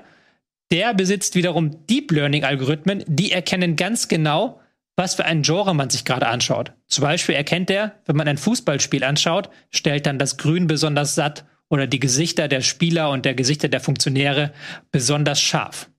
Der 0.73 0.95
besitzt 0.95 1.35
wiederum 1.35 1.87
Deep 1.87 2.11
Learning-Algorithmen, 2.13 3.05
die 3.07 3.33
erkennen 3.33 3.77
ganz 3.77 4.09
genau, 4.09 4.61
was 4.97 5.15
für 5.15 5.25
ein 5.25 5.43
Genre 5.43 5.75
man 5.75 5.91
sich 5.91 6.05
gerade 6.05 6.29
anschaut. 6.29 6.73
Zum 6.87 7.03
Beispiel 7.03 7.35
erkennt 7.35 7.71
er, 7.71 7.97
wenn 8.07 8.17
man 8.17 8.29
ein 8.29 8.39
Fußballspiel 8.39 9.05
anschaut, 9.05 9.51
stellt 9.71 10.07
dann 10.07 10.19
das 10.19 10.37
Grün 10.37 10.67
besonders 10.67 11.15
satt 11.15 11.45
oder 11.71 11.87
die 11.87 12.01
Gesichter 12.01 12.49
der 12.49 12.61
Spieler 12.61 13.11
und 13.11 13.25
der 13.25 13.35
Gesichter 13.35 13.69
der 13.69 13.81
Funktionäre 13.81 14.53
besonders 14.91 15.41
scharf. 15.41 15.90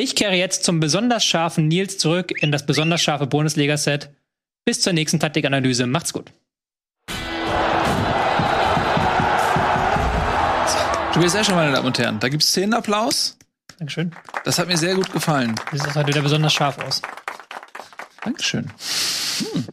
Ich 0.00 0.14
kehre 0.14 0.34
jetzt 0.34 0.62
zum 0.62 0.78
besonders 0.78 1.24
scharfen 1.24 1.66
Nils 1.66 1.98
zurück 1.98 2.30
in 2.40 2.52
das 2.52 2.64
besonders 2.64 3.00
scharfe 3.02 3.26
Bundesliga-Set. 3.26 4.10
Bis 4.64 4.80
zur 4.80 4.92
nächsten 4.92 5.18
Taktikanalyse. 5.18 5.88
Macht's 5.88 6.12
gut. 6.12 6.30
Tobias 11.12 11.34
Escher, 11.34 11.56
meine 11.56 11.72
Damen 11.72 11.84
und 11.88 11.98
Herren, 11.98 12.20
da 12.20 12.28
gibt's 12.28 12.46
Szenenapplaus. 12.46 13.36
Dankeschön. 13.80 14.12
Das 14.44 14.60
hat 14.60 14.68
mir 14.68 14.76
sehr 14.76 14.94
gut 14.94 15.10
gefallen. 15.12 15.56
Das 15.72 15.80
sieht 15.82 15.94
heute 15.96 16.06
wieder 16.10 16.22
besonders 16.22 16.52
scharf 16.52 16.78
aus. 16.78 17.02
Dankeschön. 18.22 18.70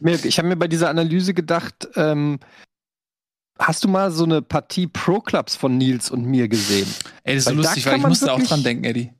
Mir- 0.00 0.24
Ich 0.24 0.38
habe 0.38 0.48
mir 0.48 0.56
bei 0.56 0.66
dieser 0.66 0.88
Analyse 0.90 1.34
gedacht, 1.34 1.86
ähm, 1.94 2.40
hast 3.60 3.84
du 3.84 3.88
mal 3.88 4.10
so 4.10 4.24
eine 4.24 4.42
Partie 4.42 4.88
Pro-Clubs 4.88 5.54
von 5.54 5.78
Nils 5.78 6.10
und 6.10 6.24
mir 6.24 6.48
gesehen? 6.48 6.92
Ey, 7.22 7.36
das 7.36 7.42
ist 7.42 7.44
so 7.44 7.50
Weil 7.50 7.62
da 7.62 7.68
lustig, 7.68 7.86
weil 7.86 7.98
ich 7.98 8.06
musste 8.06 8.32
auch 8.32 8.42
dran 8.42 8.64
denken, 8.64 8.82
Eddie. 8.82 9.12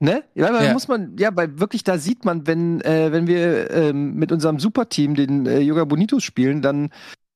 Ne? 0.00 0.24
Ja, 0.34 0.52
weil 0.52 0.66
Ja. 0.66 0.72
muss 0.72 0.88
man, 0.88 1.16
ja, 1.18 1.34
weil 1.34 1.58
wirklich 1.58 1.84
da 1.84 1.98
sieht 1.98 2.24
man, 2.24 2.46
wenn, 2.46 2.80
äh, 2.82 3.12
wenn 3.12 3.26
wir 3.26 3.70
ähm, 3.70 4.14
mit 4.14 4.32
unserem 4.32 4.58
Superteam 4.58 5.14
den 5.14 5.46
äh, 5.46 5.60
Yoga 5.60 5.84
Bonitos 5.84 6.24
spielen, 6.24 6.62
dann 6.62 6.90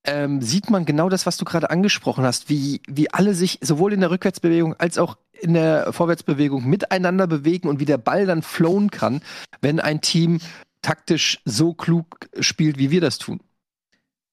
ähm, 0.05 0.43
sieht 0.43 0.71
man 0.71 0.85
genau 0.85 1.09
das, 1.09 1.27
was 1.27 1.37
du 1.37 1.45
gerade 1.45 1.71
angesprochen 1.71 2.25
hast, 2.25 2.49
wie, 2.49 2.81
wie 2.89 3.13
alle 3.13 3.35
sich 3.35 3.59
sowohl 3.63 3.93
in 3.93 4.01
der 4.01 4.11
Rückwärtsbewegung 4.11 4.75
als 4.75 4.99
auch 4.99 5.17
in 5.41 5.55
der 5.55 5.93
Vorwärtsbewegung 5.93 6.67
miteinander 6.69 7.27
bewegen 7.27 7.69
und 7.69 7.79
wie 7.81 7.85
der 7.85 7.99
Ball 7.99 8.27
dann 8.27 8.43
flowen 8.43 8.91
kann, 8.91 9.23
wenn 9.61 9.81
ein 9.81 10.01
Team 10.01 10.41
taktisch 10.83 11.41
so 11.45 11.75
klug 11.75 12.29
spielt, 12.41 12.79
wie 12.79 12.91
wir 12.91 13.01
das 13.01 13.19
tun. 13.19 13.41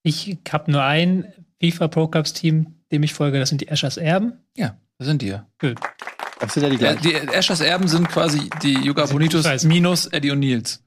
Ich 0.04 0.38
habe 0.52 0.72
nur 0.72 0.84
ein 0.84 1.34
FIFA 1.62 1.88
Pro 1.88 2.08
Clubs 2.08 2.34
Team, 2.34 2.76
dem 2.92 3.04
ich 3.04 3.14
folge, 3.14 3.40
das 3.40 3.50
sind 3.50 3.62
die 3.62 3.68
Eschers 3.68 3.98
Erben. 3.98 4.34
Ja, 4.56 4.78
da 4.98 5.06
sind 5.06 5.22
die 5.22 5.28
ja. 5.28 5.48
Das 6.40 6.54
sind 6.54 6.64
ja 6.64 6.70
die 6.70 6.76
Ja, 6.76 6.94
gleichen. 6.94 7.28
die 7.28 7.34
Eschers 7.34 7.62
Erben 7.62 7.88
sind 7.88 8.10
quasi 8.10 8.50
die 8.62 8.74
Ich 8.90 8.94
Bonitos 8.94 9.64
minus 9.64 10.08
Eddie 10.08 10.32
und 10.32 10.40
Nils. 10.40 10.82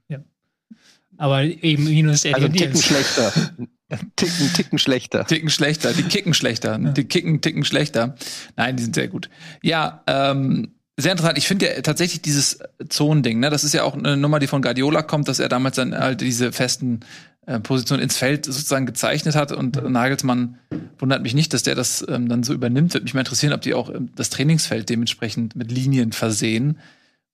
Aber 1.17 1.43
eben 1.43 1.85
minus 1.85 2.25
Eddie 2.25 2.35
also 2.35 2.47
und 2.47 2.53
einen 2.53 2.59
Ticken 2.59 2.73
Nils. 2.75 2.85
schlechter. 2.85 3.33
Ticken, 4.17 4.53
Ticken 4.53 4.79
schlechter. 4.79 5.25
Ticken 5.25 5.49
schlechter, 5.51 5.93
die 5.95 6.03
kicken 6.03 6.35
schlechter, 6.35 6.79
die 6.79 7.05
kicken, 7.05 7.41
ticken 7.41 7.65
schlechter. 7.65 8.15
Nein, 8.55 8.77
die 8.77 8.83
sind 8.83 8.95
sehr 8.95 9.09
gut. 9.09 9.31
Ja, 9.63 10.03
ähm, 10.07 10.75
sehr 10.99 11.13
interessant. 11.13 11.39
Ich 11.39 11.49
finde 11.49 11.67
ja 11.75 11.81
tatsächlich 11.81 12.21
dieses 12.21 12.59
Zonending, 12.89 13.41
ne, 13.41 13.49
das 13.49 13.65
ist 13.65 13.73
ja 13.73 13.85
auch 13.85 13.95
eine 13.95 14.17
Nummer, 14.19 14.41
die 14.41 14.47
von 14.47 14.61
Guardiola 14.61 15.03
kommt, 15.03 15.27
dass 15.29 15.39
er 15.39 15.49
damals 15.49 15.77
dann 15.77 15.97
halt 15.97 16.21
diese 16.21 16.53
festen 16.53 17.01
äh, 17.49 17.61
Positionen 17.61 18.03
ins 18.03 18.19
Feld 18.19 18.45
sozusagen 18.45 18.85
gezeichnet 18.85 19.35
hat 19.35 19.53
und 19.53 19.83
Nagelsmann 19.83 20.59
wundert 20.99 21.23
mich 21.23 21.33
nicht, 21.33 21.55
dass 21.55 21.63
der 21.63 21.75
das 21.75 22.05
ähm, 22.07 22.29
dann 22.29 22.43
so 22.43 22.53
übernimmt. 22.53 22.93
Würde 22.93 23.05
mich 23.05 23.15
mal 23.15 23.21
interessieren, 23.21 23.55
ob 23.55 23.63
die 23.63 23.73
auch 23.73 23.89
ähm, 23.89 24.11
das 24.15 24.29
Trainingsfeld 24.29 24.91
dementsprechend 24.91 25.57
mit 25.57 25.73
Linien 25.73 26.13
versehen. 26.13 26.79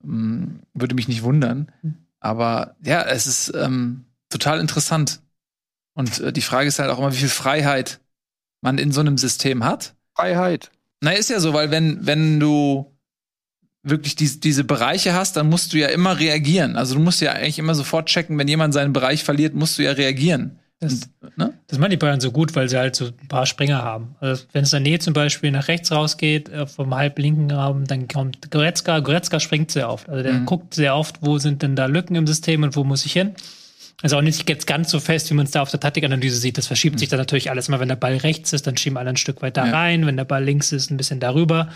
Ähm, 0.05 0.61
würde 0.73 0.95
mich 0.95 1.09
nicht 1.09 1.25
wundern. 1.25 1.73
Aber 2.21 2.77
ja, 2.81 3.03
es 3.03 3.27
ist 3.27 3.53
ähm, 3.57 4.05
total 4.29 4.61
interessant. 4.61 5.21
Und 5.95 6.21
äh, 6.21 6.33
die 6.33 6.43
Frage 6.43 6.69
ist 6.69 6.79
halt 6.79 6.91
auch 6.91 6.99
immer, 7.01 7.13
wie 7.13 7.19
viel 7.19 7.29
Freiheit 7.29 7.99
man 8.61 8.79
in 8.79 8.93
so 8.93 9.01
einem 9.01 9.19
System 9.19 9.65
hat. 9.65 9.97
Freiheit. 10.15 10.71
Na, 11.01 11.11
ist 11.11 11.29
ja 11.29 11.41
so, 11.41 11.55
weil 11.55 11.73
wenn, 11.73 12.07
wenn 12.07 12.39
du 12.39 12.94
wirklich 13.85 14.17
die, 14.17 14.41
diese 14.41 14.65
Bereiche 14.65 15.13
hast, 15.15 15.37
dann 15.37 15.49
musst 15.49 15.73
du 15.73 15.79
ja 15.79 15.89
immer 15.89 16.19
reagieren. 16.19 16.77
Also 16.77 16.95
du 16.95 17.01
musst 17.01 17.21
ja 17.21 17.33
eigentlich 17.33 17.59
immer 17.59 17.75
sofort 17.75 18.07
checken, 18.09 18.37
wenn 18.39 18.49
jemand 18.49 18.75
seinen 18.75 18.93
Bereich 18.93 19.23
verliert, 19.25 19.55
musst 19.55 19.79
du 19.79 19.83
ja 19.83 19.93
reagieren. 19.93 20.59
Das, 20.81 21.09
Und, 21.21 21.39
ne? 21.39 21.55
das 21.69 21.79
machen 21.79 21.91
die 21.91 21.97
Bayern 21.97 22.21
so 22.21 22.33
gut, 22.33 22.55
weil 22.57 22.69
sie 22.69 22.77
halt 22.77 22.97
so 22.97 23.07
ein 23.07 23.29
paar 23.29 23.47
Springer 23.47 23.83
haben. 23.83 24.17
Also 24.21 24.45
wenn 24.53 24.65
es 24.65 24.71
dann 24.71 24.83
Nähe 24.83 24.99
zum 24.99 25.15
Beispiel 25.15 25.51
nach 25.51 25.69
rechts 25.69 25.93
rausgeht, 25.93 26.49
äh, 26.49 26.67
vom 26.67 26.95
halblinken 26.95 27.51
Raum, 27.51 27.85
dann 27.87 28.09
kommt 28.09 28.51
Goretzka. 28.51 28.99
Goretzka 28.99 29.39
springt 29.41 29.71
sehr 29.71 29.89
oft. 29.89 30.09
Also 30.09 30.23
der 30.23 30.33
Mhm. 30.33 30.47
guckt 30.47 30.75
sehr 30.75 30.97
oft, 30.97 31.19
wo 31.21 31.39
sind 31.39 31.63
denn 31.63 31.77
da 31.77 31.87
Lücken 31.87 32.17
im 32.17 32.27
System 32.27 32.65
und 32.65 32.75
wo 32.77 32.85
muss 32.85 33.07
ich 33.07 33.13
hin. 33.13 33.35
Also 34.05 34.19
auch 34.19 34.23
nicht 34.23 34.47
jetzt 34.51 34.67
ganz 34.67 34.91
so 34.91 35.01
fest, 35.01 35.31
wie 35.31 35.35
man 35.35 35.47
es 35.47 35.53
da 35.53 35.63
auf 35.63 35.71
der 35.71 35.81
Taktikanalyse 35.81 36.37
sieht. 36.37 36.59
Das 36.59 36.67
verschiebt 36.67 36.99
sich 36.99 37.09
dann 37.09 37.19
natürlich 37.19 37.49
alles 37.51 37.69
immer. 37.69 37.81
Wenn 37.81 37.89
der 37.89 37.97
Ball 37.97 38.19
rechts 38.19 38.53
ist, 38.53 38.67
dann 38.67 38.77
schieben 38.77 38.99
alle 38.99 39.09
ein 39.09 39.17
Stück 39.17 39.41
weiter 39.41 39.65
Ja. 39.65 39.73
rein. 39.73 40.05
Wenn 40.05 40.19
der 40.19 40.27
Ball 40.27 40.45
links 40.45 40.73
ist, 40.73 40.91
ein 40.91 40.99
bisschen 40.99 41.21
darüber. 41.21 41.71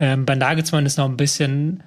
Ähm, 0.00 0.26
bei 0.26 0.34
Nagelsmann 0.34 0.84
ist 0.84 0.98
noch 0.98 1.08
ein 1.08 1.16
bisschen 1.16 1.84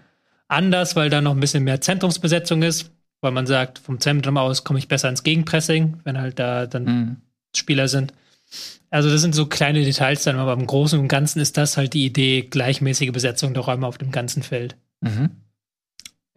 anders, 0.47 0.95
weil 0.95 1.09
da 1.09 1.19
noch 1.19 1.31
ein 1.33 1.39
bisschen 1.41 1.65
mehr 1.65 1.81
Zentrumsbesetzung 1.81 2.63
ist. 2.63 2.91
Weil 3.19 3.31
man 3.33 3.45
sagt, 3.45 3.77
vom 3.79 3.99
Zentrum 3.99 4.37
aus 4.37 4.63
komme 4.63 4.79
ich 4.79 4.87
besser 4.87 5.09
ins 5.09 5.23
Gegenpressing, 5.23 5.97
wenn 6.05 6.17
halt 6.17 6.39
da 6.39 6.65
dann 6.65 6.83
Mhm. 6.85 7.17
Spieler 7.53 7.89
sind. 7.89 8.13
Also 8.89 9.09
das 9.09 9.19
sind 9.19 9.35
so 9.35 9.47
kleine 9.47 9.83
Details 9.83 10.23
dann, 10.23 10.37
aber 10.37 10.53
im 10.53 10.65
Großen 10.65 10.97
und 10.97 11.09
Ganzen 11.09 11.39
ist 11.41 11.57
das 11.57 11.75
halt 11.75 11.93
die 11.93 12.05
Idee, 12.05 12.43
gleichmäßige 12.43 13.11
Besetzung 13.11 13.53
der 13.53 13.63
Räume 13.63 13.85
auf 13.85 13.97
dem 13.97 14.11
ganzen 14.11 14.43
Feld. 14.43 14.77
Mhm. 15.01 15.31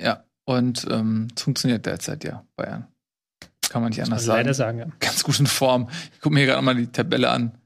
Ja, 0.00 0.24
und 0.46 0.84
ähm, 0.90 1.28
es 1.36 1.42
funktioniert 1.42 1.86
derzeit 1.86 2.24
ja, 2.24 2.44
Bayern. 2.56 2.86
Kann 3.70 3.82
man 3.82 3.90
nicht 3.90 4.02
anders 4.02 4.26
man 4.26 4.36
leider 4.36 4.54
sagen. 4.54 4.78
sagen, 4.78 4.90
ja. 4.90 4.96
Ganz 5.00 5.24
gut 5.24 5.38
in 5.40 5.46
Form. 5.46 5.88
Ich 6.12 6.20
gucke 6.20 6.34
mir 6.34 6.46
gerade 6.46 6.62
mal 6.62 6.74
die 6.74 6.86
Tabelle 6.86 7.30
an. 7.30 7.58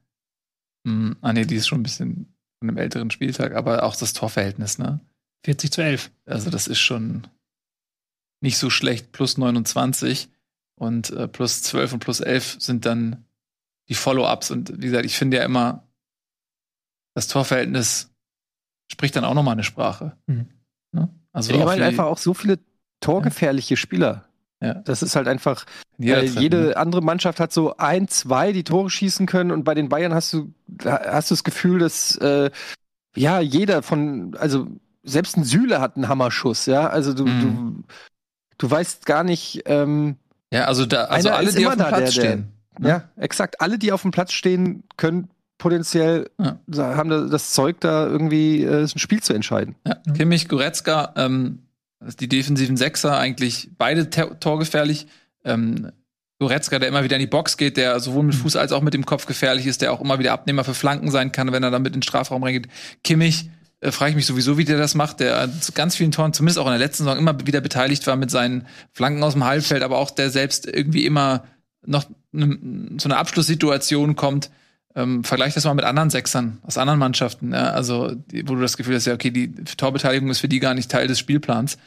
Hm, 0.87 1.15
ah, 1.21 1.33
nee, 1.33 1.45
die 1.45 1.55
ist 1.55 1.67
schon 1.67 1.79
ein 1.79 1.83
bisschen 1.83 2.33
von 2.59 2.69
einem 2.69 2.77
älteren 2.77 3.11
Spieltag, 3.11 3.53
aber 3.53 3.83
auch 3.83 3.95
das 3.95 4.13
Torverhältnis, 4.13 4.77
ne? 4.77 4.99
40 5.45 5.71
zu 5.71 5.81
11. 5.81 6.11
Also 6.25 6.49
das 6.49 6.67
ist 6.67 6.79
schon 6.79 7.27
nicht 8.41 8.57
so 8.57 8.69
schlecht. 8.69 9.11
Plus 9.11 9.37
29 9.37 10.29
und 10.79 11.11
äh, 11.11 11.27
plus 11.27 11.63
12 11.63 11.93
und 11.93 11.99
plus 11.99 12.19
11 12.19 12.57
sind 12.59 12.85
dann 12.85 13.25
die 13.89 13.95
Follow-ups. 13.95 14.51
Und 14.51 14.81
wie 14.81 14.87
gesagt, 14.87 15.05
ich 15.05 15.17
finde 15.17 15.37
ja 15.37 15.43
immer, 15.43 15.87
das 17.15 17.27
Torverhältnis 17.27 18.11
spricht 18.91 19.15
dann 19.15 19.25
auch 19.25 19.33
noch 19.33 19.43
mal 19.43 19.51
eine 19.51 19.63
Sprache. 19.63 20.17
Mhm. 20.27 20.47
Ne? 20.91 21.09
Also 21.31 21.53
Die 21.53 21.59
haben 21.59 21.69
halt 21.69 21.81
einfach 21.81 22.05
auch 22.05 22.17
so 22.17 22.33
viele 22.33 22.59
torgefährliche 22.99 23.77
Spieler. 23.77 24.25
Ja. 24.61 24.75
Das 24.75 25.01
ist 25.01 25.15
halt 25.15 25.27
einfach, 25.27 25.65
Treffen, 25.99 26.39
jede 26.41 26.57
ne? 26.69 26.77
andere 26.77 27.01
Mannschaft 27.01 27.39
hat 27.39 27.51
so 27.51 27.75
ein, 27.77 28.07
zwei, 28.07 28.51
die 28.51 28.63
Tore 28.63 28.89
schießen 28.89 29.25
können 29.25 29.51
und 29.51 29.63
bei 29.63 29.73
den 29.73 29.89
Bayern 29.89 30.13
hast 30.13 30.31
du, 30.33 30.53
hast 30.85 31.31
du 31.31 31.33
das 31.35 31.43
Gefühl, 31.43 31.79
dass 31.79 32.15
äh, 32.17 32.51
ja 33.15 33.39
jeder 33.39 33.81
von, 33.81 34.35
also 34.39 34.67
selbst 35.03 35.35
ein 35.35 35.43
Süle 35.43 35.81
hat 35.81 35.95
einen 35.95 36.07
Hammerschuss, 36.07 36.67
ja. 36.67 36.87
Also 36.87 37.13
du, 37.13 37.25
Mhm. 37.25 37.41
du, 37.41 37.83
du 38.59 38.69
weißt 38.71 39.05
gar 39.07 39.23
nicht, 39.23 39.63
ähm, 39.65 40.17
Ja, 40.53 40.65
also 40.65 40.85
da, 40.85 41.05
also 41.05 41.29
alle, 41.31 41.51
die 41.51 41.65
auf 41.65 41.73
dem 41.73 41.79
da, 41.79 41.85
Platz 41.87 42.13
der- 42.13 42.23
der- 42.23 42.29
stehen. 42.31 42.51
Ne? 42.79 42.89
ja, 42.89 43.03
exakt. 43.17 43.59
Alle, 43.61 43.77
die 43.79 43.91
auf 43.91 44.03
dem 44.03 44.11
Platz 44.11 44.31
stehen, 44.31 44.83
können 44.97 45.29
potenziell 45.57 46.29
Ja. 46.39 46.57
haben 46.95 47.09
da 47.09 47.21
das 47.21 47.51
Zeug, 47.51 47.79
da 47.79 48.05
irgendwie 48.07 48.63
äh, 48.63 48.83
ein 48.83 48.97
Spiel 48.99 49.21
zu 49.23 49.33
entscheiden. 49.33 49.75
Ja, 49.87 49.95
Kimmich, 50.15 50.47
Goretzka, 50.47 51.13
ähm, 51.17 51.59
also 52.01 52.17
die 52.17 52.27
defensiven 52.27 52.77
Sechser 52.77 53.17
eigentlich 53.17 53.69
beide 53.77 54.09
torgefährlich. 54.09 55.07
Ähm, 55.45 55.91
Goretzka, 56.39 56.79
der 56.79 56.89
immer 56.89 57.03
wieder 57.03 57.17
in 57.17 57.21
die 57.21 57.27
Box 57.27 57.55
geht, 57.55 57.77
der 57.77 57.99
sowohl 57.99 58.23
mit 58.23 58.35
Fuß 58.35 58.55
als 58.55 58.71
auch 58.71 58.81
mit 58.81 58.95
dem 58.95 59.05
Kopf 59.05 59.27
gefährlich 59.27 59.67
ist, 59.67 59.83
der 59.83 59.93
auch 59.93 60.01
immer 60.01 60.17
wieder 60.17 60.31
Abnehmer 60.31 60.63
für 60.63 60.73
Flanken 60.73 61.11
sein 61.11 61.31
kann, 61.31 61.51
wenn 61.51 61.61
er 61.61 61.69
damit 61.69 61.93
in 61.93 61.99
den 61.99 62.03
Strafraum 62.03 62.43
reingeht. 62.43 62.67
Kimmich, 63.03 63.51
äh, 63.79 63.91
frage 63.91 64.09
ich 64.09 64.15
mich 64.15 64.25
sowieso, 64.25 64.57
wie 64.57 64.65
der 64.65 64.79
das 64.79 64.95
macht, 64.95 65.19
der 65.19 65.51
zu 65.61 65.71
ganz 65.71 65.95
vielen 65.95 66.11
Toren, 66.11 66.33
zumindest 66.33 66.57
auch 66.57 66.65
in 66.65 66.71
der 66.71 66.79
letzten 66.79 67.03
Saison, 67.03 67.19
immer 67.19 67.45
wieder 67.45 67.61
beteiligt 67.61 68.07
war 68.07 68.15
mit 68.15 68.31
seinen 68.31 68.65
Flanken 68.91 69.21
aus 69.23 69.33
dem 69.33 69.43
Halbfeld, 69.43 69.83
aber 69.83 69.99
auch 69.99 70.09
der 70.09 70.31
selbst 70.31 70.65
irgendwie 70.65 71.05
immer 71.05 71.43
noch 71.85 72.05
ne, 72.31 72.97
zu 72.97 73.07
einer 73.07 73.17
Abschlusssituation 73.17 74.15
kommt. 74.15 74.49
Ähm, 74.93 75.23
vergleich 75.23 75.53
das 75.53 75.63
mal 75.63 75.73
mit 75.73 75.85
anderen 75.85 76.09
Sechsern 76.09 76.59
aus 76.63 76.77
anderen 76.77 76.99
Mannschaften, 76.99 77.53
ja, 77.53 77.71
also 77.71 78.13
die, 78.13 78.47
wo 78.47 78.55
du 78.55 78.61
das 78.61 78.75
Gefühl 78.75 78.95
hast, 78.95 79.05
ja, 79.05 79.13
okay, 79.13 79.31
die 79.31 79.49
Torbeteiligung 79.49 80.29
ist 80.29 80.39
für 80.39 80.49
die 80.49 80.59
gar 80.59 80.73
nicht 80.73 80.91
Teil 80.91 81.07
des 81.07 81.17
Spielplans. 81.17 81.77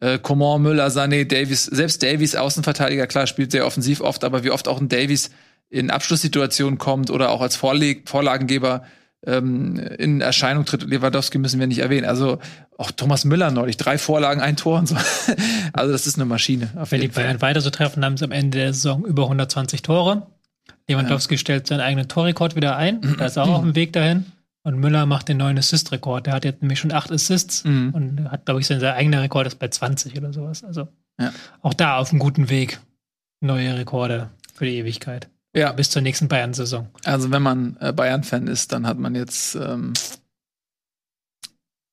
Äh, 0.00 0.18
Coman, 0.18 0.62
Müller, 0.62 0.88
Sané, 0.88 1.26
Davies, 1.26 1.64
selbst 1.64 2.02
Davies, 2.02 2.34
Außenverteidiger, 2.34 3.06
klar, 3.06 3.26
spielt 3.26 3.52
sehr 3.52 3.66
offensiv 3.66 4.00
oft, 4.00 4.24
aber 4.24 4.42
wie 4.42 4.50
oft 4.50 4.68
auch 4.68 4.80
ein 4.80 4.88
Davies 4.88 5.30
in 5.68 5.90
Abschlusssituationen 5.90 6.78
kommt 6.78 7.10
oder 7.10 7.30
auch 7.30 7.40
als 7.40 7.56
Vorleg 7.56 8.08
Vorlagengeber 8.08 8.84
ähm, 9.26 9.76
in 9.98 10.20
Erscheinung 10.20 10.64
tritt. 10.64 10.82
Lewandowski 10.82 11.38
müssen 11.38 11.60
wir 11.60 11.66
nicht 11.66 11.80
erwähnen. 11.80 12.06
Also 12.06 12.38
auch 12.78 12.90
Thomas 12.90 13.24
Müller 13.24 13.50
neulich, 13.50 13.76
drei 13.76 13.98
Vorlagen, 13.98 14.40
ein 14.40 14.56
Tor 14.56 14.78
und 14.78 14.88
so. 14.88 14.96
also 15.72 15.92
das 15.92 16.06
ist 16.06 16.16
eine 16.16 16.24
Maschine. 16.24 16.70
Auf 16.76 16.92
Wenn 16.92 17.00
die. 17.00 17.08
Bayern 17.08 17.40
weiter 17.40 17.60
so 17.60 17.70
treffen, 17.70 18.04
haben 18.04 18.16
sie 18.16 18.24
am 18.24 18.32
Ende 18.32 18.58
der 18.58 18.72
Saison 18.72 19.04
über 19.04 19.24
120 19.24 19.82
Tore. 19.82 20.26
Lewandowski 20.88 21.36
stellt 21.38 21.66
seinen 21.66 21.80
eigenen 21.80 22.08
Torrekord 22.08 22.54
wieder 22.56 22.76
ein. 22.76 23.00
Da 23.18 23.26
ist 23.26 23.36
er 23.36 23.44
auch 23.44 23.48
auf 23.56 23.62
dem 23.62 23.74
Weg 23.74 23.92
dahin. 23.92 24.26
Und 24.62 24.78
Müller 24.80 25.06
macht 25.06 25.28
den 25.28 25.36
neuen 25.36 25.58
Assist-Rekord. 25.58 26.26
Der 26.26 26.34
hat 26.34 26.44
jetzt 26.44 26.60
nämlich 26.62 26.80
schon 26.80 26.92
acht 26.92 27.10
Assists 27.12 27.64
Mhm. 27.64 27.90
und 27.94 28.30
hat, 28.30 28.46
glaube 28.46 28.60
ich, 28.60 28.66
sein, 28.66 28.80
sein 28.80 28.94
eigener 28.94 29.22
Rekord 29.22 29.46
ist 29.46 29.58
bei 29.58 29.68
20 29.68 30.16
oder 30.16 30.32
sowas. 30.32 30.64
Also 30.64 30.88
Ja. 31.20 31.32
auch 31.62 31.74
da 31.74 31.98
auf 31.98 32.10
einem 32.10 32.18
guten 32.18 32.48
Weg. 32.50 32.80
Neue 33.40 33.76
Rekorde 33.76 34.30
für 34.54 34.64
die 34.64 34.76
Ewigkeit. 34.78 35.28
Ja, 35.54 35.72
Bis 35.72 35.90
zur 35.90 36.02
nächsten 36.02 36.28
Bayern-Saison. 36.28 36.88
Also 37.04 37.30
wenn 37.30 37.42
man 37.42 37.76
äh, 37.80 37.92
Bayern-Fan 37.92 38.46
ist, 38.48 38.72
dann 38.72 38.86
hat 38.86 38.98
man 38.98 39.14
jetzt 39.14 39.54
ähm, 39.54 39.92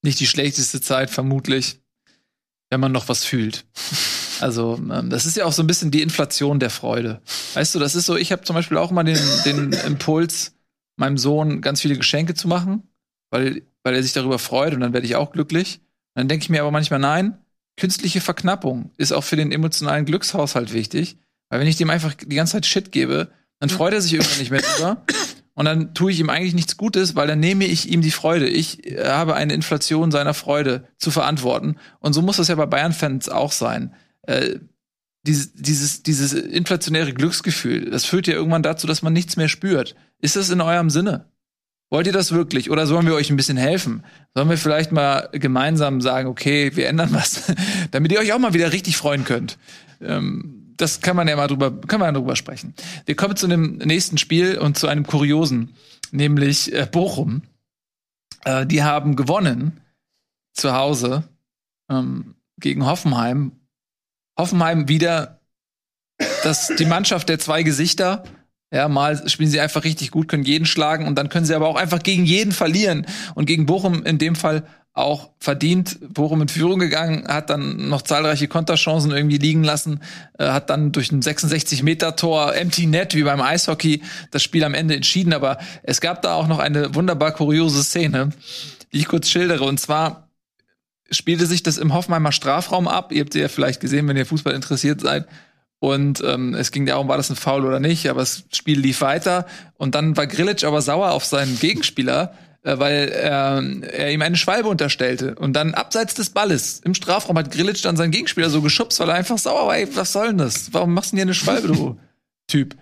nicht 0.02 0.20
die 0.20 0.28
schlechteste 0.28 0.82
Zeit, 0.82 1.10
vermutlich, 1.10 1.80
wenn 2.70 2.80
man 2.80 2.92
noch 2.92 3.08
was 3.10 3.24
fühlt. 3.24 3.66
Also 4.44 4.78
ähm, 4.78 5.10
das 5.10 5.26
ist 5.26 5.38
ja 5.38 5.46
auch 5.46 5.54
so 5.54 5.64
ein 5.64 5.68
bisschen 5.68 5.90
die 5.90 6.02
Inflation 6.02 6.60
der 6.60 6.70
Freude. 6.70 7.22
Weißt 7.54 7.74
du, 7.74 7.80
das 7.80 7.96
ist 7.96 8.06
so, 8.06 8.18
ich 8.18 8.34
habe 8.34 8.44
zum 8.44 8.56
Beispiel 8.56 8.78
auch 8.78 8.92
mal 8.92 9.04
den, 9.04 9.18
den 9.46 9.72
Impuls, 9.72 10.54
meinem 10.98 11.18
Sohn 11.18 11.62
ganz 11.62 11.80
viele 11.80 11.96
Geschenke 11.96 12.34
zu 12.34 12.50
machen, 12.50 12.84
weil, 13.32 13.64
weil 13.84 13.96
er 13.96 14.04
sich 14.04 14.12
darüber 14.12 14.40
freut 14.40 14.74
und 14.74 14.82
dann 14.82 14.92
werde 14.92 15.08
ich 15.08 15.16
auch 15.16 15.32
glücklich. 15.32 15.80
Und 16.14 16.20
dann 16.20 16.28
denke 16.28 16.44
ich 16.44 16.50
mir 16.50 16.62
aber 16.62 16.72
manchmal, 16.72 17.00
nein, 17.00 17.38
künstliche 17.78 18.20
Verknappung 18.20 18.92
ist 18.98 19.14
auch 19.14 19.24
für 19.24 19.38
den 19.38 19.54
emotionalen 19.54 20.04
Glückshaushalt 20.04 20.74
wichtig. 20.74 21.18
Weil 21.50 21.62
wenn 21.62 21.68
ich 21.68 21.78
dem 21.78 21.90
einfach 21.90 22.14
die 22.14 22.36
ganze 22.36 22.54
Zeit 22.54 22.66
Shit 22.66 22.92
gebe, 22.92 23.30
dann 23.60 23.70
freut 23.70 23.94
er 23.94 24.02
sich 24.02 24.12
irgendwann 24.14 24.40
nicht 24.40 24.52
mehr 24.52 24.62
drüber. 24.62 25.06
Und 25.56 25.66
dann 25.66 25.94
tue 25.94 26.12
ich 26.12 26.20
ihm 26.20 26.30
eigentlich 26.30 26.54
nichts 26.54 26.78
Gutes, 26.78 27.16
weil 27.16 27.28
dann 27.28 27.40
nehme 27.40 27.66
ich 27.66 27.88
ihm 27.90 28.02
die 28.02 28.12
Freude. 28.12 28.48
Ich 28.50 28.86
äh, 28.92 29.08
habe 29.08 29.36
eine 29.36 29.54
Inflation 29.54 30.12
seiner 30.12 30.34
Freude 30.34 30.88
zu 30.98 31.12
verantworten. 31.12 31.78
Und 32.00 32.14
so 32.14 32.22
muss 32.22 32.38
das 32.38 32.50
ja 32.50 32.56
bei 32.56 32.66
Bayern-Fans 32.66 33.30
auch 33.30 33.52
sein. 33.52 33.94
Äh, 34.24 34.60
dieses, 35.26 35.54
dieses, 35.54 36.04
dieses 36.04 36.34
inflationäre 36.34 37.14
Glücksgefühl, 37.14 37.90
das 37.90 38.04
führt 38.04 38.28
ja 38.28 38.34
irgendwann 38.34 38.64
dazu, 38.64 38.88
dass 38.88 39.02
man 39.02 39.14
nichts 39.14 39.38
mehr 39.38 39.48
spürt. 39.48 39.96
Ist 40.20 40.36
das 40.36 40.50
in 40.50 40.60
eurem 40.60 40.90
Sinne? 40.90 41.26
Wollt 41.90 42.08
ihr 42.08 42.14
das 42.14 42.32
wirklich? 42.32 42.72
Oder 42.72 42.88
sollen 42.88 43.06
wir 43.06 43.14
euch 43.14 43.30
ein 43.30 43.38
bisschen 43.38 43.56
helfen? 43.56 44.04
Sollen 44.34 44.50
wir 44.50 44.58
vielleicht 44.58 44.92
mal 44.92 45.30
gemeinsam 45.32 46.02
sagen, 46.02 46.28
okay, 46.28 46.76
wir 46.76 46.88
ändern 46.88 47.14
was, 47.14 47.54
damit 47.92 48.12
ihr 48.12 48.20
euch 48.20 48.34
auch 48.34 48.40
mal 48.40 48.54
wieder 48.54 48.74
richtig 48.74 48.98
freuen 48.98 49.24
könnt? 49.24 49.58
Ähm, 50.02 50.74
das 50.76 51.02
kann 51.02 51.16
man 51.16 51.28
ja 51.28 51.36
mal 51.36 51.48
drüber, 51.48 51.72
kann 51.82 52.00
man 52.00 52.14
ja 52.14 52.20
drüber 52.20 52.36
sprechen. 52.36 52.74
Wir 53.06 53.16
kommen 53.16 53.36
zu 53.36 53.48
dem 53.48 53.78
nächsten 53.78 54.18
Spiel 54.18 54.58
und 54.58 54.78
zu 54.78 54.88
einem 54.88 55.06
kuriosen, 55.06 55.76
nämlich 56.12 56.74
äh, 56.74 56.88
Bochum. 56.92 57.44
Äh, 58.44 58.66
die 58.66 58.84
haben 58.84 59.16
gewonnen 59.16 59.80
zu 60.54 60.74
Hause 60.74 61.24
ähm, 61.90 62.36
gegen 62.60 62.86
Hoffenheim. 62.86 63.52
Hoffenheim 64.38 64.88
wieder 64.88 65.40
das, 66.44 66.72
die 66.78 66.86
Mannschaft 66.86 67.30
der 67.30 67.40
zwei 67.40 67.64
Gesichter. 67.64 68.24
Ja, 68.72 68.88
mal 68.88 69.30
spielen 69.30 69.50
sie 69.50 69.60
einfach 69.60 69.84
richtig 69.84 70.10
gut, 70.10 70.28
können 70.28 70.44
jeden 70.44 70.66
schlagen 70.66 71.06
und 71.06 71.16
dann 71.16 71.30
können 71.30 71.46
sie 71.46 71.54
aber 71.54 71.68
auch 71.68 71.76
einfach 71.76 72.02
gegen 72.02 72.26
jeden 72.26 72.52
verlieren. 72.52 73.06
Und 73.36 73.46
gegen 73.46 73.68
Bochum 73.68 74.04
in 74.04 74.18
dem 74.18 74.36
Fall 74.36 74.64
auch 74.94 75.32
verdient. 75.40 75.98
Bochum 76.14 76.42
in 76.42 76.48
Führung 76.48 76.80
gegangen, 76.80 77.28
hat 77.28 77.50
dann 77.50 77.90
noch 77.90 78.04
zahlreiche 78.04 78.48
Konterchancen 78.48 79.12
irgendwie 79.12 79.38
liegen 79.38 79.64
lassen, 79.64 80.02
äh, 80.38 80.50
hat 80.50 80.70
dann 80.70 80.92
durch 80.92 81.12
ein 81.12 81.22
66-Meter-Tor, 81.22 82.56
Empty 82.56 82.86
Net 82.86 83.16
wie 83.16 83.24
beim 83.24 83.42
Eishockey, 83.42 84.04
das 84.30 84.44
Spiel 84.44 84.64
am 84.64 84.76
Ende 84.76 84.96
entschieden. 84.96 85.34
Aber 85.34 85.58
es 85.82 86.00
gab 86.00 86.22
da 86.22 86.36
auch 86.36 86.48
noch 86.48 86.60
eine 86.60 86.94
wunderbar 86.94 87.32
kuriose 87.32 87.84
Szene, 87.84 88.30
die 88.92 89.00
ich 89.00 89.08
kurz 89.08 89.30
schildere. 89.30 89.64
Und 89.64 89.80
zwar 89.80 90.30
spielte 91.14 91.46
sich 91.46 91.64
das 91.64 91.78
im 91.78 91.94
Hoffenheimer 91.94 92.32
Strafraum 92.32 92.88
ab. 92.88 93.12
Ihr 93.12 93.22
habt 93.22 93.34
sie 93.34 93.40
ja 93.40 93.48
vielleicht 93.48 93.80
gesehen, 93.80 94.08
wenn 94.08 94.18
ihr 94.18 94.26
Fußball 94.26 94.54
interessiert 94.54 95.02
seid. 95.02 95.28
Und 95.80 96.24
ähm, 96.26 96.54
es 96.54 96.72
ging 96.72 96.86
darum, 96.86 97.10
war 97.10 97.18
das 97.18 97.30
ein 97.30 97.36
Foul 97.36 97.66
oder 97.66 97.80
nicht, 97.80 98.10
aber 98.10 98.22
das 98.22 98.46
Spiel 98.54 98.80
lief 98.80 99.02
weiter. 99.02 99.46
Und 99.76 99.96
dann 99.96 100.16
war 100.16 100.28
Grilic 100.28 100.64
aber 100.64 100.82
sauer 100.82 101.12
auf 101.12 101.26
seinen 101.26 101.60
Gegenspieler, 101.60 102.34
äh, 102.62 102.80
weil 102.80 103.10
äh, 103.10 103.90
er 103.90 104.12
ihm 104.12 104.22
eine 104.22 104.38
Schwalbe 104.38 104.70
unterstellte. 104.70 105.36
Und 105.36 105.54
dann 105.54 105.74
abseits 105.74 106.14
des 106.14 106.30
Balles 106.30 106.80
im 106.86 106.94
Strafraum 106.94 107.38
hat 107.38 107.52
Grilic 107.52 107.82
dann 107.82 107.98
seinen 107.98 108.12
Gegenspieler 108.12 108.50
so 108.50 108.62
geschubst, 108.62 109.00
weil 109.02 109.10
er 109.10 109.16
einfach 109.16 109.38
sauer 109.38 109.68
war. 109.68 109.76
Ey, 109.76 109.94
was 109.96 110.14
soll 110.14 110.28
denn 110.28 110.38
das? 110.38 110.74
Warum 110.74 110.94
machst 110.94 111.12
du 111.12 111.16
denn 111.16 111.18
hier 111.18 111.26
eine 111.26 111.34
Schwalbe, 111.34 111.68
du 111.68 112.00
Typ? 112.48 112.76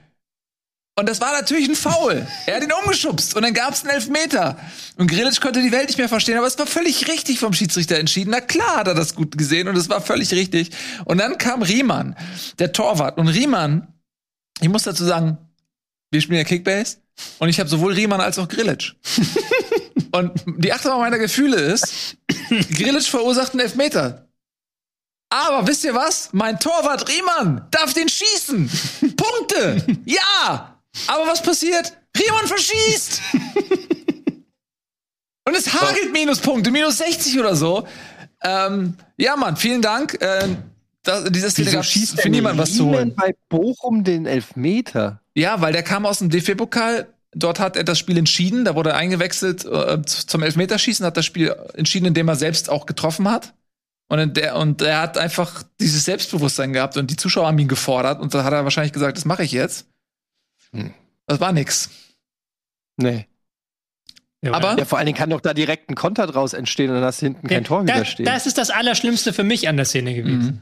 Und 0.96 1.08
das 1.08 1.22
war 1.22 1.32
natürlich 1.32 1.70
ein 1.70 1.76
Foul. 1.76 2.28
Er 2.46 2.58
hat 2.58 2.64
ihn 2.64 2.72
umgeschubst 2.84 3.36
und 3.36 3.44
dann 3.44 3.54
gab 3.54 3.74
es 3.74 3.82
einen 3.82 3.92
Elfmeter. 3.92 4.60
Und 4.98 5.10
Grilic 5.10 5.39
konnte 5.39 5.62
die 5.62 5.72
Welt 5.72 5.88
nicht 5.88 5.98
mehr 5.98 6.10
verstehen, 6.10 6.38
aber 6.38 6.48
es 6.48 6.60
war 6.60 6.68
völlig 6.68 7.08
richtig 7.08 7.39
vom 7.39 7.54
Schiedsrichter 7.54 7.98
entschieden. 7.98 8.32
Na 8.32 8.42
klar 8.42 8.78
hat 8.78 8.88
er 8.88 8.94
das 8.94 9.16
gut 9.16 9.38
gesehen 9.38 9.70
und 9.70 9.78
es 9.78 9.89
war 9.89 10.02
völlig 10.02 10.32
richtig. 10.34 10.72
Und 11.06 11.18
dann 11.18 11.38
kam 11.38 11.62
Riemann, 11.62 12.16
der 12.60 12.74
Torwart. 12.74 13.18
Und 13.18 13.30
Riemann, 13.30 13.88
ich 14.60 14.68
muss 14.68 14.84
dazu 14.84 15.06
sagen, 15.06 15.38
wir 16.12 16.20
spielen 16.20 16.39
ja 16.39 16.44
Kickbase 16.44 16.98
und 17.39 17.48
ich 17.48 17.60
habe 17.60 17.70
sowohl 17.70 17.94
Riemann 17.94 18.20
als 18.20 18.38
auch 18.38 18.50
Grilic. 18.50 18.94
und 20.12 20.32
die 20.46 20.74
Achterbahn 20.74 21.00
meiner 21.00 21.20
Gefühle 21.20 21.56
ist, 21.56 22.18
Grilic 22.50 23.04
verursacht 23.04 23.54
einen 23.54 23.62
Elfmeter. 23.62 24.28
Aber 25.30 25.66
wisst 25.66 25.86
ihr 25.86 25.96
was? 25.96 26.30
Mein 26.34 26.60
Torwart 26.60 27.08
Riemann 27.08 27.66
darf 27.72 27.94
den 27.94 28.10
schießen. 28.10 28.70
Punkte. 29.16 29.86
Ja. 30.04 30.81
Aber 31.08 31.28
was 31.28 31.42
passiert? 31.42 31.98
Riemann 32.18 32.48
verschießt! 32.48 33.22
Und 35.48 35.58
es 35.58 35.74
hagelt 35.74 36.12
Minuspunkte, 36.12 36.72
minus 36.72 37.00
60 37.00 37.39
oder 37.39 37.56
so. 37.56 37.88
Ähm, 38.44 38.96
ja, 39.18 39.36
Mann, 39.36 39.58
vielen 39.58 39.82
Dank. 39.82 40.22
Äh, 40.22 40.50
das, 41.04 41.26
diese 41.32 41.50
Szene 41.50 41.72
gab 41.72 41.86
für 41.86 42.30
niemand 42.30 42.60
was 42.60 42.76
zu 42.76 42.86
holen. 42.86 43.16
bei 43.16 43.34
Bochum 43.50 44.04
den 44.04 44.26
Elfmeter? 44.26 45.22
Ja, 45.34 45.62
weil 45.62 45.74
der 45.74 45.84
kam 45.84 46.06
aus 46.06 46.20
dem 46.20 46.30
DFB-Pokal. 46.30 47.08
Dort 47.34 47.60
hat 47.60 47.76
er 47.76 47.84
das 47.84 47.98
Spiel 47.98 48.18
entschieden. 48.18 48.66
Da 48.66 48.76
wurde 48.76 48.92
er 48.92 48.98
eingewechselt 48.98 49.66
äh, 49.66 50.02
zum 50.04 50.44
Elfmeterschießen, 50.44 51.06
hat 51.06 51.18
das 51.18 51.26
Spiel 51.26 51.56
entschieden, 51.74 52.06
indem 52.06 52.28
er 52.28 52.36
selbst 52.36 52.70
auch 52.70 52.86
getroffen 52.86 53.30
hat. 53.30 53.54
Und, 54.10 54.36
der, 54.36 54.58
und 54.58 54.82
er 54.82 55.00
hat 55.00 55.18
einfach 55.18 55.64
dieses 55.80 56.04
Selbstbewusstsein 56.04 56.74
gehabt 56.74 56.98
und 56.98 57.10
die 57.10 57.16
Zuschauer 57.16 57.48
haben 57.48 57.58
ihn 57.58 57.70
gefordert. 57.70 58.20
Und 58.20 58.34
da 58.34 58.44
hat 58.44 58.52
er 58.52 58.66
wahrscheinlich 58.66 58.92
gesagt, 58.92 59.18
das 59.18 59.26
mache 59.26 59.44
ich 59.44 59.54
jetzt. 59.54 59.88
Hm. 60.76 60.93
Das 61.28 61.39
war 61.39 61.51
nix. 61.51 61.89
Nee. 62.97 63.28
Ja, 64.43 64.53
aber 64.53 64.78
ja, 64.78 64.86
vor 64.86 64.97
allen 64.97 65.05
Dingen 65.05 65.17
kann 65.17 65.30
doch 65.30 65.41
da 65.41 65.53
direkt 65.53 65.89
ein 65.89 65.95
Konter 65.95 66.26
draus 66.26 66.53
entstehen 66.53 66.89
und 66.89 66.95
dann 66.95 67.03
hast 67.03 67.22
du 67.22 67.28
hinten 67.28 67.47
kein 67.47 67.61
ja, 67.61 67.67
Tor 67.67 67.86
da, 67.86 67.93
widerstehen. 67.93 68.26
Das 68.26 68.47
ist 68.47 68.57
das 68.57 68.72
Allerschlimmste 68.72 69.34
für 69.34 69.43
mich 69.43 69.69
an 69.69 69.78
der 69.78 69.86
Szene 69.86 70.15
gewesen. 70.15 70.61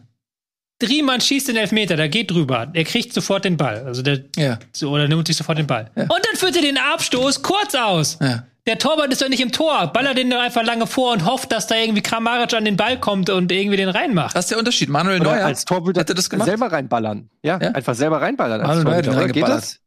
Mhm. 0.82 0.88
Riemann 0.88 1.22
schießt 1.22 1.50
den 1.50 1.58
Elfmeter, 1.58 1.96
der 1.96 2.10
geht 2.10 2.32
drüber. 2.32 2.70
Er 2.74 2.84
kriegt 2.84 3.14
sofort 3.14 3.46
den 3.46 3.58
Ball. 3.58 3.84
Also 3.86 4.02
der, 4.02 4.24
ja. 4.38 4.60
so, 4.72 4.92
oder 4.92 5.08
nimmt 5.08 5.28
sich 5.28 5.36
sofort 5.36 5.58
den 5.58 5.68
Ball. 5.68 5.92
Ja. 5.96 6.04
Und 6.04 6.26
dann 6.26 6.36
führt 6.36 6.56
er 6.56 6.62
den 6.62 6.78
Abstoß 6.78 7.42
kurz 7.42 7.76
aus. 7.76 8.18
Ja. 8.22 8.44
Der 8.66 8.78
Torwart 8.78 9.12
ist 9.12 9.22
doch 9.22 9.30
nicht 9.30 9.42
im 9.42 9.52
Tor. 9.52 9.88
Ballert 9.88 10.18
den 10.18 10.32
einfach 10.32 10.64
lange 10.64 10.86
vor 10.86 11.14
und 11.14 11.26
hofft, 11.26 11.52
dass 11.52 11.68
da 11.68 11.76
irgendwie 11.76 12.02
Kramaric 12.02 12.54
an 12.54 12.66
den 12.66 12.78
Ball 12.78 13.00
kommt 13.00 13.30
und 13.30 13.52
irgendwie 13.52 13.78
den 13.78 13.90
reinmacht. 13.90 14.36
Das 14.36 14.46
ist 14.46 14.52
der 14.52 14.60
Unterschied. 14.60 14.90
Manuel 14.90 15.20
Neuer 15.20 15.46
als 15.46 15.66
Torhüter 15.66 16.02
hätte 16.02 16.14
das 16.14 16.30
gemacht. 16.30 16.48
selber 16.48 16.72
reinballern. 16.72 17.30
Ja, 17.44 17.58
einfach 17.58 17.96
selber 17.96 18.22
reinballern. 18.22 18.62
Manuel 18.62 18.84
Neuer 18.84 18.96
hat 18.98 19.08
reingeballert. 19.08 19.34
Geht 19.34 19.48
das? 19.48 19.80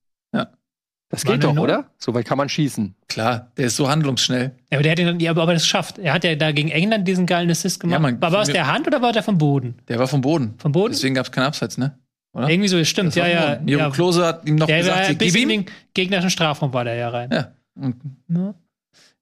Das 1.13 1.27
geht 1.27 1.45
doch, 1.45 1.55
oder? 1.59 1.91
So 1.99 2.15
weit 2.15 2.25
kann 2.25 2.39
man 2.39 2.49
schießen. 2.49 2.95
Klar, 3.07 3.53
der 3.59 3.67
ist 3.67 3.77
so 3.77 3.87
handlungsschnell. 3.87 4.53
Ja, 4.71 4.79
aber 4.79 4.83
der 4.83 4.93
hat 4.93 4.99
den, 4.99 5.21
ja, 5.21 5.31
aber 5.31 5.53
das 5.53 5.67
schafft. 5.67 5.99
Er 5.99 6.15
hat 6.15 6.25
ja 6.25 6.35
da 6.37 6.53
gegen 6.53 6.71
England 6.71 7.07
diesen 7.07 7.27
geilen 7.27 7.51
Assist 7.51 7.81
gemacht. 7.81 7.93
Ja, 7.93 7.99
man, 7.99 8.21
war, 8.21 8.35
aus 8.41 8.49
der 8.49 8.67
Hand 8.67 8.87
oder 8.87 9.03
war 9.03 9.13
der 9.13 9.23
vom 9.23 9.37
Boden? 9.37 9.75
Der 9.89 9.99
war 9.99 10.09
vom 10.09 10.23
Boden. 10.23 10.55
Vom 10.57 10.73
Boden? 10.73 10.95
Deswegen 10.95 11.15
gab 11.15 11.27
es 11.27 11.31
keinen 11.31 11.45
Abseits, 11.45 11.77
ne? 11.77 11.99
Oder? 12.33 12.49
Irgendwie 12.49 12.69
so, 12.69 12.83
stimmt, 12.83 13.15
ja, 13.15 13.27
ja. 13.27 13.61
Miro 13.61 13.81
ja. 13.81 13.91
Klose 13.91 14.25
hat 14.25 14.49
ihm 14.49 14.57
noch 14.57 14.67
der 14.67 14.79
gesagt, 14.79 15.09
war, 15.09 15.15
bis 15.15 15.35
in 15.35 15.49
den 15.51 15.67
gegnerischen 15.93 16.31
Strafraum 16.31 16.73
war 16.73 16.85
der 16.85 16.95
ja 16.95 17.11
rein. 17.11 17.29
Ja. 17.31 17.53
Und 17.75 17.97
ja. 18.29 18.55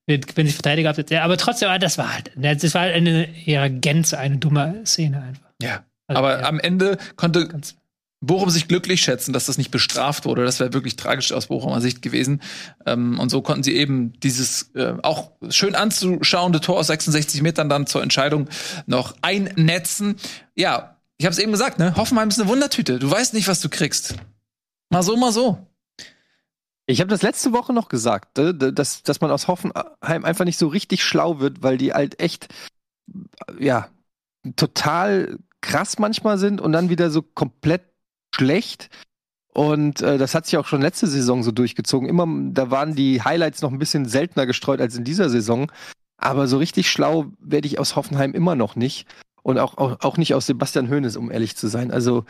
Wenn 0.07 0.47
ich 0.47 0.55
Verteidiger 0.55 0.91
habe, 0.91 1.05
ja, 1.11 1.25
aber 1.25 1.37
trotzdem, 1.37 1.69
das 1.81 1.99
war 1.99 2.15
halt, 2.15 2.31
das 2.37 2.73
war 2.75 2.83
halt 2.83 2.97
in 2.97 3.35
ihrer 3.47 3.69
Gänze 3.69 4.17
eine 4.17 4.39
dumme 4.39 4.83
Szene 4.85 5.23
einfach. 5.23 5.51
Ja. 5.61 5.85
Also, 6.07 6.19
aber 6.19 6.41
ja. 6.41 6.49
am 6.49 6.61
Ende 6.61 6.99
konnte 7.17 7.49
Ganz 7.49 7.77
Bochum 8.21 8.51
sich 8.51 8.69
glücklich 8.69 9.01
schätzen, 9.01 9.33
dass 9.33 9.47
das 9.47 9.57
nicht 9.57 9.71
bestraft 9.71 10.27
wurde. 10.27 10.45
Das 10.45 10.61
wäre 10.61 10.75
wirklich 10.75 10.97
tragisch 10.97 11.33
aus 11.33 11.47
Bochumer 11.47 11.81
Sicht 11.81 12.03
gewesen. 12.03 12.43
Ähm, 12.85 13.19
und 13.19 13.31
so 13.31 13.41
konnten 13.41 13.63
sie 13.63 13.75
eben 13.75 14.13
dieses 14.21 14.75
äh, 14.75 14.95
auch 15.03 15.31
schön 15.49 15.75
anzuschauende 15.75 16.61
Tor 16.61 16.79
aus 16.79 16.89
66 16.89 17.41
Metern 17.41 17.71
dann 17.71 17.87
zur 17.87 18.03
Entscheidung 18.03 18.49
noch 18.87 19.15
einnetzen. 19.23 20.17
Ja, 20.55 20.97
ich 21.17 21.25
habe 21.25 21.33
es 21.33 21.39
eben 21.39 21.53
gesagt, 21.53 21.79
ne? 21.79 21.97
Hoffenheim 21.97 22.29
ist 22.29 22.39
eine 22.41 22.49
Wundertüte. 22.49 22.99
Du 22.99 23.11
weißt 23.11 23.33
nicht, 23.33 23.49
was 23.49 23.61
du 23.61 23.71
kriegst. 23.71 24.17
Mal 24.91 25.03
so, 25.03 25.17
mal 25.17 25.33
so. 25.33 25.67
Ich 26.87 27.01
habe 27.01 27.11
das 27.11 27.23
letzte 27.23 27.53
Woche 27.53 27.73
noch 27.73 27.89
gesagt, 27.89 28.37
ne? 28.37 28.53
dass, 28.53 29.03
dass 29.03 29.21
man 29.21 29.31
aus 29.31 29.47
Hoffenheim 29.47 30.25
einfach 30.25 30.45
nicht 30.45 30.59
so 30.59 30.67
richtig 30.67 31.05
schlau 31.05 31.39
wird, 31.39 31.63
weil 31.63 31.79
die 31.79 31.93
halt 31.93 32.21
echt, 32.21 32.49
ja, 33.59 33.89
total 34.57 35.39
krass 35.61 35.99
manchmal 35.99 36.39
sind 36.39 36.61
und 36.61 36.73
dann 36.73 36.89
wieder 36.89 37.11
so 37.11 37.23
komplett 37.23 37.90
schlecht. 38.35 38.91
Und 39.53 40.01
äh, 40.01 40.17
das 40.17 40.35
hat 40.35 40.47
sich 40.47 40.57
auch 40.57 40.67
schon 40.67 40.81
letzte 40.81 41.07
Saison 41.07 41.43
so 41.43 41.51
durchgezogen. 41.51 42.09
Immer, 42.09 42.27
da 42.53 42.71
waren 42.71 42.95
die 42.95 43.23
Highlights 43.23 43.63
noch 43.63 43.73
ein 43.73 43.79
bisschen 43.79 44.07
seltener 44.07 44.47
gestreut 44.47 44.81
als 44.81 44.97
in 44.97 45.05
dieser 45.05 45.29
Saison. 45.29 45.71
Aber 46.17 46.47
so 46.47 46.59
richtig 46.59 46.91
schlau 46.91 47.27
werde 47.41 47.67
ich 47.67 47.79
aus 47.79 47.97
Hoffenheim 47.97 48.33
immer 48.33 48.55
noch 48.55 48.77
nicht. 48.77 49.07
Und 49.43 49.59
auch, 49.59 49.79
auch, 49.79 50.01
auch 50.01 50.17
nicht 50.19 50.35
aus 50.35 50.47
Sebastian 50.47 50.91
Hoeneß, 50.91 51.17
um 51.17 51.31
ehrlich 51.31 51.57
zu 51.57 51.67
sein. 51.67 51.91
Also, 51.91 52.25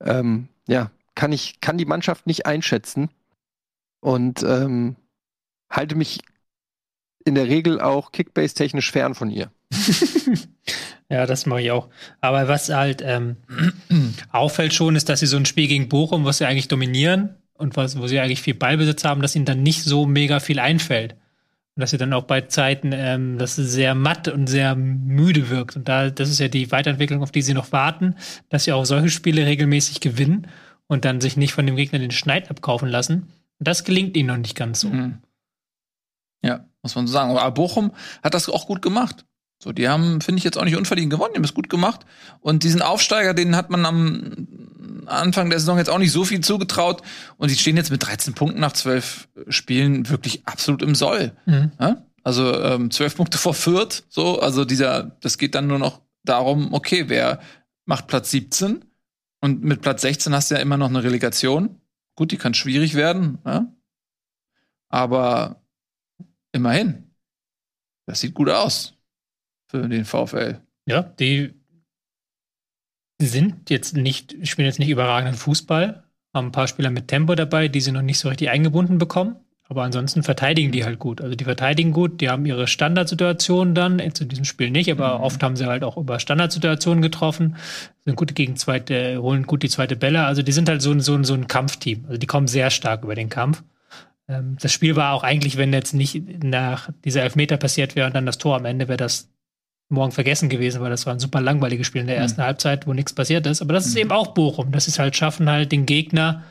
ähm, 0.00 0.48
ja, 0.68 0.90
kann 1.14 1.32
ich, 1.32 1.60
kann 1.60 1.78
die 1.78 1.86
Mannschaft 1.86 2.26
nicht 2.26 2.46
einschätzen. 2.46 3.08
Und 4.00 4.42
ähm, 4.42 4.96
halte 5.70 5.94
mich 5.94 6.20
in 7.24 7.34
der 7.34 7.48
Regel 7.48 7.80
auch 7.80 8.12
Kickbase-technisch 8.12 8.92
fern 8.92 9.14
von 9.14 9.30
ihr. 9.30 9.50
Ja, 11.10 11.26
das 11.26 11.44
mache 11.44 11.60
ich 11.60 11.70
auch. 11.72 11.88
Aber 12.20 12.46
was 12.46 12.68
halt 12.68 13.02
ähm, 13.04 13.36
auffällt 14.32 14.72
schon, 14.72 14.94
ist, 14.94 15.08
dass 15.08 15.20
sie 15.20 15.26
so 15.26 15.36
ein 15.36 15.44
Spiel 15.44 15.66
gegen 15.66 15.88
Bochum, 15.88 16.24
was 16.24 16.38
sie 16.38 16.46
eigentlich 16.46 16.68
dominieren 16.68 17.34
und 17.54 17.76
was, 17.76 17.98
wo 17.98 18.06
sie 18.06 18.20
eigentlich 18.20 18.42
viel 18.42 18.54
Ballbesitz 18.54 19.04
haben, 19.04 19.20
dass 19.20 19.34
ihnen 19.34 19.44
dann 19.44 19.62
nicht 19.62 19.82
so 19.82 20.06
mega 20.06 20.38
viel 20.38 20.60
einfällt. 20.60 21.16
Und 21.74 21.80
dass 21.80 21.90
sie 21.90 21.98
dann 21.98 22.12
auch 22.12 22.24
bei 22.24 22.42
Zeiten, 22.42 22.92
ähm, 22.92 23.38
dass 23.38 23.58
es 23.58 23.72
sehr 23.72 23.96
matt 23.96 24.28
und 24.28 24.46
sehr 24.46 24.76
müde 24.76 25.50
wirkt. 25.50 25.76
Und 25.76 25.88
da, 25.88 26.10
das 26.10 26.30
ist 26.30 26.38
ja 26.38 26.48
die 26.48 26.70
Weiterentwicklung, 26.70 27.22
auf 27.22 27.32
die 27.32 27.42
sie 27.42 27.54
noch 27.54 27.72
warten, 27.72 28.14
dass 28.48 28.64
sie 28.64 28.72
auch 28.72 28.84
solche 28.84 29.10
Spiele 29.10 29.46
regelmäßig 29.46 30.00
gewinnen 30.00 30.46
und 30.86 31.04
dann 31.04 31.20
sich 31.20 31.36
nicht 31.36 31.52
von 31.52 31.66
dem 31.66 31.76
Gegner 31.76 31.98
den 31.98 32.12
Schneid 32.12 32.50
abkaufen 32.50 32.88
lassen. 32.88 33.32
Und 33.58 33.68
das 33.68 33.82
gelingt 33.84 34.16
ihnen 34.16 34.28
noch 34.28 34.36
nicht 34.36 34.56
ganz 34.56 34.80
so. 34.80 34.90
Mhm. 34.90 35.18
Ja, 36.42 36.66
muss 36.82 36.94
man 36.94 37.06
so 37.08 37.12
sagen. 37.12 37.30
Aber 37.30 37.50
Bochum 37.50 37.92
hat 38.22 38.34
das 38.34 38.48
auch 38.48 38.66
gut 38.66 38.80
gemacht. 38.80 39.24
So, 39.62 39.72
die 39.72 39.88
haben, 39.88 40.22
finde 40.22 40.38
ich, 40.38 40.44
jetzt 40.44 40.56
auch 40.56 40.64
nicht 40.64 40.76
unverdient 40.76 41.10
gewonnen, 41.10 41.32
die 41.34 41.36
haben 41.36 41.44
es 41.44 41.52
gut 41.52 41.68
gemacht. 41.68 42.06
Und 42.40 42.62
diesen 42.62 42.80
Aufsteiger, 42.80 43.34
den 43.34 43.54
hat 43.54 43.68
man 43.68 43.84
am 43.84 44.48
Anfang 45.04 45.50
der 45.50 45.60
Saison 45.60 45.76
jetzt 45.76 45.90
auch 45.90 45.98
nicht 45.98 46.12
so 46.12 46.24
viel 46.24 46.40
zugetraut. 46.40 47.02
Und 47.36 47.50
die 47.50 47.56
stehen 47.56 47.76
jetzt 47.76 47.90
mit 47.90 48.02
13 48.02 48.32
Punkten 48.32 48.58
nach 48.58 48.72
12 48.72 49.28
Spielen 49.48 50.08
wirklich 50.08 50.46
absolut 50.46 50.80
im 50.80 50.94
Soll. 50.94 51.32
Mhm. 51.44 51.72
Ja? 51.78 52.06
Also 52.22 52.58
ähm, 52.62 52.90
12 52.90 53.16
Punkte 53.16 53.36
vor 53.36 53.52
Fürth, 53.52 54.04
so, 54.08 54.40
also 54.40 54.64
dieser, 54.64 55.16
das 55.20 55.36
geht 55.36 55.54
dann 55.54 55.66
nur 55.66 55.78
noch 55.78 56.00
darum, 56.24 56.72
okay, 56.72 57.04
wer 57.08 57.40
macht 57.84 58.06
Platz 58.06 58.30
17 58.30 58.84
Und 59.42 59.62
mit 59.62 59.82
Platz 59.82 60.02
16 60.02 60.34
hast 60.34 60.50
du 60.50 60.54
ja 60.54 60.60
immer 60.62 60.78
noch 60.78 60.88
eine 60.88 61.02
Relegation. 61.02 61.80
Gut, 62.14 62.32
die 62.32 62.38
kann 62.38 62.54
schwierig 62.54 62.94
werden, 62.94 63.38
ja? 63.44 63.66
aber 64.88 65.62
immerhin. 66.52 67.10
Das 68.06 68.20
sieht 68.20 68.34
gut 68.34 68.48
aus 68.48 68.94
für 69.70 69.88
den 69.88 70.04
VfL. 70.04 70.60
Ja, 70.86 71.02
die 71.02 71.54
sind 73.20 73.70
jetzt 73.70 73.96
nicht, 73.96 74.36
spielen 74.48 74.66
jetzt 74.66 74.78
nicht 74.78 74.88
überragenden 74.88 75.36
Fußball, 75.36 76.02
haben 76.34 76.48
ein 76.48 76.52
paar 76.52 76.68
Spieler 76.68 76.90
mit 76.90 77.08
Tempo 77.08 77.34
dabei, 77.34 77.68
die 77.68 77.80
sie 77.80 77.92
noch 77.92 78.02
nicht 78.02 78.18
so 78.18 78.28
richtig 78.28 78.50
eingebunden 78.50 78.98
bekommen. 78.98 79.36
Aber 79.68 79.84
ansonsten 79.84 80.24
verteidigen 80.24 80.72
die 80.72 80.84
halt 80.84 80.98
gut. 80.98 81.20
Also 81.20 81.36
die 81.36 81.44
verteidigen 81.44 81.92
gut, 81.92 82.20
die 82.20 82.28
haben 82.28 82.44
ihre 82.44 82.66
Standardsituationen 82.66 83.72
dann, 83.72 84.00
jetzt 84.00 84.20
in 84.20 84.28
diesem 84.28 84.44
Spiel 84.44 84.72
nicht, 84.72 84.90
aber 84.90 85.18
mhm. 85.18 85.24
oft 85.24 85.42
haben 85.44 85.54
sie 85.54 85.66
halt 85.66 85.84
auch 85.84 85.96
über 85.96 86.18
Standardsituationen 86.18 87.02
getroffen, 87.02 87.54
sind 88.04 88.16
gut 88.16 88.34
gegen 88.34 88.56
zweite, 88.56 89.22
holen 89.22 89.46
gut 89.46 89.62
die 89.62 89.68
zweite 89.68 89.94
Bälle. 89.94 90.24
Also 90.24 90.42
die 90.42 90.50
sind 90.50 90.68
halt 90.68 90.82
so, 90.82 90.98
so, 90.98 91.22
so 91.22 91.34
ein 91.34 91.46
Kampfteam. 91.46 92.04
Also 92.06 92.18
die 92.18 92.26
kommen 92.26 92.48
sehr 92.48 92.70
stark 92.70 93.04
über 93.04 93.14
den 93.14 93.28
Kampf. 93.28 93.62
Ähm, 94.26 94.56
das 94.60 94.72
Spiel 94.72 94.96
war 94.96 95.12
auch 95.12 95.22
eigentlich, 95.22 95.56
wenn 95.56 95.72
jetzt 95.72 95.94
nicht 95.94 96.42
nach 96.42 96.90
dieser 97.04 97.22
Elfmeter 97.22 97.56
passiert 97.56 97.94
wäre 97.94 98.08
und 98.08 98.14
dann 98.16 98.26
das 98.26 98.38
Tor 98.38 98.56
am 98.56 98.64
Ende, 98.64 98.88
wäre 98.88 98.96
das 98.96 99.28
morgen 99.90 100.12
vergessen 100.12 100.48
gewesen, 100.48 100.80
weil 100.80 100.90
das 100.90 101.06
war 101.06 101.12
ein 101.12 101.20
super 101.20 101.40
langweiliges 101.40 101.86
Spiel 101.86 102.00
in 102.00 102.06
der 102.06 102.16
ersten 102.16 102.40
mhm. 102.40 102.46
Halbzeit, 102.46 102.86
wo 102.86 102.92
nichts 102.92 103.12
passiert 103.12 103.46
ist. 103.46 103.60
Aber 103.60 103.72
das 103.72 103.86
ist 103.86 103.94
mhm. 103.94 104.00
eben 104.00 104.12
auch 104.12 104.28
Bochum. 104.28 104.72
Das 104.72 104.88
ist 104.88 104.98
halt 104.98 105.16
schaffen, 105.16 105.50
halt 105.50 105.72
den 105.72 105.86
Gegner 105.86 106.44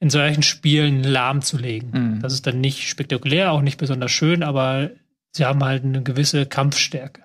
in 0.00 0.10
solchen 0.10 0.42
Spielen 0.42 1.04
lahmzulegen. 1.04 1.90
Mhm. 1.90 2.20
Das 2.20 2.32
ist 2.32 2.46
dann 2.46 2.60
nicht 2.60 2.88
spektakulär, 2.88 3.52
auch 3.52 3.62
nicht 3.62 3.78
besonders 3.78 4.10
schön, 4.10 4.42
aber 4.42 4.90
sie 5.30 5.44
haben 5.44 5.62
halt 5.62 5.84
eine 5.84 6.02
gewisse 6.02 6.44
Kampfstärke. 6.44 7.22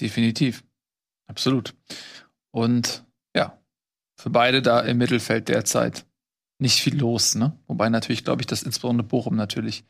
Definitiv. 0.00 0.64
Absolut. 1.26 1.74
Und 2.50 3.04
ja, 3.34 3.58
für 4.16 4.30
beide 4.30 4.60
da 4.60 4.80
im 4.80 4.98
Mittelfeld 4.98 5.48
derzeit 5.48 6.04
nicht 6.58 6.80
viel 6.80 6.98
los, 6.98 7.34
ne? 7.34 7.58
Wobei 7.66 7.88
natürlich, 7.88 8.22
glaube 8.22 8.42
ich, 8.42 8.46
dass 8.46 8.62
insbesondere 8.62 9.06
Bochum 9.06 9.34
natürlich 9.34 9.84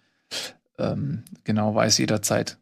ähm, 0.79 1.25
genau 1.45 1.75
weiß 1.75 1.99
jederzeit, 1.99 2.59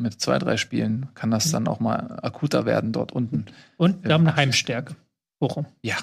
mit 0.00 0.20
zwei, 0.20 0.38
drei 0.38 0.56
Spielen 0.56 1.08
kann 1.14 1.30
das 1.30 1.46
mhm. 1.48 1.52
dann 1.52 1.68
auch 1.68 1.80
mal 1.80 2.18
akuter 2.22 2.66
werden 2.66 2.92
dort 2.92 3.12
unten. 3.12 3.46
Und 3.76 4.04
wir 4.04 4.14
haben 4.14 4.26
eine 4.26 4.36
Heimstärke. 4.36 4.96
Bochum. 5.38 5.66
Ja, 5.82 5.96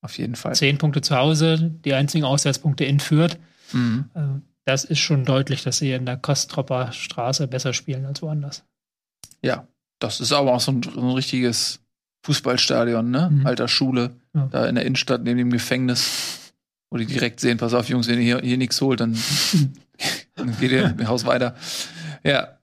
auf 0.00 0.18
jeden 0.18 0.36
Fall. 0.36 0.54
Zehn 0.54 0.78
Punkte 0.78 1.00
zu 1.00 1.16
Hause, 1.16 1.72
die 1.84 1.94
einzigen 1.94 2.24
Auswärtspunkte 2.24 2.84
in 2.84 3.00
Fürth. 3.00 3.38
Mhm. 3.72 4.10
Äh, 4.14 4.20
das 4.64 4.84
ist 4.84 5.00
schon 5.00 5.24
deutlich, 5.24 5.62
dass 5.62 5.78
sie 5.78 5.92
in 5.92 6.06
der 6.06 6.16
Kostropper 6.16 6.92
Straße 6.92 7.48
besser 7.48 7.72
spielen 7.72 8.06
als 8.06 8.22
woanders. 8.22 8.64
Ja, 9.42 9.66
das 9.98 10.20
ist 10.20 10.32
aber 10.32 10.54
auch 10.54 10.60
so 10.60 10.72
ein, 10.72 10.82
ein 10.96 11.10
richtiges 11.10 11.80
Fußballstadion, 12.24 13.10
ne? 13.10 13.30
Mhm. 13.30 13.46
Alter 13.46 13.68
Schule, 13.68 14.16
ja. 14.34 14.46
da 14.50 14.66
in 14.66 14.76
der 14.76 14.86
Innenstadt 14.86 15.22
neben 15.22 15.38
dem 15.38 15.50
Gefängnis, 15.50 16.52
wo 16.90 16.96
die 16.96 17.06
direkt 17.06 17.40
sehen, 17.40 17.58
pass 17.58 17.74
auf, 17.74 17.88
Jungs, 17.88 18.08
wenn 18.08 18.18
ihr 18.18 18.24
hier, 18.24 18.40
hier 18.40 18.56
nichts 18.56 18.80
holt, 18.80 19.00
dann, 19.00 19.18
dann 20.34 20.58
geht 20.58 20.72
ihr 20.72 20.94
im 20.98 21.08
Haus 21.08 21.26
weiter. 21.26 21.54
Ja. 22.22 22.58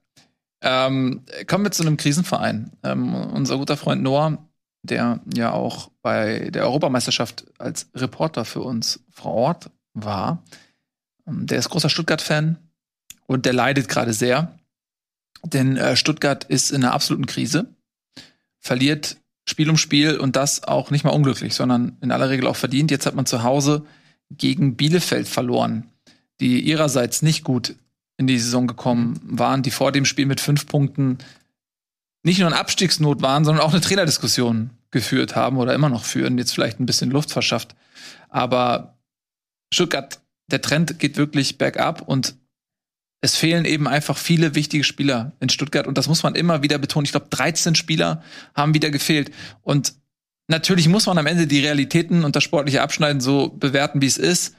Ähm, 0.62 1.24
kommen 1.46 1.64
wir 1.64 1.72
zu 1.72 1.82
einem 1.82 1.96
Krisenverein. 1.96 2.72
Ähm, 2.82 3.14
unser 3.14 3.58
guter 3.58 3.76
Freund 3.76 4.02
Noah 4.02 4.38
der 4.82 5.20
ja 5.32 5.52
auch 5.52 5.90
bei 6.02 6.50
der 6.50 6.64
Europameisterschaft 6.64 7.46
als 7.58 7.88
Reporter 7.94 8.44
für 8.44 8.60
uns 8.60 9.00
vor 9.10 9.32
Ort 9.32 9.70
war. 9.94 10.42
Ähm, 11.26 11.46
der 11.46 11.58
ist 11.58 11.70
großer 11.70 11.88
Stuttgart-Fan 11.88 12.58
und 13.26 13.46
der 13.46 13.52
leidet 13.52 13.88
gerade 13.88 14.12
sehr, 14.12 14.58
denn 15.44 15.76
äh, 15.76 15.96
Stuttgart 15.96 16.44
ist 16.44 16.70
in 16.70 16.82
einer 16.82 16.94
absoluten 16.94 17.26
Krise, 17.26 17.74
verliert 18.58 19.16
Spiel 19.48 19.70
um 19.70 19.76
Spiel 19.76 20.18
und 20.18 20.36
das 20.36 20.64
auch 20.64 20.90
nicht 20.90 21.04
mal 21.04 21.10
unglücklich, 21.10 21.54
sondern 21.54 21.96
in 22.00 22.12
aller 22.12 22.30
Regel 22.30 22.46
auch 22.46 22.56
verdient. 22.56 22.90
Jetzt 22.92 23.06
hat 23.06 23.16
man 23.16 23.26
zu 23.26 23.42
Hause 23.42 23.84
gegen 24.30 24.76
Bielefeld 24.76 25.26
verloren, 25.26 25.90
die 26.40 26.60
ihrerseits 26.60 27.22
nicht 27.22 27.42
gut 27.42 27.74
in 28.16 28.26
die 28.26 28.38
Saison 28.38 28.66
gekommen 28.66 29.20
waren, 29.22 29.62
die 29.62 29.70
vor 29.70 29.92
dem 29.92 30.04
Spiel 30.04 30.26
mit 30.26 30.40
fünf 30.40 30.66
Punkten 30.66 31.18
nicht 32.24 32.38
nur 32.38 32.48
in 32.48 32.54
Abstiegsnot 32.54 33.22
waren, 33.22 33.44
sondern 33.44 33.64
auch 33.64 33.72
eine 33.72 33.80
Trainerdiskussion 33.80 34.70
geführt 34.90 35.34
haben 35.34 35.56
oder 35.56 35.74
immer 35.74 35.88
noch 35.88 36.04
führen, 36.04 36.38
jetzt 36.38 36.52
vielleicht 36.52 36.78
ein 36.78 36.86
bisschen 36.86 37.10
Luft 37.10 37.32
verschafft. 37.32 37.74
Aber 38.28 38.96
Stuttgart, 39.72 40.20
der 40.50 40.60
Trend 40.60 40.98
geht 40.98 41.16
wirklich 41.16 41.58
bergab 41.58 42.02
und 42.02 42.36
es 43.22 43.36
fehlen 43.36 43.64
eben 43.64 43.88
einfach 43.88 44.18
viele 44.18 44.54
wichtige 44.54 44.84
Spieler 44.84 45.32
in 45.40 45.48
Stuttgart 45.48 45.86
und 45.86 45.96
das 45.96 46.08
muss 46.08 46.22
man 46.22 46.34
immer 46.34 46.62
wieder 46.62 46.78
betonen. 46.78 47.04
Ich 47.04 47.12
glaube, 47.12 47.28
13 47.30 47.74
Spieler 47.74 48.22
haben 48.54 48.74
wieder 48.74 48.90
gefehlt 48.90 49.32
und 49.62 49.94
natürlich 50.48 50.88
muss 50.88 51.06
man 51.06 51.18
am 51.18 51.26
Ende 51.26 51.46
die 51.46 51.60
Realitäten 51.60 52.24
und 52.24 52.36
das 52.36 52.44
sportliche 52.44 52.82
Abschneiden 52.82 53.20
so 53.20 53.48
bewerten, 53.48 54.02
wie 54.02 54.06
es 54.06 54.18
ist. 54.18 54.54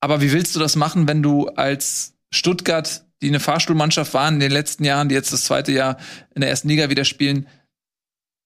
Aber 0.00 0.20
wie 0.20 0.32
willst 0.32 0.56
du 0.56 0.60
das 0.60 0.76
machen, 0.76 1.08
wenn 1.08 1.22
du 1.22 1.48
als 1.48 2.14
Stuttgart 2.32 3.04
die 3.22 3.28
eine 3.28 3.40
Fahrstuhlmannschaft 3.40 4.14
waren 4.14 4.34
in 4.34 4.40
den 4.40 4.52
letzten 4.52 4.84
Jahren, 4.84 5.08
die 5.08 5.14
jetzt 5.14 5.32
das 5.32 5.44
zweite 5.44 5.72
Jahr 5.72 5.98
in 6.34 6.40
der 6.40 6.50
ersten 6.50 6.68
Liga 6.68 6.90
wieder 6.90 7.04
spielen. 7.04 7.46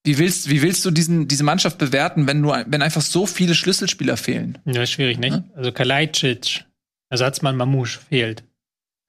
Wie 0.05 0.19
willst, 0.19 0.51
wie 0.51 0.63
willst 0.63 0.85
du 0.85 0.91
diesen, 0.91 1.29
diese 1.29 1.45
Mannschaft 1.45 1.79
bewerten, 1.79 2.27
wenn 2.27 2.41
nur, 2.41 2.65
wenn 2.67 2.83
einfach 2.83 3.01
so 3.01 3.27
viele 3.27 3.55
Schlüsselspieler 3.55 4.17
fehlen? 4.17 4.59
Ja, 4.67 4.85
schwierig, 4.85 5.19
nicht? 5.19 5.35
Ja? 5.35 5.45
Also 5.55 5.73
Kalajdzic, 5.73 6.65
Ersatzmann 7.09 7.57
Mamouche 7.57 8.01
fehlt. 8.09 8.45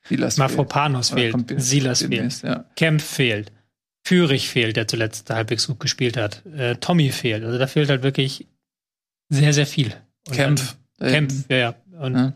Silas 0.08 0.38
Mafropanos 0.38 1.10
fehlt. 1.10 1.36
fehlt. 1.48 1.62
Silas 1.62 2.04
fehlt. 2.04 2.44
Ja. 2.44 2.66
Kempf 2.76 3.04
fehlt. 3.04 3.52
Führig 4.04 4.50
fehlt, 4.50 4.78
der 4.78 4.88
zuletzt 4.88 5.32
halbwegs 5.32 5.66
gut 5.66 5.80
gespielt 5.80 6.16
hat. 6.16 6.46
Äh, 6.46 6.76
Tommy 6.76 7.10
fehlt. 7.10 7.44
Also 7.44 7.58
da 7.58 7.66
fehlt 7.66 7.90
halt 7.90 8.04
wirklich 8.04 8.48
sehr, 9.30 9.52
sehr 9.52 9.66
viel. 9.66 9.94
Und 10.28 10.36
Kempf. 10.36 10.76
Kempf, 11.00 11.50
ja, 11.50 11.58
ja. 11.58 11.76
Und 12.00 12.14
ja 12.14 12.34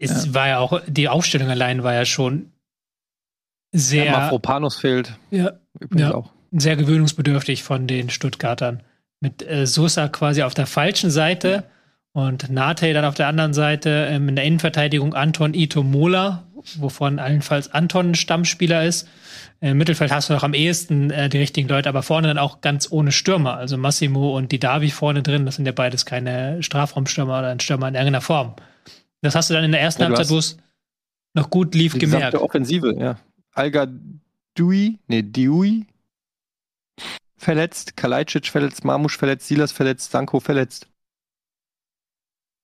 es 0.00 0.26
ja. 0.26 0.34
war 0.34 0.48
ja 0.48 0.58
auch, 0.58 0.80
die 0.86 1.08
Aufstellung 1.08 1.48
allein 1.48 1.82
war 1.82 1.94
ja 1.94 2.04
schon 2.04 2.50
sehr. 3.72 4.06
Ja, 4.06 4.12
Mafropanos 4.12 4.76
fehlt. 4.76 5.12
Ja, 5.30 5.52
ja 5.94 6.14
auch. 6.14 6.30
Sehr 6.52 6.76
gewöhnungsbedürftig 6.76 7.62
von 7.62 7.86
den 7.86 8.10
Stuttgartern. 8.10 8.82
Mit 9.20 9.46
äh, 9.46 9.66
Sosa 9.66 10.08
quasi 10.08 10.42
auf 10.42 10.54
der 10.54 10.66
falschen 10.66 11.10
Seite 11.10 11.48
ja. 11.50 11.62
und 12.12 12.50
Nate 12.50 12.92
dann 12.92 13.04
auf 13.04 13.14
der 13.14 13.28
anderen 13.28 13.52
Seite. 13.52 14.08
Ähm, 14.10 14.30
in 14.30 14.36
der 14.36 14.44
Innenverteidigung 14.44 15.14
Anton 15.14 15.54
Ito 15.54 15.82
Mola, 15.82 16.44
wovon 16.78 17.18
allenfalls 17.18 17.70
Anton 17.72 18.12
ein 18.12 18.14
Stammspieler 18.14 18.84
ist. 18.84 19.06
Im 19.60 19.76
Mittelfeld 19.76 20.10
hast 20.10 20.30
du 20.30 20.32
noch 20.32 20.42
am 20.42 20.54
ehesten 20.54 21.10
äh, 21.10 21.28
die 21.28 21.36
richtigen 21.36 21.68
Leute, 21.68 21.90
aber 21.90 22.02
vorne 22.02 22.28
dann 22.28 22.38
auch 22.38 22.62
ganz 22.62 22.90
ohne 22.90 23.12
Stürmer. 23.12 23.58
Also 23.58 23.76
Massimo 23.76 24.34
und 24.34 24.50
die 24.50 24.58
Davi 24.58 24.90
vorne 24.90 25.22
drin, 25.22 25.44
das 25.44 25.56
sind 25.56 25.66
ja 25.66 25.72
beides 25.72 26.06
keine 26.06 26.62
Strafraumstürmer 26.62 27.40
oder 27.40 27.48
ein 27.48 27.60
Stürmer 27.60 27.86
in 27.88 27.94
irgendeiner 27.94 28.22
Form. 28.22 28.54
Das 29.22 29.34
hast 29.34 29.50
du 29.50 29.54
dann 29.54 29.64
in 29.64 29.72
der 29.72 29.80
ersten 29.80 30.02
ja, 30.02 30.08
Halbzeit, 30.08 30.30
wo 30.30 30.38
es 30.38 30.56
noch 31.34 31.50
gut 31.50 31.74
lief, 31.74 31.92
die 31.94 32.00
gemerkt. 32.00 32.32
Der 32.32 32.42
Offensive, 32.42 32.94
ja. 32.98 33.18
Alga 33.52 33.86
Dui, 34.54 34.98
nee, 35.06 35.22
Diui 35.22 35.86
verletzt, 37.36 37.96
Kalajdzic 37.96 38.48
verletzt, 38.48 38.84
Marmusch 38.84 39.16
verletzt, 39.16 39.48
Silas 39.48 39.72
verletzt, 39.72 40.10
Sanko 40.10 40.40
verletzt. 40.40 40.88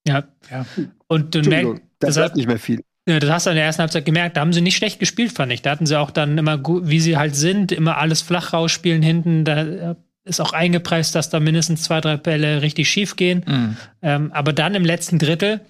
Ja, 0.07 0.25
ja. 0.51 0.67
Und 1.09 1.35
du 1.35 1.41
merkst, 1.43 1.83
das 1.99 2.15
bleibt 2.15 2.37
nicht 2.37 2.47
mehr 2.47 2.59
viel. 2.59 2.85
Ja, 3.09 3.19
das 3.21 3.31
hast 3.31 3.47
du 3.47 3.51
in 3.51 3.57
der 3.57 3.65
ersten 3.65 3.83
Halbzeit 3.83 4.05
gemerkt. 4.05 4.37
Da 4.37 4.41
haben 4.41 4.53
sie 4.53 4.61
nicht 4.61 4.77
schlecht 4.77 4.99
gespielt, 4.99 5.33
fand 5.33 5.53
ich. 5.53 5.63
Da 5.63 5.71
hatten 5.71 5.87
sie 5.87 5.99
auch 5.99 6.11
dann 6.11 6.37
immer, 6.39 6.61
wie 6.65 7.01
sie 7.01 7.17
halt 7.17 7.37
sind, 7.37 7.73
immer 7.73 7.99
alles 7.99 8.21
flach 8.21 8.53
rausspielen 8.53 9.03
hinten. 9.03 9.45
Da 9.45 9.97
ist 10.25 10.41
auch 10.41 10.53
eingepreist, 10.53 11.15
dass 11.15 11.31
da 11.31 11.39
mindestens 11.39 11.85
zwei, 11.85 12.01
drei 12.01 12.17
Bälle 12.17 12.63
richtig 12.63 12.91
schief 12.91 13.15
gehen. 13.15 13.45
Mhm. 13.47 13.77
Ähm, 14.03 14.33
aber 14.33 14.53
dann 14.53 14.75
im 14.75 14.85
letzten 14.85 15.19
Drittel 15.19 15.61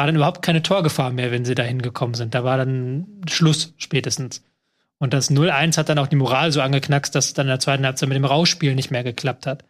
war 0.00 0.06
dann 0.06 0.16
überhaupt 0.16 0.40
keine 0.40 0.62
Torgefahr 0.62 1.10
mehr, 1.10 1.30
wenn 1.30 1.44
sie 1.44 1.54
da 1.54 1.62
hingekommen 1.62 2.14
sind. 2.14 2.34
Da 2.34 2.42
war 2.42 2.56
dann 2.56 3.06
Schluss 3.28 3.74
spätestens. 3.76 4.42
Und 4.96 5.12
das 5.12 5.30
0-1 5.30 5.76
hat 5.76 5.90
dann 5.90 5.98
auch 5.98 6.06
die 6.06 6.16
Moral 6.16 6.52
so 6.52 6.62
angeknackst, 6.62 7.14
dass 7.14 7.26
es 7.26 7.34
dann 7.34 7.48
in 7.48 7.50
der 7.50 7.60
zweiten 7.60 7.84
Halbzeit 7.84 8.08
mit 8.08 8.16
dem 8.16 8.24
Rausspiel 8.24 8.74
nicht 8.74 8.90
mehr 8.90 9.04
geklappt 9.04 9.46
hat. 9.46 9.62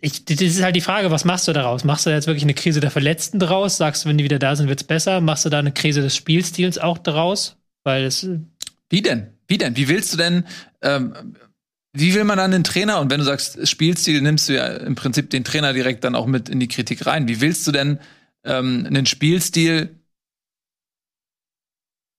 Ich, 0.00 0.24
das 0.24 0.40
ist 0.40 0.64
halt 0.64 0.74
die 0.74 0.80
Frage, 0.80 1.12
was 1.12 1.24
machst 1.24 1.46
du 1.46 1.52
daraus? 1.52 1.84
Machst 1.84 2.06
du 2.06 2.10
da 2.10 2.16
jetzt 2.16 2.26
wirklich 2.26 2.42
eine 2.42 2.54
Krise 2.54 2.80
der 2.80 2.90
Verletzten 2.90 3.38
draus? 3.38 3.76
Sagst 3.76 4.04
du, 4.04 4.08
wenn 4.08 4.18
die 4.18 4.24
wieder 4.24 4.40
da 4.40 4.56
sind, 4.56 4.66
wird's 4.66 4.82
besser? 4.82 5.20
Machst 5.20 5.44
du 5.44 5.48
da 5.48 5.60
eine 5.60 5.70
Krise 5.70 6.02
des 6.02 6.16
Spielstils 6.16 6.76
auch 6.76 6.98
daraus? 6.98 7.58
Weil 7.84 8.02
es. 8.02 8.28
Wie 8.90 9.00
denn? 9.00 9.28
Wie 9.46 9.58
denn? 9.58 9.76
Wie 9.76 9.86
willst 9.86 10.12
du 10.12 10.16
denn, 10.16 10.42
ähm, 10.82 11.36
wie 11.92 12.14
will 12.14 12.24
man 12.24 12.38
dann 12.38 12.50
den 12.50 12.64
Trainer, 12.64 12.98
und 12.98 13.12
wenn 13.12 13.20
du 13.20 13.24
sagst 13.24 13.68
Spielstil, 13.68 14.22
nimmst 14.22 14.48
du 14.48 14.56
ja 14.56 14.66
im 14.66 14.96
Prinzip 14.96 15.30
den 15.30 15.44
Trainer 15.44 15.72
direkt 15.72 16.02
dann 16.02 16.16
auch 16.16 16.26
mit 16.26 16.48
in 16.48 16.58
die 16.58 16.66
Kritik 16.66 17.06
rein. 17.06 17.28
Wie 17.28 17.40
willst 17.40 17.64
du 17.68 17.70
denn 17.70 18.00
ähm, 18.46 18.84
einen 18.86 19.06
Spielstil 19.06 20.00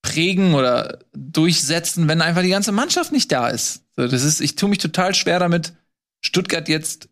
prägen 0.02 0.54
oder 0.54 1.00
durchsetzen, 1.14 2.08
wenn 2.08 2.22
einfach 2.22 2.42
die 2.42 2.50
ganze 2.50 2.72
Mannschaft 2.72 3.12
nicht 3.12 3.32
da 3.32 3.50
ist. 3.50 3.84
So, 3.96 4.08
das 4.08 4.24
ist, 4.24 4.40
ich 4.40 4.56
tue 4.56 4.70
mich 4.70 4.80
total 4.80 5.14
schwer 5.14 5.40
damit, 5.40 5.74
Stuttgart 6.22 6.70
jetzt 6.70 7.10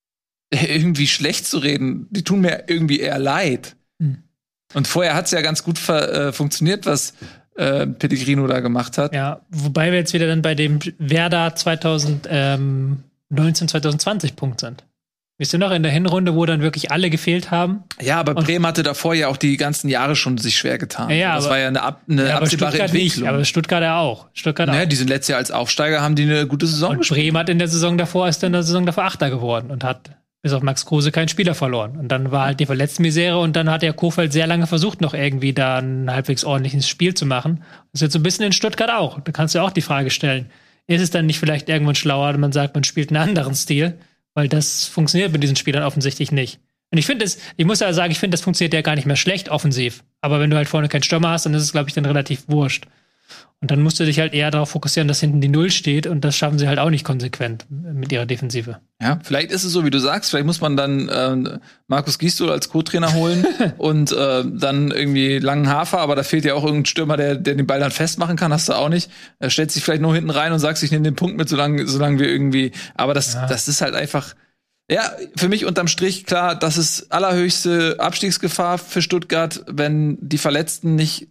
irgendwie 0.50 1.06
schlecht 1.06 1.46
zu 1.46 1.58
reden. 1.58 2.06
Die 2.10 2.24
tun 2.24 2.40
mir 2.40 2.64
irgendwie 2.68 3.00
eher 3.00 3.18
leid. 3.18 3.76
Hm. 4.00 4.22
Und 4.74 4.86
vorher 4.86 5.14
hat 5.14 5.26
es 5.26 5.30
ja 5.32 5.40
ganz 5.40 5.62
gut 5.62 5.88
äh, 5.88 6.32
funktioniert, 6.32 6.86
was 6.86 7.14
äh, 7.56 7.86
Pellegrino 7.86 8.46
da 8.46 8.60
gemacht 8.60 8.98
hat. 8.98 9.14
Ja, 9.14 9.42
wobei 9.50 9.90
wir 9.90 9.98
jetzt 9.98 10.12
wieder 10.12 10.26
dann 10.26 10.42
bei 10.42 10.54
dem 10.54 10.78
Werder 10.98 11.54
2000 11.54 12.26
ähm, 12.28 13.02
2019, 13.28 13.68
2020 13.68 14.36
Punkt 14.36 14.60
sind. 14.60 14.84
Wisst 15.38 15.52
ihr 15.52 15.58
noch, 15.58 15.70
in 15.70 15.82
der 15.82 15.92
Hinrunde, 15.92 16.34
wo 16.34 16.46
dann 16.46 16.62
wirklich 16.62 16.90
alle 16.90 17.10
gefehlt 17.10 17.50
haben? 17.50 17.84
Ja, 18.00 18.18
aber 18.20 18.34
Und- 18.36 18.44
Bremen 18.46 18.66
hatte 18.66 18.82
davor 18.82 19.14
ja 19.14 19.28
auch 19.28 19.36
die 19.36 19.58
ganzen 19.58 19.88
Jahre 19.90 20.16
schon 20.16 20.38
sich 20.38 20.56
schwer 20.56 20.78
getan. 20.78 21.10
Ja, 21.10 21.16
ja, 21.16 21.34
das 21.34 21.44
aber- 21.44 21.52
war 21.54 21.58
ja 21.60 21.68
eine, 21.68 21.82
ab, 21.82 22.00
eine 22.08 22.28
Ja, 22.28 22.38
absehbare 22.38 22.70
Stuttgart 22.72 22.92
nicht, 22.94 23.02
Entwicklung. 23.12 23.28
aber 23.28 23.44
Stuttgart 23.44 23.82
ja 23.82 23.98
auch. 23.98 24.28
Stuttgart 24.32 24.66
naja, 24.68 24.84
auch. 24.84 24.88
die 24.88 24.96
sind 24.96 25.08
letztes 25.08 25.28
Jahr 25.28 25.38
als 25.38 25.50
Aufsteiger, 25.50 26.00
haben 26.00 26.14
die 26.14 26.22
eine 26.22 26.46
gute 26.46 26.66
Saison 26.66 26.92
Und 26.92 26.98
gespielt. 27.00 27.20
Bremen 27.20 27.36
hat 27.38 27.48
in 27.50 27.58
der 27.58 27.68
Saison 27.68 27.98
davor, 27.98 28.28
ist 28.28 28.42
in 28.44 28.52
der 28.52 28.62
Saison 28.62 28.86
davor 28.86 29.04
Achter 29.04 29.28
geworden 29.28 29.70
und 29.70 29.84
hat 29.84 30.10
bis 30.40 30.52
auf 30.54 30.62
Max 30.62 30.86
Kruse 30.86 31.12
keinen 31.12 31.28
Spieler 31.28 31.54
verloren. 31.54 31.96
Und 31.98 32.08
dann 32.08 32.30
war 32.30 32.46
halt 32.46 32.60
die 32.60 32.66
Verletztenmisere 32.66 33.38
und 33.38 33.56
dann 33.56 33.68
hat 33.68 33.82
der 33.82 33.92
Kofeld 33.92 34.32
sehr 34.32 34.46
lange 34.46 34.66
versucht, 34.66 35.00
noch 35.02 35.12
irgendwie 35.12 35.52
da 35.52 35.78
ein 35.78 36.08
halbwegs 36.10 36.44
ordentliches 36.44 36.88
Spiel 36.88 37.12
zu 37.14 37.26
machen. 37.26 37.62
Das 37.92 37.98
ist 37.98 38.02
jetzt 38.02 38.12
so 38.14 38.20
ein 38.20 38.22
bisschen 38.22 38.44
in 38.46 38.52
Stuttgart 38.52 38.90
auch. 38.90 39.20
Da 39.20 39.32
kannst 39.32 39.54
du 39.54 39.60
auch 39.60 39.70
die 39.72 39.82
Frage 39.82 40.08
stellen, 40.10 40.46
ist 40.86 41.02
es 41.02 41.10
dann 41.10 41.26
nicht 41.26 41.40
vielleicht 41.40 41.68
irgendwann 41.68 41.96
schlauer, 41.96 42.32
wenn 42.32 42.40
man 42.40 42.52
sagt, 42.52 42.74
man 42.74 42.84
spielt 42.84 43.10
einen 43.10 43.28
anderen 43.28 43.54
Stil? 43.54 43.98
Weil 44.36 44.48
das 44.48 44.84
funktioniert 44.84 45.32
mit 45.32 45.42
diesen 45.42 45.56
Spielern 45.56 45.82
offensichtlich 45.82 46.30
nicht. 46.30 46.60
Und 46.92 46.98
ich 46.98 47.06
finde 47.06 47.24
es, 47.24 47.38
ich 47.56 47.64
muss 47.64 47.80
ja 47.80 47.92
sagen, 47.94 48.12
ich 48.12 48.18
finde, 48.18 48.34
das 48.34 48.42
funktioniert 48.42 48.74
ja 48.74 48.82
gar 48.82 48.94
nicht 48.94 49.06
mehr 49.06 49.16
schlecht 49.16 49.48
offensiv. 49.48 50.04
Aber 50.20 50.40
wenn 50.40 50.50
du 50.50 50.56
halt 50.56 50.68
vorne 50.68 50.88
keinen 50.88 51.02
Stürmer 51.02 51.30
hast, 51.30 51.46
dann 51.46 51.54
ist 51.54 51.62
es, 51.62 51.72
glaube 51.72 51.88
ich, 51.88 51.94
dann 51.94 52.04
relativ 52.04 52.44
wurscht. 52.46 52.86
Und 53.62 53.70
dann 53.70 53.82
musst 53.82 53.98
du 53.98 54.04
dich 54.04 54.18
halt 54.20 54.34
eher 54.34 54.50
darauf 54.50 54.68
fokussieren, 54.70 55.08
dass 55.08 55.20
hinten 55.20 55.40
die 55.40 55.48
Null 55.48 55.70
steht 55.70 56.06
und 56.06 56.24
das 56.26 56.36
schaffen 56.36 56.58
sie 56.58 56.68
halt 56.68 56.78
auch 56.78 56.90
nicht 56.90 57.04
konsequent 57.04 57.64
mit 57.70 58.12
ihrer 58.12 58.26
Defensive. 58.26 58.80
Ja, 59.00 59.18
vielleicht 59.22 59.50
ist 59.50 59.64
es 59.64 59.72
so, 59.72 59.82
wie 59.84 59.90
du 59.90 59.98
sagst. 59.98 60.28
Vielleicht 60.30 60.44
muss 60.44 60.60
man 60.60 60.76
dann 60.76 61.08
äh, 61.08 61.58
Markus 61.88 62.18
Gisdol 62.18 62.50
als 62.50 62.68
Co-Trainer 62.68 63.14
holen 63.14 63.46
und 63.78 64.12
äh, 64.12 64.44
dann 64.46 64.90
irgendwie 64.90 65.38
langen 65.38 65.68
Hafer, 65.70 66.00
aber 66.00 66.14
da 66.16 66.22
fehlt 66.22 66.44
ja 66.44 66.52
auch 66.52 66.64
irgendein 66.64 66.84
Stürmer, 66.84 67.16
der, 67.16 67.34
der 67.34 67.54
den 67.54 67.66
Ball 67.66 67.80
dann 67.80 67.90
festmachen 67.90 68.36
kann. 68.36 68.52
Hast 68.52 68.68
du 68.68 68.74
auch 68.74 68.90
nicht. 68.90 69.10
Er 69.38 69.48
stellt 69.48 69.72
sich 69.72 69.82
vielleicht 69.82 70.02
nur 70.02 70.14
hinten 70.14 70.30
rein 70.30 70.52
und 70.52 70.58
sagt, 70.58 70.82
ich 70.82 70.90
nehme 70.90 71.04
den 71.04 71.16
Punkt 71.16 71.38
mit, 71.38 71.48
solange, 71.48 71.86
solange 71.88 72.18
wir 72.18 72.28
irgendwie. 72.28 72.72
Aber 72.94 73.14
das, 73.14 73.34
Ja. 73.34 73.46
das 73.46 73.68
ist 73.68 73.80
halt 73.80 73.94
einfach. 73.94 74.34
Ja, 74.88 75.10
für 75.36 75.48
mich 75.48 75.64
unterm 75.64 75.88
Strich 75.88 76.26
klar, 76.26 76.54
das 76.56 76.76
ist 76.76 77.10
allerhöchste 77.10 77.96
Abstiegsgefahr 77.98 78.78
für 78.78 79.02
Stuttgart, 79.02 79.64
wenn 79.66 80.16
die 80.20 80.38
Verletzten 80.38 80.94
nicht 80.94 81.28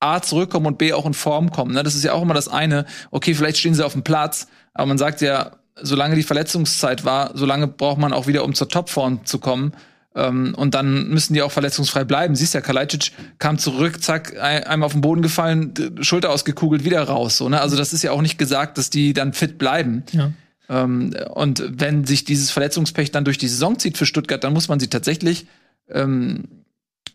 A 0.00 0.20
zurückkommen 0.20 0.66
und 0.66 0.78
B 0.78 0.92
auch 0.92 1.06
in 1.06 1.14
Form 1.14 1.50
kommen. 1.50 1.74
Ne? 1.74 1.82
Das 1.82 1.94
ist 1.94 2.04
ja 2.04 2.12
auch 2.12 2.22
immer 2.22 2.34
das 2.34 2.48
eine. 2.48 2.84
Okay, 3.10 3.34
vielleicht 3.34 3.58
stehen 3.58 3.74
sie 3.74 3.84
auf 3.84 3.92
dem 3.92 4.02
Platz, 4.02 4.46
aber 4.74 4.86
man 4.86 4.98
sagt 4.98 5.20
ja, 5.20 5.52
solange 5.80 6.16
die 6.16 6.22
Verletzungszeit 6.22 7.04
war, 7.04 7.32
solange 7.34 7.66
braucht 7.66 7.98
man 7.98 8.12
auch 8.12 8.26
wieder, 8.26 8.44
um 8.44 8.54
zur 8.54 8.68
Topform 8.68 9.24
zu 9.24 9.38
kommen. 9.38 9.72
Ähm, 10.14 10.54
und 10.56 10.74
dann 10.74 11.08
müssen 11.08 11.34
die 11.34 11.42
auch 11.42 11.52
verletzungsfrei 11.52 12.04
bleiben. 12.04 12.34
Siehst 12.34 12.54
ja, 12.54 12.60
Kalajdzic 12.60 13.12
kam 13.38 13.58
zurück, 13.58 14.02
zack, 14.02 14.38
ein, 14.40 14.64
einmal 14.64 14.86
auf 14.86 14.92
den 14.92 15.02
Boden 15.02 15.22
gefallen, 15.22 15.74
Schulter 16.00 16.30
ausgekugelt, 16.30 16.84
wieder 16.84 17.02
raus. 17.02 17.36
So, 17.36 17.48
ne? 17.48 17.60
Also 17.60 17.76
das 17.76 17.92
ist 17.92 18.02
ja 18.02 18.12
auch 18.12 18.22
nicht 18.22 18.38
gesagt, 18.38 18.78
dass 18.78 18.90
die 18.90 19.12
dann 19.12 19.34
fit 19.34 19.58
bleiben. 19.58 20.04
Ja. 20.12 20.32
Ähm, 20.68 21.14
und 21.34 21.62
wenn 21.68 22.04
sich 22.04 22.24
dieses 22.24 22.50
Verletzungspech 22.50 23.12
dann 23.12 23.24
durch 23.24 23.38
die 23.38 23.48
Saison 23.48 23.78
zieht 23.78 23.98
für 23.98 24.06
Stuttgart, 24.06 24.42
dann 24.42 24.54
muss 24.54 24.68
man 24.68 24.80
sie 24.80 24.88
tatsächlich 24.88 25.46
ähm, 25.90 26.44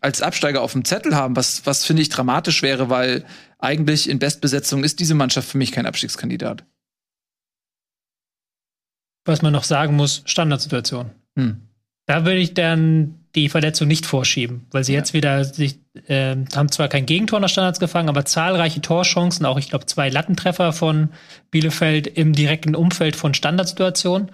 als 0.02 0.20
Absteiger 0.20 0.60
auf 0.60 0.72
dem 0.72 0.84
Zettel 0.84 1.14
haben, 1.14 1.36
was, 1.36 1.64
was 1.64 1.84
finde 1.84 2.02
ich 2.02 2.08
dramatisch 2.08 2.62
wäre, 2.62 2.90
weil 2.90 3.24
eigentlich 3.58 4.10
in 4.10 4.18
Bestbesetzung 4.18 4.84
ist 4.84 5.00
diese 5.00 5.14
Mannschaft 5.14 5.48
für 5.48 5.58
mich 5.58 5.72
kein 5.72 5.86
Abstiegskandidat. 5.86 6.64
Was 9.24 9.40
man 9.42 9.52
noch 9.52 9.64
sagen 9.64 9.94
muss, 9.94 10.22
Standardsituation. 10.26 11.12
Hm. 11.36 11.68
Da 12.06 12.24
würde 12.24 12.40
ich 12.40 12.54
dann 12.54 13.21
die 13.34 13.48
Verletzung 13.48 13.88
nicht 13.88 14.04
vorschieben, 14.04 14.66
weil 14.72 14.84
sie 14.84 14.92
Ja. 14.92 14.98
jetzt 14.98 15.14
wieder 15.14 15.42
sich, 15.44 15.78
ähm, 16.08 16.44
haben 16.54 16.70
zwar 16.70 16.88
kein 16.88 17.06
Gegentor 17.06 17.40
nach 17.40 17.48
Standards 17.48 17.80
gefangen, 17.80 18.08
aber 18.10 18.24
zahlreiche 18.26 18.80
Torchancen, 18.82 19.46
auch 19.46 19.58
ich 19.58 19.70
glaube 19.70 19.86
zwei 19.86 20.10
Lattentreffer 20.10 20.72
von 20.74 21.08
Bielefeld 21.50 22.06
im 22.06 22.34
direkten 22.34 22.74
Umfeld 22.74 23.16
von 23.16 23.32
Standardsituationen. 23.32 24.30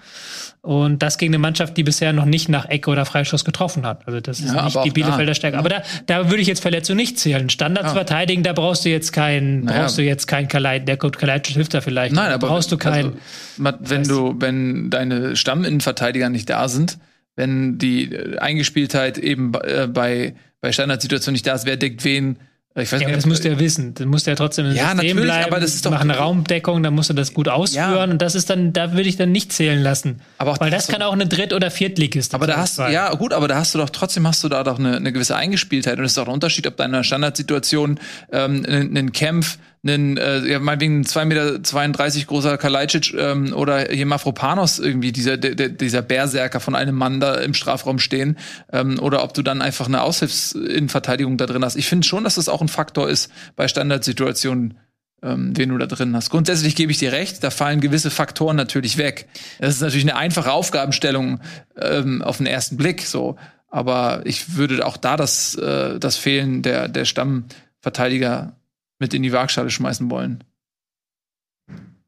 Und 0.61 1.01
das 1.01 1.17
gegen 1.17 1.33
eine 1.33 1.39
Mannschaft, 1.39 1.77
die 1.77 1.83
bisher 1.83 2.11
noch 2.11 2.25
nicht 2.25 2.49
nach 2.49 2.65
Ecke 2.65 2.89
oder 2.91 3.05
Freischuss 3.05 3.45
getroffen 3.45 3.85
hat. 3.85 4.05
Also 4.05 4.19
das 4.19 4.41
ist 4.41 4.53
Ja, 4.53 4.65
nicht 4.65 4.77
die 4.83 4.89
Bielefelder 4.91 5.27
da, 5.27 5.33
Stärke. 5.33 5.57
Aber 5.57 5.69
da, 5.69 5.81
da 6.05 6.29
würde 6.29 6.41
ich 6.41 6.47
jetzt 6.49 6.59
Verletzung 6.59 6.97
nicht 6.97 7.17
zählen. 7.17 7.49
Standards 7.49 7.89
Ja. 7.89 7.93
verteidigen, 7.93 8.43
da 8.43 8.51
brauchst 8.51 8.83
du 8.83 8.89
jetzt 8.89 9.13
keinen, 9.13 9.63
Naja. 9.63 9.83
brauchst 9.83 9.97
du 9.97 10.01
jetzt 10.01 10.27
keinen 10.27 10.49
Kaleit, 10.49 10.85
der 10.89 10.97
Code 10.97 11.17
hilft 11.47 11.73
da 11.73 11.79
vielleicht. 11.79 12.13
Nein, 12.13 12.27
Da 12.29 12.35
aber 12.35 12.47
brauchst 12.49 12.73
du 12.73 12.77
keinen. 12.77 13.17
Also, 13.63 13.77
wenn 13.79 14.03
du, 14.03 14.35
wenn 14.39 14.89
deine 14.89 15.37
Stamminnenverteidiger 15.37 16.29
nicht 16.29 16.49
da 16.49 16.67
sind, 16.67 16.97
wenn 17.35 17.77
die 17.77 18.13
äh, 18.13 18.37
Eingespieltheit 18.39 19.17
eben 19.17 19.53
äh, 19.55 19.87
bei 19.87 20.35
bei 20.61 20.73
Standardsituationen 20.73 21.33
nicht 21.35 21.47
da 21.47 21.53
ist, 21.53 21.65
wer 21.65 21.77
deckt 21.77 22.03
wen? 22.03 22.37
Ich 22.75 22.91
weiß 22.91 23.01
Ja, 23.01 23.07
nicht, 23.07 23.17
das 23.17 23.25
musst 23.25 23.43
du 23.45 23.49
ja 23.49 23.59
wissen. 23.59 23.93
Du 23.93 24.05
musst 24.05 24.27
ja 24.27 24.35
trotzdem 24.35 24.65
im 24.67 24.73
Ja, 24.73 24.91
System 24.91 24.97
natürlich, 24.97 25.23
bleiben, 25.23 25.45
aber 25.51 25.59
das 25.59 25.73
ist 25.73 25.85
doch- 25.85 25.91
mach 25.91 26.01
eine 26.01 26.17
Raumdeckung, 26.17 26.83
dann 26.83 26.93
musst 26.93 27.09
du 27.09 27.13
das 27.13 27.33
gut 27.33 27.47
ausführen 27.49 27.95
Ja. 27.95 28.03
und 28.03 28.21
das 28.21 28.35
ist 28.35 28.49
dann, 28.49 28.73
da 28.73 28.91
würde 28.93 29.09
ich 29.09 29.17
dann 29.17 29.31
nicht 29.31 29.51
zählen 29.51 29.81
lassen. 29.81 30.21
Aber 30.37 30.51
auch 30.51 30.59
Weil 30.59 30.69
da 30.69 30.77
das 30.77 30.85
du- 30.87 30.93
kann 30.93 31.01
auch 31.01 31.11
eine 31.13 31.27
Dritt- 31.27 31.51
oder 31.53 31.71
Viertligist 31.71 32.35
Aber 32.35 32.45
da 32.45 32.57
hast 32.57 32.77
du, 32.77 32.83
ja 32.83 33.13
gut, 33.15 33.33
aber 33.33 33.47
da 33.47 33.55
hast 33.55 33.73
du 33.73 33.79
doch 33.79 33.89
trotzdem 33.89 34.27
hast 34.27 34.43
du 34.43 34.49
da 34.49 34.63
doch 34.63 34.79
eine, 34.79 34.97
eine 34.97 35.11
gewisse 35.11 35.35
Eingespieltheit 35.35 35.97
und 35.97 36.05
es 36.05 36.11
ist 36.11 36.17
doch 36.17 36.27
ein 36.27 36.33
Unterschied, 36.33 36.67
ob 36.67 36.77
deine 36.77 37.03
Standardsituation 37.03 37.99
ähm, 38.31 38.63
einen, 38.67 38.95
einen 38.97 39.11
Kämpf, 39.13 39.57
einen, 39.83 40.17
äh, 40.17 40.45
ja, 40.45 40.59
meinetwegen 40.59 41.01
ein 41.01 41.05
2,32 41.05 41.25
Meter 41.25 42.25
großer 42.25 42.57
Kalajdzic 42.57 43.13
ähm, 43.13 43.53
oder 43.53 43.85
hier 43.89 44.05
Mafropanos 44.05 44.79
irgendwie, 44.79 45.11
dieser, 45.11 45.37
der, 45.37 45.55
der, 45.55 45.69
dieser 45.69 46.01
Berserker 46.01 46.59
von 46.59 46.75
einem 46.75 46.95
Mann 46.95 47.19
da 47.19 47.35
im 47.35 47.53
Strafraum 47.53 47.99
stehen, 47.99 48.37
ähm, 48.73 48.99
oder 48.99 49.23
ob 49.23 49.33
du 49.33 49.41
dann 49.41 49.61
einfach 49.61 49.87
eine 49.87 50.01
Aushilfsinnenverteidigung 50.01 51.37
da 51.37 51.45
drin 51.45 51.63
hast. 51.63 51.77
Ich 51.77 51.87
finde 51.87 52.05
schon, 52.05 52.23
dass 52.25 52.35
das 52.35 52.49
auch 52.49 52.61
ein 52.61 52.67
Faktor 52.67 53.09
ist 53.09 53.31
bei 53.55 53.67
Standardsituationen, 53.67 54.77
ähm, 55.23 55.53
wen 55.55 55.69
du 55.69 55.77
da 55.77 55.85
drin 55.85 56.15
hast. 56.15 56.29
Grundsätzlich 56.29 56.75
gebe 56.75 56.91
ich 56.91 56.97
dir 56.97 57.13
recht, 57.13 57.41
da 57.43 57.49
fallen 57.49 57.79
gewisse 57.79 58.11
Faktoren 58.11 58.57
natürlich 58.57 58.97
weg. 58.97 59.27
Das 59.59 59.75
ist 59.75 59.81
natürlich 59.81 60.05
eine 60.05 60.17
einfache 60.17 60.51
Aufgabenstellung 60.51 61.39
ähm, 61.77 62.21
auf 62.21 62.37
den 62.37 62.47
ersten 62.47 62.75
Blick 62.75 63.03
so. 63.03 63.37
Aber 63.71 64.21
ich 64.25 64.55
würde 64.55 64.85
auch 64.85 64.97
da 64.97 65.15
das, 65.15 65.55
äh, 65.55 65.99
das 65.99 66.17
Fehlen 66.17 66.63
der, 66.63 66.87
der 66.87 67.05
Stammverteidiger 67.05 68.58
mit 68.99 69.13
in 69.13 69.23
die 69.23 69.31
Waagschale 69.33 69.69
schmeißen 69.69 70.09
wollen. 70.11 70.43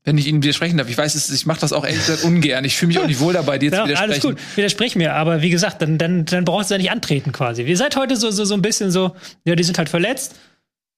Wenn 0.04 0.18
ich 0.18 0.26
Ihnen 0.28 0.42
widersprechen 0.42 0.78
darf. 0.78 0.90
Ich 0.90 0.98
weiß, 0.98 1.14
es- 1.14 1.30
ich 1.30 1.46
mache 1.46 1.60
das 1.62 1.74
auch 1.74 1.84
ehrlich 1.86 2.00
gesagt 2.06 2.24
ungern. 2.24 2.66
Ich 2.66 2.76
fühle 2.76 2.88
mich 2.88 3.00
auch 3.00 3.06
nicht 3.06 3.20
wohl 3.20 3.34
dabei, 3.34 3.60
dir 3.60 3.72
zu 3.72 3.78
Ja, 3.78 3.86
widersprechen. 3.86 4.12
alles 4.12 4.24
gut. 4.24 4.38
Widersprich 4.58 4.96
mir, 4.96 5.14
aber 5.14 5.42
wie 5.44 5.52
gesagt, 5.52 5.82
dann, 5.82 6.00
dann, 6.00 6.26
dann 6.26 6.44
brauchst 6.44 6.72
du 6.72 6.74
ja 6.74 6.78
nicht 6.80 6.90
antreten 6.92 7.32
quasi. 7.32 7.62
Ihr 7.62 7.78
seid 7.78 7.96
heute 7.96 8.16
so, 8.16 8.32
so, 8.32 8.44
so 8.44 8.56
ein 8.56 8.64
bisschen 8.64 8.90
so, 8.90 9.16
ja, 9.46 9.56
die 9.56 9.64
sind 9.64 9.78
halt 9.78 9.90
verletzt, 9.90 10.36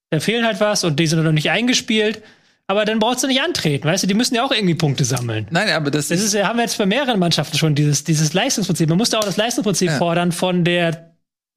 da 0.09 0.21
fehlen 0.21 0.45
halt 0.45 0.61
was 0.61 0.85
und 0.85 0.99
die 0.99 1.07
sind 1.07 1.21
noch 1.21 1.31
nicht 1.33 1.49
eingespielt. 1.51 2.23
Aber 2.65 2.85
dann 2.85 2.99
brauchst 2.99 3.21
du 3.21 3.27
nicht 3.27 3.41
antreten, 3.41 3.85
weißt 3.89 4.03
du? 4.03 4.07
Die 4.07 4.13
müssen 4.13 4.35
ja 4.35 4.45
auch 4.45 4.51
irgendwie 4.53 4.73
Punkte 4.75 5.03
sammeln. 5.03 5.47
Nein, 5.51 5.69
aber 5.71 5.91
das, 5.91 6.07
Das 6.07 6.21
ist, 6.21 6.33
haben 6.41 6.55
wir 6.57 6.63
jetzt 6.63 6.77
bei 6.77 6.85
mehreren 6.85 7.19
Mannschaften 7.19 7.57
schon, 7.57 7.75
dieses, 7.75 8.05
dieses 8.05 8.31
Leistungsprinzip. 8.31 8.87
Man 8.87 8.97
muss 8.97 9.09
da 9.09 9.19
auch 9.19 9.25
das 9.25 9.35
Leistungsprinzip 9.35 9.89
Ja. 9.89 9.97
fordern 9.97 10.31
von 10.31 10.63
der 10.63 11.12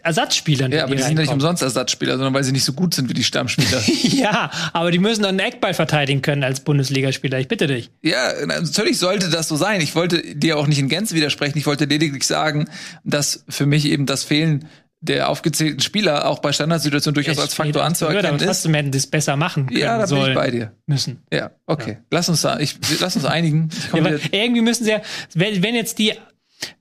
Ersatzspielern. 0.07 0.73
ja, 0.73 0.85
aber 0.85 0.95
die 0.97 1.03
sind 1.03 1.17
ja 1.17 1.23
nicht 1.23 1.33
umsonst 1.33 1.63
Ersatzspieler, 1.63 2.13
sondern 2.17 2.33
weil 2.33 2.45
sie 2.45 2.53
nicht 2.53 2.65
so 2.65 2.73
gut 2.73 2.95
sind 2.95 3.09
wie 3.11 3.15
die 3.15 3.25
Stammspieler. 3.25 3.83
Ja, 4.17 4.51
aber 4.73 4.91
die 4.91 4.99
müssen 4.99 5.23
dann 5.23 5.39
einen 5.41 5.53
Eckball 5.53 5.75
verteidigen 5.75 6.23
können 6.23 6.43
als 6.45 6.61
Bundesligaspieler. 6.61 7.39
Ich 7.39 7.49
bitte 7.49 7.67
dich. 7.67 7.91
Ja, 8.03 8.33
natürlich 8.47 8.99
sollte 8.99 9.29
das 9.29 9.49
so 9.49 9.57
sein. 9.57 9.81
Ich 9.81 9.95
wollte 9.95 10.23
dir 10.35 10.57
auch 10.57 10.67
nicht 10.67 10.79
in 10.79 10.89
Gänze 10.89 11.15
widersprechen. 11.15 11.59
Ich 11.59 11.67
wollte 11.67 11.85
lediglich 11.85 12.25
sagen, 12.27 12.69
dass 13.05 13.45
für 13.49 13.67
mich 13.67 13.85
eben 13.87 14.07
das 14.07 14.25
Fehlen 14.25 14.67
der 15.01 15.29
aufgezählten 15.29 15.81
Spieler 15.81 16.27
auch 16.27 16.39
bei 16.39 16.53
Standardsituationen 16.53 17.15
durchaus 17.15 17.39
als 17.39 17.55
Faktor 17.55 17.83
Ja, 17.83 17.87
anzuerkennen 17.87 18.27
aber 18.27 18.37
ist. 18.37 18.45
trotzdem 18.47 18.75
hätten 18.75 18.91
die 18.93 18.99
es 18.99 19.07
besser 19.07 19.37
machen 19.37 19.67
können 19.67 19.79
Ja, 19.79 19.99
da 19.99 20.07
bin 20.07 20.19
ich 20.27 20.35
bei 20.35 20.51
dir. 20.51 20.73
müssen. 20.87 21.23
Ja, 21.33 21.51
okay. 21.67 21.99
Lass 22.11 22.29
uns 22.29 22.41
da, 22.43 22.59
ich, 22.59 22.77
lass 23.01 23.15
uns 23.15 23.25
einigen. 23.27 23.69
Ich 23.71 23.93
Ja, 23.93 24.11
irgendwie 24.33 24.63
müssen 24.63 24.85
sie 24.85 24.91
ja, 24.93 25.03
wenn, 25.35 25.63
wenn 25.63 25.75
jetzt 25.75 25.99
die, 25.99 26.15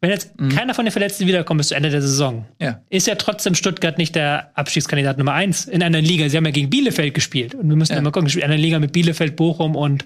wenn 0.01 0.09
jetzt 0.09 0.31
keiner 0.55 0.73
von 0.73 0.85
den 0.85 0.91
Verletzten 0.91 1.27
wiederkommt 1.27 1.57
bis 1.59 1.67
zu 1.69 1.75
Ende 1.75 1.89
der 1.89 2.01
Saison, 2.01 2.45
Mhm. 2.59 2.65
Ja. 2.65 2.81
ist 2.89 3.07
ja 3.07 3.15
trotzdem 3.15 3.55
Stuttgart 3.55 3.97
nicht 3.97 4.15
der 4.15 4.51
Abstiegskandidat 4.57 5.17
Nummer 5.17 5.33
eins 5.33 5.65
in 5.65 5.83
einer 5.83 6.01
Liga. 6.01 6.27
Sie 6.29 6.37
haben 6.37 6.45
ja 6.45 6.51
gegen 6.51 6.69
Bielefeld 6.69 7.13
gespielt. 7.13 7.53
Und 7.55 7.69
wir 7.69 7.75
müssen 7.75 7.91
ja, 7.93 7.97
Ja. 7.97 8.01
mal 8.03 8.11
gucken, 8.11 8.29
in 8.29 8.43
einer 8.43 8.57
Liga 8.57 8.79
mit 8.79 8.91
Bielefeld, 8.93 9.35
Bochum 9.35 9.75
und 9.75 10.05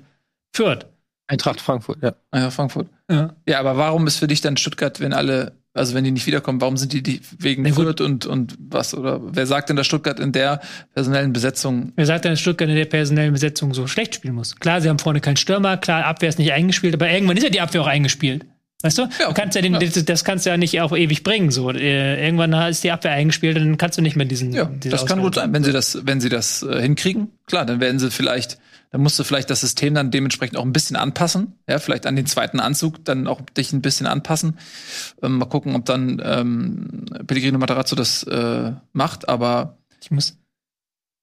Fürth. 0.56 0.86
Eintracht 1.28 1.62
Frankfurt, 1.62 2.00
ja. 2.02 2.14
Ja, 2.34 2.50
Frankfurt. 2.50 2.88
Ja. 3.12 3.36
Ja, 3.48 3.60
aber 3.60 3.78
warum 3.78 4.08
ist 4.08 4.18
für 4.18 4.28
dich 4.28 4.42
dann 4.42 4.58
Stuttgart, 4.58 5.00
wenn 5.00 5.14
alle, 5.14 5.52
also 5.76 5.94
wenn 5.94 6.04
die 6.04 6.10
nicht 6.10 6.26
wiederkommen, 6.26 6.60
warum 6.60 6.76
sind 6.76 6.92
die, 6.92 7.04
die 7.04 7.22
wegen 7.38 7.64
gut. 7.66 7.76
Fürth 7.76 8.02
und, 8.02 8.26
und 8.26 8.56
was? 8.60 8.96
Oder 8.96 9.20
wer 9.24 9.46
sagt 9.46 9.70
denn, 9.70 9.76
dass 9.76 9.86
Stuttgart 9.86 10.20
in 10.20 10.32
der 10.32 10.60
personellen 10.96 11.32
Besetzung 11.32 11.94
Wer 11.96 12.08
sagt 12.08 12.26
denn, 12.26 12.32
dass 12.32 12.40
Stuttgart 12.40 12.68
in 12.68 12.76
der 12.76 12.86
personellen 12.86 13.32
Besetzung 13.34 13.76
so 13.76 13.86
schlecht 13.86 14.16
spielen 14.16 14.34
muss? 14.34 14.56
Klar, 14.56 14.82
sie 14.82 14.90
haben 14.90 14.98
vorne 14.98 15.22
keinen 15.22 15.38
Stürmer, 15.38 15.78
klar, 15.78 16.04
Abwehr 16.06 16.30
ist 16.30 16.40
nicht 16.40 16.52
eingespielt, 16.52 16.96
aber 16.96 17.12
irgendwann 17.12 17.38
ist 17.38 17.44
ja 17.44 17.52
die 17.52 17.62
Abwehr 17.62 17.84
auch 17.84 17.88
eingespielt. 17.88 18.46
Weißt 18.82 18.98
du? 18.98 19.08
du 19.08 19.34
kannst 19.34 19.56
ja 19.56 19.62
den, 19.62 19.74
ja. 19.74 19.80
Das, 19.80 20.06
das 20.06 20.24
kannst 20.24 20.46
du 20.46 20.52
ja 20.52 20.58
nicht 20.58 20.80
auf 20.80 20.94
ewig 20.94 21.24
bringen. 21.24 21.52
So. 21.52 21.70
Äh, 21.72 22.24
Irgendwann 22.24 22.54
ist 22.70 22.84
die 22.84 22.92
Abwehr 22.92 23.12
eingespielt 23.12 23.58
und 23.58 23.66
dann 23.66 23.78
kannst 23.78 23.98
du 23.98 24.02
nicht 24.02 24.16
mehr 24.16 24.26
diesen. 24.26 24.54
Ja, 24.54 24.72
das 24.86 25.06
kann 25.06 25.22
gut 25.22 25.36
sein. 25.36 25.54
Wenn 25.54 25.66
sie 25.66 25.74
das, 25.74 26.06
wenn 26.06 26.22
sie 26.22 26.30
das 26.30 26.64
äh, 26.64 26.82
hinkriegen, 26.82 27.30
klar, 27.46 27.66
dann 27.66 27.82
werden 27.82 28.00
sie 28.00 28.10
vielleicht, 28.10 28.58
dann 28.92 29.02
musst 29.02 29.20
du 29.20 29.26
vielleicht 29.26 29.50
das 29.50 29.60
System 29.60 29.96
dann 29.96 30.12
dementsprechend 30.12 30.58
auch 30.58 30.64
ein 30.64 30.72
bisschen 30.72 30.96
anpassen. 30.96 31.56
Ja, 31.68 31.80
vielleicht 31.80 32.06
an 32.06 32.16
den 32.16 32.26
zweiten 32.26 32.62
Anzug 32.62 33.04
dann 33.04 33.28
auch 33.28 33.42
dich 33.42 33.74
ein 33.74 33.82
bisschen 33.82 34.08
anpassen. 34.08 34.58
Ähm, 35.22 35.40
mal 35.40 35.46
gucken, 35.46 35.76
ob 35.76 35.84
dann 35.84 36.22
ähm, 36.24 37.06
Pellegrino 37.28 37.58
Matarazzo 37.58 37.98
das 37.98 38.24
äh, 38.24 38.72
macht, 38.94 39.28
aber 39.28 39.78
Ich 40.02 40.10
muss 40.10 40.38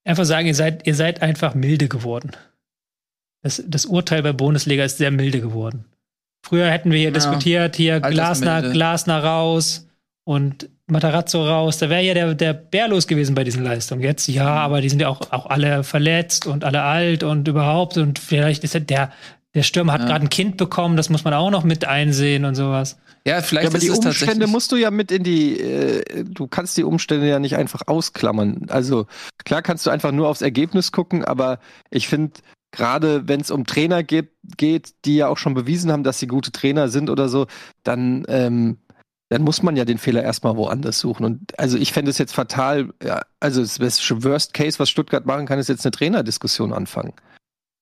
einfach 0.05 0.27
sagen, 0.27 0.47
ihr 0.47 0.55
seid, 0.55 0.87
ihr 0.87 0.95
seid 0.95 1.23
einfach 1.23 1.55
milde 1.55 1.89
geworden. 1.89 2.33
Das, 3.43 3.63
das 3.67 3.87
Urteil 3.87 4.23
bei 4.23 4.35
Bundesliga 4.35 4.85
ist 4.85 4.99
sehr 4.99 5.11
milde 5.11 5.41
geworden. 5.41 5.87
Früher 6.49 6.71
hätten 6.71 6.91
wir 6.91 6.99
hier 6.99 7.09
Ja. 7.09 7.15
diskutiert, 7.15 7.77
hier 7.77 8.01
Glasner. 8.01 8.63
Glasner 8.71 9.23
raus 9.25 9.87
und 10.25 10.69
Matarazzo 10.87 11.45
raus. 11.45 11.79
Da 11.79 11.91
wäre 11.91 12.03
ja 12.03 12.15
der, 12.15 12.35
der 12.35 12.53
Bär 12.53 12.87
los 12.89 13.09
gewesen 13.09 13.35
bei 13.35 13.43
diesen 13.43 13.65
Leistungen. 13.65 14.03
Jetzt, 14.03 14.29
ja, 14.29 14.45
Mhm. 14.45 14.59
aber 14.59 14.81
die 14.81 14.89
sind 14.89 15.01
ja 15.01 15.09
auch, 15.09 15.21
auch 15.33 15.47
alle 15.47 15.83
verletzt 15.83 16.47
und 16.47 16.63
alle 16.65 16.83
alt 16.83 17.25
und 17.25 17.49
überhaupt. 17.49 17.97
Und 17.99 18.19
vielleicht 18.21 18.63
ist 18.63 18.75
ja 18.75 18.81
der, 18.81 19.11
der 19.55 19.63
Stürmer 19.65 19.93
hat 19.95 20.03
Ja. 20.03 20.07
gerade 20.07 20.25
ein 20.27 20.31
Kind 20.31 20.57
bekommen, 20.57 20.97
das 20.97 21.11
muss 21.11 21.25
man 21.25 21.35
auch 21.35 21.51
noch 21.51 21.65
mit 21.65 21.85
einsehen 21.87 22.45
und 22.45 22.55
sowas. 22.55 22.99
Ja, 23.27 23.43
vielleicht 23.43 23.65
Ja, 23.65 23.71
aber 23.71 23.79
ist 23.79 23.83
die 23.83 23.89
es 23.89 23.97
Umstände 23.99 24.19
tatsächlich. 24.27 24.47
musst 24.53 24.71
du 24.71 24.77
ja 24.77 24.93
mit 24.93 25.11
in 25.11 25.25
die, 25.25 25.59
äh, 25.61 26.25
du 26.25 26.47
kannst 26.47 26.77
die 26.77 26.85
Umstände 26.85 27.27
ja 27.29 27.41
nicht 27.41 27.57
einfach 27.57 27.83
ausklammern. 27.89 28.67
Also 28.69 29.07
klar 29.45 29.63
kannst 29.63 29.85
du 29.85 29.91
einfach 29.91 30.13
nur 30.13 30.29
aufs 30.29 30.43
Ergebnis 30.43 30.93
gucken, 30.93 31.25
aber 31.25 31.59
ich 31.91 32.07
finde, 32.07 32.35
gerade 32.71 33.29
wenn 33.29 33.41
es 33.41 33.51
um 33.51 33.65
Trainer 33.65 34.03
geht, 34.03 34.31
geht, 34.57 34.95
die 35.05 35.17
ja 35.17 35.29
auch 35.29 35.39
schon 35.39 35.55
bewiesen 35.55 35.91
haben, 35.91 36.05
dass 36.05 36.19
sie 36.19 36.27
gute 36.27 36.53
Trainer 36.53 36.89
sind 36.89 37.11
oder 37.11 37.29
so, 37.29 37.47
dann, 37.83 38.25
ähm, 38.29 38.79
dann 39.29 39.43
muss 39.43 39.63
man 39.63 39.77
ja 39.77 39.85
den 39.85 39.99
Fehler 39.99 40.23
erstmal 40.23 40.57
woanders 40.57 40.99
suchen. 40.99 41.25
Und 41.25 41.59
also 41.59 41.79
ich 41.79 41.93
fände 41.93 42.11
es 42.11 42.19
jetzt 42.19 42.35
fatal, 42.35 42.93
ja, 43.03 43.23
also 43.41 43.61
das 43.61 43.81
Worst 43.81 44.55
Case, 44.55 44.79
was 44.79 44.91
Stuttgart 44.91 45.27
machen 45.27 45.47
kann, 45.47 45.59
ist 45.59 45.69
jetzt 45.69 45.85
eine 45.85 45.93
Trainerdiskussion 45.93 46.73
anfangen. 46.73 47.15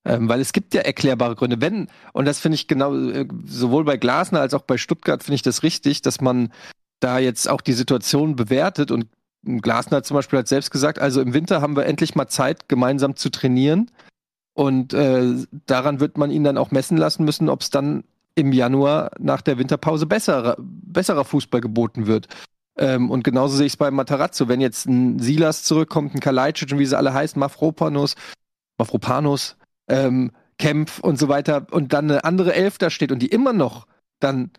Ähm, 0.06 0.28
weil 0.28 0.40
es 0.40 0.52
gibt 0.52 0.74
ja 0.74 0.82
erklärbare 0.82 1.34
Gründe. 1.34 1.60
Wenn, 1.60 1.88
und 2.12 2.26
das 2.26 2.38
finde 2.38 2.56
ich 2.56 2.68
genau, 2.68 2.94
äh, 2.94 3.26
sowohl 3.46 3.84
bei 3.84 3.96
Glasner 3.96 4.40
als 4.40 4.52
auch 4.52 4.62
bei 4.62 4.76
Stuttgart 4.76 5.22
finde 5.22 5.36
ich 5.36 5.42
das 5.42 5.62
richtig, 5.62 6.02
dass 6.02 6.20
man 6.20 6.52
da 7.00 7.18
jetzt 7.18 7.48
auch 7.48 7.62
die 7.62 7.72
Situation 7.72 8.36
bewertet 8.36 8.90
und 8.90 9.06
Glasner 9.44 10.02
zum 10.02 10.14
Beispiel 10.14 10.38
hat 10.38 10.48
selbst 10.48 10.70
gesagt, 10.70 10.98
also 10.98 11.20
im 11.20 11.34
Winter 11.34 11.60
haben 11.60 11.76
wir 11.76 11.86
endlich 11.86 12.14
mal 12.14 12.28
Zeit, 12.28 12.68
gemeinsam 12.68 13.16
zu 13.16 13.30
trainieren. 13.30 13.90
Und 14.54 14.94
äh, 14.94 15.34
daran 15.66 16.00
wird 16.00 16.16
man 16.16 16.30
ihn 16.30 16.44
dann 16.44 16.58
auch 16.58 16.70
messen 16.70 16.96
lassen 16.96 17.24
müssen, 17.24 17.48
ob 17.48 17.62
es 17.62 17.70
dann 17.70 18.04
im 18.36 18.52
Januar 18.52 19.10
nach 19.18 19.42
der 19.42 19.58
Winterpause 19.58 20.06
besserer, 20.06 20.56
besserer 20.58 21.24
Fußball 21.24 21.60
geboten 21.60 22.06
wird. 22.06 22.28
Ähm, 22.76 23.10
und 23.10 23.24
genauso 23.24 23.56
sehe 23.56 23.66
ich 23.66 23.74
es 23.74 23.76
bei 23.76 23.90
Matarazzo. 23.90 24.48
Wenn 24.48 24.60
jetzt 24.60 24.86
ein 24.86 25.18
Silas 25.18 25.64
zurückkommt, 25.64 26.14
ein 26.14 26.20
Kalajdzic 26.20 26.72
und 26.72 26.78
wie 26.78 26.86
sie 26.86 26.96
alle 26.96 27.14
heißen, 27.14 27.38
Mafropanos, 27.38 28.14
Mafropanos, 28.78 29.56
ähm, 29.88 30.32
Kempf 30.58 31.00
und 31.00 31.18
so 31.18 31.28
weiter 31.28 31.66
und 31.70 31.92
dann 31.92 32.10
eine 32.10 32.24
andere 32.24 32.54
Elf 32.54 32.78
da 32.78 32.90
steht 32.90 33.12
und 33.12 33.20
die 33.20 33.28
immer 33.28 33.52
noch 33.52 33.86
dann 34.20 34.50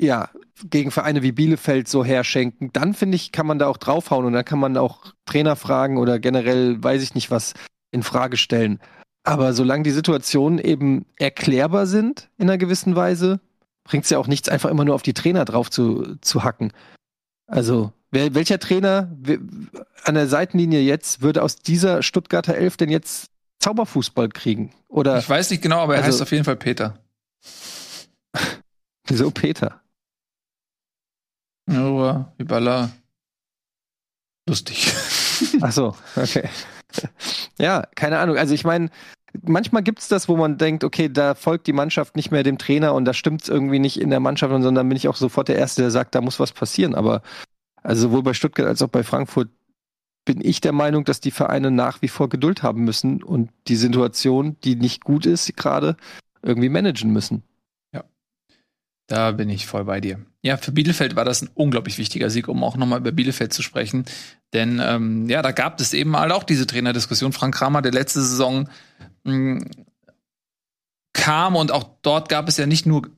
ja 0.00 0.30
gegen 0.64 0.90
Vereine 0.90 1.22
wie 1.22 1.32
Bielefeld 1.32 1.88
so 1.88 2.04
herschenken, 2.04 2.70
dann 2.72 2.94
finde 2.94 3.16
ich, 3.16 3.32
kann 3.32 3.46
man 3.46 3.58
da 3.58 3.66
auch 3.66 3.76
draufhauen 3.76 4.24
und 4.24 4.32
dann 4.32 4.44
kann 4.44 4.58
man 4.58 4.76
auch 4.76 5.12
Trainer 5.26 5.56
fragen 5.56 5.98
oder 5.98 6.18
generell 6.18 6.82
weiß 6.82 7.02
ich 7.02 7.14
nicht 7.14 7.30
was 7.30 7.54
in 7.90 8.02
Frage 8.02 8.36
stellen. 8.36 8.80
Aber 9.26 9.52
solange 9.54 9.82
die 9.82 9.90
Situationen 9.90 10.60
eben 10.60 11.04
erklärbar 11.16 11.86
sind 11.86 12.30
in 12.38 12.48
einer 12.48 12.58
gewissen 12.58 12.94
Weise, 12.94 13.40
bringt 13.82 14.04
es 14.04 14.10
ja 14.10 14.18
auch 14.18 14.28
nichts, 14.28 14.48
einfach 14.48 14.70
immer 14.70 14.84
nur 14.84 14.94
auf 14.94 15.02
die 15.02 15.14
Trainer 15.14 15.44
drauf 15.44 15.68
zu, 15.68 16.16
zu 16.20 16.44
hacken. 16.44 16.72
Also, 17.48 17.92
wer, 18.12 18.34
welcher 18.34 18.60
Trainer 18.60 19.10
an 20.04 20.14
der 20.14 20.28
Seitenlinie 20.28 20.80
jetzt 20.80 21.22
würde 21.22 21.42
aus 21.42 21.56
dieser 21.56 22.02
Stuttgarter 22.04 22.54
Elf 22.54 22.76
denn 22.76 22.88
jetzt 22.88 23.30
Zauberfußball 23.58 24.28
kriegen? 24.28 24.72
Oder 24.88 25.18
Ich 25.18 25.28
weiß 25.28 25.50
nicht 25.50 25.62
genau, 25.62 25.80
aber 25.80 25.94
er 25.96 26.04
Also- 26.04 26.12
heißt 26.14 26.22
auf 26.22 26.30
jeden 26.30 26.44
Fall 26.44 26.56
Peter. 26.56 26.96
wieso 29.08 29.32
Peter? 29.32 29.80
Ja, 31.68 32.32
Hibala. 32.38 32.90
Lustig. 34.48 34.92
Ach 35.60 35.72
so, 35.72 35.96
okay. 36.14 36.48
ja, 37.58 37.82
keine 37.96 38.18
Ahnung. 38.20 38.36
Also 38.36 38.54
ich 38.54 38.62
meine, 38.64 38.90
manchmal 39.42 39.82
gibt's 39.82 40.08
das, 40.08 40.28
wo 40.28 40.36
man 40.36 40.58
denkt, 40.58 40.84
okay, 40.84 41.08
da 41.08 41.34
folgt 41.34 41.66
die 41.66 41.72
Mannschaft 41.72 42.16
nicht 42.16 42.30
mehr 42.30 42.42
dem 42.42 42.58
Trainer 42.58 42.94
und 42.94 43.04
da 43.04 43.14
stimmt's 43.14 43.48
irgendwie 43.48 43.78
nicht 43.78 44.00
in 44.00 44.10
der 44.10 44.20
Mannschaft, 44.20 44.52
sondern 44.62 44.88
bin 44.88 44.96
ich 44.96 45.08
auch 45.08 45.16
sofort 45.16 45.48
der 45.48 45.56
Erste, 45.56 45.82
der 45.82 45.90
sagt, 45.90 46.14
da 46.14 46.20
muss 46.20 46.40
was 46.40 46.52
passieren. 46.52 46.94
Aber 46.94 47.22
also 47.82 48.08
sowohl 48.08 48.22
bei 48.22 48.34
Stuttgart 48.34 48.66
als 48.66 48.82
auch 48.82 48.88
bei 48.88 49.02
Frankfurt 49.02 49.48
bin 50.24 50.40
ich 50.42 50.60
der 50.60 50.72
Meinung, 50.72 51.04
dass 51.04 51.20
die 51.20 51.30
Vereine 51.30 51.70
nach 51.70 52.02
wie 52.02 52.08
vor 52.08 52.28
Geduld 52.28 52.62
haben 52.62 52.84
müssen 52.84 53.22
und 53.22 53.50
die 53.68 53.76
Situation, 53.76 54.56
die 54.64 54.74
nicht 54.74 55.04
gut 55.04 55.24
ist 55.24 55.56
gerade, 55.56 55.96
irgendwie 56.42 56.68
managen 56.68 57.12
müssen. 57.12 57.44
Da 59.06 59.30
bin 59.30 59.48
ich 59.50 59.66
voll 59.66 59.84
bei 59.84 60.00
dir. 60.00 60.18
Ja, 60.42 60.56
für 60.56 60.72
Bielefeld 60.72 61.14
war 61.14 61.24
das 61.24 61.42
ein 61.42 61.50
unglaublich 61.54 61.98
wichtiger 61.98 62.28
Sieg, 62.28 62.48
um 62.48 62.64
auch 62.64 62.76
nochmal 62.76 62.98
über 62.98 63.12
Bielefeld 63.12 63.52
zu 63.52 63.62
sprechen. 63.62 64.04
Denn 64.52 64.80
ähm, 64.82 65.28
ja, 65.28 65.42
da 65.42 65.52
gab 65.52 65.80
es 65.80 65.92
eben 65.92 66.16
halt 66.16 66.32
auch 66.32 66.42
diese 66.42 66.66
Trainerdiskussion. 66.66 67.32
Frank 67.32 67.54
Kramer, 67.54 67.82
der 67.82 67.92
letzte 67.92 68.20
Saison 68.20 68.68
mh, 69.26 69.64
kam 71.12 71.56
und 71.56 71.72
auch 71.72 71.84
dort 72.02 72.28
gab 72.28 72.48
es 72.48 72.56
ja 72.56 72.66
nicht 72.66 72.86
nur 72.86 73.08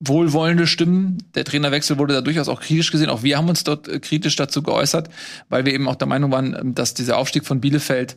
wohlwollende 0.00 0.66
Stimmen. 0.66 1.18
Der 1.34 1.44
Trainerwechsel 1.44 1.98
wurde 1.98 2.14
da 2.14 2.20
durchaus 2.20 2.48
auch 2.48 2.60
kritisch 2.60 2.92
gesehen. 2.92 3.10
Auch 3.10 3.22
wir 3.22 3.36
haben 3.36 3.48
uns 3.48 3.64
dort 3.64 3.88
äh, 3.88 3.98
kritisch 3.98 4.36
dazu 4.36 4.62
geäußert, 4.62 5.08
weil 5.48 5.64
wir 5.64 5.72
eben 5.72 5.88
auch 5.88 5.96
der 5.96 6.08
Meinung 6.08 6.30
waren, 6.30 6.54
ähm, 6.54 6.74
dass 6.74 6.94
dieser 6.94 7.16
Aufstieg 7.16 7.44
von 7.46 7.60
Bielefeld 7.60 8.16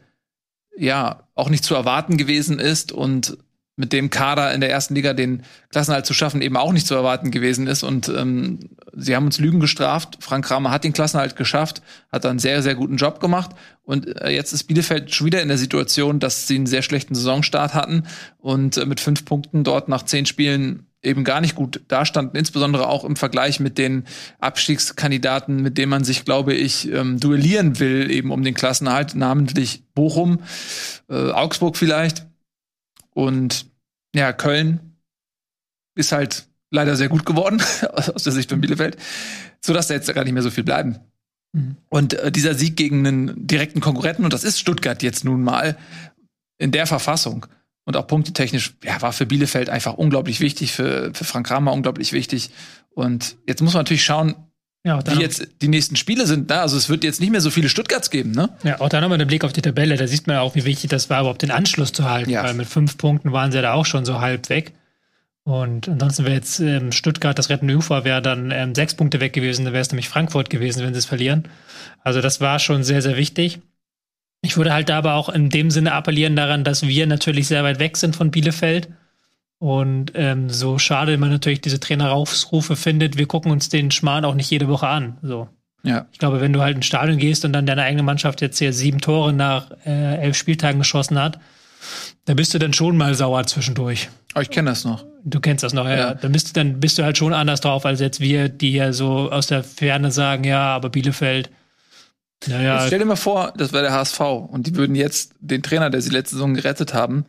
ja 0.78 1.28
auch 1.36 1.50
nicht 1.50 1.64
zu 1.64 1.76
erwarten 1.76 2.18
gewesen 2.18 2.60
ist 2.60 2.92
und 2.92 3.38
mit 3.76 3.94
dem 3.94 4.10
Kader 4.10 4.54
in 4.54 4.62
der 4.62 4.70
ersten 4.70 4.96
Liga 4.96 5.14
den 5.14 5.44
Klassenhalt 5.70 6.06
zu 6.06 6.14
schaffen, 6.14 6.42
eben 6.42 6.58
auch 6.58 6.74
nicht 6.74 6.86
zu 6.86 6.94
erwarten 6.94 7.32
gewesen 7.32 7.68
ist. 7.68 7.84
Und 7.84 8.10
ähm, 8.10 8.60
sie 8.94 9.16
haben 9.16 9.26
uns 9.26 9.40
Lügen 9.40 9.60
gestraft. 9.60 10.18
Frank 10.20 10.46
Kramer 10.46 10.72
hat 10.72 10.84
den 10.84 10.94
Klassenhalt 10.94 11.36
geschafft, 11.36 11.82
hat 12.12 12.26
einen 12.26 12.40
sehr, 12.40 12.62
sehr 12.62 12.76
guten 12.76 12.98
Job 12.98 13.20
gemacht. 13.20 13.52
Und 13.84 14.22
äh, 14.22 14.30
jetzt 14.30 14.54
ist 14.54 14.66
Bielefeld 14.66 15.14
schon 15.14 15.28
wieder 15.28 15.42
in 15.42 15.48
der 15.48 15.58
Situation, 15.58 16.20
dass 16.20 16.48
sie 16.48 16.56
einen 16.56 16.68
sehr 16.68 16.82
schlechten 16.82 17.16
Saisonstart 17.16 17.74
hatten 17.74 18.04
und 18.40 18.78
äh, 18.78 18.86
mit 18.86 19.00
fünf 19.00 19.26
Punkten 19.26 19.64
dort 19.64 19.88
nach 19.88 20.04
zehn 20.04 20.26
Spielen 20.26 20.88
eben 21.04 21.24
gar 21.24 21.42
nicht 21.42 21.56
gut 21.56 21.82
dastanden, 21.88 22.38
insbesondere 22.38 22.88
auch 22.88 23.04
im 23.04 23.16
Vergleich 23.16 23.60
mit 23.60 23.78
den 23.78 24.04
Abstiegskandidaten, 24.40 25.62
mit 25.62 25.78
denen 25.78 25.90
man 25.90 26.04
sich, 26.04 26.26
glaube 26.26 26.54
ich, 26.54 26.92
ähm, 26.92 27.20
duellieren 27.20 27.80
will, 27.80 28.12
eben 28.12 28.32
um 28.32 28.44
den 28.44 28.54
Klassenerhalt, 28.54 29.16
namentlich 29.16 29.84
Bochum, 29.96 30.42
äh, 31.10 31.32
Augsburg 31.32 31.76
vielleicht. 31.76 32.28
Und 33.14 33.68
ja, 34.16 34.34
Köln 34.34 34.98
ist 35.96 36.12
halt 36.12 36.48
leider 36.70 36.96
sehr 36.96 37.10
gut 37.10 37.26
geworden, 37.26 37.62
aus 37.94 38.24
der 38.24 38.34
Sicht 38.34 38.50
von 38.50 38.62
Bielefeld, 38.62 38.98
sodass 39.62 39.88
da 39.88 39.94
jetzt 39.94 40.14
gar 40.14 40.24
nicht 40.24 40.34
mehr 40.34 40.44
so 40.44 40.52
viel 40.52 40.64
bleiben. 40.64 41.00
Mhm. 41.54 41.78
Und 41.90 42.14
äh, 42.14 42.32
dieser 42.32 42.56
Sieg 42.56 42.78
gegen 42.78 43.06
einen 43.06 43.48
direkten 43.48 43.82
Konkurrenten, 43.82 44.24
und 44.24 44.34
das 44.34 44.44
ist 44.44 44.60
Stuttgart 44.60 45.04
jetzt 45.04 45.26
nun 45.26 45.44
mal, 45.44 45.78
in 46.58 46.72
der 46.72 46.88
Verfassung 46.88 47.48
und 47.86 47.98
auch 47.98 48.08
punktetechnisch, 48.08 48.76
ja, 48.84 49.02
war 49.02 49.14
für 49.14 49.26
Bielefeld 49.26 49.70
einfach 49.70 49.96
unglaublich 49.96 50.40
wichtig, 50.40 50.72
für, 50.72 51.14
für 51.14 51.26
Frank 51.26 51.48
Kramer 51.48 51.74
unglaublich 51.74 52.14
wichtig. 52.14 52.52
Und 52.92 53.38
jetzt 53.48 53.62
muss 53.62 53.74
man 53.74 53.82
natürlich 53.82 54.04
schauen, 54.04 54.36
Ja, 54.84 54.98
auch 54.98 55.04
dann, 55.04 55.18
wie 55.18 55.22
jetzt 55.22 55.48
die 55.62 55.68
nächsten 55.68 55.96
Spiele 55.96 56.26
sind. 56.26 56.50
Ne? 56.50 56.60
Also 56.60 56.76
es 56.76 56.90
wird 56.90 57.04
jetzt 57.04 57.22
nicht 57.22 57.30
mehr 57.30 57.42
so 57.42 57.52
viele 57.52 57.70
Stuttgarts 57.70 58.10
geben, 58.10 58.32
ne? 58.32 58.50
ja, 58.64 58.80
auch 58.80 58.90
da 58.90 59.00
nochmal 59.00 59.20
der 59.20 59.26
Blick 59.26 59.44
auf 59.44 59.54
die 59.54 59.62
Tabelle. 59.62 59.96
Da 59.96 60.08
sieht 60.08 60.26
man 60.26 60.38
auch, 60.38 60.56
wie 60.56 60.66
wichtig 60.66 60.90
das 60.90 61.10
war, 61.10 61.22
überhaupt 61.22 61.44
den 61.44 61.52
Anschluss 61.52 61.92
zu 61.92 62.10
halten. 62.10 62.32
Ja. 62.32 62.44
Weil 62.44 62.56
mit 62.56 62.68
fünf 62.68 62.98
Punkten 62.98 63.32
waren 63.32 63.52
sie 63.52 63.58
ja 63.58 63.62
da 63.62 63.74
auch 63.74 63.86
schon 63.86 64.06
so 64.06 64.22
halb 64.22 64.50
weg. 64.50 64.74
Und 65.44 65.88
ansonsten 65.88 66.24
wäre 66.24 66.36
jetzt 66.36 66.60
ähm, 66.60 66.92
Stuttgart, 66.92 67.38
das 67.38 67.50
rettende 67.50 67.76
Ufer, 67.76 68.06
wäre 68.06 68.22
dann 68.22 68.52
ähm, 68.52 68.76
sechs 68.76 68.94
Punkte 68.94 69.20
weg 69.20 69.34
gewesen. 69.34 69.66
Da 69.66 69.72
wäre 69.72 69.82
es 69.82 69.92
nämlich 69.92 70.10
Frankfurt 70.10 70.50
gewesen, 70.50 70.84
wenn 70.84 70.94
sie 70.94 71.00
es 71.00 71.06
verlieren. 71.06 71.48
Also 72.04 72.22
das 72.22 72.42
war 72.42 72.60
schon 72.60 72.84
sehr, 72.84 73.02
sehr 73.02 73.18
wichtig. 73.18 73.60
Ich 74.42 74.58
würde 74.58 74.74
halt 74.74 74.90
da 74.90 74.98
aber 74.98 75.14
auch 75.14 75.30
in 75.30 75.50
dem 75.50 75.70
Sinne 75.70 75.94
appellieren 75.94 76.36
daran, 76.36 76.64
dass 76.64 76.88
wir 76.88 77.06
natürlich 77.06 77.48
sehr 77.48 77.64
weit 77.64 77.80
weg 77.80 77.98
sind 77.98 78.16
von 78.16 78.32
Bielefeld. 78.32 78.90
Und 79.62 80.14
ähm, 80.16 80.50
so 80.50 80.80
schade 80.80 81.16
man 81.20 81.30
natürlich 81.30 81.62
diese 81.62 81.80
Traineraufrufe 81.80 82.76
findet, 82.76 83.20
wir 83.20 83.28
gucken 83.28 83.52
uns 83.52 83.70
den 83.70 83.92
Schmarrn 83.92 84.26
auch 84.26 84.34
nicht 84.34 84.50
jede 84.50 84.68
Woche 84.68 84.88
an. 84.88 85.20
So. 85.22 85.50
Ja. 85.84 86.08
Ich 86.12 86.18
glaube, 86.18 86.42
wenn 86.42 86.52
du 86.52 86.62
halt 86.62 86.78
ins 86.78 86.88
Stadion 86.88 87.20
gehst 87.20 87.46
und 87.46 87.54
dann 87.54 87.68
deine 87.68 87.84
eigene 87.84 88.02
Mannschaft 88.02 88.42
jetzt 88.42 88.58
hier 88.58 88.74
sieben 88.74 89.02
Tore 89.02 89.34
nach 89.34 89.70
äh, 89.86 90.16
elf 90.18 90.36
Spieltagen 90.36 90.80
geschossen 90.80 91.20
hat, 91.20 91.40
da 92.26 92.34
bist 92.34 92.56
du 92.56 92.58
dann 92.58 92.74
schon 92.74 92.98
mal 92.98 93.14
sauer 93.14 93.46
zwischendurch. 93.46 94.10
Aber 94.34 94.42
ich 94.42 94.50
kenne 94.50 94.72
das 94.72 94.84
noch. 94.84 95.06
Du 95.24 95.40
kennst 95.40 95.64
das 95.64 95.74
noch, 95.74 95.86
ja. 95.86 95.96
Ja. 95.96 96.14
Dann 96.16 96.32
bist 96.32 96.50
du, 96.50 96.54
dann 96.54 96.80
bist 96.80 96.98
du 96.98 97.04
halt 97.04 97.20
schon 97.20 97.32
anders 97.32 97.62
drauf, 97.62 97.86
als 97.86 98.00
jetzt 98.00 98.20
wir, 98.20 98.50
die 98.50 98.74
ja 98.74 98.94
so 98.94 99.32
aus 99.32 99.46
der 99.46 99.64
Ferne 99.64 100.10
sagen, 100.10 100.44
ja, 100.44 100.76
aber 100.76 100.90
Bielefeld, 100.90 101.52
naja, 102.48 102.78
Jetzt 102.78 102.88
stell 102.88 102.98
dir 102.98 103.06
mal 103.06 103.16
vor, 103.16 103.54
das 103.56 103.74
wäre 103.74 103.84
der 103.84 103.94
HSV 103.94 104.20
und 104.20 104.66
die 104.66 104.76
würden 104.76 104.96
jetzt 104.96 105.36
den 105.40 105.62
Trainer, 105.62 105.92
der 105.92 106.02
sie 106.02 106.10
letzte 106.10 106.38
Saison 106.38 106.56
gerettet 106.56 106.96
haben, 106.96 107.26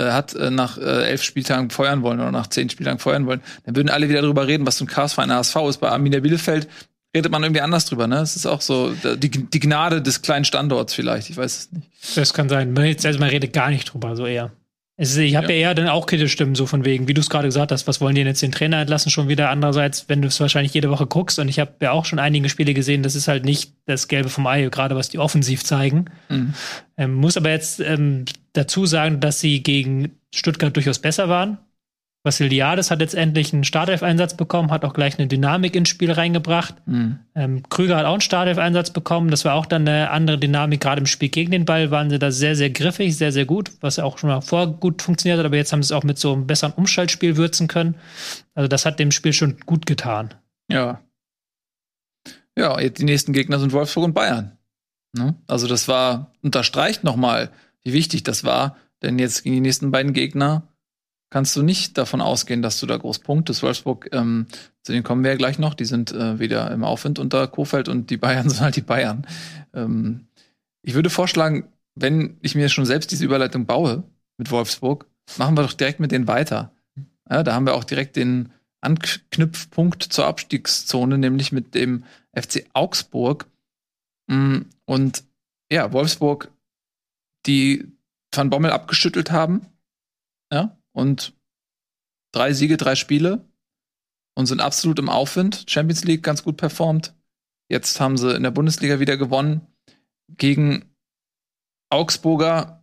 hat 0.00 0.34
äh, 0.34 0.50
nach 0.50 0.78
äh, 0.78 1.10
elf 1.10 1.22
Spieltagen 1.22 1.70
feuern 1.70 2.02
wollen 2.02 2.20
oder 2.20 2.32
nach 2.32 2.46
zehn 2.46 2.70
Spieltagen 2.70 2.98
feuern 2.98 3.26
wollen, 3.26 3.42
dann 3.64 3.76
würden 3.76 3.88
alle 3.88 4.08
wieder 4.08 4.22
drüber 4.22 4.46
reden, 4.46 4.66
was 4.66 4.78
so 4.78 4.84
ein 4.84 4.88
Chaosverein 4.88 5.28
der 5.28 5.38
HSV 5.38 5.56
ist. 5.68 5.78
Bei 5.78 5.90
Arminia 5.90 6.20
Bielefeld 6.20 6.68
redet 7.14 7.30
man 7.30 7.42
irgendwie 7.42 7.60
anders 7.60 7.84
drüber, 7.84 8.06
ne? 8.06 8.20
Es 8.20 8.36
ist 8.36 8.46
auch 8.46 8.60
so 8.60 8.92
die, 8.92 9.28
die 9.28 9.60
Gnade 9.60 10.00
des 10.00 10.22
kleinen 10.22 10.44
Standorts 10.44 10.94
vielleicht, 10.94 11.30
ich 11.30 11.36
weiß 11.36 11.58
es 11.58 11.72
nicht. 11.72 11.90
das 12.16 12.32
kann 12.32 12.48
sein. 12.48 12.72
Man, 12.72 12.86
jetzt, 12.86 13.04
man 13.04 13.28
redet 13.28 13.52
gar 13.52 13.70
nicht 13.70 13.92
drüber, 13.92 14.16
so 14.16 14.26
eher. 14.26 14.50
Ist, 14.98 15.16
ich 15.16 15.36
habe 15.36 15.52
ja. 15.52 15.58
eher 15.58 15.74
dann 15.74 15.88
auch 15.88 16.06
kritische 16.06 16.28
Stimmen, 16.28 16.54
so 16.54 16.66
von 16.66 16.84
wegen, 16.84 17.08
wie 17.08 17.14
du 17.14 17.20
es 17.20 17.30
gerade 17.30 17.48
gesagt 17.48 17.72
hast, 17.72 17.86
was 17.86 18.00
wollen 18.02 18.14
die 18.14 18.20
denn 18.20 18.28
jetzt 18.28 18.42
den 18.42 18.52
Trainer 18.52 18.78
entlassen? 18.78 19.10
Schon 19.10 19.28
wieder 19.28 19.48
andererseits, 19.48 20.08
wenn 20.08 20.20
du 20.20 20.28
es 20.28 20.38
wahrscheinlich 20.38 20.74
jede 20.74 20.90
Woche 20.90 21.06
guckst, 21.06 21.38
und 21.38 21.48
ich 21.48 21.58
habe 21.58 21.72
ja 21.80 21.92
auch 21.92 22.04
schon 22.04 22.18
einige 22.18 22.50
Spiele 22.50 22.74
gesehen, 22.74 23.02
das 23.02 23.14
ist 23.14 23.26
halt 23.26 23.44
nicht 23.44 23.72
das 23.86 24.06
Gelbe 24.06 24.28
vom 24.28 24.46
Ei, 24.46 24.68
gerade 24.70 24.94
was 24.94 25.08
die 25.08 25.18
offensiv 25.18 25.64
zeigen. 25.64 26.06
Mhm. 26.28 26.52
Ähm, 26.98 27.14
muss 27.14 27.38
aber 27.38 27.50
jetzt 27.50 27.80
ähm, 27.80 28.26
dazu 28.52 28.84
sagen, 28.84 29.20
dass 29.20 29.40
sie 29.40 29.62
gegen 29.62 30.12
Stuttgart 30.32 30.76
durchaus 30.76 30.98
besser 30.98 31.28
waren. 31.30 31.58
Vassiliades 32.24 32.92
hat 32.92 33.00
letztendlich 33.00 33.52
einen 33.52 33.64
Startelf-Einsatz 33.64 34.36
bekommen, 34.36 34.70
hat 34.70 34.84
auch 34.84 34.94
gleich 34.94 35.18
eine 35.18 35.26
Dynamik 35.26 35.74
ins 35.74 35.88
Spiel 35.88 36.12
reingebracht. 36.12 36.76
Mhm. 36.86 37.18
Ähm, 37.34 37.62
Krüger 37.68 37.96
hat 37.96 38.06
auch 38.06 38.12
einen 38.12 38.20
Startelf-Einsatz 38.20 38.90
bekommen. 38.90 39.30
Das 39.30 39.44
war 39.44 39.54
auch 39.54 39.66
dann 39.66 39.88
eine 39.88 40.10
andere 40.10 40.38
Dynamik. 40.38 40.80
Gerade 40.80 41.00
im 41.00 41.06
Spiel 41.06 41.30
gegen 41.30 41.50
den 41.50 41.64
Ball 41.64 41.90
waren 41.90 42.10
sie 42.10 42.20
da 42.20 42.30
sehr, 42.30 42.54
sehr 42.54 42.70
griffig, 42.70 43.16
sehr, 43.16 43.32
sehr 43.32 43.44
gut, 43.44 43.72
was 43.80 43.98
auch 43.98 44.18
schon 44.18 44.30
mal 44.30 44.40
vor 44.40 44.68
gut 44.68 45.02
funktioniert 45.02 45.40
hat. 45.40 45.46
Aber 45.46 45.56
jetzt 45.56 45.72
haben 45.72 45.82
sie 45.82 45.88
es 45.88 45.92
auch 45.92 46.04
mit 46.04 46.16
so 46.16 46.32
einem 46.32 46.46
besseren 46.46 46.74
Umschaltspiel 46.74 47.36
würzen 47.36 47.66
können. 47.66 47.96
Also 48.54 48.68
das 48.68 48.86
hat 48.86 49.00
dem 49.00 49.10
Spiel 49.10 49.32
schon 49.32 49.56
gut 49.66 49.86
getan. 49.86 50.32
Ja. 50.70 51.00
Ja, 52.56 52.78
jetzt 52.78 53.00
die 53.00 53.04
nächsten 53.04 53.32
Gegner 53.32 53.58
sind 53.58 53.72
Wolfsburg 53.72 54.04
und 54.04 54.14
Bayern. 54.14 54.58
Ne? 55.12 55.34
Also 55.48 55.66
das 55.66 55.88
war, 55.88 56.32
unterstreicht 56.42 57.02
nochmal, 57.02 57.50
wie 57.82 57.92
wichtig 57.92 58.22
das 58.22 58.44
war, 58.44 58.76
denn 59.02 59.18
jetzt 59.18 59.42
gegen 59.42 59.56
die 59.56 59.60
nächsten 59.60 59.90
beiden 59.90 60.12
Gegner 60.12 60.68
kannst 61.32 61.56
du 61.56 61.62
nicht 61.62 61.96
davon 61.96 62.20
ausgehen, 62.20 62.60
dass 62.60 62.78
du 62.78 62.84
da 62.84 62.94
groß 62.94 63.20
punktest. 63.20 63.62
Wolfsburg, 63.62 64.10
ähm, 64.12 64.46
zu 64.82 64.92
denen 64.92 65.02
kommen 65.02 65.24
wir 65.24 65.30
ja 65.30 65.38
gleich 65.38 65.58
noch, 65.58 65.72
die 65.72 65.86
sind 65.86 66.12
äh, 66.12 66.38
wieder 66.38 66.70
im 66.70 66.84
Aufwind 66.84 67.18
unter 67.18 67.48
Kofeld 67.48 67.88
und 67.88 68.10
die 68.10 68.18
Bayern 68.18 68.48
sind 68.50 68.60
halt 68.60 68.76
die 68.76 68.82
Bayern. 68.82 69.26
Ähm, 69.72 70.26
ich 70.82 70.92
würde 70.92 71.08
vorschlagen, 71.08 71.72
wenn 71.94 72.36
ich 72.42 72.54
mir 72.54 72.68
schon 72.68 72.84
selbst 72.84 73.10
diese 73.12 73.24
Überleitung 73.24 73.64
baue 73.64 74.02
mit 74.36 74.50
Wolfsburg, 74.50 75.06
machen 75.38 75.56
wir 75.56 75.62
doch 75.62 75.72
direkt 75.72 76.00
mit 76.00 76.12
denen 76.12 76.28
weiter. 76.28 76.70
Ja, 77.30 77.42
da 77.42 77.54
haben 77.54 77.64
wir 77.64 77.74
auch 77.74 77.84
direkt 77.84 78.16
den 78.16 78.52
Anknüpfpunkt 78.82 80.02
zur 80.02 80.26
Abstiegszone, 80.26 81.16
nämlich 81.16 81.50
mit 81.50 81.74
dem 81.74 82.04
FC 82.36 82.66
Augsburg. 82.74 83.46
Mm, 84.26 84.62
Und 84.84 85.24
ja, 85.72 85.94
Wolfsburg, 85.94 86.50
die 87.46 87.90
Van 88.34 88.50
Bommel 88.50 88.70
abgeschüttelt 88.72 89.30
haben. 89.30 89.66
Ja, 90.52 90.76
und 90.92 91.34
drei 92.32 92.52
Siege, 92.52 92.76
drei 92.76 92.94
Spiele 92.94 93.44
und 94.34 94.46
sind 94.46 94.60
absolut 94.60 94.98
im 94.98 95.08
Aufwind. 95.08 95.64
Champions 95.68 96.04
League 96.04 96.22
ganz 96.22 96.42
gut 96.42 96.56
performt. 96.56 97.14
Jetzt 97.68 98.00
haben 98.00 98.16
sie 98.16 98.34
in 98.34 98.42
der 98.42 98.50
Bundesliga 98.50 99.00
wieder 99.00 99.16
gewonnen 99.16 99.66
gegen 100.28 100.84
Augsburger, 101.90 102.82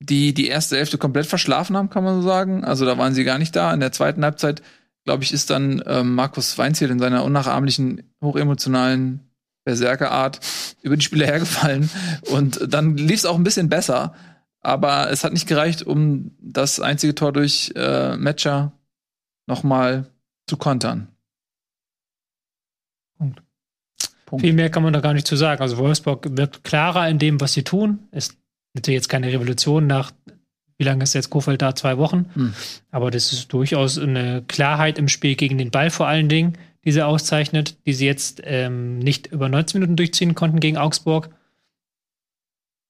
die 0.00 0.34
die 0.34 0.48
erste 0.48 0.76
Hälfte 0.76 0.98
komplett 0.98 1.26
verschlafen 1.26 1.76
haben, 1.76 1.90
kann 1.90 2.04
man 2.04 2.16
so 2.16 2.28
sagen. 2.28 2.64
Also 2.64 2.84
da 2.84 2.98
waren 2.98 3.14
sie 3.14 3.24
gar 3.24 3.38
nicht 3.38 3.54
da. 3.56 3.72
In 3.72 3.80
der 3.80 3.92
zweiten 3.92 4.24
Halbzeit, 4.24 4.62
glaube 5.04 5.24
ich, 5.24 5.32
ist 5.32 5.50
dann 5.50 5.82
ähm, 5.86 6.14
Markus 6.14 6.56
Weinziel 6.58 6.90
in 6.90 6.98
seiner 6.98 7.24
unnachahmlichen, 7.24 8.14
hochemotionalen 8.22 9.20
Berserkerart 9.64 10.40
über 10.82 10.96
die 10.96 11.04
Spieler 11.04 11.26
hergefallen. 11.26 11.90
Und 12.30 12.72
dann 12.72 12.96
lief 12.96 13.16
es 13.16 13.26
auch 13.26 13.36
ein 13.36 13.44
bisschen 13.44 13.68
besser. 13.68 14.14
Aber 14.60 15.10
es 15.10 15.24
hat 15.24 15.32
nicht 15.32 15.46
gereicht, 15.46 15.82
um 15.82 16.32
das 16.40 16.80
einzige 16.80 17.14
Tor 17.14 17.32
durch 17.32 17.72
äh, 17.76 18.16
Matcher 18.16 18.72
nochmal 19.46 20.06
zu 20.46 20.56
kontern. 20.56 21.08
Punkt. 23.16 23.42
Punkt. 24.26 24.44
Viel 24.44 24.52
mehr 24.52 24.70
kann 24.70 24.82
man 24.82 24.92
da 24.92 25.00
gar 25.00 25.14
nicht 25.14 25.26
zu 25.26 25.36
sagen. 25.36 25.62
Also 25.62 25.78
Wolfsburg 25.78 26.36
wird 26.36 26.62
klarer 26.62 27.08
in 27.08 27.18
dem, 27.18 27.40
was 27.40 27.52
sie 27.52 27.64
tun. 27.64 28.08
Ist 28.12 28.36
natürlich 28.74 28.98
jetzt 28.98 29.08
keine 29.08 29.32
Revolution 29.32 29.86
nach, 29.86 30.12
wie 30.78 30.84
lange 30.84 31.02
ist 31.02 31.14
jetzt 31.14 31.30
Kofeld 31.30 31.62
da? 31.62 31.74
Zwei 31.74 31.98
Wochen. 31.98 32.30
Hm. 32.34 32.54
Aber 32.90 33.10
das 33.10 33.32
ist 33.32 33.52
durchaus 33.52 33.98
eine 33.98 34.42
Klarheit 34.46 34.98
im 34.98 35.08
Spiel 35.08 35.36
gegen 35.36 35.58
den 35.58 35.70
Ball 35.70 35.90
vor 35.90 36.06
allen 36.06 36.28
Dingen, 36.28 36.56
die 36.84 36.92
sie 36.92 37.04
auszeichnet, 37.04 37.76
die 37.86 37.92
sie 37.92 38.06
jetzt 38.06 38.40
ähm, 38.44 38.98
nicht 38.98 39.26
über 39.26 39.48
19 39.48 39.80
Minuten 39.80 39.96
durchziehen 39.96 40.34
konnten 40.34 40.60
gegen 40.60 40.76
Augsburg. 40.76 41.30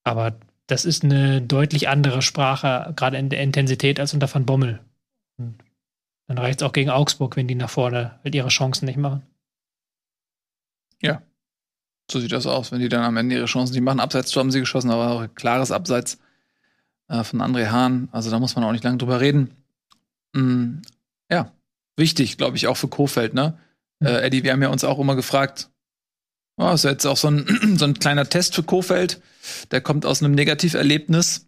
Aber 0.04 0.36
das 0.70 0.84
ist 0.84 1.04
eine 1.04 1.42
deutlich 1.42 1.88
andere 1.88 2.22
Sprache, 2.22 2.92
gerade 2.96 3.18
in 3.18 3.28
der 3.28 3.42
Intensität, 3.42 4.00
als 4.00 4.14
unter 4.14 4.32
Van 4.32 4.46
Bommel. 4.46 4.80
Und 5.38 5.62
dann 6.26 6.38
reicht 6.38 6.60
es 6.60 6.66
auch 6.66 6.72
gegen 6.72 6.90
Augsburg, 6.90 7.36
wenn 7.36 7.48
die 7.48 7.54
nach 7.54 7.70
vorne 7.70 8.18
halt 8.22 8.34
ihre 8.34 8.48
Chancen 8.48 8.86
nicht 8.86 8.98
machen. 8.98 9.22
So 12.10 12.18
sieht 12.18 12.32
das 12.32 12.46
aus, 12.46 12.72
wenn 12.72 12.80
die 12.80 12.88
dann 12.88 13.04
am 13.04 13.16
Ende 13.16 13.36
ihre 13.36 13.46
Chancen 13.46 13.72
nicht 13.72 13.82
machen. 13.82 14.00
Abseits 14.00 14.34
haben 14.34 14.50
sie 14.50 14.60
geschossen, 14.60 14.90
aber 14.90 15.10
auch 15.10 15.20
ein 15.20 15.34
klares 15.34 15.70
Abseits 15.70 16.18
äh, 17.08 17.22
von 17.22 17.40
André 17.40 17.70
Hahn. 17.70 18.08
Also 18.12 18.30
da 18.30 18.38
muss 18.38 18.56
man 18.56 18.64
auch 18.64 18.72
nicht 18.72 18.84
lange 18.84 18.98
drüber 18.98 19.20
reden. 19.20 19.54
Mm, 20.32 20.78
ja, 21.30 21.52
wichtig, 21.96 22.36
glaube 22.36 22.56
ich, 22.56 22.66
auch 22.66 22.76
für 22.76 22.88
Kofeld, 22.88 23.34
ne? 23.34 23.58
Äh, 24.02 24.26
Eddie, 24.26 24.42
wir 24.42 24.52
haben 24.52 24.62
ja 24.62 24.68
uns 24.68 24.82
auch 24.82 24.98
immer 24.98 25.14
gefragt, 25.14 25.70
oh, 26.56 26.70
ist 26.70 26.84
jetzt 26.84 27.06
auch 27.06 27.16
so 27.16 27.28
ein, 27.28 27.76
so 27.78 27.84
ein 27.84 27.94
kleiner 27.94 28.28
Test 28.28 28.54
für 28.54 28.64
Kofeld. 28.64 29.20
Der 29.70 29.80
kommt 29.80 30.06
aus 30.06 30.22
einem 30.22 30.34
Negativerlebnis 30.34 31.46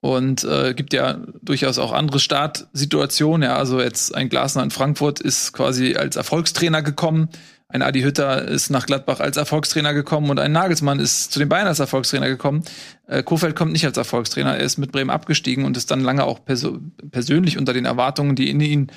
und 0.00 0.44
äh, 0.44 0.74
gibt 0.74 0.92
ja 0.92 1.18
durchaus 1.42 1.78
auch 1.78 1.92
andere 1.92 2.20
Startsituationen. 2.20 3.48
Ja, 3.48 3.56
also 3.56 3.80
jetzt 3.80 4.14
ein 4.14 4.28
Glasner 4.28 4.62
in 4.62 4.70
Frankfurt 4.70 5.20
ist 5.20 5.52
quasi 5.52 5.96
als 5.96 6.16
Erfolgstrainer 6.16 6.82
gekommen. 6.82 7.28
Ein 7.70 7.82
Adi 7.82 8.00
Hütter 8.00 8.48
ist 8.48 8.70
nach 8.70 8.86
Gladbach 8.86 9.20
als 9.20 9.36
Erfolgstrainer 9.36 9.92
gekommen 9.92 10.30
und 10.30 10.38
ein 10.38 10.52
Nagelsmann 10.52 11.00
ist 11.00 11.32
zu 11.32 11.38
den 11.38 11.50
Bayern 11.50 11.66
als 11.66 11.80
Erfolgstrainer 11.80 12.28
gekommen. 12.28 12.62
Äh, 13.06 13.22
Kofeld 13.22 13.56
kommt 13.56 13.72
nicht 13.72 13.84
als 13.84 13.98
Erfolgstrainer. 13.98 14.56
Er 14.56 14.64
ist 14.64 14.78
mit 14.78 14.90
Bremen 14.90 15.10
abgestiegen 15.10 15.66
und 15.66 15.76
ist 15.76 15.90
dann 15.90 16.00
lange 16.00 16.24
auch 16.24 16.44
perso 16.44 16.78
persönlich 17.10 17.58
unter 17.58 17.74
den 17.74 17.84
Erwartungen, 17.84 18.36
die 18.36 18.48
in 18.48 18.60
ihn 18.60 18.92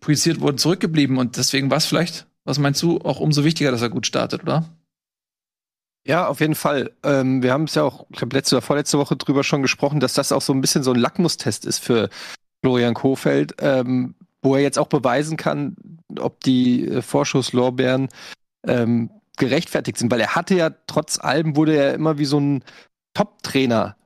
projiziert 0.00 0.40
wurden, 0.40 0.56
zurückgeblieben. 0.56 1.18
Und 1.18 1.36
deswegen 1.36 1.68
war 1.68 1.76
es 1.76 1.84
vielleicht, 1.84 2.26
was 2.44 2.58
meinst 2.58 2.82
du, 2.82 2.98
auch 2.98 3.20
umso 3.20 3.44
wichtiger, 3.44 3.70
dass 3.70 3.82
er 3.82 3.90
gut 3.90 4.06
startet, 4.06 4.44
oder? 4.44 4.70
Ja, 6.06 6.28
auf 6.28 6.40
jeden 6.40 6.54
Fall. 6.54 6.92
Ähm, 7.02 7.42
wir 7.42 7.52
haben 7.52 7.64
es 7.64 7.74
ja 7.74 7.82
auch, 7.82 8.06
ich 8.10 8.18
glaube, 8.18 8.36
letzte 8.36 8.56
oder 8.56 8.62
vorletzte 8.62 8.98
Woche 8.98 9.16
drüber 9.16 9.42
schon 9.42 9.62
gesprochen, 9.62 10.00
dass 10.00 10.14
das 10.14 10.32
auch 10.32 10.42
so 10.42 10.52
ein 10.52 10.60
bisschen 10.60 10.82
so 10.82 10.92
ein 10.92 10.98
Lackmustest 10.98 11.64
ist 11.64 11.78
für 11.78 12.10
Florian 12.62 12.94
Kofeld, 12.94 13.54
ähm, 13.58 14.14
wo 14.42 14.54
er 14.54 14.62
jetzt 14.62 14.78
auch 14.78 14.88
beweisen 14.88 15.38
kann, 15.38 15.76
ob 16.18 16.40
die 16.40 16.86
äh, 16.86 17.02
Vorschusslorbeeren 17.02 18.08
ähm, 18.66 19.10
gerechtfertigt 19.38 19.98
sind, 19.98 20.10
weil 20.12 20.20
er 20.20 20.34
hatte 20.34 20.54
ja 20.54 20.70
trotz 20.86 21.18
allem 21.18 21.56
wurde 21.56 21.76
er 21.76 21.94
immer 21.94 22.18
wie 22.18 22.24
so 22.26 22.38
ein 22.38 22.62
Top-Trainer 23.14 23.96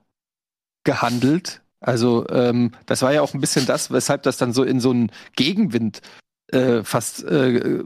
gehandelt. 0.84 1.62
Also 1.80 2.28
ähm, 2.28 2.72
das 2.86 3.02
war 3.02 3.12
ja 3.12 3.22
auch 3.22 3.34
ein 3.34 3.40
bisschen 3.40 3.66
das, 3.66 3.90
weshalb 3.90 4.22
das 4.22 4.36
dann 4.36 4.52
so 4.52 4.62
in 4.62 4.80
so 4.80 4.90
einen 4.90 5.12
Gegenwind 5.36 6.00
äh, 6.52 6.82
fast 6.82 7.24
äh, 7.24 7.84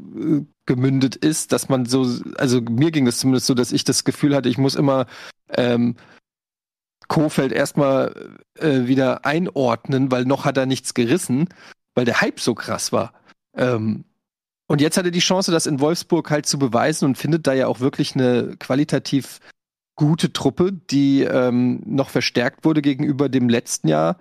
gemündet 0.67 1.17
ist, 1.17 1.53
dass 1.53 1.69
man 1.69 1.87
so, 1.87 2.07
also 2.37 2.61
mir 2.61 2.91
ging 2.91 3.05
das 3.05 3.19
zumindest 3.19 3.47
so, 3.47 3.55
dass 3.55 3.73
ich 3.73 3.85
das 3.85 4.05
Gefühl 4.05 4.35
hatte, 4.35 4.49
ich 4.49 4.59
muss 4.59 4.75
immer 4.75 5.07
ähm, 5.49 5.97
Kofeld 7.09 7.53
erstmal 7.53 8.39
äh, 8.59 8.87
wieder 8.87 9.25
einordnen, 9.25 10.11
weil 10.11 10.25
noch 10.25 10.45
hat 10.45 10.57
er 10.57 10.67
nichts 10.67 10.95
gerissen, 10.95 11.49
weil 11.95 12.05
der 12.05 12.21
Hype 12.21 12.41
so 12.41 12.55
krass 12.55 12.93
war. 12.93 13.13
Ähm, 13.57 14.05
und 14.67 14.81
jetzt 14.81 14.97
hat 14.97 15.05
er 15.05 15.11
die 15.11 15.19
Chance, 15.19 15.51
das 15.51 15.67
in 15.67 15.81
Wolfsburg 15.81 16.31
halt 16.31 16.47
zu 16.47 16.59
beweisen 16.59 17.05
und 17.05 17.19
findet 17.19 17.47
da 17.47 17.53
ja 17.53 17.67
auch 17.67 17.81
wirklich 17.81 18.15
eine 18.15 18.57
qualitativ 18.59 19.41
gute 19.97 20.33
Truppe, 20.33 20.73
die 20.73 21.23
ähm, 21.23 21.83
noch 21.85 22.09
verstärkt 22.09 22.65
wurde 22.65 22.81
gegenüber 22.81 23.29
dem 23.29 23.49
letzten 23.49 23.89
Jahr. 23.89 24.17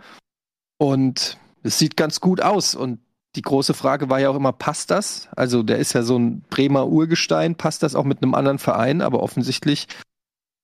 Und 0.77 1.37
es 1.63 1.79
sieht 1.79 1.95
ganz 1.95 2.19
gut 2.19 2.41
aus. 2.41 2.75
Und 2.75 2.99
die 3.35 3.41
große 3.41 3.73
Frage 3.73 4.09
war 4.09 4.19
ja 4.19 4.29
auch 4.29 4.35
immer, 4.35 4.51
passt 4.51 4.91
das? 4.91 5.29
Also 5.35 5.63
der 5.63 5.77
ist 5.77 5.93
ja 5.93 6.03
so 6.03 6.17
ein 6.17 6.41
Bremer 6.49 6.87
Urgestein, 6.87 7.55
passt 7.55 7.83
das 7.83 7.95
auch 7.95 8.03
mit 8.03 8.21
einem 8.21 8.35
anderen 8.35 8.59
Verein? 8.59 9.01
Aber 9.01 9.23
offensichtlich 9.23 9.87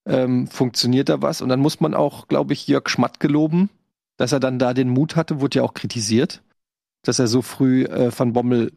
ähm, 0.05 0.47
funktioniert 0.47 1.09
da 1.09 1.21
was. 1.21 1.41
Und 1.41 1.49
dann 1.49 1.59
muss 1.59 1.79
man 1.79 1.93
auch, 1.93 2.27
glaube 2.27 2.53
ich, 2.53 2.67
Jörg 2.67 2.89
Schmatke 2.89 3.27
loben, 3.27 3.69
dass 4.17 4.31
er 4.31 4.39
dann 4.39 4.59
da 4.59 4.73
den 4.73 4.89
Mut 4.89 5.15
hatte, 5.15 5.39
wurde 5.39 5.59
ja 5.59 5.63
auch 5.63 5.73
kritisiert, 5.73 6.41
dass 7.03 7.19
er 7.19 7.27
so 7.27 7.41
früh 7.41 7.85
äh, 7.85 8.11
Van 8.17 8.33
Bommel 8.33 8.73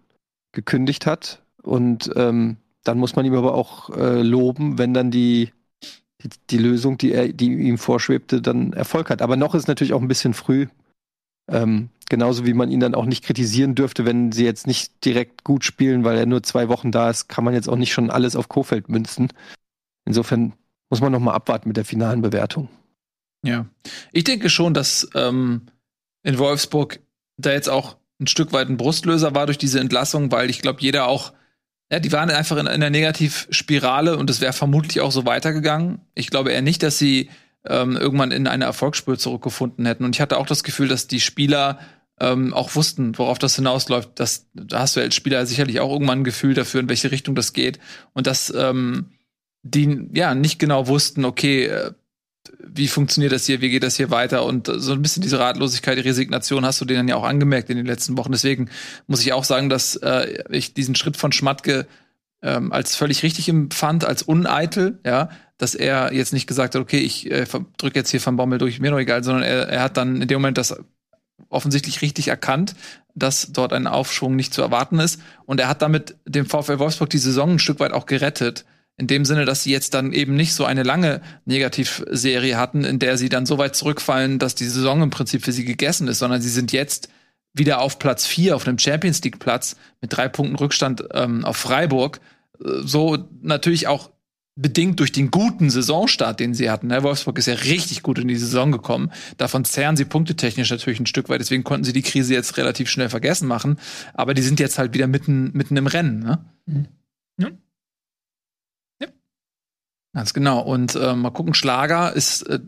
gekündigt 0.52 1.06
hat. 1.06 1.42
Und 1.62 2.10
ähm, 2.14 2.58
dann 2.84 2.98
muss 2.98 3.16
man 3.16 3.24
ihm 3.24 3.34
aber 3.34 3.54
auch 3.54 3.90
äh, 3.90 4.22
loben, 4.22 4.78
wenn 4.78 4.94
dann 4.94 5.10
die, 5.10 5.52
die, 6.22 6.30
die 6.50 6.58
Lösung, 6.58 6.96
die, 6.96 7.12
er, 7.12 7.28
die 7.28 7.52
ihm 7.52 7.78
vorschwebte, 7.78 8.40
dann 8.40 8.72
Erfolg 8.72 9.10
hat. 9.10 9.20
Aber 9.20 9.36
noch 9.36 9.54
ist 9.54 9.68
natürlich 9.68 9.92
auch 9.92 10.02
ein 10.02 10.08
bisschen 10.08 10.34
früh. 10.34 10.66
Ähm, 11.50 11.90
genauso 12.10 12.44
wie 12.44 12.52
man 12.52 12.70
ihn 12.70 12.80
dann 12.80 12.94
auch 12.94 13.06
nicht 13.06 13.24
kritisieren 13.24 13.74
dürfte, 13.74 14.04
wenn 14.04 14.32
sie 14.32 14.44
jetzt 14.44 14.66
nicht 14.66 15.04
direkt 15.04 15.44
gut 15.44 15.64
spielen, 15.64 16.04
weil 16.04 16.18
er 16.18 16.26
nur 16.26 16.42
zwei 16.42 16.68
Wochen 16.68 16.92
da 16.92 17.08
ist, 17.08 17.28
kann 17.28 17.44
man 17.44 17.54
jetzt 17.54 17.68
auch 17.68 17.76
nicht 17.76 17.92
schon 17.92 18.10
alles 18.10 18.36
auf 18.36 18.48
Kofeld 18.48 18.90
münzen. 18.90 19.32
Insofern 20.04 20.52
muss 20.90 21.00
man 21.00 21.12
noch 21.12 21.20
mal 21.20 21.32
abwarten 21.32 21.68
mit 21.68 21.78
der 21.78 21.84
finalen 21.86 22.20
Bewertung. 22.20 22.68
Ja. 23.42 23.66
Ich 24.12 24.24
denke 24.24 24.50
schon, 24.50 24.74
dass 24.74 25.08
ähm, 25.14 25.66
in 26.22 26.38
Wolfsburg 26.38 27.00
da 27.38 27.52
jetzt 27.52 27.70
auch 27.70 27.96
ein 28.20 28.26
Stück 28.26 28.52
weit 28.52 28.68
ein 28.68 28.76
Brustlöser 28.76 29.34
war 29.34 29.46
durch 29.46 29.56
diese 29.56 29.80
Entlassung, 29.80 30.30
weil 30.30 30.50
ich 30.50 30.60
glaube, 30.60 30.82
jeder 30.82 31.06
auch, 31.06 31.32
ja, 31.90 32.00
die 32.00 32.12
waren 32.12 32.28
einfach 32.30 32.56
in, 32.56 32.66
in 32.66 32.72
einer 32.72 32.90
Negativspirale 32.90 34.18
und 34.18 34.28
es 34.28 34.40
wäre 34.40 34.52
vermutlich 34.52 35.00
auch 35.00 35.12
so 35.12 35.24
weitergegangen. 35.24 36.00
Ich 36.14 36.28
glaube 36.28 36.50
eher 36.52 36.60
nicht, 36.60 36.82
dass 36.82 36.98
sie 36.98 37.30
ähm, 37.66 37.96
irgendwann 37.96 38.32
in 38.32 38.46
eine 38.46 38.64
Erfolgsspur 38.64 39.16
zurückgefunden 39.16 39.86
hätten. 39.86 40.04
Und 40.04 40.16
ich 40.16 40.20
hatte 40.20 40.38
auch 40.38 40.46
das 40.46 40.64
Gefühl, 40.64 40.88
dass 40.88 41.06
die 41.06 41.20
Spieler 41.20 41.78
ähm, 42.20 42.52
auch 42.54 42.74
wussten, 42.74 43.16
worauf 43.18 43.38
das 43.38 43.56
hinausläuft. 43.56 44.10
Das, 44.14 44.46
da 44.54 44.80
hast 44.80 44.96
du 44.96 45.00
als 45.00 45.14
Spieler 45.14 45.44
sicherlich 45.46 45.80
auch 45.80 45.90
irgendwann 45.90 46.20
ein 46.20 46.24
Gefühl 46.24 46.54
dafür, 46.54 46.80
in 46.80 46.88
welche 46.88 47.10
Richtung 47.10 47.34
das 47.34 47.52
geht. 47.52 47.80
Und 48.12 48.26
dass 48.26 48.52
ähm, 48.54 49.06
die 49.62 50.08
ja 50.12 50.34
nicht 50.34 50.58
genau 50.58 50.86
wussten, 50.86 51.24
okay, 51.24 51.66
äh, 51.66 51.92
wie 52.58 52.88
funktioniert 52.88 53.32
das 53.32 53.46
hier, 53.46 53.60
wie 53.60 53.70
geht 53.70 53.82
das 53.82 53.96
hier 53.96 54.10
weiter 54.10 54.44
und 54.44 54.70
so 54.72 54.92
ein 54.92 55.02
bisschen 55.02 55.22
diese 55.22 55.38
Ratlosigkeit, 55.38 55.98
die 55.98 56.02
Resignation 56.02 56.64
hast 56.64 56.80
du 56.80 56.84
denen 56.84 57.08
ja 57.08 57.16
auch 57.16 57.24
angemerkt 57.24 57.70
in 57.70 57.76
den 57.76 57.86
letzten 57.86 58.16
Wochen. 58.16 58.32
Deswegen 58.32 58.70
muss 59.06 59.20
ich 59.20 59.32
auch 59.32 59.44
sagen, 59.44 59.68
dass 59.68 59.96
äh, 59.96 60.42
ich 60.50 60.74
diesen 60.74 60.94
Schritt 60.94 61.16
von 61.16 61.32
Schmatke 61.32 61.86
ähm, 62.42 62.72
als 62.72 62.96
völlig 62.96 63.22
richtig 63.22 63.48
empfand, 63.48 64.04
als 64.04 64.22
uneitel, 64.22 64.98
ja, 65.04 65.30
dass 65.58 65.74
er 65.74 66.12
jetzt 66.14 66.32
nicht 66.32 66.46
gesagt 66.46 66.74
hat, 66.74 66.80
okay, 66.80 66.98
ich 66.98 67.30
äh, 67.30 67.44
drücke 67.76 67.98
jetzt 67.98 68.10
hier 68.10 68.24
Van 68.24 68.36
Bommel 68.36 68.58
durch, 68.58 68.80
mir 68.80 68.90
doch 68.90 68.98
egal, 68.98 69.22
sondern 69.22 69.42
er, 69.42 69.68
er 69.68 69.82
hat 69.82 69.96
dann 69.96 70.22
in 70.22 70.28
dem 70.28 70.40
Moment 70.40 70.56
das 70.56 70.74
offensichtlich 71.48 72.02
richtig 72.02 72.28
erkannt, 72.28 72.74
dass 73.14 73.52
dort 73.52 73.72
ein 73.72 73.86
Aufschwung 73.86 74.36
nicht 74.36 74.54
zu 74.54 74.62
erwarten 74.62 74.98
ist. 74.98 75.20
Und 75.46 75.60
er 75.60 75.68
hat 75.68 75.82
damit 75.82 76.16
dem 76.26 76.46
VfL 76.46 76.78
Wolfsburg 76.78 77.10
die 77.10 77.18
Saison 77.18 77.52
ein 77.52 77.58
Stück 77.58 77.80
weit 77.80 77.92
auch 77.92 78.06
gerettet. 78.06 78.64
In 78.96 79.06
dem 79.06 79.24
Sinne, 79.24 79.46
dass 79.46 79.62
sie 79.62 79.72
jetzt 79.72 79.94
dann 79.94 80.12
eben 80.12 80.36
nicht 80.36 80.52
so 80.52 80.64
eine 80.64 80.82
lange 80.82 81.22
Negativserie 81.46 82.56
hatten, 82.56 82.84
in 82.84 82.98
der 82.98 83.16
sie 83.16 83.30
dann 83.30 83.46
so 83.46 83.56
weit 83.56 83.74
zurückfallen, 83.74 84.38
dass 84.38 84.54
die 84.54 84.66
Saison 84.66 85.02
im 85.02 85.10
Prinzip 85.10 85.42
für 85.44 85.52
sie 85.52 85.64
gegessen 85.64 86.06
ist, 86.08 86.18
sondern 86.18 86.42
sie 86.42 86.50
sind 86.50 86.72
jetzt 86.72 87.08
wieder 87.54 87.80
auf 87.80 87.98
Platz 87.98 88.26
vier, 88.26 88.56
auf 88.56 88.66
einem 88.66 88.78
Champions 88.78 89.22
League 89.22 89.38
Platz 89.38 89.76
mit 90.00 90.14
drei 90.14 90.28
Punkten 90.28 90.56
Rückstand 90.56 91.04
ähm, 91.14 91.44
auf 91.44 91.56
Freiburg. 91.56 92.20
So 92.58 93.18
natürlich 93.40 93.88
auch 93.88 94.10
bedingt 94.56 95.00
durch 95.00 95.12
den 95.12 95.30
guten 95.30 95.70
Saisonstart, 95.70 96.40
den 96.40 96.54
sie 96.54 96.70
hatten. 96.70 96.88
Ne? 96.88 97.02
Wolfsburg 97.02 97.38
ist 97.38 97.46
ja 97.46 97.54
richtig 97.54 98.02
gut 98.02 98.18
in 98.18 98.28
die 98.28 98.36
Saison 98.36 98.72
gekommen. 98.72 99.10
Davon 99.36 99.64
zehren 99.64 99.96
sie 99.96 100.04
punktetechnisch 100.04 100.70
natürlich 100.70 101.00
ein 101.00 101.06
Stück 101.06 101.28
weit. 101.28 101.40
Deswegen 101.40 101.64
konnten 101.64 101.84
sie 101.84 101.92
die 101.92 102.02
Krise 102.02 102.34
jetzt 102.34 102.56
relativ 102.56 102.90
schnell 102.90 103.08
vergessen 103.08 103.48
machen. 103.48 103.78
Aber 104.12 104.34
die 104.34 104.42
sind 104.42 104.60
jetzt 104.60 104.78
halt 104.78 104.92
wieder 104.92 105.06
mitten, 105.06 105.50
mitten 105.52 105.76
im 105.76 105.86
Rennen. 105.86 106.20
Ne? 106.20 106.44
Mhm. 106.66 106.88
Ja. 107.38 107.48
ja. 109.00 109.08
Ganz 110.14 110.34
genau. 110.34 110.60
Und 110.60 110.94
äh, 110.94 111.14
mal 111.14 111.30
gucken, 111.30 111.54
Schlager 111.54 112.14
ist 112.14 112.42
äh, 112.42 112.60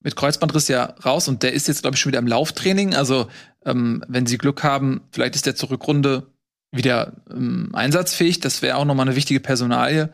mit 0.00 0.16
Kreuzbandriss 0.16 0.68
ja 0.68 0.84
raus 1.04 1.28
und 1.28 1.42
der 1.42 1.54
ist 1.54 1.66
jetzt, 1.66 1.82
glaube 1.82 1.96
ich, 1.96 2.00
schon 2.00 2.12
wieder 2.12 2.20
im 2.20 2.26
Lauftraining. 2.26 2.94
Also, 2.94 3.28
ähm, 3.64 4.04
wenn 4.06 4.26
sie 4.26 4.38
Glück 4.38 4.62
haben, 4.62 5.02
vielleicht 5.10 5.34
ist 5.34 5.46
der 5.46 5.56
zur 5.56 5.70
Rückrunde 5.70 6.30
wieder 6.70 7.14
ähm, 7.30 7.70
einsatzfähig. 7.72 8.40
Das 8.40 8.62
wäre 8.62 8.76
auch 8.76 8.84
nochmal 8.84 9.06
eine 9.06 9.16
wichtige 9.16 9.40
Personalie 9.40 10.12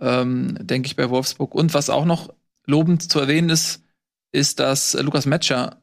ähm, 0.00 0.56
denke 0.60 0.86
ich, 0.86 0.96
bei 0.96 1.10
Wolfsburg. 1.10 1.54
Und 1.54 1.74
was 1.74 1.90
auch 1.90 2.04
noch 2.04 2.32
lobend 2.66 3.10
zu 3.10 3.20
erwähnen 3.20 3.50
ist, 3.50 3.82
ist, 4.32 4.60
dass 4.60 4.94
Lukas 4.94 5.26
Metscher 5.26 5.82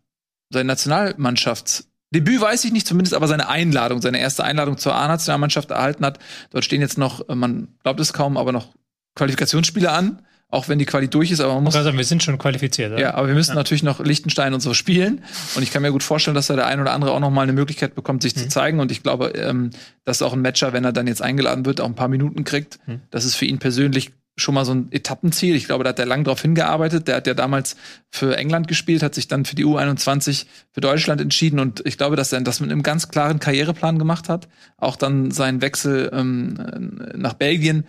sein 0.51 0.67
Nationalmannschaftsdebüt 0.67 2.41
weiß 2.41 2.65
ich 2.65 2.73
nicht, 2.73 2.87
zumindest 2.87 3.13
aber 3.13 3.27
seine 3.27 3.47
Einladung, 3.47 4.01
seine 4.01 4.19
erste 4.19 4.43
Einladung 4.43 4.77
zur 4.77 4.95
A-Nationalmannschaft 4.95 5.71
erhalten 5.71 6.05
hat. 6.05 6.19
Dort 6.49 6.65
stehen 6.65 6.81
jetzt 6.81 6.97
noch, 6.97 7.27
man 7.33 7.69
glaubt 7.83 7.99
es 7.99 8.13
kaum, 8.13 8.37
aber 8.37 8.51
noch 8.51 8.73
Qualifikationsspiele 9.15 9.91
an 9.91 10.21
auch 10.51 10.67
wenn 10.67 10.77
die 10.77 10.85
Quali 10.85 11.07
durch 11.07 11.31
ist, 11.31 11.39
aber 11.39 11.55
man 11.55 11.63
muss. 11.63 11.75
Also 11.75 11.95
wir 11.95 12.03
sind 12.03 12.21
schon 12.21 12.37
qualifiziert. 12.37 12.91
Oder? 12.91 13.01
Ja, 13.01 13.13
aber 13.15 13.27
wir 13.27 13.35
müssen 13.35 13.51
ja. 13.51 13.55
natürlich 13.55 13.83
noch 13.83 14.01
Liechtenstein 14.01 14.53
und 14.53 14.59
so 14.59 14.73
spielen. 14.73 15.23
Und 15.55 15.63
ich 15.63 15.71
kann 15.71 15.81
mir 15.81 15.91
gut 15.91 16.03
vorstellen, 16.03 16.35
dass 16.35 16.47
da 16.47 16.55
der 16.55 16.67
ein 16.67 16.81
oder 16.81 16.91
andere 16.91 17.13
auch 17.13 17.21
noch 17.21 17.31
mal 17.31 17.43
eine 17.43 17.53
Möglichkeit 17.53 17.95
bekommt, 17.95 18.21
sich 18.21 18.35
mhm. 18.35 18.39
zu 18.41 18.47
zeigen. 18.49 18.79
Und 18.81 18.91
ich 18.91 19.01
glaube, 19.01 19.29
ähm, 19.29 19.71
dass 20.03 20.21
auch 20.21 20.33
ein 20.33 20.41
Matcher, 20.41 20.73
wenn 20.73 20.83
er 20.83 20.91
dann 20.91 21.07
jetzt 21.07 21.21
eingeladen 21.21 21.65
wird, 21.65 21.79
auch 21.79 21.85
ein 21.85 21.95
paar 21.95 22.09
Minuten 22.09 22.43
kriegt. 22.43 22.79
Mhm. 22.85 22.99
Das 23.11 23.23
ist 23.23 23.35
für 23.35 23.45
ihn 23.45 23.59
persönlich 23.59 24.11
schon 24.35 24.53
mal 24.53 24.65
so 24.65 24.73
ein 24.73 24.91
Etappenziel. 24.91 25.55
Ich 25.55 25.65
glaube, 25.65 25.85
da 25.85 25.91
hat 25.91 25.99
er 25.99 26.05
lang 26.05 26.25
drauf 26.25 26.41
hingearbeitet. 26.41 27.07
Der 27.07 27.15
hat 27.15 27.27
ja 27.27 27.33
damals 27.33 27.77
für 28.09 28.37
England 28.37 28.67
gespielt, 28.67 29.03
hat 29.03 29.15
sich 29.15 29.29
dann 29.29 29.45
für 29.45 29.55
die 29.55 29.65
U21 29.65 30.47
für 30.71 30.81
Deutschland 30.81 31.21
entschieden. 31.21 31.59
Und 31.59 31.81
ich 31.85 31.97
glaube, 31.97 32.17
dass 32.17 32.33
er 32.33 32.41
das 32.41 32.59
mit 32.59 32.71
einem 32.71 32.83
ganz 32.83 33.07
klaren 33.07 33.39
Karriereplan 33.39 33.99
gemacht 33.99 34.27
hat. 34.27 34.49
Auch 34.77 34.97
dann 34.97 35.31
seinen 35.31 35.61
Wechsel 35.61 36.09
ähm, 36.13 36.99
nach 37.15 37.33
Belgien 37.33 37.85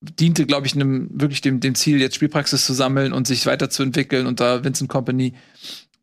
diente, 0.00 0.46
glaube 0.46 0.66
ich, 0.66 0.74
einem, 0.74 1.08
wirklich 1.12 1.40
dem, 1.40 1.60
dem 1.60 1.74
Ziel, 1.74 2.00
jetzt 2.00 2.16
Spielpraxis 2.16 2.64
zu 2.64 2.72
sammeln 2.72 3.12
und 3.12 3.26
sich 3.26 3.46
weiterzuentwickeln 3.46 4.26
unter 4.26 4.64
Vincent 4.64 4.88
Company 4.88 5.34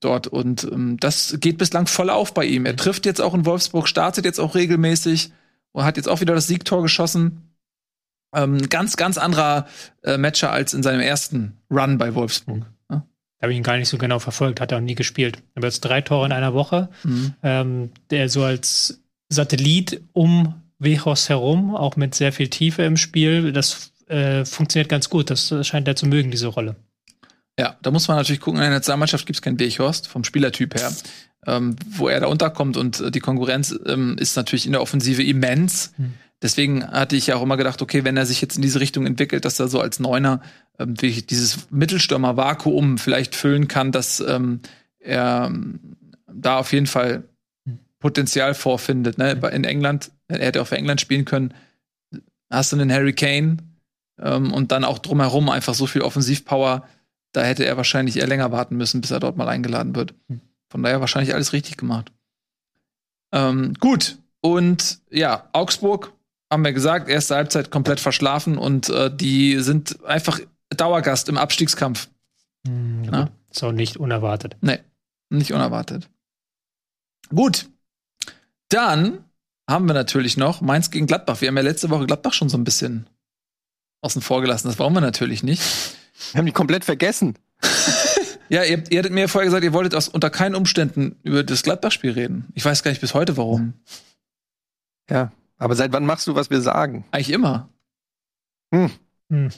dort. 0.02 0.28
Und 0.28 0.64
ähm, 0.66 0.98
das 1.00 1.38
geht 1.40 1.58
bislang 1.58 1.88
voll 1.88 2.10
auf 2.10 2.34
bei 2.34 2.46
ihm. 2.46 2.66
Er 2.66 2.76
trifft 2.76 3.06
jetzt 3.06 3.22
auch 3.22 3.34
in 3.34 3.46
Wolfsburg, 3.46 3.88
startet 3.88 4.26
jetzt 4.26 4.40
auch 4.40 4.56
regelmäßig 4.56 5.32
und 5.72 5.84
hat 5.84 5.98
jetzt 5.98 6.08
auch 6.08 6.22
wieder 6.22 6.36
das 6.36 6.48
Siegtor 6.48 6.82
geschossen. 6.82 7.54
Ähm, 8.34 8.70
ganz, 8.70 8.98
ganz 8.98 9.18
anderer 9.18 9.68
äh, 10.04 10.18
Matcher 10.18 10.52
als 10.52 10.74
in 10.74 10.84
seinem 10.84 11.00
ersten 11.00 11.58
Run 11.72 11.98
bei 11.98 12.16
Wolfsburg. 12.16 12.66
Mhm. 12.90 13.04
Habe 13.42 13.52
ich 13.52 13.58
ihn 13.58 13.64
gar 13.64 13.78
nicht 13.78 13.90
so 13.90 13.98
genau 13.98 14.20
verfolgt, 14.20 14.60
hat 14.60 14.72
er 14.72 14.80
auch 14.80 14.82
nie 14.82 14.96
gespielt. 14.96 15.44
Aber 15.56 15.68
jetzt 15.68 15.82
drei 15.82 16.02
Tore 16.02 16.26
in 16.26 16.32
einer 16.32 16.54
Woche. 16.54 16.90
Mhm. 17.04 17.34
Ähm, 17.44 17.90
der 18.10 18.28
so 18.28 18.44
als 18.44 19.02
Satellit 19.30 20.02
um 20.14 20.56
Wechos 20.80 21.30
herum, 21.30 21.76
auch 21.76 21.96
mit 21.96 22.16
sehr 22.16 22.32
viel 22.32 22.50
Tiefe 22.50 22.84
im 22.84 22.98
Spiel. 22.98 23.52
Das 23.52 23.92
äh, 24.08 24.46
funktioniert 24.46 24.90
ganz 24.90 25.10
gut. 25.10 25.30
Das 25.30 25.54
scheint 25.62 25.88
er 25.88 25.96
zu 25.96 26.06
mögen, 26.06 26.32
diese 26.32 26.48
Rolle. 26.48 26.76
Ja, 27.58 27.78
da 27.82 27.92
muss 27.92 28.08
man 28.08 28.18
natürlich 28.18 28.42
gucken, 28.42 28.60
in 28.60 28.66
der 28.66 28.72
Nationalmannschaft 28.72 29.26
gibt 29.26 29.38
es 29.38 29.42
keinen 29.42 29.60
Weghorst, 29.60 30.08
vom 30.08 30.26
Spielertyp 30.26 30.76
her, 30.76 30.92
ähm, 31.48 31.78
wo 31.90 32.10
er 32.10 32.20
da 32.20 32.28
unterkommt 32.28 32.76
und 32.76 33.00
äh, 33.00 33.12
die 33.12 33.22
Konkurrenz 33.22 33.74
ähm, 33.86 34.18
ist 34.20 34.36
natürlich 34.36 34.66
in 34.66 34.74
der 34.74 34.82
Offensive 34.82 35.24
immens. 35.24 35.94
Hm. 35.96 36.14
Deswegen 36.42 36.86
hatte 36.86 37.16
ich 37.16 37.28
ja 37.28 37.38
auch 37.38 37.42
immer 37.42 37.56
gedacht, 37.56 37.82
okay, 37.82 38.04
wenn 38.04 38.18
er 38.18 38.26
sich 38.26 38.42
jetzt 38.42 38.58
in 38.58 38.62
diese 38.62 38.82
Richtung 38.82 39.06
entwickelt, 39.06 39.46
dass 39.46 39.60
er 39.60 39.70
so 39.70 39.80
als 39.80 40.00
Neuner 40.00 40.42
ähm, 40.78 40.96
dieses 40.96 41.72
Mittelstürmer-Vakuum 41.72 42.98
vielleicht 42.98 43.36
füllen 43.36 43.70
kann, 43.70 43.94
dass 43.94 44.20
ähm, 44.20 44.60
er 45.00 45.46
ähm, 45.48 45.80
da 46.28 46.58
auf 46.60 46.74
jeden 46.74 46.88
Fall. 46.88 47.24
Potenzial 48.00 48.54
vorfindet. 48.54 49.18
Ne? 49.18 49.32
In 49.52 49.64
England 49.64 50.12
er 50.28 50.40
hätte 50.40 50.62
auch 50.62 50.68
für 50.68 50.78
England 50.78 51.02
spielen 51.02 51.26
können. 51.26 51.54
Hast 52.52 52.72
du 52.72 52.78
einen 52.78 52.92
Harry 52.92 53.14
Kane 53.14 53.58
ähm, 54.20 54.54
und 54.54 54.72
dann 54.72 54.84
auch 54.84 55.00
drumherum 55.00 55.50
einfach 55.50 55.74
so 55.74 55.88
viel 55.88 56.02
Offensivpower. 56.02 56.88
Da 57.32 57.44
hätte 57.44 57.66
er 57.66 57.78
wahrscheinlich 57.78 58.18
eher 58.18 58.28
länger 58.28 58.52
warten 58.52 58.78
müssen, 58.78 59.02
bis 59.02 59.12
er 59.12 59.20
dort 59.20 59.38
mal 59.38 59.48
eingeladen 59.48 59.96
wird. 59.96 60.14
Hm. 60.30 60.42
Von 60.70 60.84
daher 60.84 61.00
wahrscheinlich 61.00 61.34
alles 61.34 61.54
richtig 61.54 61.78
gemacht. 61.78 62.12
Ähm, 63.32 63.74
gut. 63.80 64.18
Und 64.42 65.00
ja, 65.10 65.50
Augsburg, 65.54 66.14
haben 66.52 66.64
wir 66.64 66.74
gesagt, 66.74 67.10
erste 67.10 67.36
Halbzeit 67.36 67.72
komplett 67.72 68.00
verschlafen 68.00 68.58
und 68.58 68.90
äh, 68.90 69.16
die 69.16 69.60
sind 69.60 70.04
einfach 70.06 70.40
Dauergast 70.70 71.30
im 71.30 71.38
Abstiegskampf. 71.38 72.10
Mhm, 72.68 73.04
ja? 73.12 73.30
So 73.52 73.72
nicht 73.72 73.98
unerwartet. 73.98 74.56
Nee, 74.62 74.80
nicht 75.30 75.54
unerwartet. 75.54 76.10
Gut. 77.30 77.68
Dann 78.70 79.24
haben 79.70 79.88
wir 79.88 79.94
natürlich 79.94 80.38
noch 80.38 80.62
Mainz 80.62 80.92
gegen 80.92 81.08
Gladbach. 81.08 81.42
Wir 81.42 81.48
haben 81.48 81.58
ja 81.58 81.64
letzte 81.64 81.90
Woche 81.90 82.06
Gladbach 82.06 82.34
schon 82.34 82.50
so 82.50 82.58
ein 82.58 82.64
bisschen 82.64 83.08
außen 84.02 84.22
vor 84.22 84.42
gelassen. 84.42 84.68
Das 84.68 84.80
wollen 84.80 84.94
wir 84.94 85.02
natürlich 85.02 85.44
nicht. 85.44 85.62
Wir 86.32 86.40
haben 86.40 86.46
die 86.46 86.54
komplett 86.54 86.86
vergessen. 86.86 87.36
ja, 88.50 88.64
ihr, 88.64 88.90
ihr 88.90 89.00
hattet 89.00 89.12
mir 89.12 89.28
vorher 89.28 89.48
gesagt, 89.48 89.66
ihr 89.66 89.74
wolltet 89.74 89.96
aus, 89.96 90.08
unter 90.08 90.30
keinen 90.30 90.56
Umständen 90.56 91.18
über 91.24 91.44
das 91.44 91.62
Gladbach-Spiel 91.64 92.12
reden. 92.12 92.46
Ich 92.54 92.64
weiß 92.64 92.84
gar 92.84 92.92
nicht 92.92 93.02
bis 93.02 93.14
heute 93.14 93.36
warum. 93.36 93.74
Ja, 95.10 95.34
aber 95.58 95.76
seit 95.76 95.92
wann 95.92 96.06
machst 96.06 96.26
du, 96.28 96.36
was 96.36 96.50
wir 96.50 96.62
sagen? 96.62 97.04
Eigentlich 97.12 97.32
immer. 97.32 97.68
Hm. 98.74 98.92
Hm. 99.30 99.50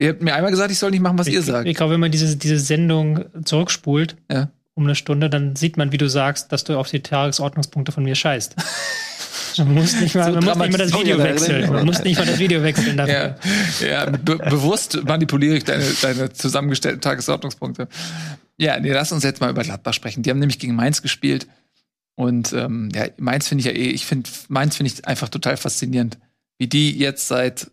Ihr 0.00 0.08
habt 0.08 0.20
mir 0.20 0.34
einmal 0.34 0.50
gesagt, 0.50 0.72
ich 0.72 0.80
soll 0.80 0.90
nicht 0.90 1.00
machen, 1.00 1.16
was 1.16 1.28
ich, 1.28 1.34
ihr 1.34 1.42
sagt. 1.42 1.68
Ich 1.68 1.76
glaube, 1.76 1.92
wenn 1.92 2.00
man 2.00 2.10
diese, 2.10 2.36
diese 2.36 2.58
Sendung 2.58 3.24
zurückspult, 3.44 4.16
ja 4.28 4.50
um 4.80 4.86
eine 4.86 4.94
Stunde, 4.94 5.30
dann 5.30 5.54
sieht 5.54 5.76
man, 5.76 5.92
wie 5.92 5.98
du 5.98 6.08
sagst, 6.08 6.50
dass 6.52 6.64
du 6.64 6.78
auf 6.78 6.90
die 6.90 7.00
Tagesordnungspunkte 7.00 7.92
von 7.92 8.02
mir 8.02 8.14
scheißt. 8.14 8.56
Man 9.58 9.74
muss 9.74 10.00
nicht 10.00 10.14
mal, 10.14 10.32
man 10.32 10.44
muss 10.44 10.56
nicht 10.56 10.72
mal 10.72 10.78
das 10.78 10.92
Video 10.92 11.18
wechseln. 11.18 11.72
Man 11.72 11.84
muss 11.84 12.02
nicht 12.04 12.16
mal 12.18 12.26
das 12.26 12.38
Video 12.38 12.62
wechseln 12.62 12.96
dafür. 12.96 13.36
Ja, 13.80 13.86
ja 13.86 14.06
be 14.06 14.36
bewusst 14.36 15.02
manipuliere 15.04 15.56
ich 15.56 15.64
deine, 15.64 15.84
deine 16.00 16.32
zusammengestellten 16.32 17.00
Tagesordnungspunkte. 17.00 17.88
Ja, 18.58 18.78
nee, 18.78 18.92
lass 18.92 19.10
uns 19.10 19.24
jetzt 19.24 19.40
mal 19.40 19.50
über 19.50 19.62
Gladbach 19.62 19.92
sprechen. 19.92 20.22
Die 20.22 20.30
haben 20.30 20.38
nämlich 20.38 20.60
gegen 20.60 20.76
Mainz 20.76 21.02
gespielt. 21.02 21.48
Und 22.14 22.52
ähm, 22.52 22.90
ja, 22.94 23.06
Mainz 23.18 23.48
finde 23.48 23.60
ich 23.60 23.66
ja 23.66 23.72
eh, 23.72 23.90
ich 23.90 24.06
finde, 24.06 24.30
Mainz 24.48 24.76
finde 24.76 24.92
ich 24.92 25.04
einfach 25.06 25.28
total 25.28 25.56
faszinierend. 25.56 26.18
Wie 26.58 26.68
die 26.68 26.96
jetzt 26.96 27.26
seit 27.26 27.70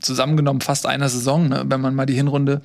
zusammengenommen 0.00 0.60
fast 0.60 0.86
einer 0.86 1.08
Saison, 1.08 1.48
ne, 1.48 1.64
wenn 1.66 1.80
man 1.80 1.94
mal 1.94 2.06
die 2.06 2.14
Hinrunde 2.14 2.62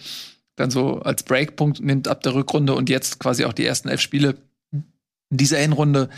dann 0.57 0.71
so 0.71 0.99
als 0.99 1.23
Breakpunkt 1.23 1.79
nimmt 1.79 2.07
ab 2.07 2.21
der 2.23 2.33
Rückrunde 2.33 2.75
und 2.75 2.89
jetzt 2.89 3.19
quasi 3.19 3.45
auch 3.45 3.53
die 3.53 3.65
ersten 3.65 3.87
elf 3.87 4.01
Spiele 4.01 4.35
in 4.71 5.37
dieser 5.37 5.59
Hinrunde. 5.59 6.09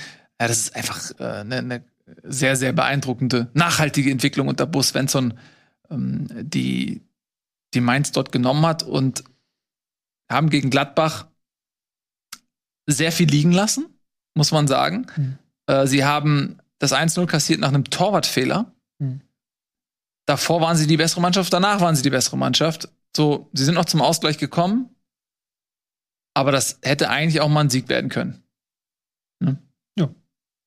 Ja, 0.41 0.47
das 0.47 0.59
ist 0.59 0.75
einfach 0.75 1.19
eine 1.19 1.57
äh, 1.57 1.61
ne 1.61 1.83
sehr, 2.23 2.55
sehr 2.55 2.73
beeindruckende, 2.73 3.49
nachhaltige 3.53 4.09
Entwicklung 4.09 4.47
unter 4.47 4.65
Bus 4.65 4.89
Svensson, 4.89 5.37
ähm, 5.91 6.27
die, 6.41 7.01
die 7.73 7.81
Mainz 7.81 8.11
dort 8.11 8.31
genommen 8.31 8.65
hat 8.65 8.81
und 8.81 9.23
haben 10.31 10.49
gegen 10.49 10.69
Gladbach 10.69 11.27
sehr 12.87 13.11
viel 13.11 13.29
liegen 13.29 13.51
lassen, 13.51 13.85
muss 14.33 14.51
man 14.51 14.67
sagen. 14.67 15.05
Mhm. 15.15 15.37
Äh, 15.67 15.85
sie 15.85 16.05
haben 16.05 16.59
das 16.79 16.93
1-0 16.93 17.25
kassiert 17.27 17.59
nach 17.59 17.67
einem 17.67 17.83
Torwartfehler. 17.83 18.73
Mhm. 18.99 19.21
Davor 20.25 20.61
waren 20.61 20.77
sie 20.77 20.87
die 20.87 20.97
bessere 20.97 21.21
Mannschaft, 21.21 21.51
danach 21.51 21.81
waren 21.81 21.95
sie 21.95 22.03
die 22.03 22.09
bessere 22.09 22.37
Mannschaft. 22.37 22.89
So, 23.19 23.49
sie 23.51 23.65
sind 23.65 23.75
noch 23.75 23.83
zum 23.83 24.01
Ausgleich 24.01 24.37
gekommen, 24.37 24.95
aber 26.33 26.53
das 26.53 26.79
hätte 26.83 27.09
eigentlich 27.09 27.41
auch 27.41 27.49
mal 27.49 27.65
ein 27.65 27.69
Sieg 27.69 27.89
werden 27.89 28.09
können. 28.09 28.43
Ne? 29.43 29.61
Ja. 29.97 30.15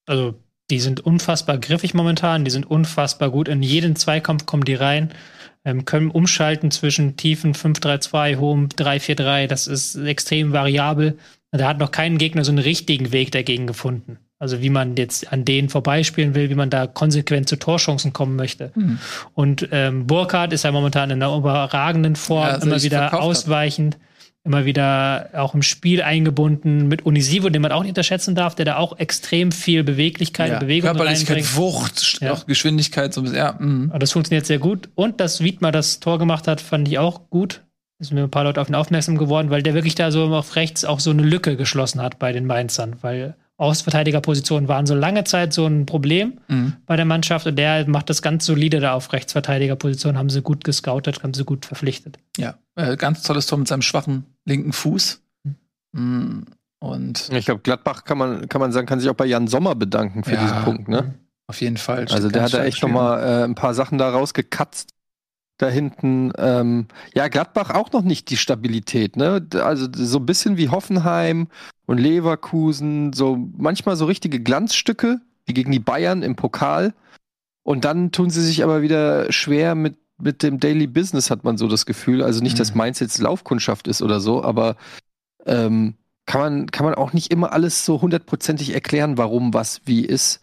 Also, 0.06 0.38
die 0.68 0.78
sind 0.78 1.00
unfassbar 1.00 1.56
griffig 1.56 1.94
momentan, 1.94 2.44
die 2.44 2.50
sind 2.50 2.66
unfassbar 2.66 3.30
gut. 3.30 3.48
In 3.48 3.62
jeden 3.62 3.96
Zweikampf 3.96 4.44
kommen 4.44 4.66
die 4.66 4.74
rein. 4.74 5.14
ähm, 5.64 5.86
können 5.86 6.10
umschalten 6.10 6.70
zwischen 6.70 7.16
tiefen 7.16 7.54
5-3-2, 7.54 8.36
hohem 8.36 8.68
3-4-3. 8.68 9.46
Das 9.46 9.66
ist 9.66 9.96
extrem 9.96 10.52
variabel. 10.52 11.16
Da 11.52 11.66
hat 11.66 11.78
noch 11.78 11.90
kein 11.90 12.18
Gegner 12.18 12.44
so 12.44 12.52
einen 12.52 12.58
richtigen 12.58 13.12
Weg 13.12 13.32
dagegen 13.32 13.66
gefunden. 13.66 14.18
Also 14.42 14.60
wie 14.60 14.70
man 14.70 14.96
jetzt 14.96 15.32
an 15.32 15.44
denen 15.44 15.68
vorbeispielen 15.68 16.34
will, 16.34 16.50
wie 16.50 16.56
man 16.56 16.68
da 16.68 16.88
konsequent 16.88 17.48
zu 17.48 17.54
Torchancen 17.54 18.12
kommen 18.12 18.34
möchte. 18.34 18.72
Mhm. 18.74 18.98
Und 19.34 19.68
ähm, 19.70 20.08
Burkhardt 20.08 20.52
ist 20.52 20.64
ja 20.64 20.72
momentan 20.72 21.10
in 21.10 21.22
einer 21.22 21.36
überragenden 21.36 22.16
Form, 22.16 22.48
Ja, 22.48 22.54
also 22.54 22.66
immer 22.66 22.82
wieder 22.82 23.22
ausweichend, 23.22 23.98
immer 24.42 24.64
wieder 24.64 25.30
auch 25.34 25.54
im 25.54 25.62
Spiel 25.62 26.02
eingebunden 26.02 26.88
mit 26.88 27.06
Unisivo, 27.06 27.50
den 27.50 27.62
man 27.62 27.70
auch 27.70 27.82
nicht 27.82 27.90
unterschätzen 27.90 28.34
darf, 28.34 28.56
der 28.56 28.64
da 28.64 28.78
auch 28.78 28.98
extrem 28.98 29.52
viel 29.52 29.84
Beweglichkeit 29.84 30.54
und 30.54 30.58
Bewegung 30.58 30.90
Körperlichkeit, 30.90 31.36
reinbringt. 31.36 31.56
Wucht, 31.56 32.18
Ja. 32.20 32.32
auch 32.32 32.44
Geschwindigkeit, 32.44 33.14
so 33.14 33.20
ein 33.20 33.24
bisschen, 33.24 33.38
ja. 33.38 33.54
mhm. 33.56 33.92
Und 33.94 34.02
das 34.02 34.10
funktioniert 34.10 34.46
sehr 34.46 34.58
gut. 34.58 34.88
Und 34.96 35.20
dass 35.20 35.40
Wiedmer 35.40 35.70
das 35.70 36.00
Tor 36.00 36.18
gemacht 36.18 36.48
hat, 36.48 36.60
fand 36.60 36.88
ich 36.88 36.98
auch 36.98 37.30
gut. 37.30 37.62
Es 38.00 38.08
sind 38.08 38.16
mir 38.16 38.24
ein 38.24 38.30
paar 38.32 38.42
Leute 38.42 38.60
auf 38.60 38.68
ihn 38.68 38.74
aufmerksam 38.74 39.16
geworden, 39.18 39.50
weil 39.50 39.62
der 39.62 39.74
wirklich 39.74 39.94
da 39.94 40.10
so 40.10 40.24
auf 40.34 40.56
rechts 40.56 40.84
auch 40.84 40.98
so 40.98 41.10
eine 41.10 41.22
Lücke 41.22 41.56
geschlossen 41.56 42.02
hat 42.02 42.18
bei 42.18 42.32
den 42.32 42.44
Mainzern. 42.44 42.96
Weil 43.02 43.36
Außenverteidigerpositionen 43.62 44.68
waren 44.68 44.86
so 44.86 44.94
lange 44.94 45.24
Zeit 45.24 45.52
so 45.52 45.66
ein 45.66 45.86
Problem 45.86 46.40
Mhm. 46.48 46.74
bei 46.86 46.96
der 46.96 47.04
Mannschaft 47.04 47.46
und 47.46 47.56
der 47.56 47.88
macht 47.88 48.10
das 48.10 48.20
ganz 48.22 48.44
solide 48.44 48.80
da 48.80 48.94
auf 48.94 49.12
Rechtsverteidigerposition, 49.12 50.18
haben 50.18 50.30
sie 50.30 50.42
gut 50.42 50.64
gescoutet, 50.64 51.22
haben 51.22 51.34
sie 51.34 51.44
gut 51.44 51.64
verpflichtet. 51.66 52.18
Ja, 52.36 52.54
äh, 52.76 52.96
ganz 52.96 53.22
tolles 53.22 53.46
Tor 53.46 53.58
mit 53.58 53.68
seinem 53.68 53.82
schwachen 53.82 54.24
linken 54.44 54.72
Fuß. 54.72 55.20
Mhm. 55.92 56.44
Und 56.80 57.28
Ich 57.32 57.44
glaube, 57.46 57.60
Gladbach 57.60 58.04
kann 58.04 58.18
man, 58.18 58.48
kann 58.48 58.60
man 58.60 58.72
sagen, 58.72 58.86
kann 58.86 58.98
sich 58.98 59.08
auch 59.08 59.14
bei 59.14 59.26
Jan 59.26 59.46
Sommer 59.46 59.74
bedanken 59.76 60.24
für 60.24 60.34
Ja. 60.34 60.40
diesen 60.42 60.62
Punkt, 60.64 60.88
ne? 60.88 61.14
auf 61.46 61.60
jeden 61.60 61.76
Fall. 61.76 62.06
Also 62.10 62.28
der 62.30 62.42
hat 62.42 62.54
da 62.54 62.64
echt 62.64 62.82
nochmal 62.82 63.22
äh, 63.22 63.44
ein 63.44 63.54
paar 63.54 63.74
Sachen 63.74 63.98
da 63.98 64.10
rausgekatzt. 64.10 64.90
Da 65.58 65.68
hinten, 65.68 66.32
ähm, 66.38 66.88
ja, 67.14 67.28
Gladbach 67.28 67.70
auch 67.70 67.92
noch 67.92 68.02
nicht 68.02 68.30
die 68.30 68.36
Stabilität, 68.38 69.16
ne? 69.16 69.46
Also 69.62 69.86
so 69.92 70.18
ein 70.18 70.26
bisschen 70.26 70.56
wie 70.56 70.70
Hoffenheim 70.70 71.48
und 71.92 71.98
Leverkusen, 71.98 73.12
so 73.12 73.36
manchmal 73.56 73.96
so 73.96 74.06
richtige 74.06 74.40
Glanzstücke, 74.40 75.20
wie 75.46 75.54
gegen 75.54 75.70
die 75.72 75.78
Bayern 75.78 76.22
im 76.22 76.36
Pokal. 76.36 76.94
Und 77.62 77.84
dann 77.84 78.10
tun 78.12 78.30
sie 78.30 78.42
sich 78.42 78.64
aber 78.64 78.82
wieder 78.82 79.30
schwer 79.30 79.74
mit, 79.74 79.96
mit 80.18 80.42
dem 80.42 80.58
Daily 80.58 80.86
Business, 80.86 81.30
hat 81.30 81.44
man 81.44 81.56
so 81.58 81.68
das 81.68 81.86
Gefühl. 81.86 82.22
Also 82.22 82.42
nicht, 82.42 82.58
dass 82.58 82.72
Mhm. 82.72 82.78
Mainz 82.78 83.00
jetzt 83.00 83.18
Laufkundschaft 83.18 83.86
ist 83.88 84.02
oder 84.02 84.20
so, 84.20 84.42
aber 84.42 84.76
ähm, 85.46 85.94
kann, 86.26 86.40
man, 86.40 86.70
kann 86.70 86.86
man 86.86 86.94
auch 86.94 87.12
nicht 87.12 87.32
immer 87.32 87.52
alles 87.52 87.84
so 87.84 88.00
hundertprozentig 88.00 88.72
erklären, 88.74 89.18
warum 89.18 89.52
was 89.54 89.82
wie 89.84 90.04
ist. 90.04 90.40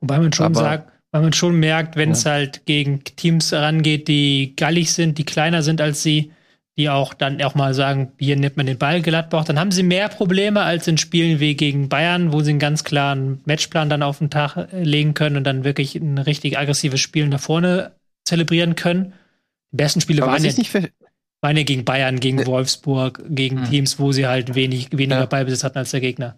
Wobei 0.00 0.18
man 0.18 0.32
schon 0.32 0.46
Aber- 0.46 0.54
sagt, 0.60 0.92
weil 1.12 1.22
man 1.22 1.32
schon 1.32 1.60
merkt, 1.60 1.94
wenn 1.94 2.10
es 2.10 2.26
halt 2.26 2.66
gegen 2.66 3.04
Teams 3.04 3.52
rangeht, 3.52 4.08
die 4.08 4.54
gallig 4.56 4.92
sind, 4.92 5.18
die 5.18 5.24
kleiner 5.24 5.62
sind 5.62 5.80
als 5.80 6.02
sie, 6.02 6.32
die 6.76 6.90
auch 6.90 7.14
dann 7.14 7.40
auch 7.42 7.54
mal 7.54 7.72
sagen, 7.72 8.12
hier 8.18 8.36
nimmt 8.36 8.56
man 8.56 8.66
den 8.66 8.78
Ball 8.78 9.00
Gladbach, 9.00 9.44
dann 9.44 9.58
haben 9.60 9.70
sie 9.70 9.82
mehr 9.84 10.08
Probleme 10.08 10.62
als 10.62 10.88
in 10.88 10.98
Spielen 10.98 11.38
wie 11.38 11.54
gegen 11.54 11.88
Bayern, 11.88 12.32
wo 12.32 12.40
sie 12.40 12.50
einen 12.50 12.58
ganz 12.58 12.82
klaren 12.82 13.40
Matchplan 13.44 13.88
dann 13.88 14.02
auf 14.02 14.18
den 14.18 14.30
Tag 14.30 14.56
äh, 14.56 14.82
legen 14.82 15.14
können 15.14 15.36
und 15.36 15.44
dann 15.44 15.64
wirklich 15.64 15.94
ein 15.94 16.18
richtig 16.18 16.58
aggressives 16.58 17.00
Spiel 17.00 17.28
nach 17.28 17.40
vorne 17.40 17.92
zelebrieren 18.24 18.74
können. 18.74 19.12
Die 19.72 19.76
besten 19.76 20.00
Spiele 20.00 20.22
Aber 20.22 20.32
waren 20.32 20.44
ja, 20.44 20.52
waren 21.40 21.56
ja 21.56 21.62
gegen 21.62 21.84
Bayern, 21.84 22.18
gegen. 22.18 22.44
Wolfsburg, 22.46 23.22
gegen 23.28 23.60
Mhm. 23.60 23.70
Teams, 23.70 23.98
wo 23.98 24.12
sie 24.12 24.26
halt 24.26 24.54
wenig, 24.54 24.88
weniger 24.92 25.20
Ja. 25.20 25.26
Ballbesitz 25.26 25.62
hatten 25.62 25.78
als 25.78 25.90
der 25.92 26.00
Gegner. 26.00 26.36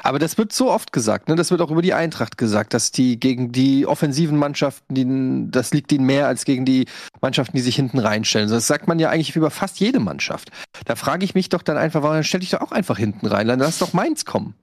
Aber 0.00 0.18
das 0.18 0.38
wird 0.38 0.52
so 0.52 0.70
oft 0.70 0.92
gesagt, 0.92 1.28
ne? 1.28 1.36
Das 1.36 1.50
wird 1.50 1.60
auch 1.60 1.70
über 1.70 1.82
die 1.82 1.92
Eintracht 1.92 2.38
gesagt, 2.38 2.72
dass 2.72 2.92
die 2.92 3.20
gegen 3.20 3.52
die 3.52 3.86
offensiven 3.86 4.38
Mannschaften, 4.38 4.94
die, 4.94 5.50
das 5.50 5.72
liegt 5.74 5.92
ihnen 5.92 6.06
mehr 6.06 6.26
als 6.28 6.44
gegen 6.46 6.64
die 6.64 6.86
Mannschaften, 7.20 7.56
die 7.56 7.62
sich 7.62 7.76
hinten 7.76 7.98
reinstellen. 7.98 8.48
Das 8.48 8.66
sagt 8.66 8.88
man 8.88 8.98
ja 8.98 9.10
eigentlich 9.10 9.36
über 9.36 9.50
fast 9.50 9.78
jede 9.80 10.00
Mannschaft. 10.00 10.50
Da 10.86 10.96
frage 10.96 11.24
ich 11.24 11.34
mich 11.34 11.50
doch 11.50 11.62
dann 11.62 11.76
einfach, 11.76 12.02
warum 12.02 12.22
stell 12.22 12.40
dich 12.40 12.50
doch 12.50 12.62
auch 12.62 12.72
einfach 12.72 12.96
hinten 12.96 13.26
rein, 13.26 13.46
dann 13.48 13.58
lass 13.58 13.78
doch 13.78 13.92
Mainz 13.92 14.24
kommen. 14.24 14.54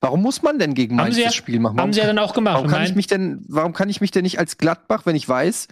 Warum 0.00 0.22
muss 0.22 0.42
man 0.42 0.58
denn 0.58 0.74
gegen 0.74 0.96
Mainz 0.96 1.16
ja- 1.16 1.26
das 1.26 1.34
Spiel 1.34 1.60
machen? 1.60 1.76
Warum, 1.76 1.88
Haben 1.88 1.92
sie 1.92 2.00
ja 2.00 2.06
dann 2.06 2.18
auch 2.18 2.32
gemacht. 2.32 2.54
warum 2.56 2.68
kann 2.68 2.82
ich 2.84 2.94
mich 2.94 3.06
denn, 3.06 3.44
warum 3.48 3.72
kann 3.74 3.88
ich 3.88 4.00
mich 4.00 4.10
denn 4.10 4.22
nicht 4.22 4.38
als 4.38 4.56
Gladbach, 4.58 5.02
wenn 5.04 5.14
ich 5.14 5.28
weiß, 5.28 5.68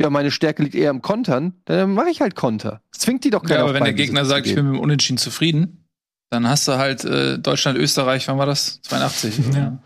ja, 0.00 0.10
meine 0.10 0.30
Stärke 0.30 0.62
liegt 0.62 0.74
eher 0.74 0.90
im 0.90 1.02
Kontern, 1.02 1.54
dann 1.64 1.92
mache 1.94 2.10
ich 2.10 2.20
halt 2.20 2.36
Konter. 2.36 2.80
Das 2.92 3.00
zwingt 3.00 3.24
die 3.24 3.30
doch 3.30 3.42
keiner 3.42 3.54
Ja, 3.54 3.60
aber 3.62 3.70
auf 3.70 3.74
wenn 3.76 3.84
der 3.84 3.94
Gegner 3.94 4.24
sagt, 4.24 4.46
ich 4.46 4.54
bin 4.54 4.66
mit 4.66 4.74
dem 4.76 4.80
Unentschieden 4.80 5.18
zufrieden, 5.18 5.83
dann 6.34 6.48
hast 6.48 6.68
du 6.68 6.72
halt 6.72 7.04
äh, 7.04 7.38
Deutschland, 7.38 7.78
Österreich, 7.78 8.28
wann 8.28 8.38
war 8.38 8.46
das? 8.46 8.80
82. 8.82 9.38
Ja. 9.54 9.78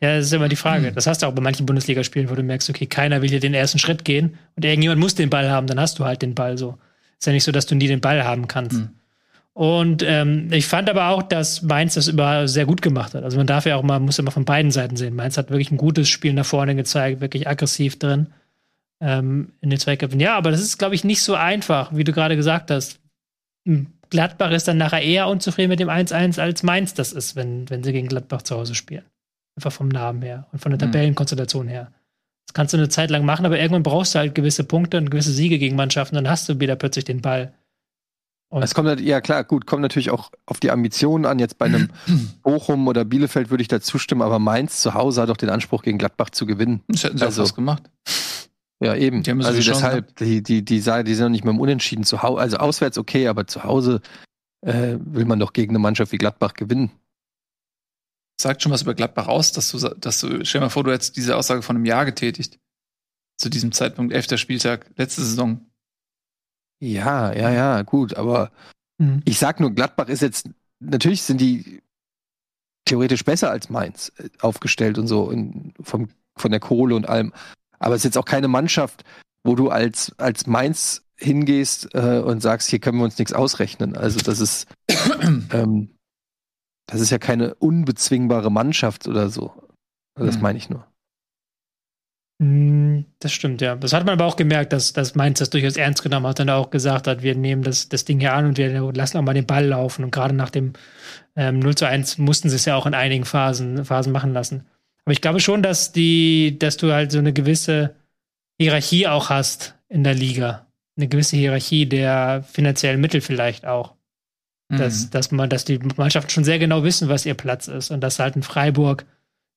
Ja, 0.00 0.16
das 0.16 0.26
ist 0.26 0.32
immer 0.32 0.48
die 0.48 0.56
Frage. 0.56 0.92
Das 0.92 1.06
hast 1.06 1.22
du 1.22 1.26
auch 1.26 1.32
bei 1.32 1.42
manchen 1.42 1.66
Bundesligaspielen, 1.66 2.30
wo 2.30 2.34
du 2.34 2.42
merkst, 2.42 2.70
okay, 2.70 2.86
keiner 2.86 3.22
will 3.22 3.28
hier 3.28 3.40
den 3.40 3.54
ersten 3.54 3.78
Schritt 3.78 4.04
gehen 4.04 4.38
und 4.54 4.64
irgendjemand 4.64 5.00
muss 5.00 5.14
den 5.14 5.30
Ball 5.30 5.50
haben, 5.50 5.66
dann 5.66 5.80
hast 5.80 5.98
du 5.98 6.04
halt 6.04 6.22
den 6.22 6.34
Ball 6.34 6.56
so. 6.56 6.78
Ist 7.18 7.26
ja 7.26 7.32
nicht 7.32 7.44
so, 7.44 7.52
dass 7.52 7.66
du 7.66 7.74
nie 7.74 7.88
den 7.88 8.00
Ball 8.00 8.24
haben 8.24 8.46
kannst. 8.46 8.76
Hm. 8.76 8.90
Und 9.52 10.02
ähm, 10.02 10.48
ich 10.52 10.66
fand 10.66 10.90
aber 10.90 11.08
auch, 11.08 11.22
dass 11.22 11.62
Mainz 11.62 11.94
das 11.94 12.08
über 12.08 12.46
sehr 12.46 12.66
gut 12.66 12.82
gemacht 12.82 13.14
hat. 13.14 13.24
Also 13.24 13.38
man 13.38 13.46
darf 13.46 13.64
ja 13.64 13.76
auch 13.76 13.82
mal, 13.82 13.98
muss 13.98 14.18
ja 14.18 14.22
mal 14.22 14.30
von 14.30 14.44
beiden 14.44 14.70
Seiten 14.70 14.96
sehen. 14.96 15.16
Mainz 15.16 15.38
hat 15.38 15.50
wirklich 15.50 15.70
ein 15.70 15.78
gutes 15.78 16.10
Spiel 16.10 16.34
nach 16.34 16.44
vorne 16.44 16.74
gezeigt, 16.74 17.22
wirklich 17.22 17.48
aggressiv 17.48 17.98
drin 17.98 18.28
ähm, 19.00 19.52
in 19.62 19.70
den 19.70 19.78
Zweikämpfen. 19.78 20.20
Ja, 20.20 20.36
aber 20.36 20.50
das 20.50 20.60
ist, 20.60 20.76
glaube 20.76 20.94
ich, 20.94 21.04
nicht 21.04 21.22
so 21.22 21.34
einfach, 21.34 21.96
wie 21.96 22.04
du 22.04 22.12
gerade 22.12 22.36
gesagt 22.36 22.70
hast. 22.70 23.00
Hm, 24.06 24.10
Gladbach 24.10 24.50
ist 24.50 24.68
dann 24.68 24.76
nachher 24.78 25.02
eher 25.02 25.28
unzufrieden 25.28 25.68
mit 25.70 25.80
dem 25.80 25.88
1-1, 25.88 26.40
als 26.40 26.62
Mainz 26.62 26.94
das 26.94 27.12
ist, 27.12 27.36
wenn, 27.36 27.68
wenn 27.70 27.82
sie 27.82 27.92
gegen 27.92 28.08
Gladbach 28.08 28.42
zu 28.42 28.56
Hause 28.56 28.74
spielen. 28.74 29.04
Einfach 29.56 29.72
vom 29.72 29.88
Namen 29.88 30.22
her 30.22 30.46
und 30.52 30.58
von 30.60 30.70
der 30.70 30.76
Mhm. 30.86 30.92
Tabellenkonstellation 30.92 31.68
her. 31.68 31.92
Das 32.46 32.54
kannst 32.54 32.72
du 32.74 32.78
eine 32.78 32.88
Zeit 32.88 33.10
lang 33.10 33.24
machen, 33.24 33.44
aber 33.46 33.58
irgendwann 33.58 33.82
brauchst 33.82 34.14
du 34.14 34.18
halt 34.20 34.34
gewisse 34.34 34.64
Punkte 34.64 34.98
und 34.98 35.10
gewisse 35.10 35.32
Siege 35.32 35.58
gegen 35.58 35.76
Mannschaften, 35.76 36.14
dann 36.14 36.28
hast 36.28 36.48
du 36.48 36.60
wieder 36.60 36.76
plötzlich 36.76 37.04
den 37.04 37.20
Ball. 37.22 37.52
Und 38.48 38.62
Es 38.62 38.74
kommt, 38.74 39.00
ja 39.00 39.20
klar, 39.20 39.42
gut, 39.42 39.66
kommt 39.66 39.82
natürlich 39.82 40.10
auch 40.10 40.30
auf 40.46 40.60
die 40.60 40.70
Ambitionen 40.70 41.26
an. 41.26 41.40
Jetzt 41.40 41.58
bei 41.58 41.66
einem 41.66 41.88
Bochum 42.42 42.86
oder 42.86 43.04
Bielefeld 43.04 43.50
würde 43.50 43.62
ich 43.62 43.68
da 43.68 43.80
zustimmen, 43.80 44.22
aber 44.22 44.38
Mainz 44.38 44.80
zu 44.80 44.94
Hause 44.94 45.22
hat 45.22 45.28
doch 45.30 45.36
den 45.36 45.50
Anspruch, 45.50 45.82
gegen 45.82 45.98
Gladbach 45.98 46.30
zu 46.30 46.46
gewinnen. 46.46 46.82
Das 46.86 47.02
hätten 47.02 47.18
sie 47.18 47.24
Also- 47.24 47.42
auch 47.42 47.46
was 47.46 47.54
gemacht. 47.56 47.82
Ja, 48.80 48.94
eben. 48.94 49.22
Die 49.22 49.30
haben 49.30 49.40
so 49.40 49.48
also 49.48 49.60
die 49.60 49.66
Chance 49.66 49.82
deshalb, 49.82 50.16
die, 50.16 50.42
die, 50.42 50.64
die, 50.64 50.80
sagen, 50.80 51.06
die 51.06 51.14
sind 51.14 51.24
noch 51.24 51.30
nicht 51.30 51.44
mehr 51.44 51.54
im 51.54 51.60
Unentschieden 51.60 52.04
zu 52.04 52.22
Hause. 52.22 52.40
Also 52.40 52.56
auswärts 52.58 52.98
okay, 52.98 53.28
aber 53.28 53.46
zu 53.46 53.64
Hause 53.64 54.00
äh, 54.62 54.96
will 55.00 55.24
man 55.24 55.38
doch 55.38 55.52
gegen 55.52 55.70
eine 55.70 55.78
Mannschaft 55.78 56.12
wie 56.12 56.18
Gladbach 56.18 56.54
gewinnen. 56.54 56.90
Sagt 58.38 58.62
schon 58.62 58.72
was 58.72 58.82
über 58.82 58.94
Gladbach 58.94 59.28
aus, 59.28 59.52
dass 59.52 59.70
du, 59.70 59.78
dass 59.78 60.20
du, 60.20 60.44
stell 60.44 60.60
dir 60.60 60.66
mal 60.66 60.70
vor, 60.70 60.84
du 60.84 60.92
hättest 60.92 61.16
diese 61.16 61.36
Aussage 61.36 61.62
von 61.62 61.76
einem 61.76 61.86
Jahr 61.86 62.04
getätigt. 62.04 62.58
Zu 63.38 63.48
diesem 63.48 63.72
Zeitpunkt, 63.72 64.12
11. 64.12 64.38
Spieltag, 64.38 64.90
letzte 64.96 65.22
Saison. 65.22 65.66
Ja, 66.80 67.32
ja, 67.32 67.50
ja, 67.50 67.82
gut, 67.82 68.14
aber 68.14 68.50
Mhm. 68.98 69.22
ich 69.24 69.38
sag 69.38 69.60
nur, 69.60 69.72
Gladbach 69.72 70.08
ist 70.08 70.22
jetzt, 70.22 70.48
natürlich 70.80 71.22
sind 71.22 71.40
die 71.40 71.82
theoretisch 72.84 73.24
besser 73.24 73.50
als 73.50 73.68
Mainz 73.68 74.12
äh, 74.16 74.28
aufgestellt 74.40 74.98
und 74.98 75.06
so 75.06 75.30
in, 75.30 75.74
vom, 75.80 76.08
von 76.36 76.50
der 76.50 76.60
Kohle 76.60 76.94
und 76.94 77.08
allem. 77.08 77.32
Aber 77.78 77.94
es 77.94 78.00
ist 78.00 78.04
jetzt 78.04 78.18
auch 78.18 78.24
keine 78.24 78.48
Mannschaft, 78.48 79.04
wo 79.44 79.54
du 79.54 79.70
als, 79.70 80.14
als 80.18 80.46
Mainz 80.46 81.02
hingehst 81.18 81.94
äh, 81.94 82.18
und 82.20 82.42
sagst, 82.42 82.68
hier 82.68 82.78
können 82.78 82.98
wir 82.98 83.04
uns 83.04 83.18
nichts 83.18 83.32
ausrechnen. 83.32 83.96
Also 83.96 84.20
das 84.20 84.40
ist, 84.40 84.66
ähm, 85.52 85.96
das 86.86 87.00
ist 87.00 87.10
ja 87.10 87.18
keine 87.18 87.54
unbezwingbare 87.54 88.50
Mannschaft 88.50 89.08
oder 89.08 89.28
so. 89.30 89.52
Also 90.14 90.26
das 90.26 90.36
Mhm. 90.36 90.42
meine 90.42 90.58
ich 90.58 90.70
nur. 90.70 90.86
Mm, 92.38 93.04
Das 93.18 93.32
stimmt, 93.32 93.60
ja. 93.62 93.76
Das 93.76 93.92
hat 93.94 94.04
man 94.04 94.12
aber 94.14 94.26
auch 94.26 94.36
gemerkt, 94.36 94.72
dass, 94.72 94.92
dass 94.92 95.14
Mainz 95.14 95.38
das 95.38 95.48
durchaus 95.50 95.76
ernst 95.76 96.02
genommen 96.02 96.26
hat 96.26 96.38
und 96.40 96.50
auch 96.50 96.68
gesagt 96.70 97.06
hat, 97.06 97.22
wir 97.22 97.34
nehmen 97.34 97.62
das, 97.62 97.88
das 97.88 98.04
Ding 98.04 98.20
hier 98.20 98.34
an 98.34 98.44
und 98.46 98.58
wir 98.58 98.68
lassen 98.92 99.16
auch 99.18 99.22
mal 99.22 99.32
den 99.34 99.46
Ball 99.46 99.64
laufen. 99.66 100.04
Und 100.04 100.10
gerade 100.10 100.34
nach 100.34 100.50
dem 100.50 100.74
ähm, 101.34 101.60
0 101.60 101.74
zu 101.76 101.86
1 101.88 102.18
mussten 102.18 102.50
sie 102.50 102.56
es 102.56 102.66
ja 102.66 102.76
auch 102.76 102.86
in 102.86 102.94
einigen 102.94 103.24
Phasen, 103.24 103.84
Phasen 103.86 104.12
machen 104.12 104.32
lassen. 104.34 104.66
Aber 105.06 105.12
ich 105.12 105.20
glaube 105.20 105.40
schon, 105.40 105.62
dass 105.62 105.92
die, 105.92 106.58
dass 106.58 106.76
du 106.76 106.92
halt 106.92 107.12
so 107.12 107.18
eine 107.18 107.32
gewisse 107.32 107.94
Hierarchie 108.60 109.06
auch 109.06 109.30
hast 109.30 109.74
in 109.88 110.04
der 110.04 110.14
Liga. 110.14 110.66
Eine 110.98 111.08
gewisse 111.08 111.36
Hierarchie 111.36 111.86
der 111.86 112.42
finanziellen 112.42 113.00
Mittel 113.00 113.20
vielleicht 113.20 113.64
auch. 113.66 113.94
Dass, 114.68 115.04
Mhm. 115.06 115.10
dass 115.10 115.30
man, 115.30 115.48
dass 115.48 115.64
die 115.64 115.78
Mannschaften 115.96 116.30
schon 116.30 116.42
sehr 116.44 116.58
genau 116.58 116.82
wissen, 116.82 117.08
was 117.08 117.24
ihr 117.24 117.34
Platz 117.34 117.68
ist 117.68 117.92
und 117.92 118.00
dass 118.00 118.18
halt 118.18 118.34
ein 118.34 118.42
Freiburg 118.42 119.06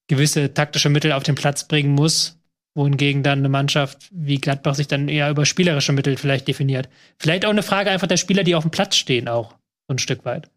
gewisse 0.08 0.54
taktische 0.54 0.90
Mittel 0.90 1.14
auf 1.14 1.24
den 1.24 1.34
Platz 1.34 1.68
bringen 1.68 1.94
muss, 1.94 2.38
wohingegen 2.76 3.24
dann 3.24 3.40
eine 3.40 3.50
Mannschaft 3.50 4.08
wie 4.12 4.38
Gladbach 4.38 4.76
sich 4.76 4.88
dann 4.88 5.08
eher 5.10 5.32
über 5.32 5.48
spielerische 5.48 5.94
Mittel 5.94 6.16
vielleicht 6.16 6.48
definiert. 6.48 6.90
Vielleicht 7.18 7.44
auch 7.46 7.50
eine 7.50 7.64
Frage 7.64 7.90
einfach 7.90 8.06
der 8.08 8.18
Spieler, 8.18 8.44
die 8.44 8.54
auf 8.54 8.64
dem 8.64 8.70
Platz 8.72 8.98
stehen, 8.98 9.28
auch 9.28 9.54
so 9.88 9.96
ein 9.96 9.98
Stück 10.00 10.26
weit. 10.26 10.52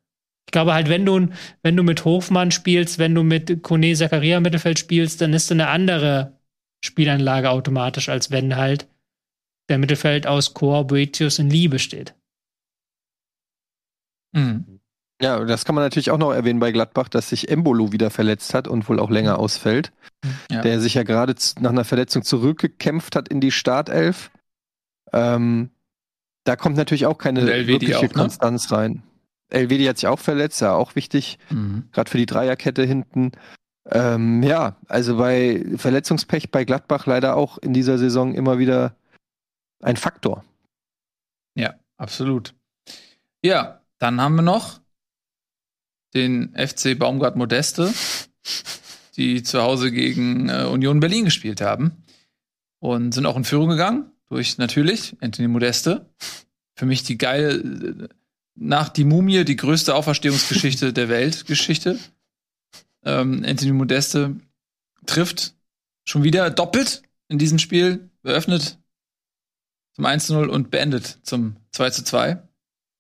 Ich 0.47 0.53
glaube 0.53 0.75
halt, 0.75 0.89
wenn 0.89 1.07
du, 1.07 1.29
wenn 1.63 1.77
du 1.77 1.83
mit 1.83 2.05
Hofmann 2.05 2.51
spielst, 2.51 2.99
wenn 2.99 3.15
du 3.15 3.23
mit 3.23 3.63
Kone 3.63 3.95
Zakaria 3.95 4.37
im 4.37 4.43
Mittelfeld 4.43 4.79
spielst, 4.79 5.21
dann 5.21 5.33
ist 5.33 5.51
eine 5.51 5.69
andere 5.69 6.39
Spielanlage 6.85 7.51
automatisch, 7.51 8.09
als 8.09 8.31
wenn 8.31 8.57
halt 8.57 8.89
der 9.69 9.79
Mittelfeld 9.79 10.27
aus 10.27 10.55
Chor, 10.55 10.87
Boetius 10.87 11.39
und 11.39 11.51
Lee 11.51 11.69
besteht. 11.69 12.15
Mhm. 14.33 14.81
Ja, 15.23 15.45
das 15.45 15.65
kann 15.65 15.77
man 15.77 15.85
natürlich 15.85 16.11
auch 16.11 16.19
noch 16.19 16.33
erwähnen 16.33 16.59
bei 16.59 16.73
Gladbach, 16.73 17.09
dass 17.09 17.29
sich 17.29 17.49
Embolo 17.49 17.93
wieder 17.93 18.11
verletzt 18.11 18.55
hat 18.55 18.67
und 18.67 18.89
wohl 18.89 18.99
auch 18.99 19.11
länger 19.11 19.39
ausfällt. 19.39 19.93
Ja. 20.51 20.63
Der 20.63 20.81
sich 20.81 20.95
ja 20.95 21.05
gerade 21.05 21.35
nach 21.61 21.71
einer 21.71 21.85
Verletzung 21.85 22.25
zurückgekämpft 22.25 23.15
hat 23.15 23.29
in 23.29 23.41
die 23.41 23.53
Startelf. 23.53 24.33
Ähm, 25.13 25.71
da 26.45 26.57
kommt 26.57 26.77
natürlich 26.77 27.07
auch 27.07 27.19
keine 27.19 27.47
wirkliche 27.69 27.99
auch, 27.99 28.03
ne? 28.03 28.09
Konstanz 28.09 28.73
rein. 28.73 29.05
LWD 29.53 29.89
hat 29.89 29.99
sich 29.99 30.07
auch 30.09 30.19
verletzt, 30.19 30.61
ja, 30.61 30.75
auch 30.75 30.95
wichtig, 30.97 31.39
Mhm. 31.51 31.89
gerade 31.93 32.11
für 32.11 32.19
die 32.19 32.27
Dreierkette 32.27 32.83
hinten. 32.85 33.33
Ähm, 33.87 34.43
ja, 34.43 34.77
also 34.89 35.17
bei 35.17 35.65
Verletzungspech 35.77 36.51
bei 36.51 36.65
Gladbach 36.65 37.07
leider 37.07 37.37
auch 37.37 37.59
in 37.59 37.73
dieser 37.75 37.99
Saison 37.99 38.35
immer 38.35 38.59
wieder 38.59 38.95
ein 39.83 39.97
Faktor. 39.97 40.45
Ja, 41.57 41.75
absolut. 41.97 42.55
Ja, 43.45 43.81
dann 43.99 44.21
haben 44.21 44.37
wir 44.37 44.43
noch 44.43 44.81
den 46.15 46.55
FC 46.55 46.95
Baumgart 46.99 47.37
Modeste, 47.37 47.93
die 49.17 49.43
zu 49.43 49.61
Hause 49.63 49.91
gegen 49.91 50.49
äh, 50.49 50.65
Union 50.65 51.01
Berlin 51.01 51.25
gespielt 51.25 51.61
haben 51.61 52.05
und 52.81 53.13
sind 53.13 53.27
auch 53.27 53.37
in 53.37 53.45
Führung 53.45 53.69
gegangen 53.71 54.11
durch 54.29 54.59
natürlich 54.59 55.17
Anthony 55.21 55.49
Modeste. 55.49 56.07
Für 56.77 56.87
mich 56.87 57.03
die 57.03 57.19
geile 57.19 57.55
äh, 57.57 58.09
nach 58.55 58.89
die 58.89 59.05
Mumie 59.05 59.45
die 59.45 59.57
größte 59.57 59.95
Auferstehungsgeschichte 59.95 60.93
der 60.93 61.09
Weltgeschichte. 61.09 61.99
Ähm, 63.05 63.45
Anthony 63.47 63.73
Modeste 63.73 64.37
trifft 65.07 65.55
schon 66.05 66.23
wieder 66.23 66.51
doppelt 66.51 67.03
in 67.29 67.39
diesem 67.39 67.59
Spiel, 67.59 68.11
eröffnet 68.23 68.79
zum 69.95 70.07
1-0 70.07 70.47
und 70.47 70.71
beendet 70.71 71.19
zum 71.23 71.57
2-2. 71.75 72.43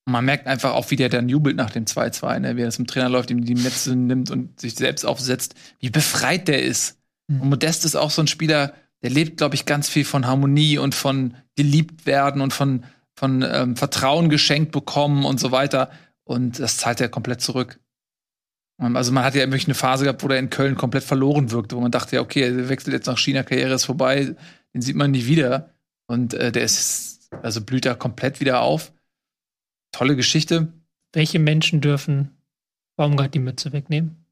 Und 0.04 0.12
man 0.12 0.24
merkt 0.24 0.46
einfach 0.46 0.72
auch, 0.72 0.90
wie 0.90 0.96
der 0.96 1.08
dann 1.08 1.28
jubelt 1.28 1.56
nach 1.56 1.70
dem 1.70 1.84
2-2, 1.84 2.40
ne? 2.40 2.56
wie 2.56 2.62
er 2.62 2.70
zum 2.70 2.86
Trainer 2.86 3.08
läuft, 3.08 3.30
ihm 3.30 3.44
die 3.44 3.54
Netze 3.54 3.94
nimmt 3.94 4.30
und 4.30 4.60
sich 4.60 4.74
selbst 4.74 5.04
aufsetzt, 5.04 5.54
wie 5.78 5.90
befreit 5.90 6.48
der 6.48 6.62
ist. 6.62 6.98
Mhm. 7.28 7.42
Und 7.42 7.48
Modest 7.50 7.84
ist 7.84 7.96
auch 7.96 8.10
so 8.10 8.22
ein 8.22 8.26
Spieler, 8.26 8.74
der 9.02 9.10
lebt, 9.10 9.36
glaube 9.36 9.54
ich, 9.54 9.64
ganz 9.64 9.88
viel 9.88 10.04
von 10.04 10.26
Harmonie 10.26 10.78
und 10.78 10.94
von 10.94 11.36
geliebt 11.56 12.06
werden 12.06 12.40
und 12.40 12.52
von, 12.52 12.84
von 13.22 13.42
ähm, 13.48 13.76
Vertrauen 13.76 14.30
geschenkt 14.30 14.72
bekommen 14.72 15.24
und 15.24 15.38
so 15.38 15.52
weiter. 15.52 15.92
Und 16.24 16.58
das 16.58 16.78
zahlt 16.78 17.00
er 17.00 17.08
komplett 17.08 17.40
zurück. 17.40 17.78
Ähm, 18.80 18.96
Also 18.96 19.12
man 19.12 19.22
hat 19.22 19.36
ja 19.36 19.42
wirklich 19.42 19.68
eine 19.68 19.76
Phase 19.76 20.02
gehabt, 20.02 20.24
wo 20.24 20.28
der 20.28 20.40
in 20.40 20.50
Köln 20.50 20.74
komplett 20.74 21.04
verloren 21.04 21.52
wirkte, 21.52 21.76
wo 21.76 21.80
man 21.80 21.92
dachte, 21.92 22.16
ja, 22.16 22.22
okay, 22.22 22.42
er 22.42 22.68
wechselt 22.68 22.94
jetzt 22.94 23.06
nach 23.06 23.18
China, 23.18 23.44
Karriere 23.44 23.74
ist 23.74 23.84
vorbei, 23.84 24.34
den 24.74 24.82
sieht 24.82 24.96
man 24.96 25.12
nie 25.12 25.26
wieder. 25.26 25.70
Und 26.06 26.34
äh, 26.34 26.50
der 26.50 26.64
ist, 26.64 27.32
also 27.42 27.60
blüht 27.60 27.86
da 27.86 27.94
komplett 27.94 28.40
wieder 28.40 28.60
auf. 28.60 28.92
Tolle 29.92 30.16
Geschichte. 30.16 30.72
Welche 31.12 31.38
Menschen 31.38 31.80
dürfen 31.80 32.36
Baumgart 32.96 33.34
die 33.34 33.38
Mütze 33.38 33.72
wegnehmen? 33.72 34.26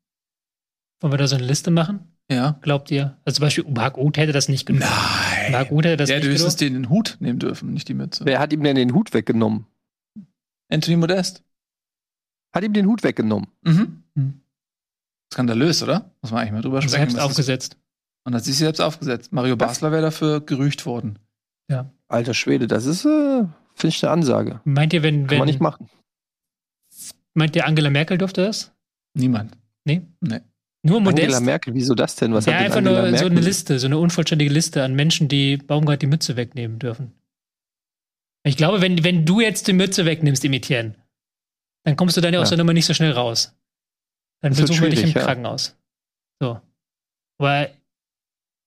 Wollen 0.99 1.13
wir 1.13 1.19
da 1.19 1.29
so 1.29 1.37
eine 1.37 1.47
Liste 1.47 1.71
machen? 1.71 2.10
Ja. 2.31 2.59
Glaubt 2.63 2.91
ihr? 2.91 3.17
Also 3.25 3.37
zum 3.39 3.43
Beispiel 3.47 3.65
Marc 3.69 3.99
Uth 3.99 4.17
hätte 4.17 4.33
das 4.33 4.49
nicht 4.49 4.65
genommen. 4.67 4.87
Nein. 4.89 5.53
Marc 5.53 5.73
Uth 5.73 5.85
hätte 5.85 5.97
das 5.97 6.09
Der 6.09 6.19
nicht 6.19 6.25
hätte 6.27 6.33
höchstens 6.35 6.57
genommen. 6.57 6.83
den 6.85 6.91
Hut 6.91 7.17
nehmen 7.21 7.39
dürfen, 7.39 7.73
nicht 7.73 7.89
die 7.89 7.95
Mütze. 7.95 8.25
Wer 8.25 8.39
hat 8.39 8.53
ihm 8.53 8.63
denn 8.63 8.77
den 8.77 8.95
Hut 8.95 9.13
weggenommen? 9.13 9.67
Anthony 10.71 10.97
Modest. 10.97 11.43
Hat 12.55 12.63
ihm 12.65 12.73
den 12.73 12.87
Hut 12.87 13.03
weggenommen? 13.03 13.49
Mhm. 13.63 14.03
Mhm. 14.15 14.41
Skandalös, 15.33 15.83
oder? 15.83 16.11
Muss 16.23 16.31
man 16.31 16.41
eigentlich 16.41 16.53
mal 16.53 16.63
drüber 16.63 16.77
Und 16.77 16.83
sprechen. 16.83 16.99
selbst 16.99 17.17
was 17.17 17.23
aufgesetzt. 17.25 17.77
Und 18.25 18.35
hat 18.35 18.45
sich 18.45 18.57
selbst 18.57 18.81
aufgesetzt. 18.81 19.33
Mario 19.33 19.57
Basler 19.57 19.91
wäre 19.93 20.03
dafür 20.03 20.41
gerücht 20.41 20.87
worden. 20.87 21.19
Alter 22.09 22.35
Schwede, 22.35 22.67
das 22.67 22.87
ist, 22.87 23.05
äh, 23.05 23.45
finde 23.77 23.89
ich, 23.95 24.03
eine 24.05 24.13
Ansage. 24.13 24.61
Meint 24.65 24.93
ihr, 24.93 25.05
wenn, 25.05 25.29
Kann 25.29 25.39
man 25.39 25.47
nicht 25.47 25.61
wenn 25.61 25.65
machen. 25.65 25.89
meint 27.35 27.55
ihr 27.55 27.67
Angela 27.67 27.89
Merkel 27.91 28.19
durfte 28.19 28.43
das? 28.45 28.73
Niemand. 29.15 29.57
Nur 30.83 31.01
Modest? 31.01 31.25
Angela 31.25 31.41
Merkel, 31.41 31.75
wieso 31.75 31.95
das 31.95 32.17
denn? 32.17 32.33
Was 32.33 32.47
ja, 32.47 32.53
hat 32.53 32.61
denn 32.61 32.67
einfach 32.67 32.79
Angela 32.79 33.01
nur 33.03 33.09
so 33.09 33.25
Merkel? 33.25 33.31
eine 33.31 33.41
Liste, 33.41 33.79
so 33.79 33.87
eine 33.87 33.99
unvollständige 33.99 34.53
Liste 34.53 34.83
an 34.83 34.95
Menschen, 34.95 35.29
die 35.29 35.57
Baumgart 35.59 36.01
die 36.03 36.07
Mütze 36.07 36.37
wegnehmen 36.37 36.79
dürfen. 36.79 37.13
Ich 38.45 38.57
glaube, 38.57 38.81
wenn, 38.81 39.05
wenn 39.05 39.27
du 39.27 39.41
jetzt 39.41 39.69
die 39.69 39.75
Mütze 39.75 40.07
wegnimmst, 40.07 40.45
imitieren, 40.45 40.97
dann 41.85 41.97
kommst 41.97 42.17
du 42.17 42.21
dann 42.23 42.33
ja 42.33 42.41
aus 42.41 42.49
Ja. 42.49 42.57
der 42.57 42.65
Nummer 42.65 42.73
nicht 42.73 42.87
so 42.87 42.95
schnell 42.95 43.13
raus. 43.13 43.55
Dann 44.43 44.55
versuchen 44.55 44.81
wir 44.81 44.91
dich 44.91 45.03
im 45.03 45.11
ja. 45.11 45.23
Krankenhaus. 45.23 45.77
So. 46.41 46.61
Aber 47.39 47.69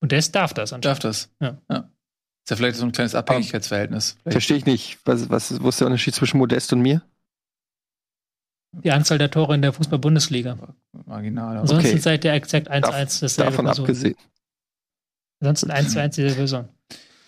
Modest 0.00 0.34
darf 0.34 0.54
das 0.54 0.72
anscheinend. 0.72 0.84
Darf 0.84 0.98
das. 1.00 1.30
Ja. 1.40 1.58
Ist 1.68 2.50
ja 2.50 2.56
vielleicht 2.56 2.76
so 2.76 2.84
ein 2.84 2.92
kleines 2.92 3.14
Abhängigkeitsverhältnis. 3.14 4.16
Verstehe 4.26 4.58
ich 4.58 4.66
nicht. 4.66 4.98
Was, 5.04 5.30
was, 5.30 5.60
wo 5.62 5.70
ist 5.70 5.80
der 5.80 5.86
Unterschied 5.88 6.14
zwischen 6.14 6.38
Modest 6.38 6.72
und 6.72 6.80
mir? 6.82 7.02
Die 8.82 8.90
Anzahl 8.92 9.18
der 9.18 9.30
Tore 9.30 9.54
in 9.54 9.62
der 9.62 9.72
Fußball-Bundesliga. 9.72 10.56
marginal. 11.06 11.58
Ansonsten 11.58 11.88
Okay. 11.90 11.98
seid 11.98 12.24
ihr 12.24 12.32
exakt 12.32 12.70
1-1 12.70 13.20
dasselbe 13.20 13.50
Davon 13.50 13.64
Person. 13.66 13.84
abgesehen. 13.84 14.16
Ansonsten 15.40 15.70
1-1 15.70 16.14
diese 16.16 16.34
Person. 16.34 16.68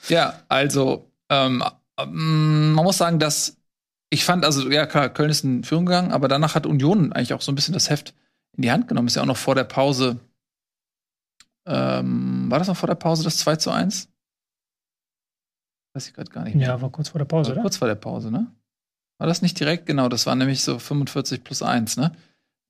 Ja, 0.09 0.43
also 0.49 1.11
ähm, 1.31 1.63
ähm, 1.99 2.73
man 2.73 2.85
muss 2.85 2.97
sagen, 2.99 3.19
dass 3.19 3.57
ich 4.11 4.25
fand, 4.25 4.45
also 4.45 4.71
ja 4.71 4.87
klar, 4.87 5.09
Köln 5.09 5.31
ist 5.31 5.45
in 5.45 5.65
Führung 5.65 5.87
gegangen, 5.87 6.13
aber 6.13 6.29
danach 6.29 6.55
hat 6.55 6.67
Union 6.67 7.13
eigentlich 7.13 7.33
auch 7.35 7.41
so 7.41 7.51
ein 7.51 7.57
bisschen 7.57 7.75
das 7.75 7.91
Heft 7.91 8.15
in 8.57 8.63
die 8.63 8.71
Hand 8.71 8.87
genommen. 8.89 9.09
Ist 9.09 9.17
ja 9.17 9.23
auch 9.23 9.27
noch 9.27 9.37
vor 9.37 9.55
der 9.55 9.65
Pause. 9.65 10.19
Ähm, 11.67 12.47
war 12.49 12.59
das 12.61 12.69
noch 12.69 12.77
vor 12.77 12.87
der 12.87 12.95
Pause 12.95 13.25
das 13.25 13.39
2 13.39 13.57
zu 13.57 13.71
1? 13.71 14.09
Weiß 15.95 16.07
ich 16.09 16.15
gerade 16.15 16.31
gar 16.31 16.45
nicht 16.45 16.55
mehr. 16.55 16.69
Ja, 16.69 16.81
war 16.81 16.91
kurz 16.91 17.09
vor 17.09 17.19
der 17.19 17.25
Pause, 17.25 17.49
War 17.51 17.55
oder? 17.55 17.63
Kurz 17.63 17.77
vor 17.79 17.89
der 17.89 17.95
Pause, 17.97 18.31
ne? 18.31 18.47
War 19.19 19.27
das 19.27 19.43
nicht 19.43 19.59
direkt? 19.59 19.87
Genau, 19.87 20.09
das 20.09 20.27
war 20.27 20.35
nämlich 20.35 20.63
so 20.63 20.79
45 20.79 21.43
plus 21.45 21.63
1, 21.63 21.97
ne? 21.97 22.13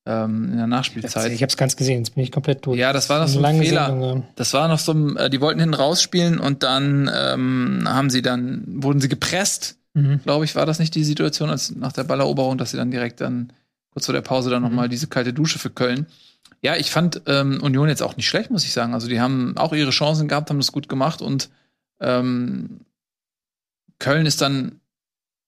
Ähm, 0.08 0.52
in 0.52 0.56
der 0.58 0.68
Nachspielzeit. 0.68 1.32
Ich 1.32 1.42
hab's 1.42 1.56
ganz 1.56 1.74
gesehen, 1.76 1.98
jetzt 1.98 2.14
bin 2.14 2.22
ich 2.22 2.30
komplett 2.30 2.64
durch. 2.64 2.78
Ja, 2.78 2.92
das 2.92 3.08
war 3.10 3.18
noch 3.18 3.26
so 3.26 3.42
ein 3.42 3.58
Fehler. 3.58 3.86
Sendung, 3.86 4.18
ja. 4.20 4.22
Das 4.36 4.52
war 4.54 4.68
noch 4.68 4.78
so, 4.78 4.92
ein- 4.92 5.16
äh, 5.16 5.28
die 5.30 5.40
wollten 5.40 5.58
hinten 5.58 5.74
rausspielen 5.74 6.38
und 6.38 6.62
dann 6.62 7.10
ähm, 7.12 7.82
haben 7.86 8.10
sie 8.10 8.22
dann, 8.22 8.62
wurden 8.82 9.00
sie 9.00 9.08
gepresst, 9.08 9.78
Mhm. 9.94 10.20
glaube 10.22 10.44
ich, 10.44 10.54
war 10.54 10.66
das 10.66 10.78
nicht 10.78 10.94
die 10.94 11.02
Situation, 11.04 11.48
als 11.50 11.74
nach 11.74 11.92
der 11.92 12.04
Balleroberung, 12.04 12.58
dass 12.58 12.70
sie 12.70 12.76
dann 12.76 12.90
direkt 12.92 13.20
dann 13.22 13.52
kurz 13.90 14.04
vor 14.06 14.12
der 14.12 14.20
Pause 14.20 14.50
dann 14.50 14.62
Mhm. 14.62 14.68
nochmal 14.68 14.88
diese 14.88 15.06
kalte 15.08 15.32
Dusche 15.32 15.58
für 15.58 15.70
Köln. 15.70 16.06
Ja, 16.62 16.76
ich 16.76 16.90
fand 16.92 17.22
ähm, 17.26 17.60
Union 17.62 17.88
jetzt 17.88 18.02
auch 18.02 18.16
nicht 18.16 18.28
schlecht, 18.28 18.50
muss 18.50 18.62
ich 18.64 18.72
sagen. 18.72 18.94
Also 18.94 19.08
die 19.08 19.20
haben 19.20 19.56
auch 19.56 19.72
ihre 19.72 19.90
Chancen 19.90 20.28
gehabt, 20.28 20.50
haben 20.50 20.58
das 20.58 20.70
gut 20.70 20.88
gemacht 20.88 21.20
und 21.22 21.50
ähm, 22.00 22.80
Köln 23.98 24.26
ist 24.26 24.40
dann 24.42 24.80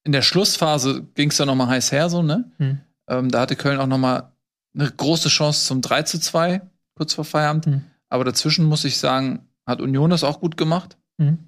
in 0.05 0.13
der 0.13 0.23
Schlussphase 0.23 1.03
ging 1.15 1.31
es 1.31 1.37
dann 1.37 1.49
nochmal 1.49 1.69
heiß 1.69 1.93
her, 1.93 2.09
so, 2.09 2.23
ne? 2.23 2.51
Mhm. 2.59 2.81
Ähm, 3.09 3.31
da 3.31 3.41
hatte 3.41 3.57
Köln 3.57 3.79
auch 3.81 3.87
nochmal 3.87 4.33
eine 4.75 4.91
große 4.91 5.29
Chance 5.29 5.67
zum 5.67 5.81
3 5.83 6.03
zu 6.03 6.19
2, 6.21 6.61
kurz 6.95 7.15
vor 7.15 7.25
Feierabend. 7.25 7.67
Mhm. 7.67 7.85
Aber 8.09 8.25
dazwischen 8.25 8.65
muss 8.65 8.85
ich 8.85 8.99
sagen, 8.99 9.41
hat 9.67 9.81
Union 9.81 10.11
das 10.11 10.25
auch 10.25 10.41
gut 10.41 10.57
gemacht. 10.57 10.97
Mhm. 11.19 11.39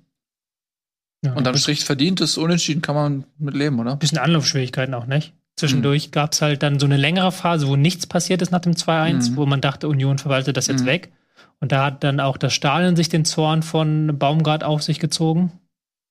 Ja, 1.25 1.35
Und 1.35 1.45
dann 1.47 1.55
ein 1.55 1.59
Strich 1.59 1.85
verdientes 1.85 2.39
Unentschieden 2.39 2.81
kann 2.83 2.95
man 2.95 3.25
mit 3.39 3.55
leben, 3.55 3.79
oder? 3.79 3.97
bisschen 3.97 4.19
Anlaufschwierigkeiten 4.19 4.95
auch, 4.95 5.07
nicht? 5.07 5.33
Mhm. 5.33 5.37
Zwischendurch 5.57 6.11
gab's 6.13 6.41
halt 6.41 6.63
dann 6.63 6.79
so 6.81 6.87
eine 6.87 6.97
längere 6.97 7.33
Phase, 7.33 7.69
wo 7.69 7.77
nichts 7.77 8.07
passiert 8.07 8.41
ist 8.41 8.51
nach 8.53 8.61
dem 8.61 8.75
2-1, 8.75 9.31
Mhm. 9.33 9.37
wo 9.37 9.47
man 9.47 9.61
dachte, 9.61 9.89
Union 9.89 10.19
verwaltet 10.19 10.57
das 10.57 10.67
jetzt 10.67 10.83
Mhm. 10.83 10.87
weg. 10.87 11.13
Und 11.61 11.73
da 11.73 11.85
hat 11.85 12.03
dann 12.05 12.21
auch 12.21 12.39
das 12.39 12.55
Stadion 12.55 12.97
sich 12.97 13.11
den 13.11 13.27
Zorn 13.27 13.63
von 13.63 14.19
Baumgart 14.19 14.65
auf 14.65 14.83
sich 14.83 14.99
gezogen, 14.99 15.53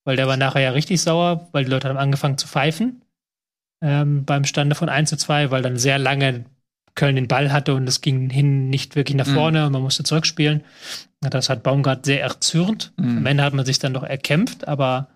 weil 0.10 0.16
der 0.16 0.26
war 0.26 0.38
nachher 0.38 0.62
ja 0.64 0.72
richtig 0.72 1.00
sauer, 1.02 1.50
weil 1.52 1.66
die 1.66 1.70
Leute 1.70 1.88
haben 1.88 1.96
angefangen 1.98 2.40
zu 2.40 2.48
pfeifen 2.48 3.04
ähm, 3.80 4.26
beim 4.26 4.44
Stande 4.44 4.74
von 4.74 4.90
1 4.90 5.08
zu 5.08 5.18
2, 5.18 5.52
weil 5.52 5.62
dann 5.62 5.78
sehr 5.78 6.00
lange 6.00 6.46
Köln 6.96 7.16
den 7.16 7.28
Ball 7.28 7.52
hatte 7.52 7.76
und 7.76 7.88
es 7.88 8.02
ging 8.02 8.28
hin 8.32 8.72
nicht 8.72 8.96
wirklich 8.96 9.16
nach 9.16 9.28
Mhm. 9.28 9.36
vorne 9.36 9.66
und 9.68 9.72
man 9.72 9.84
musste 9.84 10.02
zurückspielen. 10.02 10.64
Das 11.22 11.48
hat 11.48 11.62
Baumgart 11.62 12.08
sehr 12.08 12.24
erzürnt. 12.24 12.92
Mhm. 12.98 13.20
Am 13.20 13.26
Ende 13.28 13.44
hat 13.44 13.54
man 13.54 13.68
sich 13.68 13.78
dann 13.78 13.94
doch 13.94 14.02
erkämpft, 14.02 14.68
aber 14.68 15.10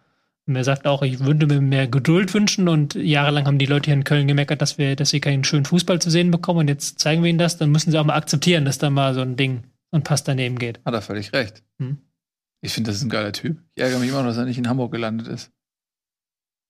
mir 0.45 0.63
sagt 0.63 0.85
auch, 0.85 1.01
ich 1.01 1.21
würde 1.21 1.47
mir 1.47 1.59
mehr 1.59 1.87
Geduld 1.87 2.31
wünschen 2.35 2.67
und 2.67 2.93
jahrelang 2.93 3.47
haben 3.47 3.57
die 3.57 3.65
Leute 3.65 3.85
hier 3.85 3.95
in 3.95 4.03
Köln 4.03 4.27
gemeckert, 4.27 4.61
dass 4.61 4.77
wir, 4.77 4.95
dass 4.95 5.09
sie 5.09 5.21
keinen 5.21 5.43
schönen 5.43 5.65
Fußball 5.65 5.97
zu 5.99 6.11
sehen 6.11 6.29
bekommen 6.29 6.59
und 6.59 6.67
jetzt 6.67 6.99
zeigen 6.99 7.23
wir 7.23 7.31
ihnen 7.31 7.39
das, 7.39 7.57
dann 7.57 7.71
müssen 7.71 7.89
sie 7.89 7.97
auch 7.97 8.05
mal 8.05 8.15
akzeptieren, 8.15 8.63
dass 8.63 8.77
da 8.77 8.91
mal 8.91 9.15
so 9.15 9.21
ein 9.21 9.37
Ding, 9.37 9.63
ein 9.91 10.03
Pass 10.03 10.23
daneben 10.23 10.59
geht. 10.59 10.79
Hat 10.85 10.93
er 10.93 11.01
völlig 11.01 11.33
recht. 11.33 11.63
Mhm. 11.79 11.97
Ich 12.63 12.73
finde, 12.73 12.89
das 12.89 12.97
ist 12.97 13.03
ein 13.03 13.09
geiler 13.09 13.33
Typ. 13.33 13.57
Ich 13.75 13.83
ärgere 13.83 13.99
mich 13.99 14.09
immer 14.09 14.19
noch, 14.19 14.29
dass 14.29 14.37
er 14.37 14.45
nicht 14.45 14.57
in 14.57 14.69
Hamburg 14.69 14.93
gelandet 14.93 15.27
ist. 15.27 15.51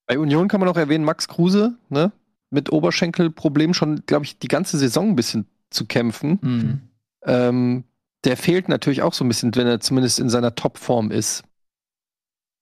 Bei 0.08 0.18
Union 0.18 0.48
kann 0.48 0.60
man 0.60 0.68
noch 0.68 0.76
erwähnen, 0.76 1.06
Max 1.06 1.28
Kruse, 1.28 1.78
ne? 1.90 2.12
Mit 2.50 2.72
Oberschenkelproblem 2.72 3.76
schon, 3.76 4.04
glaube 4.08 4.26
ich, 4.26 4.40
die 4.40 4.48
ganze 4.48 4.78
Saison 4.80 5.10
ein 5.10 5.16
bisschen 5.16 5.46
zu 5.70 5.86
kämpfen. 5.86 6.40
Mhm. 6.42 6.82
Ähm, 7.26 7.84
der 8.24 8.38
fehlt 8.38 8.70
natürlich 8.70 9.04
auch 9.04 9.14
so 9.14 9.24
ein 9.24 9.28
bisschen, 9.28 9.54
wenn 9.56 9.68
er 9.68 9.80
zumindest 9.82 10.20
in 10.20 10.30
seiner 10.30 10.56
Topform 10.56 11.12
ist. 11.12 11.44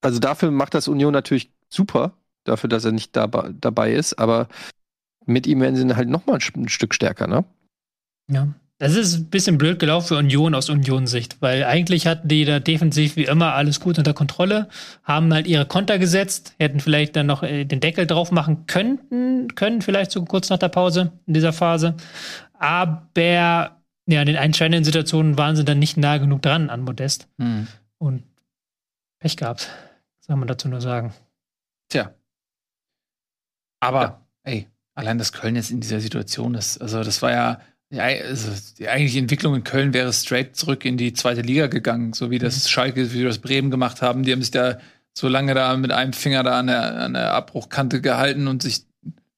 Also 0.01 0.19
dafür 0.19 0.51
macht 0.51 0.73
das 0.73 0.89
Union 0.89 1.13
natürlich 1.13 1.51
super, 1.69 2.13
dafür, 2.43 2.69
dass 2.69 2.83
er 2.83 2.91
nicht 2.91 3.15
dabei, 3.15 3.53
dabei 3.59 3.93
ist, 3.93 4.19
aber 4.19 4.49
mit 5.25 5.47
ihm 5.47 5.61
werden 5.61 5.75
sie 5.77 5.95
halt 5.95 6.09
nochmal 6.09 6.37
ein, 6.37 6.63
ein 6.63 6.69
Stück 6.69 6.93
stärker, 6.93 7.27
ne? 7.27 7.45
Ja. 8.29 8.49
Das 8.81 8.95
ist 8.95 9.15
ein 9.15 9.29
bisschen 9.29 9.59
blöd 9.59 9.77
gelaufen 9.77 10.07
für 10.07 10.17
Union 10.17 10.55
aus 10.55 10.67
Union-Sicht, 10.67 11.39
weil 11.39 11.65
eigentlich 11.65 12.07
hatten 12.07 12.27
die 12.27 12.45
da 12.45 12.59
defensiv 12.59 13.15
wie 13.15 13.25
immer 13.25 13.53
alles 13.53 13.79
gut 13.79 13.99
unter 13.99 14.15
Kontrolle, 14.15 14.69
haben 15.03 15.31
halt 15.31 15.45
ihre 15.45 15.67
Konter 15.67 15.99
gesetzt, 15.99 16.55
hätten 16.57 16.79
vielleicht 16.79 17.15
dann 17.15 17.27
noch 17.27 17.43
äh, 17.43 17.63
den 17.63 17.79
Deckel 17.79 18.07
drauf 18.07 18.31
machen 18.31 18.65
könnten, 18.65 19.53
können 19.53 19.83
vielleicht 19.83 20.09
so 20.09 20.25
kurz 20.25 20.49
nach 20.49 20.57
der 20.57 20.69
Pause 20.69 21.11
in 21.27 21.35
dieser 21.35 21.53
Phase. 21.53 21.95
Aber 22.57 23.77
ja, 24.07 24.21
in 24.21 24.25
den 24.25 24.35
entscheidenden 24.35 24.83
Situationen 24.83 25.37
waren 25.37 25.55
sie 25.55 25.63
dann 25.63 25.77
nicht 25.77 25.97
nah 25.97 26.17
genug 26.17 26.41
dran 26.41 26.71
an 26.71 26.81
Modest 26.81 27.27
Mhm. 27.37 27.67
und 27.99 28.23
Pech 29.19 29.37
gehabt. 29.37 29.69
Was 30.17 30.25
soll 30.25 30.37
man 30.37 30.47
dazu 30.47 30.67
nur 30.69 30.81
sagen? 30.81 31.13
Tja. 31.89 32.15
Aber, 33.79 34.21
ey, 34.41 34.67
allein, 34.95 35.19
dass 35.19 35.33
Köln 35.33 35.55
jetzt 35.55 35.69
in 35.69 35.81
dieser 35.81 35.99
Situation 35.99 36.55
ist, 36.55 36.81
also 36.81 37.03
das 37.03 37.21
war 37.21 37.31
ja, 37.31 37.61
ja 37.91 38.03
also 38.03 38.49
die 38.79 38.89
eigentliche 38.89 39.19
Entwicklung 39.19 39.55
in 39.55 39.63
Köln 39.63 39.93
wäre 39.93 40.11
straight 40.13 40.55
zurück 40.55 40.85
in 40.85 40.97
die 40.97 41.13
zweite 41.13 41.41
Liga 41.41 41.67
gegangen, 41.67 42.13
so 42.13 42.31
wie 42.31 42.39
das 42.39 42.69
Schalke, 42.69 43.13
wie 43.13 43.23
das 43.23 43.39
Bremen 43.39 43.71
gemacht 43.71 44.01
haben. 44.01 44.23
Die 44.23 44.31
haben 44.31 44.41
sich 44.41 44.51
da 44.51 44.79
so 45.13 45.27
lange 45.27 45.53
da 45.53 45.75
mit 45.77 45.91
einem 45.91 46.13
Finger 46.13 46.43
da 46.43 46.59
an 46.59 46.67
der, 46.67 46.95
an 46.95 47.13
der 47.13 47.33
Abbruchkante 47.33 48.01
gehalten 48.01 48.47
und 48.47 48.63
sich 48.63 48.85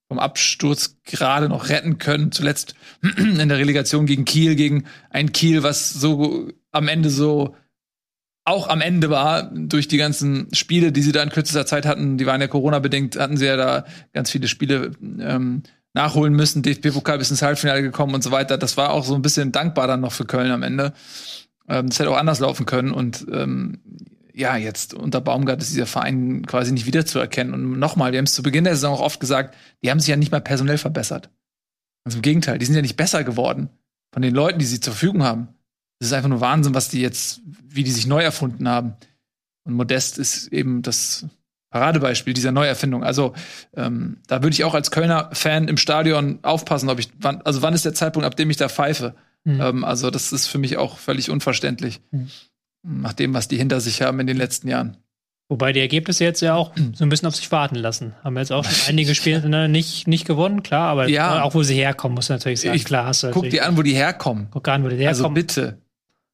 vom 0.08 0.20
Absturz 0.20 0.98
gerade 1.04 1.50
noch 1.50 1.70
retten 1.70 1.98
können. 1.98 2.32
Zuletzt 2.32 2.76
in 3.18 3.50
der 3.50 3.58
Relegation 3.58 4.06
gegen 4.06 4.26
Kiel, 4.26 4.56
gegen 4.56 4.86
ein 5.10 5.32
Kiel, 5.32 5.64
was 5.64 5.92
so 5.92 6.50
am 6.72 6.88
Ende 6.88 7.10
so 7.10 7.56
auch 8.46 8.68
am 8.68 8.82
Ende 8.82 9.10
war 9.10 9.44
durch 9.54 9.88
die 9.88 9.98
ganzen 9.98 10.54
Spiele, 10.54 10.92
die 10.92 11.02
sie 11.02 11.14
da 11.14 11.24
in 11.24 11.30
kürzester 11.30 11.66
Zeit 11.66 11.86
hatten. 11.86 12.18
Die 12.18 12.26
waren 12.26 12.42
ja 12.42 12.48
Corona-bedingt, 12.48 13.18
hatten 13.18 13.38
sie 13.38 13.46
ja 13.46 13.56
da 13.56 13.86
ganz 14.12 14.32
viele 14.32 14.50
Spiele 14.50 14.92
ähm, 15.02 15.64
nachholen 15.94 16.34
müssen. 16.34 16.64
DFB-Pokal 16.64 17.18
bis 17.18 17.32
ins 17.32 17.42
Halbfinale 17.42 17.82
gekommen 17.82 18.16
und 18.16 18.24
so 18.24 18.32
weiter. 18.32 18.58
Das 18.58 18.78
war 18.78 18.92
auch 18.92 19.06
so 19.06 19.16
ein 19.16 19.22
bisschen 19.22 19.52
dankbar 19.52 19.88
dann 19.88 20.02
noch 20.02 20.12
für 20.12 20.26
Köln 20.26 20.52
am 20.52 20.64
Ende. 20.64 20.94
Ähm, 21.68 21.90
das 21.90 22.00
hätte 22.00 22.10
auch 22.10 22.18
anders 22.18 22.40
laufen 22.40 22.66
können. 22.66 22.92
Und 22.92 23.26
ähm, 23.32 23.80
ja, 24.34 24.58
jetzt 24.58 24.94
unter 24.94 25.22
Baumgart 25.22 25.62
ist 25.62 25.72
dieser 25.72 25.86
Verein 25.86 26.46
quasi 26.46 26.72
nicht 26.72 26.86
wiederzuerkennen. 26.86 27.54
Und 27.54 27.80
nochmal, 27.80 28.12
wir 28.12 28.18
haben 28.18 28.26
es 28.26 28.34
zu 28.34 28.44
Beginn 28.44 28.64
der 28.64 28.76
Saison 28.76 28.96
auch 28.96 29.02
oft 29.02 29.20
gesagt, 29.20 29.56
die 29.84 29.92
haben 29.92 30.00
sich 30.00 30.10
ja 30.10 30.18
nicht 30.18 30.32
mal 30.32 30.42
personell 30.42 30.78
verbessert. 30.78 31.30
Also 32.04 32.18
im 32.18 32.22
Gegenteil, 32.24 32.58
die 32.58 32.66
sind 32.66 32.76
ja 32.76 32.82
nicht 32.82 32.98
besser 32.98 33.24
geworden 33.24 33.70
von 34.12 34.22
den 34.22 34.34
Leuten, 34.34 34.60
die 34.60 34.66
sie 34.66 34.80
zur 34.80 34.94
Verfügung 34.94 35.24
haben. 35.24 35.50
Das 36.00 36.08
ist 36.08 36.14
einfach 36.14 36.30
nur 36.30 36.42
Wahnsinn, 36.42 36.74
was 36.74 36.90
die 36.90 37.02
jetzt, 37.02 37.42
wie 37.46 37.84
die 37.84 37.92
sich 37.92 38.08
neu 38.08 38.22
erfunden 38.22 38.68
haben. 38.68 38.96
Und 39.64 39.76
Modest 39.76 40.18
ist 40.18 40.48
eben 40.48 40.82
das 40.82 41.26
Paradebeispiel 41.74 42.34
dieser 42.34 42.52
Neuerfindung. 42.52 43.04
Also 43.04 43.34
ähm, 43.76 44.18
da 44.28 44.42
würde 44.44 44.54
ich 44.54 44.64
auch 44.64 44.74
als 44.76 44.92
Kölner 44.92 45.30
Fan 45.34 45.68
im 45.68 45.78
Stadion 45.78 46.40
aufpassen, 46.44 46.90
ob 46.90 47.00
ich, 47.00 47.10
wann, 47.20 47.42
also 47.42 47.62
wann 47.62 47.74
ist 47.74 47.84
der 47.84 47.94
Zeitpunkt, 47.94 48.26
ab 48.26 48.36
dem 48.38 48.50
ich 48.50 48.58
da 48.58 48.70
pfeife. 48.70 49.16
Mhm. 49.44 49.60
Ähm, 49.62 49.84
also 49.84 50.10
das 50.10 50.32
ist 50.32 50.48
für 50.48 50.58
mich 50.60 50.78
auch 50.78 50.98
völlig 50.98 51.30
unverständlich. 51.30 52.00
Mhm 52.12 52.30
nach 52.86 53.14
dem, 53.14 53.34
was 53.34 53.48
die 53.48 53.56
hinter 53.56 53.80
sich 53.80 54.02
haben 54.02 54.20
in 54.20 54.28
den 54.28 54.36
letzten 54.36 54.68
Jahren. 54.68 54.98
Wobei 55.48 55.72
die 55.72 55.80
Ergebnisse 55.80 56.26
jetzt 56.26 56.42
ja 56.42 56.54
auch 56.56 56.74
so 56.94 57.06
ein 57.06 57.08
bisschen 57.08 57.30
auf 57.30 57.36
sich 57.38 57.50
warten 57.50 57.76
lassen. 57.76 58.14
Haben 58.26 58.38
jetzt 58.38 58.52
auch 58.52 58.66
schon 58.66 58.76
einige 58.90 59.16
Spiele 59.16 59.48
ne, 59.48 59.70
nicht, 59.70 60.06
nicht 60.06 60.26
gewonnen, 60.28 60.64
klar, 60.64 60.90
aber 60.90 61.08
Ja. 61.08 61.44
auch 61.44 61.54
wo 61.54 61.64
sie 61.64 61.76
herkommen, 61.76 62.14
muss 62.16 62.28
natürlich 62.28 62.60
sagen. 62.60 62.76
Ich 62.76 62.84
klar, 62.84 63.06
hast 63.06 63.24
du 63.24 63.32
Guck 63.32 63.50
dir 63.50 63.66
an, 63.66 63.78
wo 63.78 63.84
die 63.84 63.94
herkommen. 63.94 64.48
Guck 64.52 64.68
an, 64.68 64.84
wo 64.84 64.90
die 64.90 65.08
Also 65.08 65.22
herkommen. 65.22 65.34
bitte. 65.36 65.78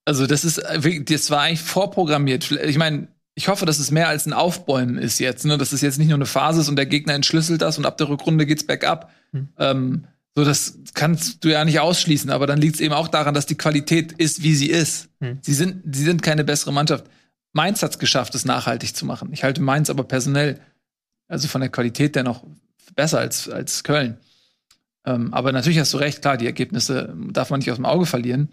Also 0.06 0.26
das 0.26 0.44
ist 0.44 0.57
äh, 0.57 0.84
wirklich- 0.84 1.06
das 1.06 1.30
war 1.30 1.41
eigentlich 1.41 1.61
vorprogrammiert. 1.61 2.49
Ich 2.52 2.80
meine, 2.80 3.10
ich 3.40 3.48
hoffe, 3.48 3.66
dass 3.66 3.80
es 3.80 3.90
mehr 3.90 4.10
als 4.10 4.26
ein 4.26 4.34
Aufbäumen 4.34 4.98
ist 4.98 5.18
jetzt, 5.18 5.45
ne? 5.45 5.57
Dass 5.57 5.72
es 5.72 5.80
jetzt 5.80 5.98
nicht 5.98 6.10
nur 6.10 6.18
eine 6.18 6.26
Phase 6.26 6.60
ist 6.60 6.68
und 6.68 6.76
der 6.76 6.86
Gegner 6.86 7.14
entschlüsselt 7.14 7.61
das 7.61 7.78
und 7.78 7.86
ab 7.86 7.98
der 7.98 8.10
Rückrunde 8.10 8.45
geht's 8.45 8.66
bergab. 8.66 9.14
Hm. 9.32 9.48
Ähm, 9.57 10.07
so, 10.36 10.44
das 10.44 10.78
kannst 10.94 11.45
du 11.45 11.48
ja 11.48 11.64
nicht 11.64 11.80
ausschließen, 11.80 12.32
aber 12.32 12.48
dann 12.48 12.60
liegt 12.60 12.76
es 12.76 12.82
eben 12.82 12.94
auch 12.94 13.07
daran, 13.07 13.34
dass 13.34 13.45
die 13.45 13.56
Qualität 13.56 14.11
ist, 14.11 14.44
wie 14.44 14.53
sie 14.56 14.70
ist. 14.70 15.07
Hm. 15.22 15.38
Sie 15.41 15.53
sind, 15.53 15.84
sie 15.95 16.03
sind 16.03 16.22
keine 16.22 16.44
bessere 16.44 16.74
Mannschaft. 16.74 17.06
Mainz 17.53 17.82
hat 17.82 17.91
es 17.91 17.99
geschafft, 17.99 18.36
es 18.36 18.44
nachhaltig 18.44 18.94
zu 18.94 19.06
machen. 19.06 19.30
Ich 19.32 19.45
halte 19.45 19.61
Mainz 19.61 19.90
aber 19.90 20.03
personell, 20.03 20.60
also 21.30 21.48
von 21.48 21.61
der 21.61 21.70
Qualität 21.70 22.16
der 22.18 22.24
noch 22.24 22.44
besser 22.94 23.20
als, 23.20 23.48
als 23.48 23.86
Köln. 23.86 24.18
Ähm, 25.06 25.34
aber 25.34 25.53
natürlich 25.53 25.80
hast 25.80 25.94
du 25.94 25.98
recht, 25.98 26.22
klar, 26.22 26.36
die 26.36 26.45
Ergebnisse 26.45 27.16
darf 27.32 27.52
man 27.52 27.60
nicht 27.60 27.72
aus 27.72 27.78
dem 27.78 27.86
Auge 27.86 28.06
verlieren. 28.06 28.49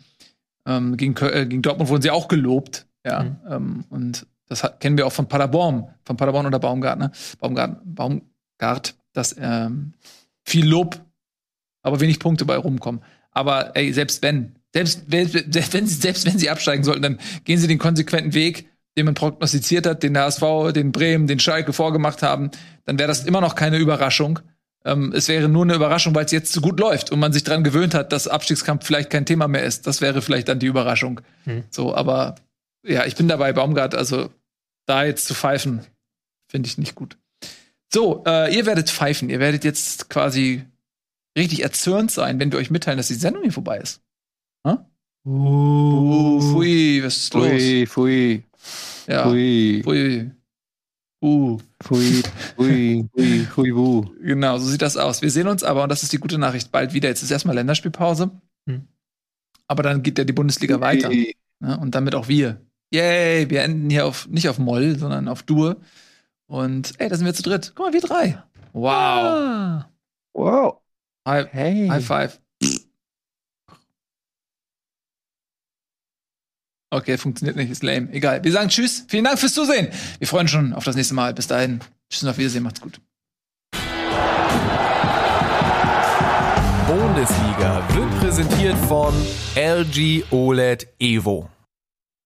Ähm, 0.65 0.97
gegen, 0.97 1.17
äh, 1.17 1.45
gegen 1.47 1.63
Dortmund 1.63 1.91
wurden 1.91 2.03
sie 2.03 2.13
auch 2.13 2.29
gelobt. 2.29 2.87
Ja, 3.05 3.25
Mhm. 3.25 3.37
ähm, 3.51 3.85
und 3.91 4.27
das 4.49 4.63
hat, 4.63 4.81
kennen 4.81 4.97
wir 4.97 5.07
auch 5.07 5.13
von 5.13 5.29
Paderborn, 5.29 5.89
von 6.05 6.17
Paderborn 6.17 6.47
oder 6.47 6.59
Baumgartner, 6.59 7.13
Baumgart, 7.41 7.81
Baumgart, 7.85 8.95
dass 9.13 9.35
ähm, 9.39 9.95
viel 10.45 10.67
Lob, 10.67 11.01
aber 11.83 12.01
wenig 12.01 12.19
Punkte 12.19 12.45
bei 12.45 12.57
rumkommen. 12.57 13.03
Aber 13.33 13.77
ey, 13.77 13.93
selbst 13.93 14.23
wenn, 14.23 14.57
selbst 14.73 15.05
wenn, 15.09 15.29
selbst 15.29 15.75
wenn, 15.75 15.87
sie, 15.87 15.95
selbst 15.95 16.27
wenn 16.27 16.39
sie 16.39 16.51
absteigen 16.51 16.85
sollten, 16.85 17.03
dann 17.03 17.19
gehen 17.45 17.59
sie 17.59 17.69
den 17.69 17.79
konsequenten 17.79 18.35
Weg, 18.35 18.69
den 18.97 19.05
man 19.05 19.15
prognostiziert 19.15 19.87
hat, 19.87 20.03
den 20.03 20.15
der 20.15 20.25
HSV, 20.25 20.73
den 20.75 20.93
Bremen, 20.93 21.27
den 21.27 21.39
Schalke 21.39 21.73
vorgemacht 21.73 22.23
haben, 22.23 22.51
dann 22.85 22.99
wäre 22.99 23.09
das 23.09 23.25
immer 23.25 23.41
noch 23.41 23.55
keine 23.55 23.79
Überraschung. 23.79 24.41
Ähm, 24.85 25.13
es 25.15 25.29
wäre 25.29 25.49
nur 25.49 25.65
eine 25.65 25.75
Überraschung, 25.75 26.15
weil 26.15 26.25
es 26.25 26.33
jetzt 26.33 26.53
so 26.53 26.61
gut 26.61 26.79
läuft 26.81 27.11
und 27.11 27.19
man 27.19 27.33
sich 27.33 27.45
dran 27.45 27.65
gewöhnt 27.65 27.95
hat, 27.95 28.13
dass 28.13 28.29
Abstiegskampf 28.29 28.87
vielleicht 28.87 29.11
kein 29.11 29.27
Thema 29.27 29.49
mehr 29.49 29.65
ist. 29.65 29.87
Das 29.87 30.01
wäre 30.01 30.23
vielleicht 30.23 30.49
dann 30.49 30.61
die 30.61 30.67
Überraschung. 30.67 31.21
Hm. 31.45 31.65
So, 31.71 31.95
aber 31.95 32.37
ja, 32.87 33.05
ich 33.05 33.17
bin 33.17 33.29
dabei, 33.29 33.53
Baumgart, 33.53 33.95
also 33.95 34.31
da 34.87 35.05
jetzt 35.05 35.27
zu 35.27 35.35
pfeifen, 35.35 35.85
finde 36.51 36.69
ich 36.69 36.79
nicht 36.79 36.95
gut. 36.95 37.19
So, 37.93 38.25
äh, 38.27 38.55
ihr 38.55 38.67
werdet 38.67 38.91
pfeifen. 38.91 39.31
Ihr 39.31 39.41
werdet 39.41 39.65
jetzt 39.65 40.11
quasi 40.11 40.65
richtig 41.37 41.63
erzürnt 41.63 42.11
sein, 42.11 42.39
wenn 42.41 42.51
wir 42.51 42.59
euch 42.59 42.71
mitteilen, 42.71 42.97
dass 42.97 43.09
die 43.09 43.15
Sendung 43.15 43.43
hier 43.43 43.53
vorbei 43.53 43.79
ist. 43.79 44.03
Uh, 45.27 46.41
pfui, 46.41 47.03
was 47.03 47.17
ist 47.17 47.35
los? 47.35 47.47
Pfui, 47.47 47.87
pfui, 47.87 48.43
Ja, 49.09 49.25
pfui, 49.25 49.83
pfui. 49.83 50.31
Uh, 51.21 51.59
pfui, 51.83 52.23
pfui, 52.55 53.09
pfui, 53.13 53.47
pfui, 53.47 53.75
wu. 53.75 54.07
genau, 54.21 54.59
so 54.59 54.67
sieht 54.69 54.83
das 54.83 54.97
aus. 54.97 55.23
Wir 55.23 55.33
sehen 55.33 55.49
uns 55.49 55.65
aber, 55.65 55.83
und 55.83 55.89
das 55.89 56.05
ist 56.05 56.13
die 56.13 56.19
gute 56.19 56.39
Nachricht, 56.39 56.71
bald 56.71 56.93
wieder. 56.93 57.09
Jetzt 57.09 57.25
ist 57.25 57.33
erstmal 57.33 57.57
Länderspielpause. 57.57 58.31
Hm. 58.69 58.87
Aber 59.67 59.83
dann 59.83 60.05
geht 60.05 60.17
ja 60.17 60.23
die 60.23 60.33
Bundesliga 60.33 60.81
weiter. 60.81 61.09
Pfui. 61.09 61.35
Ne? 61.59 61.77
Und 61.77 61.97
damit 61.97 62.15
auch 62.15 62.29
wir. 62.29 62.61
Yay, 62.97 63.51
wir 63.51 63.63
enden 63.63 63.91
hier 63.91 64.07
auf, 64.07 64.27
nicht 64.29 64.49
auf 64.49 64.59
Moll, 64.59 64.99
sondern 64.99 65.29
auf 65.29 65.43
Dur. 65.43 65.77
Und 66.47 66.95
ey, 66.99 67.11
da 67.11 67.17
sind 67.17 67.27
wir 67.27 67.35
zu 67.35 67.43
dritt. 67.43 67.73
Guck 67.75 67.87
mal, 67.87 67.93
wir 67.93 68.01
drei. 68.01 68.43
Wow. 68.73 68.89
Ah. 68.89 69.91
Wow. 70.33 70.79
High, 71.29 71.49
Hey. 71.53 71.89
high 71.89 72.05
five. 72.07 72.41
Okay, 76.91 77.19
funktioniert 77.19 77.57
nicht, 77.57 77.71
ist 77.71 77.83
lame. 77.83 78.11
Egal. 78.13 78.43
Wir 78.45 78.53
sagen 78.53 78.71
Tschüss. 78.71 79.05
Vielen 79.09 79.25
Dank 79.25 79.39
fürs 79.39 79.53
Zusehen. 79.53 79.89
Wir 80.19 80.27
freuen 80.27 80.43
uns 80.45 80.53
schon 80.53 80.73
auf 80.73 80.85
das 80.85 80.97
nächste 80.97 81.15
Mal. 81.15 81.35
Bis 81.35 81.49
dahin. 81.49 81.81
Tschüss 82.09 82.23
und 82.23 82.31
auf 82.31 82.39
Wiedersehen. 82.39 82.63
Macht's 82.63 82.81
gut. 82.81 83.01
Bundesliga 86.87 87.83
wird 87.95 88.21
präsentiert 88.21 88.77
von 88.89 89.13
LG 89.57 90.25
OLED 90.31 90.87
Evo. 90.99 91.51